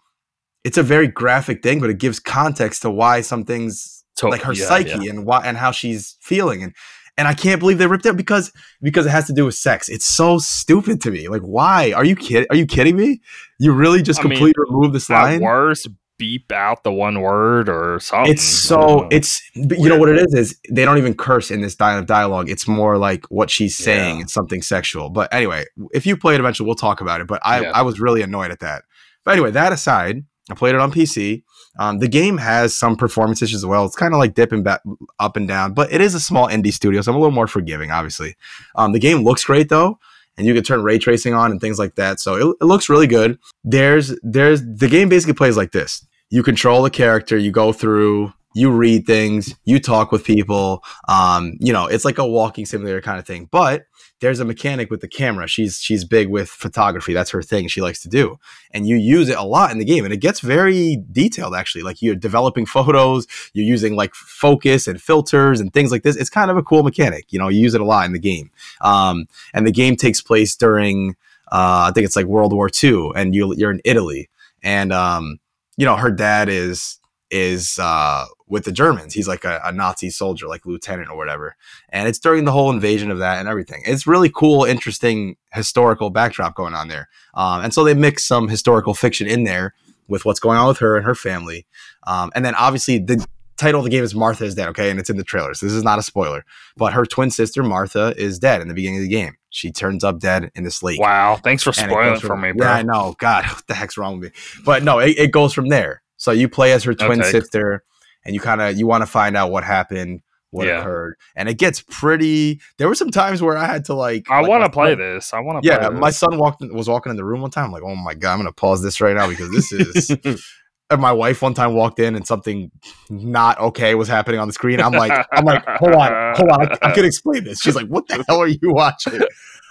It's 0.64 0.78
a 0.78 0.82
very 0.82 1.08
graphic 1.08 1.62
thing, 1.62 1.78
but 1.80 1.90
it 1.90 1.98
gives 1.98 2.18
context 2.18 2.82
to 2.82 2.90
why 2.90 3.20
some 3.20 3.44
things 3.44 4.04
To- 4.16 4.28
like 4.28 4.42
her 4.42 4.54
yeah, 4.54 4.66
psyche 4.66 4.90
yeah. 5.04 5.10
and 5.10 5.26
why 5.26 5.42
and 5.44 5.56
how 5.58 5.72
she's 5.72 6.16
feeling 6.20 6.62
and 6.62 6.74
and 7.16 7.28
I 7.28 7.34
can't 7.34 7.60
believe 7.60 7.78
they 7.78 7.86
ripped 7.86 8.06
it 8.06 8.16
because 8.16 8.52
because 8.82 9.06
it 9.06 9.10
has 9.10 9.26
to 9.28 9.32
do 9.32 9.44
with 9.44 9.54
sex. 9.54 9.88
It's 9.88 10.06
so 10.06 10.38
stupid 10.38 11.00
to 11.02 11.10
me. 11.10 11.28
Like, 11.28 11.42
why 11.42 11.92
are 11.92 12.04
you 12.04 12.16
kidding? 12.16 12.46
Are 12.50 12.56
you 12.56 12.66
kidding 12.66 12.96
me? 12.96 13.20
You 13.58 13.72
really 13.72 14.02
just 14.02 14.20
I 14.20 14.24
mean, 14.24 14.32
completely 14.32 14.64
remove 14.68 14.92
this 14.92 15.08
line? 15.08 15.40
worst, 15.40 15.88
beep 16.18 16.52
out 16.52 16.84
the 16.84 16.92
one 16.92 17.20
word 17.20 17.68
or 17.68 18.00
something. 18.00 18.32
It's 18.32 18.44
so 18.44 19.08
it's 19.10 19.42
but 19.66 19.78
you 19.78 19.88
know 19.88 19.98
what 19.98 20.08
it 20.08 20.16
is 20.18 20.34
is 20.34 20.60
they 20.70 20.84
don't 20.84 20.98
even 20.98 21.14
curse 21.14 21.50
in 21.50 21.60
this 21.60 21.74
dialogue. 21.74 22.48
It's 22.48 22.68
more 22.68 22.98
like 22.98 23.24
what 23.26 23.50
she's 23.50 23.76
saying. 23.76 24.16
Yeah. 24.16 24.22
It's 24.22 24.32
something 24.32 24.62
sexual. 24.62 25.10
But 25.10 25.32
anyway, 25.32 25.64
if 25.92 26.06
you 26.06 26.16
play 26.16 26.34
it 26.34 26.40
eventually, 26.40 26.66
we'll 26.66 26.76
talk 26.76 27.00
about 27.00 27.20
it. 27.20 27.26
But 27.26 27.40
I 27.44 27.62
Yeah. 27.62 27.72
I 27.74 27.82
was 27.82 28.00
really 28.00 28.22
annoyed 28.22 28.50
at 28.50 28.60
that. 28.60 28.84
But 29.24 29.32
anyway, 29.32 29.50
that 29.52 29.72
aside, 29.72 30.24
I 30.50 30.54
played 30.54 30.74
it 30.74 30.80
on 30.80 30.92
PC. 30.92 31.42
Um, 31.78 31.98
the 31.98 32.08
game 32.08 32.38
has 32.38 32.74
some 32.74 32.94
performance 32.96 33.42
issues 33.42 33.56
as 33.56 33.66
well. 33.66 33.84
It's 33.84 33.96
kind 33.96 34.14
of 34.14 34.18
like 34.18 34.34
dipping 34.34 34.62
back 34.62 34.80
up 35.18 35.36
and 35.36 35.48
down, 35.48 35.72
but 35.74 35.92
it 35.92 36.00
is 36.00 36.14
a 36.14 36.20
small 36.20 36.46
indie 36.46 36.72
studio, 36.72 37.00
so 37.00 37.10
I'm 37.10 37.16
a 37.16 37.18
little 37.18 37.34
more 37.34 37.48
forgiving. 37.48 37.90
Obviously, 37.90 38.36
um, 38.76 38.92
the 38.92 39.00
game 39.00 39.24
looks 39.24 39.42
great 39.44 39.68
though, 39.70 39.98
and 40.36 40.46
you 40.46 40.54
can 40.54 40.62
turn 40.62 40.82
ray 40.82 40.98
tracing 40.98 41.34
on 41.34 41.50
and 41.50 41.60
things 41.60 41.78
like 41.78 41.94
that. 41.96 42.20
So 42.20 42.34
it, 42.34 42.56
it 42.60 42.64
looks 42.64 42.88
really 42.88 43.06
good. 43.06 43.38
There's 43.62 44.18
there's 44.22 44.62
the 44.62 44.88
game 44.88 45.08
basically 45.08 45.34
plays 45.34 45.56
like 45.56 45.72
this: 45.72 46.06
you 46.30 46.42
control 46.42 46.82
the 46.82 46.90
character, 46.90 47.36
you 47.36 47.50
go 47.50 47.72
through, 47.72 48.32
you 48.54 48.70
read 48.70 49.06
things, 49.06 49.54
you 49.64 49.78
talk 49.78 50.12
with 50.12 50.24
people. 50.24 50.82
Um, 51.08 51.54
you 51.60 51.72
know, 51.72 51.86
it's 51.86 52.04
like 52.04 52.18
a 52.18 52.26
walking 52.26 52.66
simulator 52.66 53.00
kind 53.00 53.18
of 53.18 53.26
thing. 53.26 53.48
But 53.50 53.86
there's 54.24 54.40
a 54.40 54.44
mechanic 54.44 54.90
with 54.90 55.02
the 55.02 55.08
camera. 55.08 55.46
She's 55.46 55.78
she's 55.78 56.02
big 56.02 56.28
with 56.30 56.48
photography. 56.48 57.12
That's 57.12 57.30
her 57.30 57.42
thing. 57.42 57.68
She 57.68 57.82
likes 57.82 58.00
to 58.04 58.08
do, 58.08 58.38
and 58.70 58.88
you 58.88 58.96
use 58.96 59.28
it 59.28 59.36
a 59.36 59.42
lot 59.42 59.70
in 59.70 59.76
the 59.76 59.84
game. 59.84 60.02
And 60.04 60.14
it 60.14 60.16
gets 60.16 60.40
very 60.40 60.96
detailed. 61.12 61.54
Actually, 61.54 61.82
like 61.82 62.00
you're 62.00 62.14
developing 62.14 62.64
photos, 62.66 63.26
you're 63.52 63.66
using 63.66 63.96
like 63.96 64.14
focus 64.14 64.88
and 64.88 64.98
filters 64.98 65.60
and 65.60 65.74
things 65.74 65.92
like 65.92 66.04
this. 66.04 66.16
It's 66.16 66.30
kind 66.30 66.50
of 66.50 66.56
a 66.56 66.62
cool 66.62 66.82
mechanic. 66.82 67.26
You 67.34 67.38
know, 67.38 67.48
you 67.48 67.60
use 67.60 67.74
it 67.74 67.82
a 67.82 67.84
lot 67.84 68.06
in 68.06 68.14
the 68.14 68.18
game. 68.18 68.50
Um, 68.80 69.26
and 69.52 69.66
the 69.66 69.72
game 69.72 69.94
takes 69.94 70.22
place 70.22 70.56
during 70.56 71.16
uh, 71.52 71.88
I 71.88 71.92
think 71.92 72.06
it's 72.06 72.16
like 72.16 72.24
World 72.24 72.54
War 72.54 72.70
II, 72.82 73.10
and 73.14 73.34
you 73.34 73.54
you're 73.54 73.72
in 73.72 73.82
Italy, 73.84 74.30
and 74.62 74.90
um, 74.90 75.38
you 75.76 75.84
know 75.84 75.96
her 75.96 76.10
dad 76.10 76.48
is 76.48 76.98
is 77.30 77.78
uh, 77.78 78.24
with 78.54 78.64
the 78.64 78.72
Germans. 78.72 79.12
He's 79.12 79.26
like 79.28 79.44
a, 79.44 79.60
a 79.64 79.72
Nazi 79.72 80.08
soldier, 80.10 80.46
like 80.46 80.64
lieutenant 80.64 81.10
or 81.10 81.16
whatever. 81.16 81.56
And 81.90 82.08
it's 82.08 82.20
during 82.20 82.44
the 82.44 82.52
whole 82.52 82.70
invasion 82.70 83.10
of 83.10 83.18
that 83.18 83.38
and 83.38 83.48
everything. 83.48 83.82
It's 83.84 84.06
really 84.06 84.30
cool, 84.30 84.64
interesting 84.64 85.36
historical 85.52 86.08
backdrop 86.08 86.54
going 86.54 86.72
on 86.72 86.86
there. 86.88 87.08
Um, 87.34 87.62
and 87.64 87.74
so 87.74 87.82
they 87.84 87.94
mix 87.94 88.24
some 88.24 88.48
historical 88.48 88.94
fiction 88.94 89.26
in 89.26 89.42
there 89.44 89.74
with 90.08 90.24
what's 90.24 90.38
going 90.40 90.56
on 90.56 90.68
with 90.68 90.78
her 90.78 90.96
and 90.96 91.04
her 91.04 91.14
family. 91.16 91.66
Um, 92.06 92.30
and 92.34 92.44
then 92.44 92.54
obviously 92.54 92.98
the 92.98 93.26
title 93.56 93.80
of 93.80 93.84
the 93.84 93.90
game 93.90 94.04
is 94.04 94.14
Martha 94.14 94.44
is 94.44 94.54
dead, 94.54 94.68
okay? 94.68 94.88
And 94.90 95.00
it's 95.00 95.10
in 95.10 95.16
the 95.16 95.24
trailers. 95.24 95.60
This 95.60 95.72
is 95.72 95.82
not 95.82 95.98
a 95.98 96.02
spoiler. 96.02 96.44
But 96.76 96.92
her 96.92 97.04
twin 97.04 97.30
sister, 97.30 97.62
Martha, 97.64 98.14
is 98.16 98.38
dead 98.38 98.62
in 98.62 98.68
the 98.68 98.74
beginning 98.74 98.98
of 98.98 99.02
the 99.02 99.08
game. 99.08 99.34
She 99.50 99.72
turns 99.72 100.04
up 100.04 100.20
dead 100.20 100.50
in 100.54 100.62
this 100.64 100.82
lake. 100.82 101.00
wow. 101.00 101.36
Thanks 101.42 101.62
for 101.64 101.70
And 101.70 101.90
spoiling 101.90 102.12
goes 102.14 102.20
for 102.20 102.36
me, 102.36 102.52
bro. 102.52 102.66
Yeah, 102.68 102.74
I 102.74 102.82
know. 102.82 103.14
God, 103.18 103.44
what 103.52 103.66
the 103.66 103.74
heck's 103.74 103.96
wrong 103.98 104.20
with 104.20 104.30
me? 104.32 104.62
But 104.64 104.84
no, 104.84 104.98
it, 105.00 105.18
it 105.18 105.30
goes 105.32 105.52
from 105.52 105.68
there. 105.70 106.02
So 106.16 106.30
you 106.30 106.48
play 106.48 106.72
as 106.72 106.84
her 106.84 106.94
twin 106.94 107.20
Okay. 107.20 107.30
sister, 107.30 107.82
and 108.24 108.34
you 108.34 108.40
kind 108.40 108.60
of 108.60 108.76
you 108.78 108.86
want 108.86 109.02
to 109.02 109.06
find 109.06 109.36
out 109.36 109.50
what 109.50 109.64
happened, 109.64 110.20
what 110.50 110.66
Yeah. 110.66 110.80
occurred, 110.80 111.16
and 111.36 111.48
it 111.48 111.58
gets 111.58 111.82
pretty. 111.82 112.60
There 112.78 112.88
were 112.88 112.94
some 112.94 113.10
times 113.10 113.42
where 113.42 113.56
I 113.56 113.66
had 113.66 113.84
to 113.86 113.94
like. 113.94 114.30
I 114.30 114.40
like, 114.40 114.48
want 114.48 114.64
to 114.64 114.70
play 114.70 114.92
son- 114.92 114.98
this. 114.98 115.34
I 115.34 115.40
want 115.40 115.62
to. 115.62 115.68
Yeah, 115.68 115.88
my 115.90 116.10
son 116.10 116.38
walked 116.38 116.62
was 116.72 116.88
walking 116.88 117.10
in 117.10 117.16
the 117.16 117.24
room 117.24 117.40
one 117.42 117.50
time. 117.50 117.66
I'm 117.66 117.72
like, 117.72 117.82
oh 117.82 117.96
my 117.96 118.14
god, 118.14 118.32
I'm 118.34 118.38
gonna 118.38 118.52
pause 118.52 118.82
this 118.82 119.00
right 119.00 119.14
now 119.16 119.28
because 119.28 119.50
this 119.50 119.72
is. 119.72 120.10
and 120.90 121.00
my 121.00 121.12
wife 121.12 121.40
one 121.40 121.54
time 121.54 121.74
walked 121.74 121.98
in 121.98 122.14
and 122.14 122.26
something 122.26 122.70
not 123.08 123.58
okay 123.58 123.94
was 123.94 124.06
happening 124.06 124.38
on 124.38 124.46
the 124.48 124.52
screen. 124.52 124.80
I'm 124.80 124.92
like, 124.92 125.26
I'm 125.32 125.44
like, 125.44 125.64
hold 125.66 125.94
on, 125.94 126.34
hold 126.36 126.50
on, 126.50 126.68
I, 126.82 126.90
I 126.90 126.92
could 126.94 127.04
explain 127.06 127.44
this. 127.44 127.58
She's 127.60 127.74
like, 127.74 127.86
what 127.86 128.06
the 128.06 128.22
hell 128.28 128.38
are 128.40 128.46
you 128.46 128.58
watching? 128.62 129.20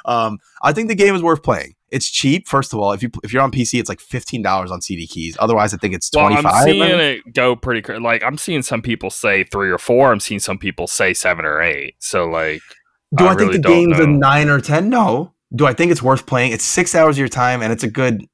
Um, 0.06 0.40
I 0.62 0.74
think 0.74 0.90
the 0.90 0.96
game 0.96 1.16
is 1.16 1.22
worth 1.24 1.44
playing. 1.44 1.76
It's 1.94 2.10
cheap, 2.10 2.48
first 2.48 2.74
of 2.74 2.80
all. 2.80 2.92
If 2.92 3.04
you 3.04 3.10
if 3.24 3.32
you're 3.32 3.42
on 3.42 3.52
PC, 3.52 3.80
it's 3.80 3.90
like 3.90 4.00
fifteen 4.00 4.42
dollars 4.42 4.72
on 4.72 4.82
CD 4.82 5.08
keys. 5.08 5.38
Otherwise, 5.40 5.74
I 5.74 5.78
think 5.78 5.94
it's 5.94 6.10
twenty 6.10 6.36
five. 6.36 6.46
Well, 6.46 6.54
I'm 6.54 6.60
five. 6.60 6.66
seeing 6.66 7.00
it 7.00 7.34
go 7.34 7.56
pretty 7.56 7.82
cra- 7.82 8.00
like 8.00 8.24
I'm 8.24 8.38
seeing 8.38 8.62
some 8.62 8.82
people 8.82 9.10
say 9.10 9.44
three 9.44 9.72
or 9.72 9.78
four. 9.78 10.12
I'm 10.12 10.20
seeing 10.20 10.40
some 10.40 10.58
people 10.58 10.88
say 10.88 11.14
seven 11.14 11.46
or 11.46 11.62
eight. 11.62 11.96
So 12.00 12.26
like, 12.26 12.62
Do 13.16 13.26
I, 13.26 13.32
I 13.32 13.36
think 13.36 13.52
really 13.52 13.58
the 13.58 13.68
game's 13.68 14.00
a 14.00 14.08
nine 14.08 14.50
or 14.50 14.60
ten? 14.60 14.90
No. 14.90 15.34
Do 15.56 15.68
I 15.68 15.74
think 15.74 15.92
it's 15.92 16.02
worth 16.02 16.26
playing? 16.26 16.52
It's 16.52 16.66
six 16.66 16.96
hours 16.96 17.16
of 17.16 17.20
your 17.20 17.28
time, 17.28 17.62
and 17.62 17.72
it's 17.72 17.84
a 17.84 17.90
good 17.90 18.28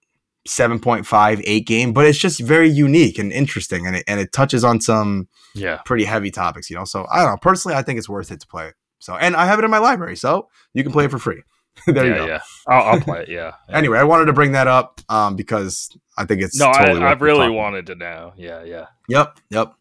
7.5, 0.47 1.41
8 1.43 1.67
game, 1.67 1.93
but 1.93 2.05
it's 2.05 2.17
just 2.17 2.39
very 2.39 2.69
unique 2.69 3.19
and 3.19 3.31
interesting, 3.31 3.85
and 3.85 3.97
it 3.97 4.03
and 4.07 4.19
it 4.19 4.31
touches 4.31 4.63
on 4.63 4.79
some 4.79 5.27
yeah, 5.53 5.79
pretty 5.85 6.05
heavy 6.05 6.31
topics, 6.31 6.69
you 6.69 6.77
know. 6.77 6.85
So 6.85 7.05
I 7.11 7.21
don't 7.21 7.31
know. 7.31 7.37
Personally, 7.41 7.77
I 7.77 7.83
think 7.83 7.99
it's 7.99 8.09
worth 8.09 8.31
it 8.31 8.39
to 8.39 8.47
play. 8.47 8.71
So, 8.99 9.15
and 9.15 9.35
I 9.35 9.45
have 9.45 9.59
it 9.59 9.65
in 9.65 9.71
my 9.71 9.77
library, 9.77 10.15
so 10.15 10.49
you 10.73 10.83
can 10.83 10.91
play 10.91 11.05
it 11.05 11.11
for 11.11 11.19
free. 11.19 11.41
there 11.87 12.07
you 12.07 12.15
go. 12.15 12.25
yeah. 12.25 12.41
I'll, 12.67 12.83
I'll 12.83 13.01
play 13.01 13.23
it. 13.23 13.29
Yeah. 13.29 13.53
yeah. 13.69 13.77
Anyway, 13.77 13.97
I 13.97 14.03
wanted 14.03 14.25
to 14.25 14.33
bring 14.33 14.53
that 14.53 14.67
up 14.67 15.01
um, 15.09 15.35
because 15.35 15.95
I 16.17 16.25
think 16.25 16.41
it's 16.41 16.57
no, 16.57 16.71
totally 16.71 17.01
I, 17.01 17.09
I 17.09 17.13
really 17.13 17.49
wanted 17.49 17.87
to 17.87 17.95
know. 17.95 18.33
Yeah, 18.35 18.63
yeah. 18.63 18.87
Yep, 19.07 19.39
yep. 19.49 19.73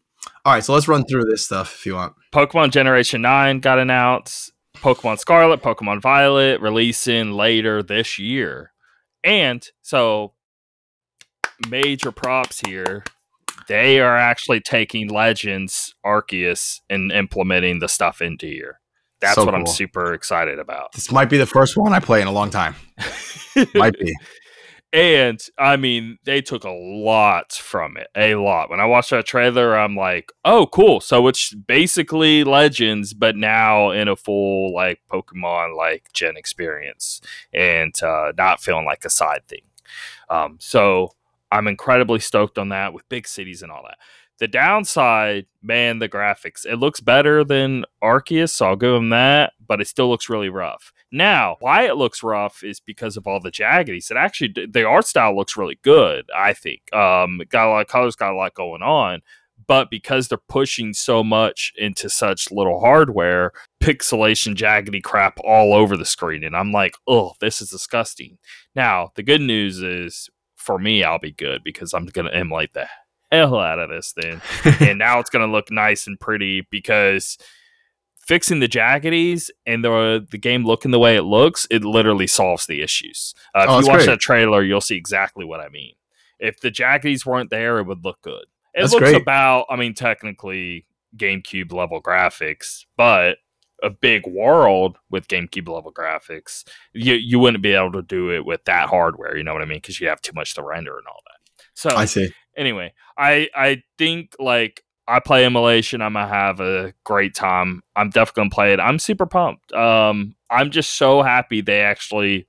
All 0.45 0.53
right, 0.53 0.63
so 0.63 0.73
let's 0.73 0.87
run 0.87 1.05
through 1.05 1.25
this 1.25 1.45
stuff 1.45 1.75
if 1.75 1.85
you 1.85 1.95
want. 1.95 2.13
Pokemon 2.33 2.71
Generation 2.71 3.21
9 3.21 3.59
got 3.59 3.79
announced. 3.79 4.51
Pokemon 4.77 5.19
Scarlet, 5.19 5.61
Pokemon 5.61 6.01
Violet 6.01 6.61
releasing 6.61 7.31
later 7.33 7.83
this 7.83 8.17
year. 8.17 8.71
And 9.23 9.65
so, 9.81 10.33
major 11.69 12.11
props 12.11 12.61
here. 12.65 13.03
They 13.67 13.99
are 13.99 14.17
actually 14.17 14.61
taking 14.61 15.09
Legends 15.09 15.93
Arceus 16.05 16.79
and 16.89 17.11
implementing 17.11 17.79
the 17.79 17.87
stuff 17.87 18.21
into 18.21 18.47
here. 18.47 18.78
That's 19.19 19.35
So 19.35 19.45
what 19.45 19.55
I'm 19.55 19.67
super 19.67 20.13
excited 20.13 20.59
about. 20.59 20.93
This 20.93 21.11
might 21.11 21.29
be 21.29 21.37
the 21.37 21.45
first 21.45 21.75
one 21.77 21.93
I 21.93 21.99
play 21.99 22.21
in 22.21 22.27
a 22.27 22.31
long 22.31 22.49
time. 22.49 22.75
Might 23.75 23.97
be. 23.99 24.15
And 24.91 25.39
I 25.57 25.75
mean, 25.77 26.17
they 26.23 26.41
took 26.41 26.63
a 26.63 26.71
lot 26.71 27.51
from 27.53 27.95
it, 27.97 28.07
a 28.15 28.35
lot. 28.35 28.71
When 28.71 28.79
I 28.79 28.85
watched 28.85 29.11
that 29.11 29.25
trailer, 29.25 29.77
I'm 29.77 29.95
like, 29.95 30.31
oh, 30.43 30.65
cool. 30.65 30.99
So 30.99 31.27
it's 31.27 31.53
basically 31.53 32.43
Legends, 32.43 33.13
but 33.13 33.35
now 33.35 33.91
in 33.91 34.07
a 34.07 34.15
full 34.15 34.73
like 34.73 34.99
Pokemon 35.11 35.77
like 35.77 36.11
Gen 36.13 36.37
experience, 36.37 37.21
and 37.53 37.93
uh, 38.01 38.31
not 38.35 38.61
feeling 38.61 38.85
like 38.85 39.05
a 39.05 39.11
side 39.11 39.45
thing. 39.47 39.61
Um, 40.27 40.57
so 40.59 41.13
I'm 41.51 41.67
incredibly 41.67 42.19
stoked 42.19 42.57
on 42.57 42.69
that 42.69 42.91
with 42.91 43.07
big 43.09 43.27
cities 43.27 43.61
and 43.61 43.71
all 43.71 43.83
that. 43.83 43.97
The 44.39 44.47
downside, 44.47 45.47
man, 45.61 45.99
the 45.99 46.09
graphics. 46.09 46.65
It 46.65 46.77
looks 46.77 47.01
better 47.01 47.43
than 47.43 47.85
Arceus, 48.01 48.51
so 48.51 48.67
I'll 48.67 48.75
give 48.75 48.93
them 48.93 49.09
that, 49.09 49.53
but 49.65 49.81
it 49.81 49.87
still 49.87 50.09
looks 50.09 50.29
really 50.29 50.49
rough. 50.49 50.93
Now, 51.11 51.57
why 51.59 51.83
it 51.87 51.97
looks 51.97 52.23
rough 52.23 52.63
is 52.63 52.79
because 52.79 53.17
of 53.17 53.27
all 53.27 53.39
the 53.39 53.51
jaggities. 53.51 54.11
It 54.11 54.17
actually, 54.17 54.53
the 54.69 54.85
art 54.85 55.07
style 55.07 55.35
looks 55.35 55.57
really 55.57 55.79
good, 55.83 56.25
I 56.35 56.53
think. 56.53 56.81
Um, 56.93 57.41
got 57.49 57.67
a 57.67 57.69
lot 57.69 57.81
of 57.81 57.87
colors, 57.87 58.15
got 58.15 58.33
a 58.33 58.37
lot 58.37 58.53
going 58.53 58.81
on, 58.81 59.21
but 59.67 59.89
because 59.89 60.27
they're 60.27 60.37
pushing 60.47 60.93
so 60.93 61.23
much 61.23 61.73
into 61.77 62.09
such 62.09 62.51
little 62.51 62.79
hardware, 62.79 63.51
pixelation, 63.81 64.55
jaggedy 64.55 65.03
crap 65.03 65.39
all 65.43 65.73
over 65.73 65.97
the 65.97 66.05
screen. 66.05 66.43
And 66.43 66.55
I'm 66.55 66.71
like, 66.71 66.95
oh, 67.07 67.33
this 67.39 67.61
is 67.61 67.71
disgusting. 67.71 68.37
Now, 68.75 69.11
the 69.15 69.23
good 69.23 69.41
news 69.41 69.81
is 69.81 70.29
for 70.55 70.77
me, 70.77 71.03
I'll 71.03 71.19
be 71.19 71.31
good 71.31 71.63
because 71.63 71.93
I'm 71.93 72.05
going 72.05 72.25
to 72.25 72.35
emulate 72.35 72.73
the 72.73 72.87
hell 73.31 73.57
out 73.59 73.79
of 73.79 73.89
this 73.89 74.11
thing. 74.13 74.41
and 74.79 74.99
now 74.99 75.19
it's 75.19 75.29
going 75.29 75.45
to 75.45 75.51
look 75.51 75.71
nice 75.71 76.07
and 76.07 76.19
pretty 76.19 76.67
because 76.71 77.37
fixing 78.25 78.59
the 78.59 78.67
jaggities 78.67 79.49
and 79.65 79.83
the 79.83 80.25
the 80.29 80.37
game 80.37 80.65
looking 80.65 80.91
the 80.91 80.99
way 80.99 81.15
it 81.15 81.23
looks, 81.23 81.67
it 81.71 81.83
literally 81.83 82.27
solves 82.27 82.65
the 82.65 82.81
issues. 82.81 83.33
Uh, 83.55 83.61
if 83.61 83.69
Oh, 83.69 83.79
you 83.79 83.87
watch 83.87 83.95
great. 83.97 84.05
that 84.07 84.19
trailer, 84.19 84.63
you'll 84.63 84.81
see 84.81 84.95
exactly 84.97 85.45
what 85.45 85.59
I 85.59 85.69
mean. 85.69 85.93
If 86.39 86.59
the 86.61 86.71
jaggities 86.71 87.25
weren't 87.25 87.49
there, 87.49 87.79
it 87.79 87.83
would 87.87 88.03
look 88.05 88.21
good. 88.21 88.43
It 88.73 88.81
That's 88.81 88.93
looks 88.93 89.09
great. 89.11 89.21
about, 89.21 89.65
I 89.69 89.75
mean, 89.75 89.93
technically 89.93 90.85
GameCube 91.17 91.73
level 91.73 92.01
graphics, 92.01 92.85
but 92.95 93.37
a 93.81 93.89
big 93.89 94.27
world 94.27 94.97
with 95.09 95.27
GameCube 95.27 95.67
level 95.67 95.91
graphics, 95.91 96.63
you 96.93 97.15
you 97.15 97.39
wouldn't 97.39 97.63
be 97.63 97.73
able 97.73 97.93
to 97.93 98.01
do 98.03 98.29
it 98.31 98.45
with 98.45 98.63
that 98.65 98.89
hardware. 98.89 99.35
You 99.37 99.43
know 99.43 99.53
what 99.53 99.61
I 99.61 99.65
mean? 99.65 99.77
Because 99.77 99.99
you 99.99 100.07
have 100.07 100.21
too 100.21 100.33
much 100.35 100.53
to 100.55 100.63
render 100.63 100.97
and 100.97 101.07
all 101.07 101.21
that. 101.25 101.63
So 101.73 101.89
I 101.95 102.05
see. 102.05 102.31
Anyway, 102.59 102.93
I 103.17 103.49
I 103.55 103.81
think 103.97 104.35
like 104.37 104.83
I 105.07 105.19
play 105.19 105.45
emulation. 105.45 106.01
I'm 106.01 106.13
gonna 106.13 106.27
have 106.27 106.59
a 106.59 106.93
great 107.03 107.33
time. 107.33 107.81
I'm 107.95 108.11
definitely 108.11 108.41
gonna 108.41 108.49
play 108.51 108.73
it. 108.73 108.79
I'm 108.79 108.99
super 108.99 109.25
pumped. 109.25 109.71
Um, 109.73 110.35
I'm 110.51 110.69
just 110.69 110.97
so 110.97 111.23
happy 111.23 111.61
they 111.61 111.81
actually 111.81 112.45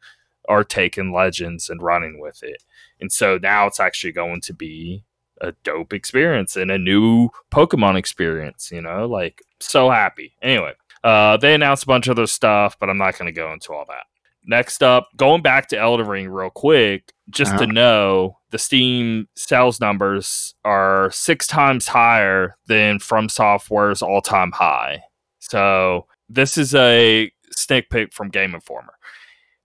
are 0.48 0.64
taking 0.64 1.12
Legends 1.12 1.70
and 1.70 1.80
running 1.80 2.20
with 2.20 2.42
it, 2.42 2.62
and 3.00 3.11
so 3.11 3.38
now 3.38 3.66
it's 3.66 3.80
actually 3.80 4.12
going 4.12 4.42
to 4.42 4.52
be 4.52 5.04
a 5.40 5.52
dope 5.64 5.94
experience 5.94 6.56
and 6.56 6.70
a 6.70 6.76
new 6.76 7.30
Pokemon 7.50 7.96
experience. 7.96 8.70
You 8.70 8.82
know, 8.82 9.06
like 9.06 9.42
so 9.61 9.88
happy. 9.88 10.34
Anyway, 10.42 10.74
uh, 11.04 11.38
they 11.38 11.54
announced 11.54 11.84
a 11.84 11.86
bunch 11.86 12.08
of 12.08 12.18
other 12.18 12.26
stuff, 12.26 12.76
but 12.78 12.90
I'm 12.90 12.98
not 12.98 13.16
gonna 13.18 13.32
go 13.32 13.52
into 13.52 13.72
all 13.72 13.86
that. 13.88 14.04
Next 14.45 14.82
up, 14.82 15.09
going 15.16 15.43
back 15.43 15.68
to 15.68 15.78
Elden 15.78 16.07
Ring 16.09 16.28
real 16.28 16.51
quick, 16.51 17.12
just 17.28 17.53
Uh-huh. 17.53 17.66
to 17.66 17.72
know 17.72 18.38
the 18.51 18.59
Steam 18.59 19.28
sales 19.36 19.80
numbers 19.80 20.55
are 20.64 21.11
six 21.12 21.47
times 21.47 21.86
higher 21.88 22.57
than 22.66 22.99
From 22.99 23.28
Software's 23.28 24.03
all 24.03 24.20
time 24.22 24.53
high. 24.53 25.03
So 25.38 26.07
this 26.28 26.57
is 26.57 26.74
a 26.74 27.30
sneak 27.53 27.91
peek 27.91 28.12
from 28.12 28.28
Game 28.30 28.55
Informer. 28.55 28.95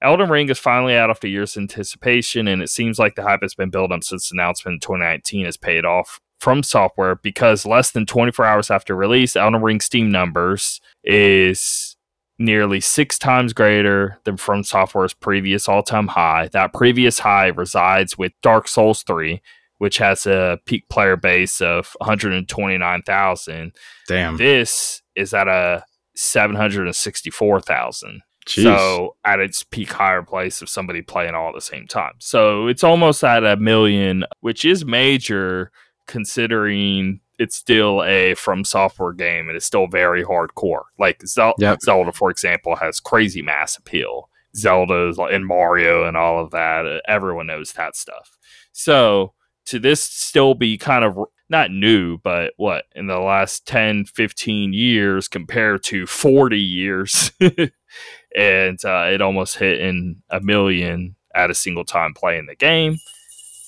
Elden 0.01 0.29
Ring 0.29 0.49
is 0.49 0.59
finally 0.59 0.95
out 0.95 1.09
after 1.09 1.27
years 1.27 1.55
of 1.55 1.61
anticipation, 1.61 2.47
and 2.47 2.61
it 2.61 2.69
seems 2.69 2.99
like 2.99 3.15
the 3.15 3.23
hype 3.23 3.41
has 3.41 3.55
been 3.55 3.69
built 3.69 3.91
up 3.91 4.03
since 4.03 4.29
the 4.29 4.35
announcement 4.35 4.75
in 4.75 4.79
2019 4.81 5.45
has 5.45 5.57
paid 5.57 5.85
off 5.85 6.19
from 6.39 6.61
software 6.61 7.15
because 7.15 7.65
less 7.65 7.91
than 7.91 8.05
24 8.05 8.45
hours 8.45 8.69
after 8.69 8.93
release, 8.95 9.35
Elden 9.35 9.61
Ring 9.61 9.79
Steam 9.79 10.11
numbers 10.11 10.79
is 11.03 11.94
nearly 12.37 12.79
six 12.79 13.17
times 13.17 13.53
greater 13.53 14.19
than 14.23 14.37
From 14.37 14.63
Software's 14.63 15.13
previous 15.13 15.67
all 15.67 15.83
time 15.83 16.07
high. 16.07 16.49
That 16.51 16.73
previous 16.73 17.19
high 17.19 17.47
resides 17.47 18.17
with 18.17 18.31
Dark 18.41 18.67
Souls 18.67 19.03
3, 19.03 19.41
which 19.77 19.99
has 19.99 20.25
a 20.25 20.59
peak 20.65 20.89
player 20.89 21.15
base 21.15 21.61
of 21.61 21.95
129,000. 21.99 23.71
Damn. 24.07 24.37
This 24.37 25.03
is 25.15 25.33
at 25.33 25.47
a 25.47 25.85
764,000. 26.15 28.21
Jeez. 28.45 28.63
So 28.63 29.15
at 29.25 29.39
its 29.39 29.63
peak 29.63 29.91
higher 29.91 30.21
place 30.21 30.61
of 30.61 30.69
somebody 30.69 31.01
playing 31.01 31.33
all 31.33 31.49
at 31.49 31.55
the 31.55 31.61
same 31.61 31.87
time. 31.87 32.13
So 32.19 32.67
it's 32.67 32.83
almost 32.83 33.23
at 33.23 33.43
a 33.43 33.57
million, 33.57 34.23
which 34.41 34.65
is 34.65 34.85
major 34.85 35.71
considering 36.05 37.21
it's 37.39 37.55
still 37.55 38.03
a 38.03 38.33
From 38.35 38.63
Software 38.63 39.13
game 39.13 39.47
and 39.47 39.55
it's 39.55 39.65
still 39.65 39.87
very 39.87 40.23
hardcore. 40.23 40.83
Like 40.99 41.21
Zel- 41.25 41.55
Yep. 41.59 41.79
Zelda, 41.81 42.11
for 42.11 42.29
example, 42.29 42.75
has 42.75 42.99
crazy 42.99 43.41
mass 43.41 43.77
appeal. 43.77 44.29
Zelda's 44.55 45.17
like- 45.17 45.33
and 45.33 45.45
Mario 45.45 46.05
and 46.07 46.15
all 46.15 46.39
of 46.41 46.51
that. 46.51 46.85
uh, 46.85 46.99
Everyone 47.07 47.47
knows 47.47 47.73
that 47.73 47.95
stuff. 47.95 48.37
So 48.71 49.33
to 49.65 49.79
this 49.79 50.01
still 50.03 50.53
be 50.53 50.77
kind 50.77 51.03
of 51.03 51.17
not 51.49 51.71
new, 51.71 52.17
but 52.19 52.53
what 52.57 52.85
in 52.95 53.07
the 53.07 53.19
last 53.19 53.67
10, 53.67 54.05
15 54.05 54.73
years 54.73 55.27
compared 55.27 55.83
to 55.83 56.05
40 56.07 56.59
years. 56.59 57.31
and 58.35 58.83
uh, 58.85 59.07
it 59.11 59.21
almost 59.21 59.57
hit 59.57 59.79
in 59.79 60.21
a 60.29 60.39
million 60.41 61.15
at 61.33 61.49
a 61.51 61.55
single 61.55 61.85
time 61.85 62.13
playing 62.13 62.45
the 62.47 62.55
game. 62.55 62.97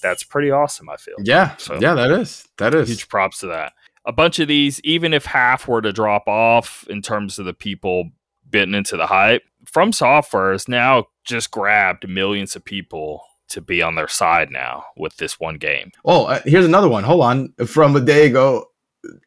That's 0.02 0.24
pretty 0.24 0.52
awesome, 0.52 0.90
I 0.90 0.98
feel. 0.98 1.16
yeah. 1.24 1.56
So- 1.58 1.78
yeah, 1.80 1.94
that 1.96 2.12
is. 2.12 2.48
That 2.58 2.74
is. 2.76 2.90
Huge 2.90 3.10
props 3.10 3.40
to 3.40 3.48
that. 3.48 3.74
A 4.06 4.12
bunch 4.14 4.40
of 4.40 4.48
these, 4.48 4.80
even 4.82 5.14
if 5.14 5.26
half 5.26 5.68
were 5.68 5.82
to 5.82 5.92
drop 5.92 6.28
off 6.28 6.86
in 6.90 7.02
terms 7.02 7.40
of 7.40 7.46
the 7.46 7.54
people 7.54 8.12
bitten 8.50 8.74
into 8.74 8.96
the 8.96 9.08
hype, 9.08 9.44
From 9.66 9.92
Software 9.92 10.54
has 10.54 10.68
now 10.70 11.08
just 11.26 11.52
grabbed 11.52 12.08
millions 12.08 12.56
of 12.56 12.64
people 12.64 13.24
to 13.50 13.60
be 13.62 13.82
on 13.82 13.96
their 13.96 14.08
side 14.08 14.50
now 14.50 14.86
with 14.96 15.18
this 15.18 15.40
one 15.42 15.56
game. 15.58 15.92
Oh, 16.06 16.26
uh, 16.26 16.40
here's 16.46 16.66
another 16.66 16.88
one. 16.88 17.04
Hold 17.04 17.22
on. 17.22 17.54
From 17.66 17.96
a 17.98 18.00
day 18.02 18.28
ago, 18.28 18.66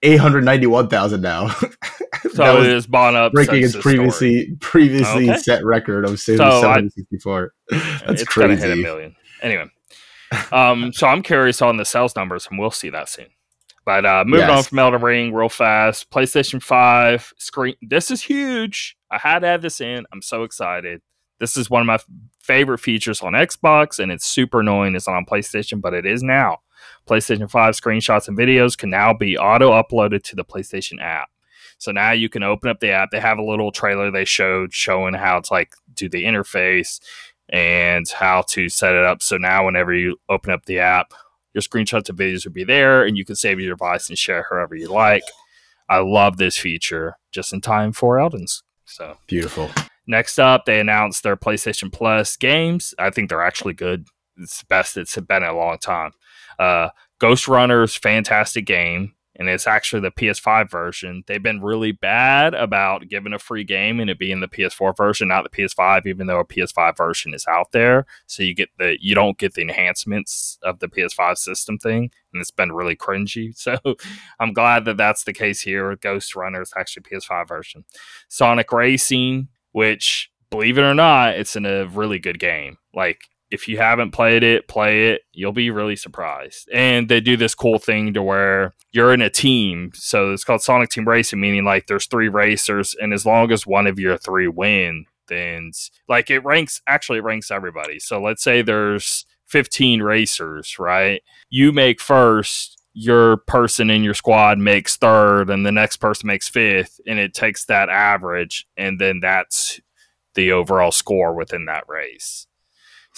891,000 0.03 1.21
now. 1.21 1.55
So 2.23 2.29
that 2.45 2.55
was 2.55 2.67
it 2.67 2.75
is 2.75 2.87
bought 2.87 3.15
up 3.15 3.33
breaking 3.33 3.63
its 3.63 3.71
story. 3.71 3.83
previously 3.97 4.57
previously 4.61 5.31
Okay. 5.31 5.39
set 5.39 5.65
record 5.65 6.05
of 6.05 6.21
So 6.21 6.37
764. 6.37 7.55
That's 7.71 8.03
it's 8.23 8.25
gonna 8.25 8.57
hit 8.57 8.65
a 8.65 8.67
crazy. 8.69 8.83
million. 8.83 9.17
Anyway, 9.41 9.65
um, 10.53 10.93
so 10.93 11.07
I'm 11.07 11.23
curious 11.23 11.63
on 11.63 11.77
the 11.77 11.85
sales 11.85 12.15
numbers, 12.17 12.47
and 12.51 12.59
we'll 12.59 12.71
see 12.71 12.91
that 12.91 13.09
soon. 13.09 13.27
But 13.85 14.05
uh, 14.05 14.25
moving 14.27 14.49
on 14.49 14.63
from 14.63 14.79
Elden 14.79 15.03
Ring 15.03 15.33
real 15.33 15.49
fast, 15.49 16.11
PlayStation 16.11 16.63
Five 16.63 17.33
screen. 17.39 17.75
This 17.83 18.11
is 18.11 18.23
huge. 18.23 18.97
I 19.11 19.19
had 19.19 19.41
to 19.41 19.49
add 19.49 19.63
this 19.63 19.81
in. 19.81 20.05
I'm 20.13 20.23
so 20.23 20.45
excited. 20.45 21.01
This 21.39 21.57
is 21.57 21.71
one 21.71 21.81
of 21.81 21.87
my 21.87 21.95
f- 21.95 22.05
favorite 22.41 22.79
features 22.79 23.23
on 23.23 23.33
Xbox, 23.33 23.99
and 23.99 24.13
it's 24.13 24.27
super 24.27 24.61
annoying. 24.61 24.95
It's 24.95 25.09
not 25.09 25.17
on 25.17 25.25
PlayStation, 25.25 25.81
but 25.81 25.95
it 25.95 26.05
is 26.05 26.23
now. 26.23 26.59
PlayStation 27.09 27.51
5 27.51 27.75
screenshots 27.75 28.29
and 28.29 28.39
videos 28.39 28.77
can 28.77 28.91
now 28.91 29.13
be 29.13 29.37
auto 29.37 29.71
uploaded 29.73 30.23
to 30.25 30.37
the 30.37 30.45
PlayStation 30.45 31.01
app. 31.01 31.29
So 31.79 31.93
now 31.93 32.13
you 32.13 32.29
can 32.29 32.43
open 32.43 32.69
up 32.69 32.81
the 32.81 32.91
app. 32.91 33.11
They 33.11 33.21
have 33.21 33.39
a 33.39 33.45
little 33.45 33.73
trailer 33.73 34.11
they 34.11 34.27
showed 34.27 34.75
showing 34.75 35.15
how 35.15 35.41
to 35.41 35.53
like 35.53 35.73
do 35.95 36.11
the 36.11 36.25
interface 36.25 37.01
and 37.51 38.09
how 38.09 38.43
to 38.49 38.69
set 38.69 38.95
it 38.95 39.05
up. 39.05 39.23
So 39.23 39.37
now 39.37 39.67
whenever 39.67 39.93
you 39.93 40.17
open 40.29 40.53
up 40.53 40.65
the 40.67 40.79
app, 40.79 41.13
your 41.53 41.63
screenshots 41.63 42.09
and 42.09 42.19
videos 42.19 42.45
will 42.45 42.53
be 42.53 42.65
there 42.65 43.05
and 43.05 43.17
you 43.17 43.25
can 43.25 43.37
save 43.37 43.61
your 43.61 43.71
device 43.71 44.09
and 44.09 44.17
share 44.17 44.47
however 44.49 44.75
you 44.75 44.89
like. 44.89 45.25
I 45.89 45.99
love 45.99 46.37
this 46.37 46.57
feature 46.57 47.17
just 47.33 47.53
in 47.53 47.61
time 47.61 47.93
for 47.93 48.17
Eldens. 48.17 48.63
So 48.85 49.17
Beautiful. 49.27 49.69
Next 50.07 50.39
up, 50.39 50.65
they 50.65 50.81
announced 50.81 51.23
their 51.23 51.37
PlayStation 51.37 51.93
Plus 51.93 52.37
games. 52.37 52.95
I 52.99 53.11
think 53.11 53.29
they're 53.29 53.43
actually 53.43 53.75
good. 53.75 54.07
It's 54.37 54.61
the 54.61 54.67
best 54.67 54.97
it's 54.97 55.17
been 55.17 55.43
in 55.43 55.49
a 55.49 55.57
long 55.57 55.79
time. 55.79 56.13
Uh, 56.59 56.89
Ghostrunner's 57.21 57.95
fantastic 57.95 58.67
game, 58.67 59.15
and 59.41 59.49
it's 59.49 59.67
actually 59.67 60.03
the 60.03 60.11
PS5 60.11 60.71
version. 60.71 61.25
They've 61.27 61.43
been 61.43 61.63
really 61.63 61.93
bad 61.93 62.53
about 62.53 63.09
giving 63.09 63.33
a 63.33 63.39
free 63.39 63.65
game 63.65 63.99
and 63.99 64.11
it 64.11 64.19
being 64.19 64.41
the 64.41 64.47
PS4 64.47 64.95
version, 64.95 65.29
not 65.29 65.45
the 65.45 65.49
PS5, 65.49 66.07
even 66.07 66.27
though 66.27 66.41
a 66.41 66.45
PS5 66.45 66.95
version 66.95 67.33
is 67.33 67.47
out 67.49 67.73
there. 67.73 68.05
So 68.27 68.43
you 68.43 68.55
get 68.55 68.69
the 68.79 68.99
you 69.01 69.15
don't 69.15 69.39
get 69.39 69.55
the 69.55 69.63
enhancements 69.63 70.59
of 70.63 70.79
the 70.81 70.89
PS5 70.89 71.39
system 71.39 71.79
thing, 71.79 72.11
and 72.35 72.41
it's 72.43 72.51
been 72.51 72.71
really 72.71 72.95
cringy. 72.95 73.57
So 73.71 73.77
I'm 74.39 74.53
glad 74.53 74.85
that 74.87 74.97
that's 74.97 75.25
the 75.25 75.33
case 75.33 75.61
here 75.61 75.97
Ghostrunner. 75.97 76.63
is 76.63 76.73
actually 76.77 77.05
PS5 77.05 77.49
version. 77.49 77.85
Sonic 78.29 78.73
Racing, 78.73 79.49
which 79.73 80.31
believe 80.51 80.77
it 80.77 80.83
or 80.83 80.95
not, 80.95 81.35
it's 81.35 81.57
in 81.57 81.65
a 81.65 81.87
really 81.87 82.19
good 82.19 82.39
game. 82.39 82.77
Like 82.95 83.21
if 83.51 83.67
you 83.67 83.79
haven't 83.79 84.13
played 84.13 84.43
it, 84.43 84.69
play 84.69 85.11
it. 85.11 85.23
You'll 85.33 85.53
be 85.53 85.71
really 85.71 85.97
surprised. 85.97 86.69
And 86.73 87.09
they 87.09 87.21
do 87.21 87.37
this 87.37 87.55
cool 87.55 87.79
thing 87.79 88.15
to 88.15 88.23
where 88.23 88.75
you're 88.93 89.13
in 89.13 89.23
a 89.23 89.31
team. 89.31 89.91
So 89.95 90.33
it's 90.33 90.45
called 90.45 90.63
Sonic 90.63 90.91
Team 90.91 91.09
Racing, 91.09 91.41
meaning 91.41 91.65
like 91.65 91.87
there's 91.87 92.07
three 92.07 92.29
racers, 92.29 92.95
and 93.01 93.13
as 93.13 93.27
long 93.27 93.51
as 93.53 93.67
one 93.67 93.87
of 93.87 93.99
your 93.99 94.17
three 94.17 94.49
win, 94.49 95.07
then 95.29 95.73
like 96.09 96.31
it 96.31 96.45
ranks 96.45 96.83
actually 96.87 97.19
it 97.19 97.25
ranks 97.25 97.51
everybody. 97.51 97.99
So 97.99 98.21
let's 98.21 98.43
say 98.43 98.63
there's 98.63 99.27
15 99.47 100.03
racers, 100.03 100.79
right? 100.79 101.23
You 101.49 101.73
make 101.73 102.01
first, 102.01 102.81
your 102.93 103.39
person 103.39 103.91
in 103.91 104.03
your 104.03 104.15
squad 104.15 104.59
makes 104.59 104.97
third, 104.97 105.51
and 105.51 105.65
the 105.65 105.73
next 105.73 105.99
person 105.99 106.27
makes 106.27 106.49
fifth, 106.49 107.01
and 107.07 107.19
it 107.19 107.35
takes 107.35 107.65
that 107.67 107.89
average, 107.89 108.67
and 108.77 109.01
then 109.01 109.21
that's 109.21 109.81
the 110.35 110.53
overall 110.53 110.93
score 110.93 111.35
within 111.35 111.67
that 111.67 111.85
race. 111.89 112.47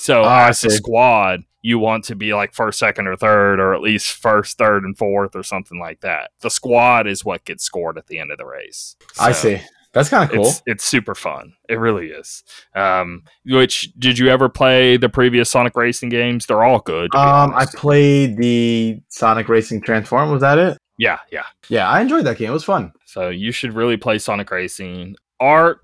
So 0.02 0.22
Ah, 0.24 0.48
as 0.48 0.64
a 0.64 0.70
squad, 0.70 1.42
you 1.62 1.78
want 1.78 2.04
to 2.06 2.16
be 2.16 2.34
like 2.34 2.54
first, 2.54 2.78
second, 2.80 3.06
or 3.06 3.16
third, 3.16 3.60
or 3.60 3.72
at 3.74 3.80
least 3.82 4.12
first, 4.14 4.58
third, 4.58 4.82
and 4.82 4.98
fourth, 4.98 5.36
or 5.36 5.42
something 5.44 5.78
like 5.78 6.00
that. 6.00 6.30
The 6.40 6.50
squad 6.50 7.06
is 7.06 7.24
what 7.24 7.44
gets 7.44 7.62
scored 7.64 7.96
at 7.98 8.08
the 8.08 8.18
end 8.18 8.32
of 8.32 8.38
the 8.38 8.44
race. 8.46 8.96
I 9.20 9.30
see. 9.32 9.60
That's 9.92 10.08
kind 10.08 10.24
of 10.24 10.34
cool. 10.34 10.46
it's 10.46 10.62
it's 10.66 10.84
super 10.84 11.14
fun. 11.14 11.52
It 11.68 11.78
really 11.78 12.08
is. 12.08 12.42
Um, 12.74 13.22
which 13.44 13.92
did 13.98 14.18
you 14.18 14.28
ever 14.28 14.48
play 14.48 14.96
the 14.96 15.08
previous 15.10 15.50
Sonic 15.50 15.76
Racing 15.76 16.08
games? 16.08 16.46
They're 16.46 16.64
all 16.64 16.80
good. 16.80 17.14
Um, 17.14 17.52
I 17.54 17.66
played 17.66 18.38
the 18.38 19.00
Sonic 19.08 19.48
Racing 19.48 19.82
Transform. 19.82 20.30
Was 20.32 20.40
that 20.40 20.58
it? 20.58 20.78
yeah, 20.98 21.18
yeah. 21.30 21.44
Yeah, 21.68 21.88
I 21.88 22.00
enjoyed 22.00 22.24
that 22.24 22.38
game. 22.38 22.48
It 22.50 22.52
was 22.54 22.64
fun. 22.64 22.92
So 23.04 23.28
you 23.28 23.52
should 23.52 23.74
really 23.74 23.96
play 23.98 24.18
Sonic 24.18 24.50
Racing. 24.50 25.14
Arc, 25.40 25.80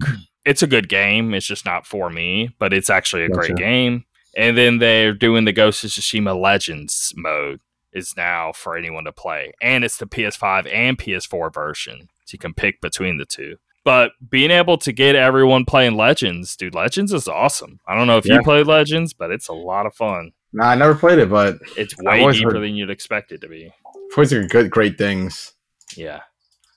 it's 0.47 0.63
a 0.63 0.67
good 0.67 0.89
game. 0.89 1.35
It's 1.35 1.47
just 1.47 1.67
not 1.67 1.87
for 1.87 2.09
me, 2.09 2.55
but 2.59 2.73
it's 2.73 2.89
actually 2.89 3.25
a 3.25 3.29
Gotcha. 3.29 3.49
great 3.53 3.57
game. 3.57 4.05
And 4.37 4.57
then 4.57 4.79
they're 4.79 5.13
doing 5.15 5.45
the 5.45 5.53
Ghost 5.53 5.85
of 5.85 5.91
Tsushima 5.91 6.39
Legends 6.41 7.13
mode 7.17 7.61
is 7.93 8.15
now 8.17 8.53
for 8.53 8.77
anyone 8.77 9.05
to 9.05 9.13
play, 9.13 9.53
and 9.63 9.83
it's 9.85 9.97
the 9.97 10.07
PS5 10.07 10.71
and 10.73 10.99
PS4 10.99 11.53
version, 11.53 12.09
so 12.27 12.35
you 12.35 12.39
can 12.39 12.53
pick 12.55 12.81
between 12.81 13.17
the 13.17 13.25
two. 13.25 13.57
But 13.85 14.13
being 14.29 14.51
able 14.51 14.77
to 14.79 14.93
get 14.93 15.17
everyone 15.17 15.65
playing 15.65 15.97
Legends, 15.97 16.55
dude, 16.57 16.75
Legends 16.75 17.13
is 17.13 17.27
awesome. 17.27 17.81
I 17.89 17.95
don't 17.97 18.07
know 18.07 18.19
if 18.19 18.27
Yeah. 18.27 18.35
you 18.35 18.43
play 18.43 18.63
Legends, 18.63 19.15
but 19.15 19.31
it's 19.31 19.49
a 19.49 19.55
lot 19.55 19.87
of 19.87 19.95
fun. 19.95 20.33
Nah, 20.53 20.67
I 20.69 20.75
never 20.75 20.95
played 20.95 21.19
it, 21.19 21.31
but 21.31 21.57
It's 21.77 21.97
way 21.99 22.31
deeper 22.31 22.53
heard- 22.53 22.63
than 22.63 22.75
you'd 22.77 22.91
expect 22.91 23.33
it 23.33 23.41
to 23.41 23.49
be. 23.49 23.67
I've 23.67 24.17
always 24.17 24.31
heard 24.31 24.51
good, 24.51 24.71
great 24.71 24.99
things. 24.99 25.55
Yeah. 25.97 26.21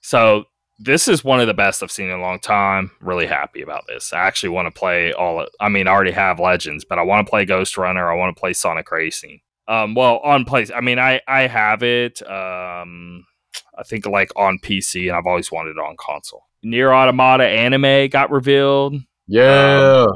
So 0.02 0.46
this 0.84 1.08
is 1.08 1.24
one 1.24 1.40
of 1.40 1.48
the 1.48 1.54
best 1.54 1.84
I've 1.84 1.92
seen 1.92 2.08
in 2.08 2.20
a 2.20 2.22
long 2.22 2.40
time. 2.40 2.92
Really 3.02 3.28
happy 3.28 3.62
about 3.62 3.86
this. 3.88 4.14
I 4.14 4.20
actually 4.20 4.50
want 4.50 4.74
to 4.74 4.78
play 4.78 5.14
all. 5.14 5.46
I 5.60 5.70
mean, 5.70 5.88
I 5.88 5.92
already 5.92 6.12
have 6.12 6.40
Legends, 6.40 6.84
but 6.84 6.98
I 6.98 7.04
want 7.04 7.26
to 7.26 7.30
play 7.30 7.46
Ghostrunner. 7.46 8.12
I 8.12 8.16
want 8.16 8.36
to 8.36 8.40
play 8.40 8.54
Sonic 8.54 8.90
Racing. 8.92 9.42
Um, 9.68 9.94
well, 9.94 10.18
on 10.20 10.44
place. 10.44 10.72
I 10.76 10.82
mean, 10.82 11.00
I 11.00 11.22
I 11.28 11.48
have 11.48 11.84
it. 11.84 12.22
Um, 12.28 13.26
I 13.78 13.84
think 13.84 14.06
like 14.06 14.32
on 14.36 14.60
PC, 14.60 15.08
and 15.08 15.16
I've 15.16 15.28
always 15.28 15.52
wanted 15.52 15.72
it 15.72 15.80
on 15.80 15.96
console. 16.00 16.44
NieR 16.66 16.94
Automata 16.94 17.46
anime 17.46 18.10
got 18.10 18.32
revealed. 18.32 18.96
Yeah. 19.28 20.08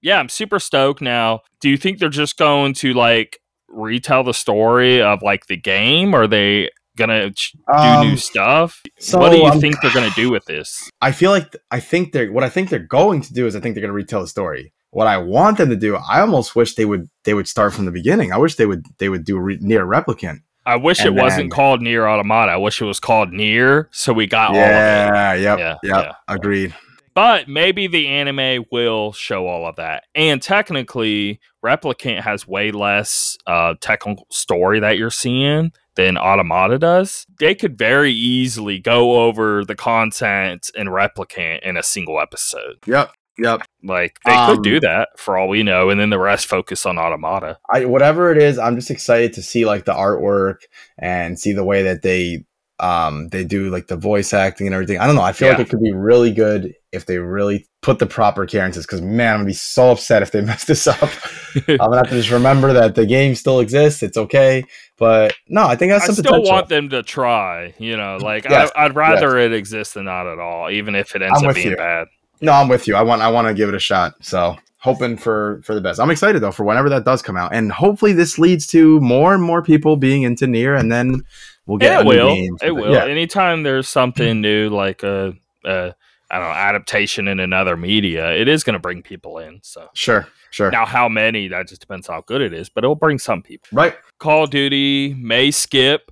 Yeah, 0.00 0.18
I'm 0.18 0.28
super 0.28 0.58
stoked 0.60 1.00
now. 1.00 1.40
Do 1.60 1.68
you 1.68 1.76
think 1.76 1.98
they're 1.98 2.08
just 2.08 2.36
going 2.36 2.74
to 2.74 2.92
like 2.92 3.38
retell 3.68 4.22
the 4.22 4.34
story 4.34 5.02
of 5.02 5.22
like 5.22 5.46
the 5.46 5.56
game? 5.56 6.14
Or 6.14 6.26
they 6.26 6.70
gonna 6.98 7.30
do 7.30 7.34
Um, 7.72 8.06
new 8.08 8.16
stuff? 8.18 8.82
so 8.98 9.18
what 9.18 9.30
do 9.32 9.38
you 9.38 9.44
I'm- 9.44 9.60
think 9.60 9.80
they're 9.80 9.94
gonna 9.94 10.10
do 10.14 10.30
with 10.30 10.44
this? 10.44 10.90
I 11.00 11.12
feel 11.12 11.30
like 11.30 11.56
I 11.70 11.80
think 11.80 12.12
they're 12.12 12.30
what 12.30 12.44
I 12.44 12.50
think 12.50 12.68
they're 12.68 12.78
going 12.80 13.22
to 13.22 13.32
do 13.32 13.46
is 13.46 13.56
I 13.56 13.60
think 13.60 13.74
they're 13.74 13.82
going 13.82 13.88
to 13.92 13.94
retell 13.94 14.20
the 14.20 14.26
story. 14.28 14.72
what 14.90 15.06
I 15.06 15.18
want 15.18 15.58
them 15.58 15.68
to 15.68 15.76
do, 15.76 15.96
I 15.96 16.20
almost 16.20 16.56
wish 16.56 16.74
they 16.74 16.84
would 16.86 17.08
they 17.24 17.34
would 17.34 17.46
start 17.48 17.74
from 17.74 17.84
the 17.84 17.90
beginning. 17.92 18.32
I 18.32 18.38
wish 18.38 18.56
they 18.56 18.66
would 18.66 18.84
they 18.98 19.08
would 19.08 19.24
do 19.24 19.38
re- 19.38 19.58
NieR 19.58 19.86
Replicant. 19.86 20.40
I 20.66 20.76
wish 20.76 20.98
And 21.00 21.08
it 21.08 21.22
wasn't 21.22 21.50
called 21.52 21.80
NieR 21.80 22.06
Automata. 22.10 22.52
I 22.52 22.56
wish 22.56 22.80
it 22.82 22.84
was 22.86 22.98
called 23.00 23.30
NieR, 23.30 23.86
so 23.90 24.12
we 24.12 24.26
got 24.26 24.50
all 24.50 24.56
of 24.56 24.62
it. 24.62 24.66
Yeah, 24.66 25.32
yep, 25.34 25.58
Yeah, 25.58 25.74
yep, 25.82 26.04
yeah. 26.04 26.12
agreed. 26.26 26.74
But 27.14 27.48
maybe 27.48 27.86
the 27.86 28.06
anime 28.06 28.64
will 28.70 29.12
show 29.12 29.46
all 29.46 29.66
of 29.66 29.76
that. 29.76 30.04
And 30.14 30.40
technically, 30.40 31.40
Replicant 31.64 32.20
has 32.22 32.46
way 32.46 32.70
less 32.70 33.36
uh, 33.46 33.74
technical 33.80 34.26
story 34.30 34.78
that 34.80 34.98
you're 34.98 35.10
seeing 35.10 35.72
than 35.98 36.16
Automata 36.16 36.78
does. 36.78 37.26
They 37.40 37.54
could 37.56 37.76
very 37.76 38.12
easily 38.12 38.78
go 38.78 39.26
over 39.26 39.64
the 39.64 39.74
content 39.74 40.70
and 40.76 40.88
Replicant 40.88 41.60
in 41.62 41.76
a 41.76 41.82
single 41.82 42.20
episode. 42.20 42.76
Yep, 42.86 43.10
yep. 43.36 43.62
Like 43.82 44.18
they 44.24 44.32
Um, 44.32 44.54
could 44.54 44.62
do 44.62 44.78
that 44.80 45.08
for 45.16 45.36
all 45.36 45.48
we 45.48 45.64
know, 45.64 45.90
and 45.90 46.00
then 46.00 46.10
the 46.10 46.18
rest 46.20 46.46
focus 46.46 46.86
on 46.86 46.98
Automata. 46.98 47.58
I 47.74 47.84
whatever 47.84 48.30
it 48.30 48.38
is, 48.38 48.58
I'm 48.58 48.76
just 48.76 48.90
excited 48.90 49.32
to 49.34 49.42
see 49.42 49.66
like 49.66 49.84
the 49.84 49.92
artwork 49.92 50.60
and 50.98 51.38
see 51.38 51.52
the 51.52 51.64
way 51.64 51.82
that 51.82 52.02
they 52.02 52.44
um 52.80 53.26
they 53.30 53.42
do 53.42 53.70
like 53.70 53.88
the 53.88 53.96
voice 53.96 54.32
acting 54.32 54.68
and 54.68 54.74
everything. 54.74 54.98
I 54.98 55.06
don't 55.08 55.16
know. 55.16 55.22
I 55.22 55.32
feel 55.32 55.48
like 55.48 55.58
it 55.58 55.68
could 55.68 55.82
be 55.82 55.92
really 55.92 56.30
good 56.30 56.74
if 56.92 57.06
they 57.06 57.18
really 57.18 57.66
put 57.82 57.98
the 57.98 58.06
proper 58.06 58.46
care 58.46 58.64
into 58.64 58.78
this. 58.78 58.86
Because 58.86 59.00
man, 59.02 59.34
I'm 59.34 59.38
gonna 59.40 59.46
be 59.46 59.52
so 59.52 59.90
upset 59.90 60.22
if 60.22 60.30
they 60.30 60.40
mess 60.44 60.64
this 60.64 60.86
up. 60.86 61.02
I'm 61.68 61.76
gonna 61.76 61.96
have 61.96 62.08
to 62.08 62.14
just 62.14 62.30
remember 62.30 62.72
that 62.72 62.94
the 62.94 63.06
game 63.06 63.34
still 63.34 63.60
exists. 63.60 64.02
It's 64.02 64.16
okay, 64.16 64.64
but 64.96 65.34
no, 65.48 65.66
I 65.66 65.76
think 65.76 65.92
that's 65.92 66.08
I 66.08 66.12
still 66.12 66.24
potential. 66.24 66.52
want 66.52 66.68
them 66.68 66.88
to 66.90 67.02
try. 67.02 67.74
You 67.78 67.96
know, 67.96 68.18
like 68.20 68.44
Yes, 68.44 68.70
I, 68.74 68.84
I'd 68.84 68.94
rather 68.94 69.38
it 69.38 69.52
exist 69.52 69.94
than 69.94 70.06
not 70.06 70.26
at 70.26 70.38
all, 70.38 70.70
even 70.70 70.94
if 70.94 71.14
it 71.14 71.22
ends 71.22 71.42
I'm 71.42 71.48
up 71.48 71.54
being 71.54 71.70
you. 71.70 71.76
bad. 71.76 72.08
No, 72.40 72.52
I'm 72.52 72.68
with 72.68 72.86
you. 72.86 72.94
I 72.94 73.02
want 73.02 73.22
I 73.22 73.28
want 73.30 73.48
to 73.48 73.54
give 73.54 73.68
it 73.68 73.74
a 73.74 73.80
shot. 73.80 74.14
So 74.20 74.56
hoping 74.78 75.16
for 75.16 75.60
for 75.64 75.74
the 75.74 75.80
best. 75.80 76.00
I'm 76.00 76.10
excited 76.10 76.40
though 76.40 76.52
for 76.52 76.64
whenever 76.64 76.88
that 76.90 77.04
does 77.04 77.20
come 77.22 77.36
out, 77.36 77.54
and 77.54 77.72
hopefully 77.72 78.12
this 78.12 78.38
leads 78.38 78.66
to 78.68 79.00
more 79.00 79.34
and 79.34 79.42
more 79.42 79.62
people 79.62 79.96
being 79.96 80.22
into 80.22 80.46
NieR, 80.46 80.78
and 80.78 80.90
then 80.90 81.22
we'll 81.66 81.78
get 81.78 82.00
it 82.00 82.06
will. 82.06 82.34
It 82.62 82.70
will. 82.70 82.92
Yeah, 82.92 83.04
Anytime 83.04 83.62
there's 83.62 83.88
something 83.88 84.40
new, 84.40 84.68
like 84.68 85.02
a, 85.02 85.34
a 85.64 85.94
I 86.30 86.38
don't 86.38 86.48
know 86.48 86.54
adaptation 86.54 87.28
in 87.28 87.40
another 87.40 87.76
media, 87.76 88.32
it 88.34 88.48
is 88.48 88.62
going 88.62 88.74
to 88.74 88.80
bring 88.80 89.02
people 89.02 89.38
in. 89.38 89.60
So 89.62 89.88
sure, 89.94 90.28
sure. 90.50 90.70
now, 90.70 90.84
how 90.84 91.08
many? 91.08 91.48
That 91.48 91.68
just 91.68 91.80
depends 91.80 92.06
how 92.06 92.22
good 92.22 92.40
it 92.40 92.52
is, 92.52 92.68
but 92.68 92.84
it'll 92.84 92.94
bring 92.94 93.18
some 93.18 93.42
people. 93.42 93.68
right. 93.72 93.96
Call 94.18 94.44
of 94.44 94.50
Duty 94.50 95.14
may 95.14 95.50
skip 95.50 96.10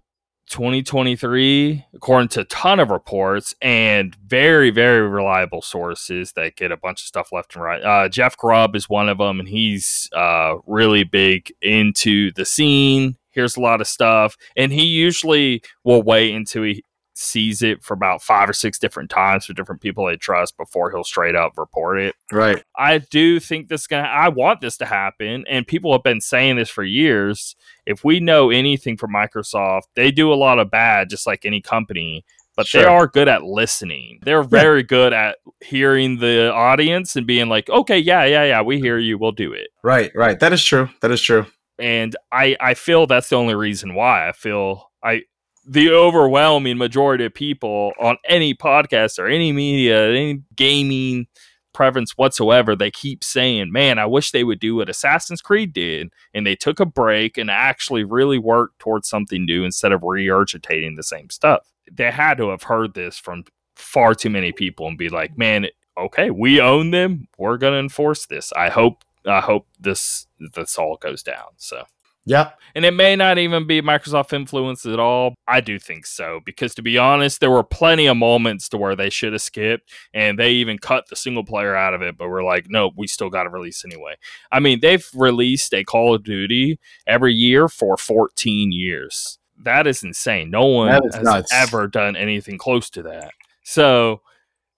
2023, 0.49 1.85
according 1.95 2.29
to 2.29 2.41
a 2.41 2.45
ton 2.45 2.79
of 2.79 2.91
reports 2.91 3.55
and 3.61 4.14
very, 4.27 4.71
very 4.71 5.07
reliable 5.07 5.61
sources 5.61 6.33
that 6.33 6.57
get 6.57 6.71
a 6.71 6.77
bunch 6.77 7.03
of 7.03 7.07
stuff 7.07 7.33
left 7.33 7.55
and 7.55 7.64
right. 7.64 7.83
Uh, 7.83 8.09
Jeff 8.09 8.37
Grubb 8.37 8.77
is 8.77 8.89
one 8.89 9.09
of 9.09 9.19
them, 9.19 9.41
and 9.41 9.49
he's 9.49 10.09
uh, 10.14 10.57
really 10.67 11.05
big 11.05 11.53
into 11.62 12.33
the 12.33 12.45
scene. 12.45 13.17
Here's 13.31 13.57
a 13.57 13.61
lot 13.61 13.81
of 13.81 13.87
stuff, 13.87 14.37
and 14.57 14.73
he 14.73 14.85
usually 14.85 15.62
will 15.85 16.03
wait 16.03 16.35
until 16.35 16.62
he 16.62 16.85
sees 17.19 17.62
it 17.62 17.83
for 17.83 17.95
about 17.95 18.23
five 18.23 18.49
or 18.49 18.53
six 18.53 18.79
different 18.79 19.09
times 19.09 19.47
for 19.47 19.55
different 19.55 19.81
people 19.81 20.05
they 20.07 20.17
trust 20.17 20.57
before 20.59 20.91
he'll 20.91 21.03
straight 21.03 21.35
up 21.35 21.53
report 21.57 21.99
it. 21.99 22.14
Right. 22.31 22.62
I 22.77 22.99
do 22.99 23.41
think 23.41 23.69
this 23.69 23.87
gonna. 23.87 24.07
I 24.07 24.29
want 24.29 24.61
this 24.61 24.77
to 24.79 24.87
happen, 24.87 25.45
and 25.49 25.67
people 25.67 25.93
have 25.93 26.03
been 26.03 26.21
saying 26.21 26.57
this 26.57 26.69
for 26.69 26.85
years. 26.85 27.57
If 27.87 28.05
we 28.05 28.21
know 28.21 28.51
anything 28.51 28.97
from 28.97 29.12
Microsoft, 29.12 29.85
they 29.95 30.11
do 30.11 30.33
a 30.33 30.35
lot 30.35 30.59
of 30.59 30.71
bad, 30.71 31.09
just 31.09 31.27
like 31.27 31.45
any 31.45 31.61
company. 31.61 32.25
But 32.55 32.69
they 32.73 32.85
are 32.85 33.07
good 33.07 33.29
at 33.29 33.45
listening. 33.45 34.21
They're 34.23 34.43
very 34.43 34.83
good 34.83 35.12
at 35.12 35.37
hearing 35.61 36.19
the 36.19 36.53
audience 36.53 37.14
and 37.14 37.27
being 37.27 37.49
like, 37.49 37.69
"Okay, 37.69 37.99
yeah, 37.99 38.25
yeah, 38.25 38.45
yeah, 38.45 38.62
we 38.62 38.79
hear 38.79 38.99
you. 38.99 39.19
We'll 39.19 39.33
do 39.33 39.53
it." 39.53 39.69
Right. 39.83 40.11
Right. 40.14 40.39
That 40.41 40.53
is 40.53 40.64
true. 40.64 40.89
That 41.03 41.11
is 41.11 41.21
true. 41.21 41.47
And 41.79 42.17
I, 42.33 42.57
I 42.59 42.73
feel 42.75 43.07
that's 43.07 43.29
the 43.29 43.37
only 43.37 43.55
reason 43.55 43.95
why. 43.95 44.27
I 44.29 44.33
feel 44.33 44.91
I, 45.05 45.23
the 45.67 45.91
overwhelming 45.91 46.79
majority 46.79 47.25
of 47.25 47.35
people 47.35 47.93
on 48.01 48.17
any 48.29 48.55
podcast 48.55 49.19
or 49.19 49.27
any 49.27 49.53
media, 49.53 50.09
any 50.11 50.43
gaming 50.55 51.27
preference 51.73 52.12
whatsoever, 52.12 52.75
they 52.75 52.91
keep 52.91 53.23
saying, 53.23 53.71
"Man, 53.73 53.99
I 53.99 54.07
wish 54.07 54.31
they 54.31 54.45
would 54.45 54.61
do 54.61 54.77
what 54.77 54.89
Assassin's 54.89 55.43
Creed 55.43 55.73
did, 55.73 56.11
and 56.33 56.47
they 56.47 56.55
took 56.57 56.81
a 56.81 56.87
break 56.87 57.37
and 57.37 57.51
actually 57.51 58.05
really 58.05 58.39
worked 58.39 58.79
towards 58.79 59.09
something 59.09 59.45
new 59.45 59.64
instead 59.64 59.93
of 59.93 60.01
regurgitating 60.03 60.97
the 60.97 61.03
same 61.03 61.29
stuff." 61.31 61.67
They 61.91 62.11
had 62.11 62.39
to 62.39 62.51
have 62.51 62.64
heard 62.64 62.95
this 62.95 63.19
from 63.19 63.45
far 63.75 64.14
too 64.14 64.31
many 64.31 64.53
people 64.53 64.87
and 64.87 64.97
be 64.97 65.09
like, 65.09 65.37
"Man, 65.37 65.67
okay, 65.99 66.31
we 66.31 66.61
own 66.61 66.93
them. 66.93 67.29
We're 67.37 67.59
gonna 67.59 67.79
enforce 67.79 68.27
this." 68.27 68.53
I 68.55 68.71
hope. 68.71 69.05
I 69.27 69.41
hope 69.41 69.67
this 69.79 70.29
this 70.39 70.79
all 70.79 70.97
goes 70.97 71.23
down. 71.23 71.49
So. 71.57 71.85
Yep. 72.27 72.59
And 72.74 72.85
it 72.85 72.93
may 72.93 73.16
not 73.16 73.39
even 73.39 73.66
be 73.66 73.81
Microsoft 73.81 74.33
influence 74.33 74.85
at 74.85 74.99
all. 74.99 75.35
I 75.49 75.61
do 75.61 75.79
think 75.79 76.05
so 76.05 76.41
because 76.45 76.74
to 76.74 76.83
be 76.83 76.99
honest, 76.99 77.41
there 77.41 77.51
were 77.51 77.62
plenty 77.62 78.07
of 78.07 78.16
moments 78.16 78.68
to 78.70 78.77
where 78.77 78.95
they 78.95 79.09
should 79.09 79.33
have 79.33 79.41
skipped 79.41 79.91
and 80.12 80.39
they 80.39 80.51
even 80.51 80.77
cut 80.77 81.09
the 81.09 81.16
single 81.16 81.45
player 81.45 81.74
out 81.74 81.95
of 81.95 82.03
it, 82.03 82.18
but 82.18 82.29
we're 82.29 82.45
like, 82.45 82.66
no, 82.68 82.91
we 82.97 83.07
still 83.07 83.31
got 83.31 83.45
to 83.45 83.49
release 83.49 83.85
anyway. 83.85 84.16
I 84.53 84.61
mean, 84.61 84.81
they've 84.81 85.09
released 85.14 85.72
a 85.72 85.85
Call 85.85 86.14
of 86.14 86.24
Duty 86.24 86.79
every 87.07 87.33
year 87.33 87.68
for 87.68 87.97
14 87.97 88.72
years. 88.72 89.39
That 89.62 89.87
is 89.87 90.03
insane. 90.03 90.51
No 90.51 90.66
one 90.66 90.89
has 90.89 91.22
nuts. 91.22 91.53
ever 91.55 91.87
done 91.87 92.14
anything 92.16 92.59
close 92.59 92.91
to 92.91 93.03
that. 93.05 93.31
So 93.62 94.20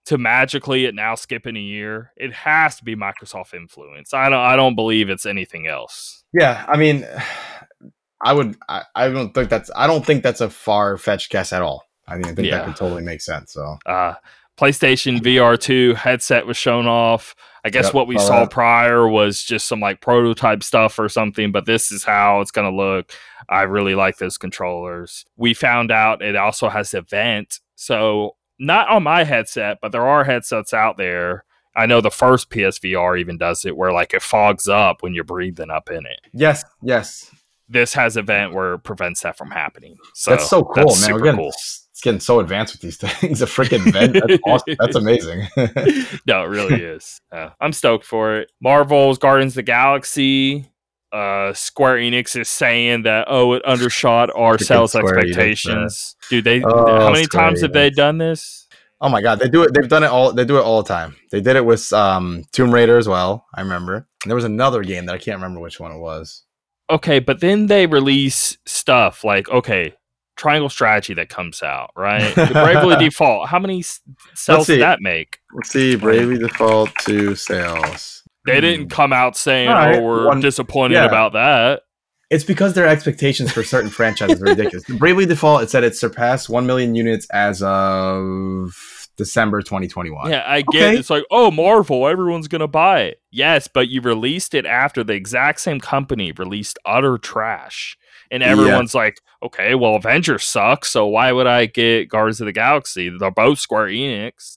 to 0.07 0.19
magically 0.19 0.85
it 0.85 0.95
now 0.95 1.15
skipping 1.15 1.57
a 1.57 1.61
year, 1.61 2.13
it 2.17 2.33
has 2.33 2.77
to 2.77 2.85
be 2.85 2.95
Microsoft 2.95 3.55
influence. 3.55 4.15
I 4.15 4.29
don't 4.29 4.39
I 4.39 4.55
don't 4.55 4.77
believe 4.77 5.11
it's 5.11 5.27
anything 5.27 5.67
else. 5.67 6.18
Yeah. 6.33 6.65
I 6.69 6.77
mean, 6.77 7.07
I 8.21 8.33
would. 8.33 8.57
I, 8.69 8.83
I 8.97 9.09
don't 9.09 9.33
think 9.33 9.49
that's. 9.49 9.71
I 9.77 9.87
don't 9.87 10.05
think 10.05 10.23
that's 10.25 10.41
a 10.41 10.51
far 10.51 10.97
fetched 10.99 11.31
guess 11.31 11.53
at 11.53 11.63
all. 11.63 11.85
I 12.07 12.17
mean, 12.17 12.25
I 12.27 12.35
think 12.35 12.49
Yeah. 12.49 12.59
that 12.59 12.67
could 12.67 12.77
totally 12.77 13.03
make 13.03 13.21
sense. 13.21 13.53
So 13.53 13.79
uh, 13.87 14.15
PlayStation 14.59 15.21
VR2 15.21 15.95
headset 15.95 16.47
was 16.47 16.57
shown 16.57 16.87
off. 16.89 17.37
I 17.65 17.71
guess 17.71 17.87
Yep, 17.87 17.95
what 17.95 18.07
we 18.09 18.19
saw 18.19 18.47
prior 18.47 19.07
was 19.09 19.43
just 19.43 19.69
some 19.69 19.79
like 19.81 20.01
prototype 20.01 20.63
stuff 20.63 20.99
or 20.99 21.09
something, 21.09 21.53
but 21.53 21.67
this 21.67 21.93
is 21.93 22.03
how 22.03 22.41
it's 22.41 22.51
going 22.51 22.69
to 22.71 22.77
look. 22.77 23.13
I 23.49 23.63
really 23.63 23.95
like 23.95 24.17
those 24.19 24.39
controllers. 24.39 25.25
We 25.37 25.55
found 25.55 25.91
out 25.93 26.23
it 26.23 26.35
also 26.35 26.69
has 26.69 26.95
a 26.95 27.03
vent. 27.03 27.61
So, 27.77 28.37
not 28.59 28.89
on 28.89 29.03
my 29.05 29.23
headset, 29.25 29.79
but 29.81 29.93
there 29.93 30.07
are 30.07 30.25
headsets 30.25 30.73
out 30.75 30.97
there. 30.97 31.45
I 31.79 31.87
know 31.87 32.01
the 32.01 32.11
first 32.11 32.51
PSVR 32.51 33.19
even 33.21 33.39
does 33.39 33.65
it 33.65 33.77
where 33.77 33.93
like 33.93 34.13
it 34.13 34.21
fogs 34.23 34.67
up 34.69 35.03
when 35.03 35.15
you're 35.15 35.25
breathing 35.25 35.71
up 35.71 35.91
in 35.91 36.05
it. 36.07 36.21
yes, 36.33 36.65
yes, 36.83 37.31
This 37.69 37.95
has 37.95 38.17
a 38.17 38.23
vent 38.23 38.53
where 38.53 38.75
it 38.75 38.81
prevents 38.81 39.21
that 39.23 39.39
from 39.39 39.51
happening. 39.53 39.97
So 40.13 40.33
that's 40.33 40.49
so 40.51 40.65
cool, 40.65 40.75
that's 40.75 41.01
man. 41.03 41.13
We're 41.13 41.19
super 41.19 41.25
getting 41.25 41.39
cool. 41.41 41.49
it's 41.49 42.01
getting 42.03 42.21
so 42.21 42.41
advanced 42.41 42.75
with 42.75 42.81
these 42.83 42.97
things. 43.21 43.43
A 43.43 43.47
freaking 43.47 43.91
vent. 43.93 44.15
That's 44.15 44.43
awesome. 44.47 44.77
That's 44.81 44.97
amazing. 44.97 45.47
no, 46.27 46.43
it 46.45 46.49
really 46.49 46.83
is. 46.83 47.21
Uh, 47.31 47.51
I'm 47.61 47.73
stoked 47.73 48.05
for 48.05 48.37
it. 48.39 48.51
Marvel's 48.61 49.19
Guardians 49.19 49.53
of 49.53 49.57
the 49.57 49.63
Galaxy. 49.63 50.71
Uh, 51.11 51.55
Square 51.55 51.97
Enix 51.99 52.39
is 52.39 52.49
saying 52.51 53.05
that 53.05 53.27
oh, 53.31 53.55
it 53.55 53.65
undershot 53.65 54.31
our 54.35 54.59
sales 54.59 54.93
Square 54.93 55.15
Enix, 55.15 55.29
expectations. 55.29 56.17
Dude, 56.29 56.45
they 56.45 56.63
Oh, 56.63 57.01
how 57.01 57.13
many 57.13 57.25
Square 57.25 57.43
times 57.45 57.61
have 57.63 57.73
they 57.73 57.89
done 57.89 58.19
this? 58.19 58.68
Oh 59.01 59.09
my 59.09 59.21
god, 59.23 59.39
they 59.39 59.49
do 59.49 59.63
it. 59.63 59.73
They've 59.75 59.89
done 59.89 60.03
it 60.05 60.11
all. 60.11 60.33
They 60.33 60.45
do 60.45 60.59
it 60.59 60.63
all 60.63 60.83
the 60.83 60.89
time. 60.89 61.17
They 61.31 61.41
did 61.41 61.57
it 61.57 61.65
with 61.65 61.93
um, 61.93 62.45
Tomb 62.53 62.73
Raider 62.73 62.97
as 62.99 63.09
well. 63.09 63.47
I 63.55 63.61
remember. 63.61 64.09
And 64.23 64.31
there 64.31 64.35
was 64.37 64.45
another 64.45 64.83
game 64.83 65.07
that 65.07 65.15
I 65.15 65.19
can't 65.19 65.37
remember 65.37 65.61
which 65.61 65.79
one 65.81 65.93
it 65.93 65.99
was. 65.99 66.45
Okay, 66.91 67.19
but 67.19 67.41
then 67.41 67.67
they 67.67 67.87
release 67.87 68.57
stuff 68.67 69.25
like 69.25 69.49
okay, 69.51 69.95
Triangle 70.37 70.71
Strategy 70.71 71.15
that 71.15 71.29
comes 71.29 71.63
out 71.63 71.91
right. 71.97 72.35
Bravely 72.35 72.97
Default. 73.05 73.49
How 73.49 73.59
many 73.59 73.81
s- 73.81 74.01
sales 74.35 74.67
did 74.67 74.81
that 74.81 75.01
make? 75.01 75.39
Let's 75.55 75.71
see. 75.71 75.97
Bravely 75.97 76.39
Default 76.39 76.95
to 77.07 77.35
sales. 77.35 78.23
They 78.47 78.61
didn't 78.63 78.89
come 78.89 79.13
out 79.13 79.37
saying, 79.37 79.69
Alright, 79.69 79.97
"Oh, 79.97 80.03
we're 80.03 80.27
one- 80.27 80.41
disappointed 80.41 80.95
yeah. 80.95 81.05
about 81.05 81.35
that." 81.35 81.83
It's 82.31 82.45
because 82.45 82.75
their 82.75 82.87
expectations 82.87 83.51
for 83.53 83.63
certain 83.63 83.89
franchises 83.91 84.43
are 84.43 84.47
ridiculous. 84.47 84.85
Bravely 84.99 85.25
Default, 85.25 85.63
it 85.63 85.71
said 85.71 85.83
it 85.83 85.97
surpassed 85.97 86.51
1 86.51 86.67
million 86.67 86.95
units 86.95 87.27
as 87.31 87.63
of 87.63 88.75
December 89.19 89.61
2021. 89.61 90.31
Yeah, 90.31 90.43
I 90.47 90.63
get 90.63 90.69
Okay. 90.69 90.95
it. 90.95 90.99
it's 91.01 91.11
like, 91.11 91.25
oh, 91.31 91.51
Marvel, 91.51 92.07
everyone's 92.09 92.49
gonna 92.49 92.67
buy 92.69 93.01
it. 93.03 93.21
Yes, 93.31 93.69
but 93.69 93.89
you 93.89 94.01
released 94.01 94.55
it 94.55 94.65
after 94.65 95.05
the 95.05 95.13
exact 95.13 95.61
same 95.61 95.81
company 95.81 96.33
released 96.33 96.79
utter 96.87 97.19
trash. 97.19 97.99
And 98.31 98.43
Yeah. 98.43 98.51
everyone's 98.51 98.95
like, 98.95 99.21
okay, 99.43 99.75
well, 99.75 99.97
Avengers 99.97 100.45
sucks, 100.45 100.91
so 100.91 101.07
why 101.07 101.33
would 101.33 101.47
I 101.47 101.67
get 101.67 102.09
Guardians 102.09 102.41
of 102.41 102.47
the 102.47 102.53
Galaxy? 102.53 103.11
They're 103.19 103.31
both 103.31 103.59
Square 103.59 103.89
Enix. 103.89 104.57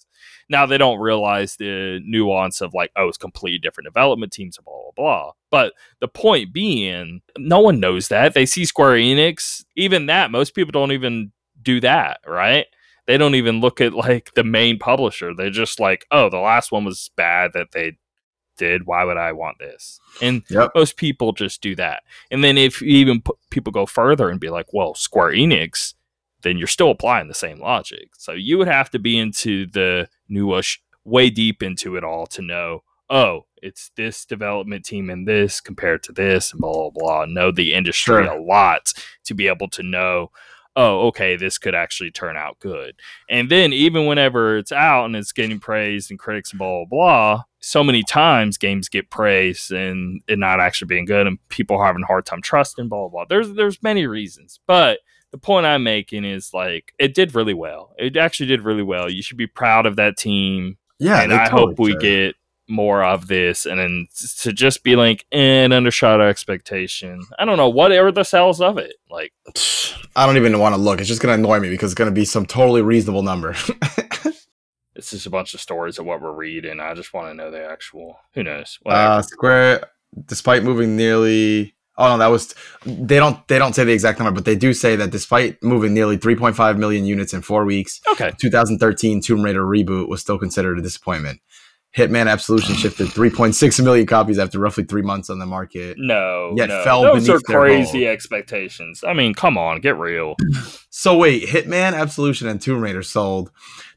Now 0.50 0.66
they 0.66 0.78
don't 0.78 1.00
realize 1.00 1.56
the 1.56 2.02
nuance 2.04 2.60
of 2.62 2.74
like, 2.74 2.92
oh, 2.98 3.08
it's 3.08 3.18
completely 3.18 3.58
different 3.60 3.86
development 3.88 4.34
teams, 4.34 4.58
blah 4.64 4.74
blah 4.74 4.92
blah. 4.96 5.32
But 5.50 5.74
the 6.02 6.08
point 6.10 6.54
being, 6.54 7.22
no 7.38 7.60
one 7.62 7.80
knows 7.80 8.10
that. 8.10 8.34
They 8.34 8.46
see 8.46 8.66
Square 8.66 8.96
Enix. 8.98 9.64
Even 9.78 10.08
that, 10.08 10.30
most 10.32 10.54
people 10.54 10.72
don't 10.74 10.92
even 10.92 11.32
do 11.62 11.80
that, 11.82 12.20
right? 12.28 12.66
They 13.12 13.18
don't 13.18 13.36
even 13.36 13.60
look 13.60 13.82
at 13.82 13.92
like 13.94 14.34
the 14.36 14.44
main 14.46 14.80
publisher. 14.80 15.34
They're 15.34 15.50
just 15.50 15.82
like, 15.82 16.06
oh, 16.12 16.30
the 16.30 16.40
last 16.40 16.72
one 16.72 16.86
was 16.86 17.12
bad 17.18 17.52
that 17.54 17.74
they 17.74 17.98
did. 18.58 18.86
Why 18.86 19.04
would 19.04 19.18
I 19.18 19.34
want 19.34 19.60
this? 19.60 20.00
And 20.22 20.44
Yep. 20.50 20.72
most 20.76 20.96
people 20.96 21.34
just 21.34 21.62
do 21.62 21.76
that. 21.76 22.04
And 22.32 22.42
then 22.42 22.58
if 22.58 22.82
you 22.82 22.96
even 22.98 23.20
put, 23.22 23.36
people 23.50 23.74
go 23.74 23.86
further 23.86 24.30
and 24.30 24.40
be 24.40 24.50
like, 24.50 24.68
well, 24.72 24.96
Square 24.96 25.32
Enix, 25.34 25.94
then 26.44 26.58
you're 26.58 26.68
still 26.68 26.90
applying 26.92 27.28
the 27.28 27.34
same 27.34 27.60
logic. 27.60 28.12
So 28.18 28.32
you 28.32 28.58
would 28.58 28.70
have 28.70 28.90
to 28.92 29.00
be 29.00 29.18
into 29.20 29.66
the 29.68 30.08
newish, 30.30 30.82
way 31.04 31.30
deep 31.30 31.62
into 31.62 31.98
it 31.98 32.06
all 32.06 32.28
to 32.28 32.42
know, 32.42 32.84
oh, 33.10 33.46
it's 33.62 33.92
this 33.98 34.24
development 34.26 34.86
team 34.86 35.10
and 35.10 35.28
this 35.28 35.60
compared 35.60 36.02
to 36.04 36.14
this 36.14 36.54
and 36.54 36.62
blah 36.62 36.72
blah 36.72 36.90
blah. 36.92 37.26
Know 37.26 37.52
the 37.52 37.74
industry 37.74 38.24
Sure. 38.24 38.32
a 38.38 38.42
lot 38.42 38.94
to 39.26 39.34
be 39.34 39.48
able 39.50 39.68
to 39.70 39.84
know, 39.84 40.32
oh, 40.76 41.08
okay, 41.08 41.36
this 41.36 41.58
could 41.58 41.76
actually 41.76 42.12
turn 42.12 42.38
out 42.38 42.60
good. 42.60 42.96
And 43.30 43.50
then 43.50 43.74
even 43.74 44.06
whenever 44.06 44.58
it's 44.58 44.72
out 44.72 45.06
and 45.06 45.16
it's 45.16 45.32
getting 45.32 45.60
praised 45.60 46.10
and 46.10 46.20
critics 46.20 46.52
blah 46.54 46.86
blah 46.86 46.86
blah, 46.86 47.44
so 47.60 47.84
many 47.84 48.04
times 48.04 48.58
games 48.58 48.90
get 48.90 49.10
praised 49.10 49.72
and 49.72 50.22
it 50.28 50.40
not 50.40 50.60
actually 50.60 50.88
being 50.88 51.06
good 51.06 51.28
and 51.28 51.38
people 51.50 51.78
are 51.78 51.86
having 51.86 52.04
a 52.04 52.08
hard 52.08 52.26
time 52.26 52.42
trusting 52.42 52.88
blah 52.88 53.08
blah 53.08 53.10
blah. 53.10 53.26
There's 53.30 53.54
there's 53.54 53.82
many 53.84 54.08
reasons, 54.08 54.60
but 54.68 55.00
the 55.32 55.38
point 55.38 55.66
I'm 55.66 55.84
making 55.84 56.26
is 56.26 56.54
like 56.54 56.94
it 57.00 57.14
did 57.14 57.36
really 57.36 57.54
well. 57.54 57.94
It 57.98 58.18
actually 58.18 58.48
did 58.48 58.62
really 58.64 58.84
well. 58.84 59.10
You 59.10 59.22
should 59.22 59.38
be 59.38 59.48
proud 59.48 59.86
of 59.86 59.96
that 59.98 60.18
team, 60.18 60.78
Yeah, 61.00 61.22
and 61.22 61.34
I 61.34 61.46
totally 61.48 61.68
hope 61.72 61.80
we 61.80 61.92
should. 61.92 62.02
get 62.02 62.36
more 62.72 63.04
of 63.04 63.28
this. 63.28 63.66
And 63.66 63.80
then 63.80 64.08
to 64.40 64.54
just 64.54 64.84
be 64.84 64.96
like, 64.96 65.26
and 65.32 65.74
undershot 65.74 66.22
our 66.22 66.30
expectation. 66.30 67.24
I 67.38 67.46
don't 67.46 67.58
know 67.58 67.70
whatever 67.70 68.12
the 68.12 68.24
sales 68.24 68.62
of 68.62 68.78
it. 68.78 68.96
Like 69.10 69.34
I 70.16 70.26
don't 70.26 70.38
even 70.38 70.58
want 70.60 70.76
to 70.76 70.82
look. 70.82 71.00
It's 71.00 71.08
just 71.08 71.22
gonna 71.22 71.36
annoy 71.36 71.60
me 71.60 71.70
because 71.70 71.92
it's 71.92 71.98
gonna 71.98 72.12
be 72.12 72.26
some 72.26 72.46
totally 72.46 72.82
reasonable 72.82 73.24
number. 73.24 73.52
it's 74.96 75.12
just 75.12 75.26
a 75.26 75.30
bunch 75.30 75.54
of 75.54 75.62
stories 75.62 76.00
of 76.00 76.06
what 76.06 76.22
we're 76.22 76.32
reading. 76.32 76.80
I 76.80 76.94
just 76.94 77.14
want 77.14 77.30
to 77.30 77.34
know 77.34 77.52
the 77.52 77.64
actual. 77.64 78.18
Who 78.34 78.44
knows? 78.44 78.80
uh, 78.86 79.22
Square, 79.22 79.90
despite 80.26 80.64
moving 80.64 80.96
nearly, 80.96 81.76
oh 81.98 82.10
no, 82.10 82.18
that 82.18 82.28
was 82.28 82.54
they 82.86 83.18
don't 83.18 83.48
they 83.48 83.58
don't 83.58 83.74
say 83.74 83.84
the 83.84 83.94
exact 83.94 84.20
number, 84.20 84.32
but 84.32 84.46
they 84.46 84.56
do 84.56 84.74
say 84.74 84.96
that 84.96 85.12
despite 85.12 85.62
moving 85.64 85.94
nearly 85.94 86.18
3.5 86.18 86.78
million 86.78 87.06
units 87.06 87.34
in 87.34 87.42
four 87.42 87.66
weeks, 87.66 88.02
okay. 88.12 88.32
2013 88.40 89.22
Tomb 89.22 89.44
Raider 89.44 89.64
reboot 89.64 90.08
was 90.08 90.22
still 90.22 90.38
considered 90.38 90.78
a 90.78 90.82
disappointment. 90.82 91.42
Hitman 91.96 92.30
Absolution 92.32 92.74
shifted 92.76 93.08
3.6 93.08 93.84
million 93.84 94.06
copies 94.06 94.40
after 94.40 94.60
roughly 94.60 94.86
three 94.86 95.02
months 95.02 95.30
on 95.30 95.40
the 95.40 95.46
market. 95.46 95.98
No, 96.00 96.54
Yet 96.56 96.70
no. 96.70 96.84
fell 96.84 97.02
those 97.02 97.28
are 97.30 97.34
beneath 97.34 97.48
their 97.48 97.60
crazy 97.60 98.08
expectations. 98.08 99.04
I 99.06 99.14
mean, 99.14 99.34
come 99.34 99.58
on, 99.58 99.82
get 99.82 99.98
real. 99.98 100.36
So 100.94 101.16
wait, 101.18 101.48
Hitman 101.48 101.94
Absolution 101.98 102.50
and 102.50 102.62
Tomb 102.62 102.82
Raider 102.82 103.02
sold 103.02 103.50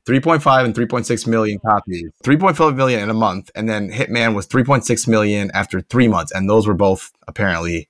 3.5 0.06 0.64
and 0.64 0.72
3.6 0.74 1.26
million 1.26 1.58
copies, 1.58 2.08
3.5 2.22 2.76
million 2.76 3.00
in 3.02 3.10
a 3.10 3.14
month, 3.14 3.50
and 3.56 3.68
then 3.68 3.90
Hitman 3.90 4.32
was 4.34 4.46
3.6 4.46 5.08
million 5.08 5.50
after 5.54 5.80
three 5.80 6.06
months, 6.06 6.30
and 6.30 6.48
those 6.48 6.68
were 6.68 6.72
both 6.74 7.10
apparently 7.26 7.88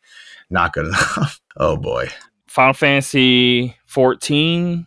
not 0.48 0.72
good 0.72 0.86
enough. 0.88 1.38
oh 1.58 1.76
boy. 1.76 2.08
Final 2.46 2.72
Fantasy 2.72 3.76
14 3.86 4.86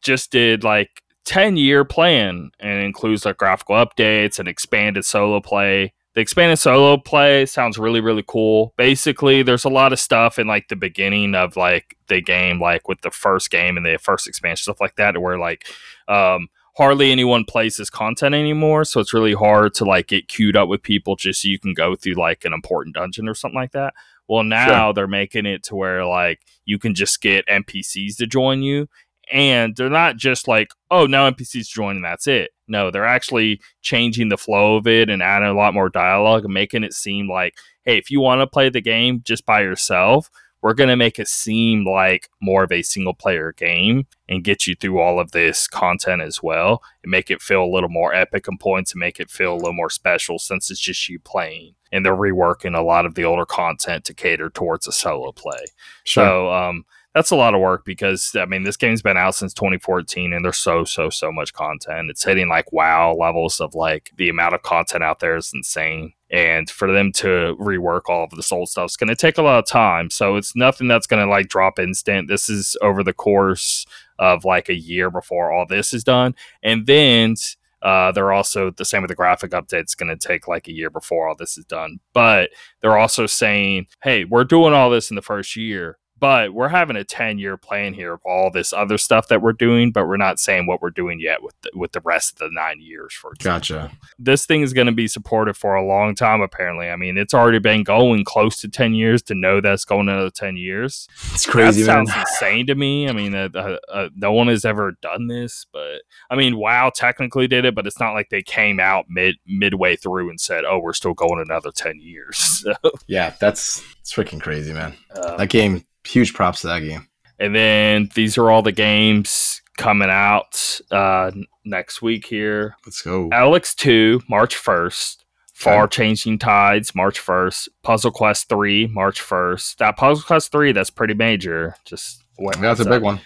just 0.00 0.30
did 0.32 0.64
like 0.64 1.02
10 1.28 1.58
year 1.58 1.84
plan 1.84 2.50
and 2.58 2.82
includes 2.82 3.26
like 3.26 3.36
graphical 3.36 3.76
updates 3.76 4.38
and 4.38 4.48
expanded 4.48 5.04
solo 5.04 5.40
play. 5.40 5.92
The 6.14 6.22
expanded 6.22 6.58
solo 6.58 6.96
play 6.96 7.44
sounds 7.44 7.76
really 7.76 8.00
really 8.00 8.24
cool. 8.26 8.72
Basically, 8.78 9.42
there's 9.42 9.66
a 9.66 9.68
lot 9.68 9.92
of 9.92 10.00
stuff 10.00 10.38
in 10.38 10.46
like 10.46 10.68
the 10.68 10.74
beginning 10.74 11.34
of 11.34 11.54
like 11.54 11.98
the 12.08 12.22
game 12.22 12.62
like 12.62 12.88
with 12.88 13.02
the 13.02 13.10
first 13.10 13.50
game 13.50 13.76
and 13.76 13.84
the 13.84 13.98
first 13.98 14.26
expansion 14.26 14.62
stuff 14.62 14.80
like 14.80 14.96
that 14.96 15.20
where 15.20 15.38
like 15.38 15.66
um 16.08 16.48
hardly 16.78 17.12
anyone 17.12 17.44
plays 17.44 17.76
this 17.76 17.90
content 17.90 18.34
anymore, 18.34 18.86
so 18.86 18.98
it's 18.98 19.12
really 19.12 19.34
hard 19.34 19.74
to 19.74 19.84
like 19.84 20.06
get 20.06 20.28
queued 20.28 20.56
up 20.56 20.68
with 20.70 20.82
people 20.82 21.14
just 21.14 21.42
so 21.42 21.48
you 21.48 21.58
can 21.58 21.74
go 21.74 21.94
through 21.94 22.14
like 22.14 22.46
an 22.46 22.54
important 22.54 22.94
dungeon 22.94 23.28
or 23.28 23.34
something 23.34 23.60
like 23.60 23.72
that. 23.72 23.92
Well, 24.28 24.44
now 24.44 24.92
they're 24.92 25.06
making 25.06 25.46
it 25.46 25.62
to 25.64 25.74
where 25.74 26.06
like 26.06 26.40
you 26.64 26.78
can 26.78 26.94
just 26.94 27.20
get 27.20 27.46
NPCs 27.46 28.16
to 28.16 28.26
join 28.26 28.62
you, 28.62 28.88
and 29.32 29.76
they're 29.76 29.90
not 29.90 30.16
just 30.16 30.48
like, 30.48 30.70
oh, 30.90 31.06
now 31.06 31.30
NPCs 31.30 31.68
join 31.68 31.96
and 31.96 32.04
that's 32.04 32.26
it. 32.26 32.50
No, 32.66 32.90
they're 32.90 33.06
actually 33.06 33.60
changing 33.82 34.28
the 34.28 34.36
flow 34.36 34.76
of 34.76 34.86
it 34.86 35.08
and 35.08 35.22
adding 35.22 35.48
a 35.48 35.54
lot 35.54 35.74
more 35.74 35.88
dialogue 35.88 36.44
and 36.44 36.54
making 36.54 36.84
it 36.84 36.94
seem 36.94 37.28
like, 37.28 37.54
hey, 37.84 37.98
if 37.98 38.10
you 38.10 38.20
want 38.20 38.40
to 38.40 38.46
play 38.46 38.68
the 38.68 38.80
game 38.80 39.22
just 39.24 39.46
by 39.46 39.60
yourself, 39.60 40.30
we're 40.60 40.74
going 40.74 40.88
to 40.88 40.96
make 40.96 41.18
it 41.18 41.28
seem 41.28 41.84
like 41.84 42.28
more 42.42 42.64
of 42.64 42.72
a 42.72 42.82
single 42.82 43.14
player 43.14 43.52
game 43.56 44.06
and 44.28 44.44
get 44.44 44.66
you 44.66 44.74
through 44.74 44.98
all 44.98 45.20
of 45.20 45.30
this 45.30 45.68
content 45.68 46.20
as 46.20 46.42
well 46.42 46.82
and 47.02 47.10
make 47.10 47.30
it 47.30 47.40
feel 47.40 47.62
a 47.62 47.72
little 47.72 47.88
more 47.88 48.12
epic 48.12 48.48
and 48.48 48.58
points 48.58 48.92
and 48.92 49.00
make 49.00 49.20
it 49.20 49.30
feel 49.30 49.54
a 49.54 49.56
little 49.56 49.72
more 49.72 49.90
special 49.90 50.38
since 50.38 50.70
it's 50.70 50.80
just 50.80 51.08
you 51.08 51.18
playing. 51.20 51.74
And 51.92 52.04
they're 52.04 52.14
reworking 52.14 52.76
a 52.76 52.82
lot 52.82 53.06
of 53.06 53.14
the 53.14 53.24
older 53.24 53.46
content 53.46 54.04
to 54.06 54.14
cater 54.14 54.50
towards 54.50 54.86
a 54.86 54.92
solo 54.92 55.32
play. 55.32 55.64
So 56.04 56.52
um, 56.52 56.84
that's 57.14 57.30
a 57.30 57.36
lot 57.36 57.54
of 57.54 57.60
work 57.60 57.84
because 57.84 58.34
I 58.38 58.44
mean 58.44 58.62
this 58.62 58.76
game's 58.76 59.02
been 59.02 59.16
out 59.16 59.34
since 59.34 59.54
2014 59.54 60.32
and 60.32 60.44
there's 60.44 60.58
so 60.58 60.84
so 60.84 61.10
so 61.10 61.32
much 61.32 61.52
content. 61.52 62.10
It's 62.10 62.24
hitting 62.24 62.48
like 62.48 62.72
wow 62.72 63.14
levels 63.14 63.60
of 63.60 63.74
like 63.74 64.10
the 64.16 64.28
amount 64.28 64.54
of 64.54 64.62
content 64.62 65.02
out 65.02 65.20
there 65.20 65.36
is 65.36 65.50
insane. 65.54 66.12
And 66.30 66.68
for 66.68 66.92
them 66.92 67.12
to 67.12 67.56
rework 67.58 68.02
all 68.08 68.24
of 68.24 68.30
this 68.30 68.52
old 68.52 68.68
stuff 68.68 68.90
is 68.90 68.96
going 68.96 69.08
to 69.08 69.16
take 69.16 69.38
a 69.38 69.42
lot 69.42 69.58
of 69.58 69.66
time. 69.66 70.10
So 70.10 70.36
it's 70.36 70.54
nothing 70.54 70.86
that's 70.86 71.06
going 71.06 71.24
to 71.24 71.30
like 71.30 71.48
drop 71.48 71.78
instant. 71.78 72.28
This 72.28 72.50
is 72.50 72.76
over 72.82 73.02
the 73.02 73.14
course 73.14 73.86
of 74.18 74.44
like 74.44 74.68
a 74.68 74.78
year 74.78 75.10
before 75.10 75.50
all 75.50 75.64
this 75.66 75.94
is 75.94 76.04
done. 76.04 76.34
And 76.62 76.86
then 76.86 77.36
uh, 77.82 78.12
they're 78.12 78.32
also 78.32 78.70
the 78.70 78.84
same 78.84 79.02
with 79.02 79.08
the 79.08 79.14
graphic 79.14 79.52
update. 79.52 79.80
It's 79.80 79.94
going 79.94 80.16
to 80.16 80.28
take 80.28 80.48
like 80.48 80.68
a 80.68 80.72
year 80.72 80.90
before 80.90 81.28
all 81.28 81.36
this 81.36 81.56
is 81.56 81.64
done. 81.64 82.00
But 82.12 82.50
they're 82.80 82.98
also 82.98 83.26
saying, 83.26 83.86
hey, 84.02 84.24
we're 84.24 84.44
doing 84.44 84.74
all 84.74 84.90
this 84.90 85.10
in 85.10 85.16
the 85.16 85.22
first 85.22 85.56
year, 85.56 85.98
but 86.18 86.52
we're 86.52 86.68
having 86.68 86.96
a 86.96 87.04
10 87.04 87.38
year 87.38 87.56
plan 87.56 87.94
here 87.94 88.12
of 88.14 88.20
all 88.24 88.50
this 88.50 88.72
other 88.72 88.98
stuff 88.98 89.28
that 89.28 89.42
we're 89.42 89.52
doing, 89.52 89.92
but 89.92 90.06
we're 90.06 90.16
not 90.16 90.38
saying 90.38 90.66
what 90.66 90.80
we're 90.82 90.90
doing 90.90 91.20
yet 91.20 91.42
with 91.42 91.54
the, 91.62 91.70
with 91.74 91.92
the 91.92 92.00
rest 92.00 92.32
of 92.32 92.38
the 92.38 92.50
nine 92.52 92.80
years, 92.80 93.12
for 93.14 93.32
example. 93.32 93.58
Gotcha. 93.58 93.90
This 94.18 94.46
thing 94.46 94.62
is 94.62 94.72
going 94.72 94.86
to 94.86 94.92
be 94.92 95.06
supported 95.08 95.54
for 95.56 95.74
a 95.74 95.84
long 95.84 96.14
time, 96.14 96.40
apparently. 96.40 96.88
I 96.88 96.96
mean, 96.96 97.16
it's 97.18 97.34
already 97.34 97.58
been 97.58 97.82
going 97.82 98.24
close 98.24 98.60
to 98.60 98.68
10 98.68 98.94
years 98.94 99.22
to 99.24 99.34
know 99.34 99.60
that's 99.60 99.84
going 99.84 100.08
another 100.08 100.30
10 100.30 100.56
years. 100.56 101.08
It's 101.32 101.46
crazy, 101.46 101.82
that 101.82 101.96
man. 101.96 102.06
sounds 102.06 102.20
insane 102.30 102.66
to 102.66 102.74
me. 102.74 103.08
I 103.08 103.12
mean, 103.12 103.34
uh, 103.34 103.48
uh, 103.54 103.76
uh, 103.92 104.08
no 104.16 104.32
one 104.32 104.48
has 104.48 104.64
ever 104.64 104.96
done 105.02 105.28
this, 105.28 105.66
but 105.72 106.02
I 106.30 106.36
mean, 106.36 106.56
WoW 106.58 106.90
technically 106.94 107.46
did 107.46 107.64
it, 107.64 107.74
but 107.74 107.86
it's 107.86 108.00
not 108.00 108.12
like 108.12 108.28
they 108.30 108.42
came 108.42 108.80
out 108.80 109.06
mid 109.08 109.36
midway 109.46 109.96
through 109.96 110.30
and 110.30 110.40
said, 110.40 110.64
"Oh, 110.64 110.78
we're 110.78 110.92
still 110.92 111.14
going 111.14 111.40
another 111.40 111.70
ten 111.70 112.00
years." 112.00 112.36
So, 112.58 112.74
Yeah, 113.06 113.34
that's 113.38 113.84
it's 114.00 114.12
freaking 114.12 114.40
crazy, 114.40 114.72
man. 114.72 114.94
uh, 115.14 115.36
That 115.36 115.48
game, 115.48 115.84
huge 116.04 116.34
props 116.34 116.60
to 116.62 116.66
that 116.68 116.80
game. 116.80 117.06
and 117.38 117.54
then 117.54 118.08
these 118.14 118.36
are 118.38 118.50
all 118.50 118.62
the 118.62 118.72
games 118.72 119.60
coming 119.76 120.10
out 120.10 120.80
uh, 120.90 121.30
next 121.64 122.02
week 122.02 122.26
here. 122.26 122.74
Let's 122.84 123.00
go. 123.02 123.28
Elex 123.30 123.74
Two, 123.74 124.20
March 124.28 124.56
first. 124.56 125.24
Far 125.54 125.88
Changing 125.88 126.38
Tides, 126.38 126.94
March 126.94 127.20
1st. 127.20 127.66
Puzzle 127.82 128.12
Quest 128.12 128.48
3, 128.48 128.86
March 128.86 129.20
1st. 129.20 129.78
That 129.78 129.96
Puzzle 129.96 130.22
Quest 130.24 130.52
3, 130.52 130.70
that's 130.70 130.88
pretty 130.88 131.14
major. 131.14 131.74
Just 131.84 132.22
what 132.36 132.60
That's 132.60 132.78
a 132.78 132.84
big 132.84 133.02
one. 133.02 133.20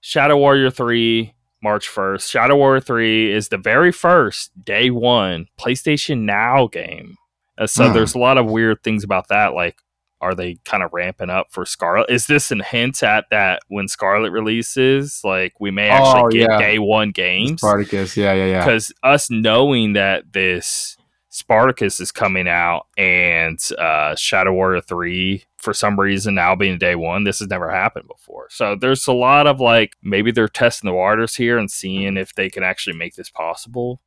Shadow 0.00 0.36
Warrior 0.36 0.70
3, 0.70 1.34
March 1.60 1.88
1st. 1.88 2.30
Shadow 2.30 2.54
Warrior 2.54 2.78
3 2.80 3.32
is 3.32 3.48
the 3.48 3.58
very 3.58 3.90
first 3.90 4.52
day 4.64 4.90
one 4.90 5.46
PlayStation 5.58 6.20
Now 6.20 6.68
game. 6.68 7.16
Uh, 7.58 7.66
so 7.66 7.88
Hmm. 7.88 7.94
there's 7.94 8.14
a 8.14 8.18
lot 8.18 8.38
of 8.38 8.46
weird 8.46 8.84
things 8.84 9.02
about 9.02 9.26
that. 9.30 9.52
Like, 9.52 9.74
are 10.22 10.34
they 10.34 10.56
kind 10.64 10.82
of 10.82 10.90
ramping 10.94 11.28
up 11.28 11.48
for 11.50 11.66
Scarlet? 11.66 12.08
Is 12.08 12.26
this 12.26 12.50
a 12.50 12.62
hint 12.64 13.02
at 13.02 13.26
that 13.30 13.60
when 13.68 13.88
Scarlet 13.88 14.30
releases, 14.30 15.20
like 15.24 15.52
we 15.60 15.70
may 15.70 15.88
actually 15.90 16.22
Oh, 16.22 16.28
get 16.46 16.50
yeah. 16.52 16.58
day 16.58 16.78
one 16.78 17.10
games? 17.10 17.60
Spartacus. 17.60 18.16
Yeah, 18.16 18.32
yeah, 18.32 18.46
yeah. 18.46 18.64
Because 18.64 18.92
us 19.02 19.28
knowing 19.30 19.92
that 19.94 20.32
this 20.32 20.96
Spartacus 21.28 21.98
is 21.98 22.12
coming 22.12 22.46
out 22.46 22.86
and 22.96 23.58
uh, 23.78 24.14
Shadow 24.16 24.52
Warrior 24.52 24.80
3 24.82 25.42
for 25.56 25.72
some 25.72 25.98
reason 25.98 26.34
now 26.34 26.54
being 26.54 26.76
day 26.78 26.94
one, 26.94 27.24
this 27.24 27.38
has 27.38 27.48
never 27.48 27.70
happened 27.70 28.06
before. 28.06 28.48
So 28.50 28.76
there's 28.76 29.06
a 29.06 29.12
lot 29.12 29.46
of 29.46 29.58
like 29.60 29.94
maybe 30.02 30.30
they're 30.30 30.46
testing 30.48 30.88
the 30.88 30.94
waters 30.94 31.34
here 31.36 31.56
and 31.58 31.70
seeing 31.70 32.16
if 32.16 32.34
they 32.34 32.50
can 32.50 32.62
actually 32.62 32.96
make 32.96 33.14
this 33.14 33.30
possible. 33.30 34.00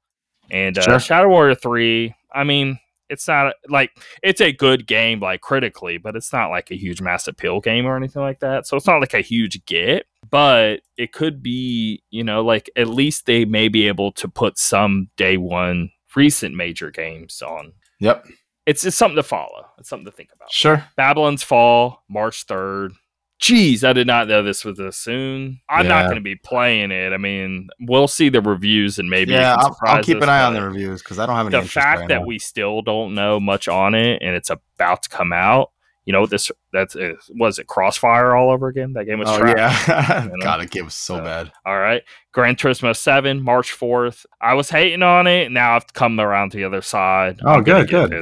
And 0.52 0.78
uh, 0.78 0.82
Sure. 0.82 1.00
Shadow 1.00 1.30
Warrior 1.30 1.56
3, 1.56 2.14
I 2.32 2.44
mean, 2.44 2.78
it's 3.10 3.28
not 3.28 3.54
like 3.70 3.92
it's 4.24 4.42
a 4.42 4.52
good 4.52 4.88
game 4.88 5.20
like 5.20 5.42
critically, 5.42 5.98
but 5.98 6.16
it's 6.16 6.34
not 6.34 6.50
like 6.50 6.72
a 6.72 6.78
huge 6.78 7.02
mass 7.02 7.28
appeal 7.28 7.60
game 7.60 7.86
or 7.86 7.96
anything 7.96 8.22
like 8.22 8.40
that. 8.40 8.68
So 8.68 8.78
it's 8.78 8.88
not 8.88 9.00
like 9.00 9.14
a 9.14 9.22
huge 9.22 9.64
get, 9.66 10.08
but 10.30 10.82
it 10.98 11.12
could 11.12 11.42
be, 11.44 12.04
you 12.10 12.24
know, 12.24 12.44
like 12.44 12.70
at 12.76 12.88
least 12.88 13.26
they 13.26 13.46
may 13.46 13.68
be 13.68 13.88
able 13.88 14.12
to 14.14 14.28
put 14.28 14.58
some 14.58 15.10
day 15.18 15.38
one 15.38 15.92
recent 16.16 16.56
major 16.56 16.92
games 16.92 17.42
on. 17.42 17.74
Yep. 18.00 18.26
It's 18.66 18.86
it's 18.86 18.96
something 18.96 19.18
to 19.18 19.24
follow. 19.24 19.68
It's 19.78 19.90
something 19.90 20.06
to 20.06 20.12
think 20.12 20.30
about. 20.34 20.52
Sure. 20.52 20.84
Babylon's 20.96 21.44
Fall, 21.44 22.04
March 22.10 22.48
3rd. 22.48 22.92
Geez, 23.40 23.84
I 23.84 23.92
did 23.94 24.08
not 24.08 24.28
know 24.30 24.42
this 24.42 24.64
was 24.64 24.78
this 24.78 24.98
soon. 24.98 25.60
I'm 25.70 25.88
not 25.88 26.06
going 26.06 26.16
to 26.16 26.22
be 26.22 26.36
playing 26.38 26.92
it. 26.92 27.12
I 27.12 27.18
mean, 27.18 27.68
we'll 27.82 28.08
see 28.08 28.30
the 28.30 28.42
reviews 28.42 28.98
and 28.98 29.10
maybe 29.10 29.34
yeah, 29.34 29.56
I'll, 29.60 29.78
I'll 29.84 30.04
keep 30.04 30.22
an 30.22 30.30
eye 30.30 30.44
on 30.44 30.54
the 30.54 30.62
reviews 30.66 31.02
because 31.02 31.20
I 31.20 31.26
don't 31.26 31.36
have 31.36 31.48
any 31.54 31.62
The 31.62 31.68
fact 31.68 32.08
that 32.08 32.22
now. 32.22 32.26
we 32.26 32.40
still 32.40 32.82
don't 32.82 33.14
know 33.14 33.40
much 33.42 33.68
on 33.68 33.94
it 33.94 34.22
and 34.22 34.36
it's 34.36 34.50
about 34.50 35.04
to 35.04 35.10
come 35.10 35.34
out, 35.34 35.72
you 36.06 36.14
know, 36.14 36.26
this 36.26 36.50
that's 36.72 36.96
uh, 36.96 37.14
was 37.32 37.60
it 37.60 37.68
Crossfire 37.68 38.36
all 38.36 38.52
over 38.52 38.68
again? 38.70 38.94
That 38.94 39.04
game 39.06 39.20
was 39.20 39.28
Oh 39.30 39.38
trash. 39.38 39.88
yeah, 39.88 40.24
You 40.24 40.30
know? 40.38 40.38
God, 40.42 40.62
that 40.62 40.72
game 40.72 40.86
was 40.86 40.94
so 40.94 41.18
So, 41.18 41.24
bad. 41.24 41.52
All 41.66 41.78
right. 41.78 42.04
Gran 42.32 42.56
Turismo 42.56 42.96
7, 42.96 43.44
March 43.44 43.72
4th. 43.78 44.26
I 44.40 44.54
was 44.54 44.70
hating 44.70 45.04
on 45.04 45.28
it. 45.28 45.52
Now 45.52 45.76
I've 45.76 45.92
come 45.94 46.20
around 46.22 46.52
to 46.52 46.58
the 46.58 46.64
other 46.64 46.82
side. 46.82 47.42
Oh, 47.44 47.50
I'm 47.56 47.64
good, 47.64 47.90
good. 47.90 48.14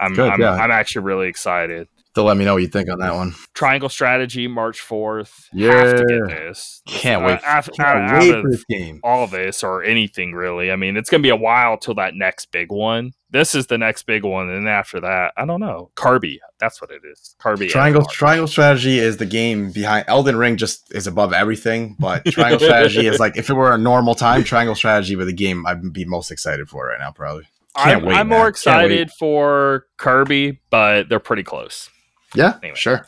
I'm, 0.00 0.14
Good, 0.14 0.30
I'm, 0.32 0.40
yeah. 0.40 0.52
I'm 0.52 0.70
actually 0.72 1.02
really 1.04 1.28
excited. 1.28 1.88
To 2.18 2.24
let 2.24 2.36
me 2.36 2.44
know 2.44 2.54
what 2.54 2.62
you 2.62 2.68
think 2.68 2.90
on 2.90 2.98
that 2.98 3.14
one. 3.14 3.32
Triangle 3.54 3.88
Strategy, 3.88 4.48
March 4.48 4.80
4th. 4.80 5.46
Have 5.56 6.06
to 6.06 6.06
Yeah. 6.10 6.18
get 6.26 6.36
this. 6.48 6.82
Can't 6.88 7.22
Uh, 7.22 7.26
wait. 7.28 7.40
af- 7.46 7.68
Can't 7.76 7.80
out- 7.88 8.10
out 8.10 8.20
wait 8.20 8.34
of 8.34 8.42
for 8.42 8.50
this 8.50 8.64
game. 8.68 8.98
all 9.04 9.28
this 9.28 9.62
or 9.62 9.84
anything 9.84 10.32
really. 10.32 10.72
I 10.72 10.76
mean, 10.76 10.96
it's 10.96 11.08
going 11.10 11.22
to 11.22 11.26
be 11.26 11.30
a 11.30 11.36
while 11.36 11.76
till 11.78 11.94
that 11.94 12.14
next 12.16 12.50
big 12.50 12.72
one. 12.72 13.12
This 13.30 13.54
is 13.54 13.68
the 13.68 13.78
next 13.78 14.02
big 14.04 14.24
one. 14.24 14.48
And 14.50 14.68
after 14.68 14.98
that, 15.00 15.32
I 15.36 15.44
don't 15.44 15.60
know. 15.60 15.90
Kirby. 15.94 16.40
That's 16.58 16.80
what 16.80 16.90
it 16.90 17.02
is. 17.08 17.36
Kirby. 17.38 17.68
Triangle 17.68 18.04
Triangle 18.04 18.48
Strategy 18.48 18.98
is 18.98 19.18
the 19.18 19.26
game 19.26 19.70
behind 19.70 20.04
Elden 20.08 20.34
Ring. 20.36 20.56
Just 20.56 20.92
is 20.92 21.06
above 21.06 21.32
everything, 21.32 21.94
but 22.00 22.24
Triangle 22.24 22.58
Strategy 22.58 23.06
is 23.06 23.20
like 23.20 23.36
if 23.36 23.48
it 23.48 23.54
were 23.54 23.72
a 23.72 23.78
normal 23.78 24.16
time, 24.16 24.42
Triangle 24.42 24.74
Strategy 24.74 25.14
with 25.14 25.28
a 25.28 25.32
game 25.32 25.64
I'd 25.66 25.92
be 25.92 26.04
most 26.04 26.32
excited 26.32 26.68
for 26.68 26.86
right 26.86 26.98
now. 26.98 27.12
Probably. 27.12 27.44
Can't 27.76 28.02
I'm, 28.02 28.04
wait, 28.08 28.16
I'm 28.16 28.28
more 28.28 28.48
excited 28.48 29.12
for 29.12 29.84
Kirby, 29.98 30.58
but 30.70 31.08
they're 31.08 31.20
pretty 31.20 31.44
close. 31.44 31.90
Yeah, 32.34 32.58
Anyway. 32.62 32.76
sure. 32.76 33.06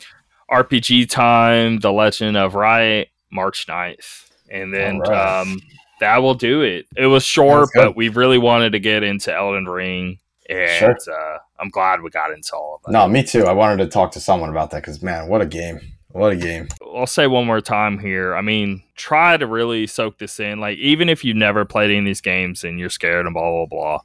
RPG 0.51 1.09
Time, 1.11 1.79
The 1.79 1.93
Legend 1.93 2.37
of 2.37 2.55
Wright, 2.55 3.09
March 3.31 3.67
9th. 3.67 4.31
And 4.51 4.75
then 4.75 4.99
right. 4.99 5.41
um, 5.41 5.61
that 6.01 6.19
will 6.19 6.35
do 6.35 6.63
it. 6.63 6.87
It 6.97 7.07
was 7.07 7.25
short, 7.25 7.69
but 7.75 7.95
we 7.95 8.09
really 8.09 8.39
wanted 8.39 8.73
to 8.73 8.81
get 8.81 9.03
into 9.05 9.33
Elden 9.33 9.67
Ring. 9.67 10.19
And 10.49 10.97
uh, 11.09 11.39
I'm 11.61 11.69
glad 11.69 12.03
we 12.03 12.11
got 12.11 12.33
into 12.33 12.57
all 12.57 12.77
of 12.77 12.83
that. 12.83 12.91
No, 12.93 13.07
me 13.07 13.23
too. 13.23 13.45
I 13.45 13.53
wanted 13.53 13.85
to 13.85 13.91
talk 13.91 14.11
to 14.13 14.21
someone 14.21 14.51
about 14.51 14.73
that 14.73 14.83
because 14.83 15.01
man, 15.03 15.29
what 15.29 15.41
a 15.41 15.47
game! 15.47 15.79
What 16.09 16.33
a 16.33 16.37
game! 16.37 16.67
I'll 16.93 17.07
say 17.07 17.29
one 17.29 17.47
more 17.47 17.61
time 17.61 18.01
here. 18.01 18.35
I 18.35 18.41
mean, 18.41 18.83
try 18.97 19.37
to 19.37 19.47
really 19.47 19.87
soak 19.87 20.19
this 20.19 20.41
in. 20.41 20.59
Like, 20.59 20.77
even 20.79 21.09
if 21.09 21.25
you've 21.25 21.37
never 21.37 21.65
played 21.65 21.91
any 21.91 22.01
of 22.01 22.05
these 22.05 22.21
games 22.21 22.65
and 22.65 22.81
you're 22.81 22.91
scared 22.91 23.27
and 23.27 23.33
blah, 23.33 23.49
blah, 23.49 23.67
blah, 23.67 23.99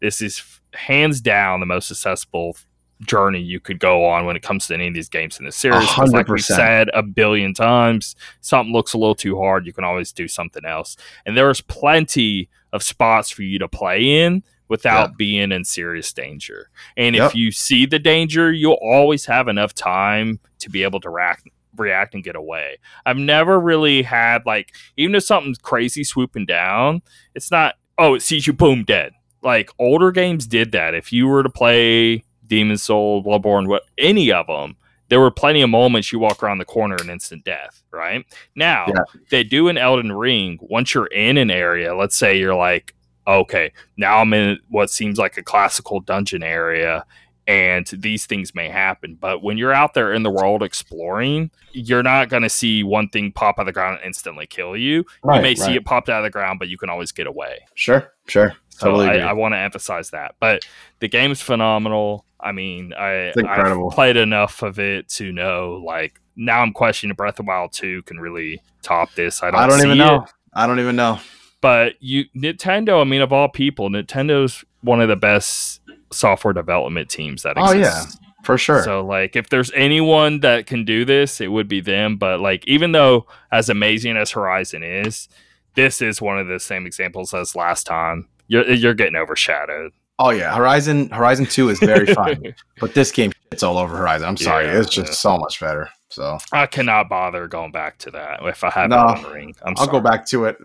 this 0.00 0.22
is 0.22 0.60
hands 0.74 1.20
down 1.20 1.58
the 1.58 1.66
most 1.66 1.90
accessible 1.90 2.56
journey 3.02 3.40
you 3.40 3.60
could 3.60 3.78
go 3.78 4.04
on 4.04 4.26
when 4.26 4.34
it 4.36 4.42
comes 4.42 4.66
to 4.66 4.74
any 4.74 4.88
of 4.88 4.94
these 4.94 5.08
games 5.08 5.38
in 5.38 5.44
the 5.44 5.52
series. 5.52 5.88
Like 6.12 6.26
we 6.28 6.40
said 6.56 6.90
a 6.94 7.02
billion 7.02 7.54
times, 7.54 8.16
something 8.40 8.72
looks 8.72 8.92
a 8.92 8.98
little 8.98 9.14
too 9.14 9.38
hard. 9.38 9.66
You 9.66 9.72
can 9.72 9.84
always 9.84 10.12
do 10.12 10.26
something 10.28 10.64
else. 10.64 10.96
And 11.24 11.36
there's 11.36 11.60
plenty 11.60 12.48
of 12.72 12.82
spots 12.82 13.30
for 13.30 13.42
you 13.42 13.58
to 13.60 13.68
play 13.68 14.22
in 14.24 14.42
without 14.68 15.16
being 15.16 15.50
in 15.52 15.64
serious 15.64 16.12
danger. 16.12 16.68
And 16.96 17.16
Yep. 17.16 17.30
if 17.30 17.34
you 17.34 17.52
see 17.52 17.86
the 17.86 17.98
danger, 17.98 18.52
you'll 18.52 18.78
always 18.82 19.24
have 19.26 19.48
enough 19.48 19.74
time 19.74 20.40
to 20.58 20.68
be 20.68 20.82
able 20.82 21.00
to 21.00 21.08
react 21.10 21.48
react 21.76 22.12
and 22.14 22.24
get 22.24 22.34
away. 22.34 22.76
I've 23.06 23.16
never 23.16 23.60
really 23.60 24.02
had 24.02 24.44
like 24.44 24.74
even 24.96 25.14
if 25.14 25.22
something's 25.22 25.58
crazy 25.58 26.02
swooping 26.02 26.46
down, 26.46 27.02
it's 27.36 27.50
not 27.52 27.76
oh 27.96 28.14
it 28.14 28.22
sees 28.22 28.46
you 28.48 28.52
boom 28.52 28.82
dead. 28.84 29.12
Like 29.42 29.70
older 29.78 30.10
games 30.10 30.46
did 30.48 30.72
that. 30.72 30.94
If 30.94 31.12
you 31.12 31.28
were 31.28 31.44
to 31.44 31.48
play 31.48 32.24
Demon 32.48 32.76
Soul, 32.78 33.22
Bloodborne, 33.22 33.68
what 33.68 33.84
any 33.98 34.32
of 34.32 34.46
them, 34.46 34.76
there 35.08 35.20
were 35.20 35.30
plenty 35.30 35.62
of 35.62 35.70
moments 35.70 36.12
you 36.12 36.18
walk 36.18 36.42
around 36.42 36.58
the 36.58 36.64
corner 36.64 36.96
and 37.00 37.08
instant 37.10 37.44
death. 37.44 37.82
Right 37.90 38.24
now, 38.54 38.86
Yeah. 38.88 39.02
they 39.30 39.44
do 39.44 39.68
in 39.68 39.78
Elden 39.78 40.12
Ring. 40.12 40.58
Once 40.60 40.92
you're 40.94 41.06
in 41.06 41.36
an 41.38 41.50
area, 41.50 41.94
let's 41.94 42.16
say 42.16 42.38
you're 42.38 42.54
like, 42.54 42.94
okay, 43.26 43.72
now 43.96 44.18
I'm 44.18 44.32
in 44.34 44.58
what 44.68 44.90
seems 44.90 45.18
like 45.18 45.36
a 45.36 45.42
classical 45.42 46.00
dungeon 46.00 46.42
area, 46.42 47.04
and 47.46 47.86
these 47.86 48.26
things 48.26 48.54
may 48.54 48.68
happen. 48.68 49.16
But 49.18 49.42
when 49.42 49.56
you're 49.56 49.72
out 49.72 49.94
there 49.94 50.12
in 50.12 50.22
the 50.22 50.30
world 50.30 50.62
exploring, 50.62 51.50
you're 51.72 52.02
not 52.02 52.28
going 52.28 52.42
to 52.42 52.48
see 52.50 52.82
one 52.82 53.08
thing 53.08 53.32
pop 53.32 53.58
out 53.58 53.62
of 53.62 53.66
the 53.66 53.72
ground 53.72 53.96
and 53.98 54.06
instantly 54.06 54.46
kill 54.46 54.76
you. 54.76 55.04
you 55.24 55.40
may 55.42 55.54
see 55.54 55.74
it 55.74 55.84
popped 55.86 56.10
out 56.10 56.18
of 56.18 56.24
the 56.24 56.30
ground, 56.30 56.58
but 56.58 56.68
you 56.68 56.76
can 56.76 56.90
always 56.90 57.12
get 57.12 57.26
away. 57.26 57.60
Sure, 57.74 58.12
sure. 58.26 58.54
So 58.68 58.86
Totally 58.90 59.20
I. 59.20 59.30
I 59.30 59.32
want 59.32 59.54
to 59.54 59.58
emphasize 59.58 60.10
that. 60.10 60.34
But 60.40 60.60
the 61.00 61.08
game's 61.08 61.40
phenomenal. 61.40 62.24
I 62.40 62.52
mean, 62.52 62.92
I. 62.92 63.32
I've 63.46 63.90
played 63.92 64.16
enough 64.16 64.62
of 64.62 64.78
it 64.78 65.08
to 65.10 65.32
know, 65.32 65.82
like, 65.84 66.20
now 66.36 66.60
I'm 66.60 66.72
questioning 66.72 67.10
if 67.12 67.16
Breath 67.16 67.40
of 67.40 67.46
Wild 67.46 67.72
2 67.72 68.02
can 68.02 68.18
really 68.18 68.62
top 68.82 69.12
this. 69.14 69.42
I 69.42 69.50
don't, 69.50 69.60
I 69.60 69.66
don't 69.66 69.80
even 69.80 69.92
it. 69.92 69.96
know. 69.96 70.26
I 70.54 70.66
don't 70.66 70.80
even 70.80 70.96
know. 70.96 71.18
But 71.60 71.94
you, 72.00 72.24
Nintendo, 72.36 73.00
I 73.00 73.04
mean, 73.04 73.20
of 73.22 73.32
all 73.32 73.48
people, 73.48 73.88
Nintendo's 73.90 74.64
one 74.82 75.00
of 75.00 75.08
the 75.08 75.16
best 75.16 75.80
software 76.12 76.54
development 76.54 77.10
teams 77.10 77.42
that 77.42 77.54
Oh, 77.56 77.72
yeah. 77.72 77.88
exists. 78.00 78.18
For 78.44 78.56
sure. 78.56 78.82
So 78.84 79.04
like 79.04 79.34
if 79.34 79.48
there's 79.50 79.72
anyone 79.72 80.40
that 80.40 80.66
can 80.66 80.84
do 80.84 81.04
this, 81.04 81.40
it 81.40 81.48
would 81.48 81.66
be 81.68 81.80
them. 81.80 82.16
But 82.16 82.40
like 82.40 82.66
even 82.68 82.92
though 82.92 83.26
as 83.50 83.68
amazing 83.68 84.16
as 84.16 84.30
Horizon 84.30 84.82
is, 84.84 85.28
this 85.74 86.00
is 86.00 86.22
one 86.22 86.38
of 86.38 86.46
the 86.46 86.60
same 86.60 86.86
examples 86.86 87.34
as 87.34 87.56
last 87.56 87.84
time. 87.84 88.28
You're 88.46 88.70
you're 88.70 88.94
getting 88.94 89.16
overshadowed. 89.16 89.92
Oh 90.18 90.30
yeah, 90.30 90.54
Horizon 90.54 91.10
Horizon 91.10 91.46
Two 91.46 91.68
is 91.68 91.78
very 91.78 92.06
fun, 92.14 92.54
but 92.80 92.94
this 92.94 93.12
game 93.12 93.32
it's 93.50 93.62
all 93.62 93.78
over 93.78 93.96
Horizon. 93.96 94.28
I'm 94.28 94.36
sorry, 94.36 94.66
Yeah, 94.66 94.80
it's 94.80 94.90
just 94.90 95.08
yeah. 95.10 95.14
so 95.14 95.38
much 95.38 95.60
better. 95.60 95.88
So 96.10 96.38
I 96.52 96.66
cannot 96.66 97.08
bother 97.10 97.46
going 97.48 97.70
back 97.70 97.98
to 97.98 98.10
that 98.12 98.40
if 98.42 98.64
I 98.64 98.70
have 98.70 98.88
No, 98.90 99.08
Elden 99.08 99.30
Ring. 99.32 99.54
I'm 99.62 99.74
I'll 99.76 99.86
go 99.86 100.00
back 100.00 100.24
to 100.28 100.46
it 100.46 100.56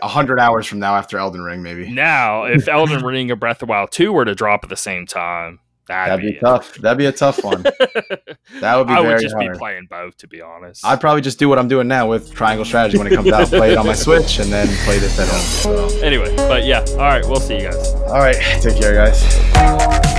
a 0.00 0.08
hundred 0.08 0.38
hours 0.38 0.66
from 0.66 0.78
now 0.78 0.94
after 0.94 1.18
Elden 1.18 1.42
Ring, 1.42 1.62
maybe. 1.62 1.90
Now, 1.90 2.44
if 2.44 2.68
Elden 2.68 3.04
Ring 3.04 3.30
or 3.30 3.36
Breath 3.36 3.62
of 3.62 3.68
Wild 3.68 3.90
2 3.90 4.12
were 4.12 4.24
to 4.24 4.34
drop 4.34 4.62
at 4.62 4.70
the 4.70 4.76
same 4.76 5.06
time, 5.06 5.58
that'd, 5.88 6.12
That'd 6.20 6.34
be 6.34 6.38
tough. 6.40 6.74
That'd 6.74 6.98
be 6.98 7.06
a 7.06 7.12
tough 7.12 7.42
one. 7.44 7.64
That 8.60 8.76
would 8.76 8.86
be 8.86 8.92
I 8.92 9.00
would 9.00 9.08
very 9.08 9.22
just 9.22 9.34
hard. 9.34 9.52
be 9.52 9.58
playing 9.58 9.86
both, 9.88 10.16
to 10.18 10.28
be 10.28 10.40
honest. 10.42 10.84
I'd 10.84 11.00
probably 11.00 11.22
just 11.22 11.38
do 11.38 11.48
what 11.48 11.58
I'm 11.58 11.68
doing 11.68 11.88
now 11.88 12.08
with 12.08 12.32
Triangle 12.32 12.64
Strategy 12.64 12.98
when 12.98 13.06
it 13.06 13.14
comes 13.14 13.32
out. 13.32 13.48
Play 13.48 13.72
it 13.72 13.78
on 13.78 13.86
my 13.86 13.94
Switch 13.94 14.38
and 14.40 14.52
then 14.52 14.68
play 14.84 14.98
this 14.98 15.18
at 15.18 15.28
home. 15.28 15.40
So, 15.40 15.98
anyway, 16.00 16.34
but 16.36 16.64
yeah, 16.64 16.84
all 16.92 16.98
right, 16.98 17.24
we'll 17.24 17.40
see 17.40 17.54
you 17.54 17.70
guys. 17.70 17.92
all 17.94 18.18
right, 18.18 18.36
take 18.60 18.78
care, 18.80 18.94
guys. 18.94 20.11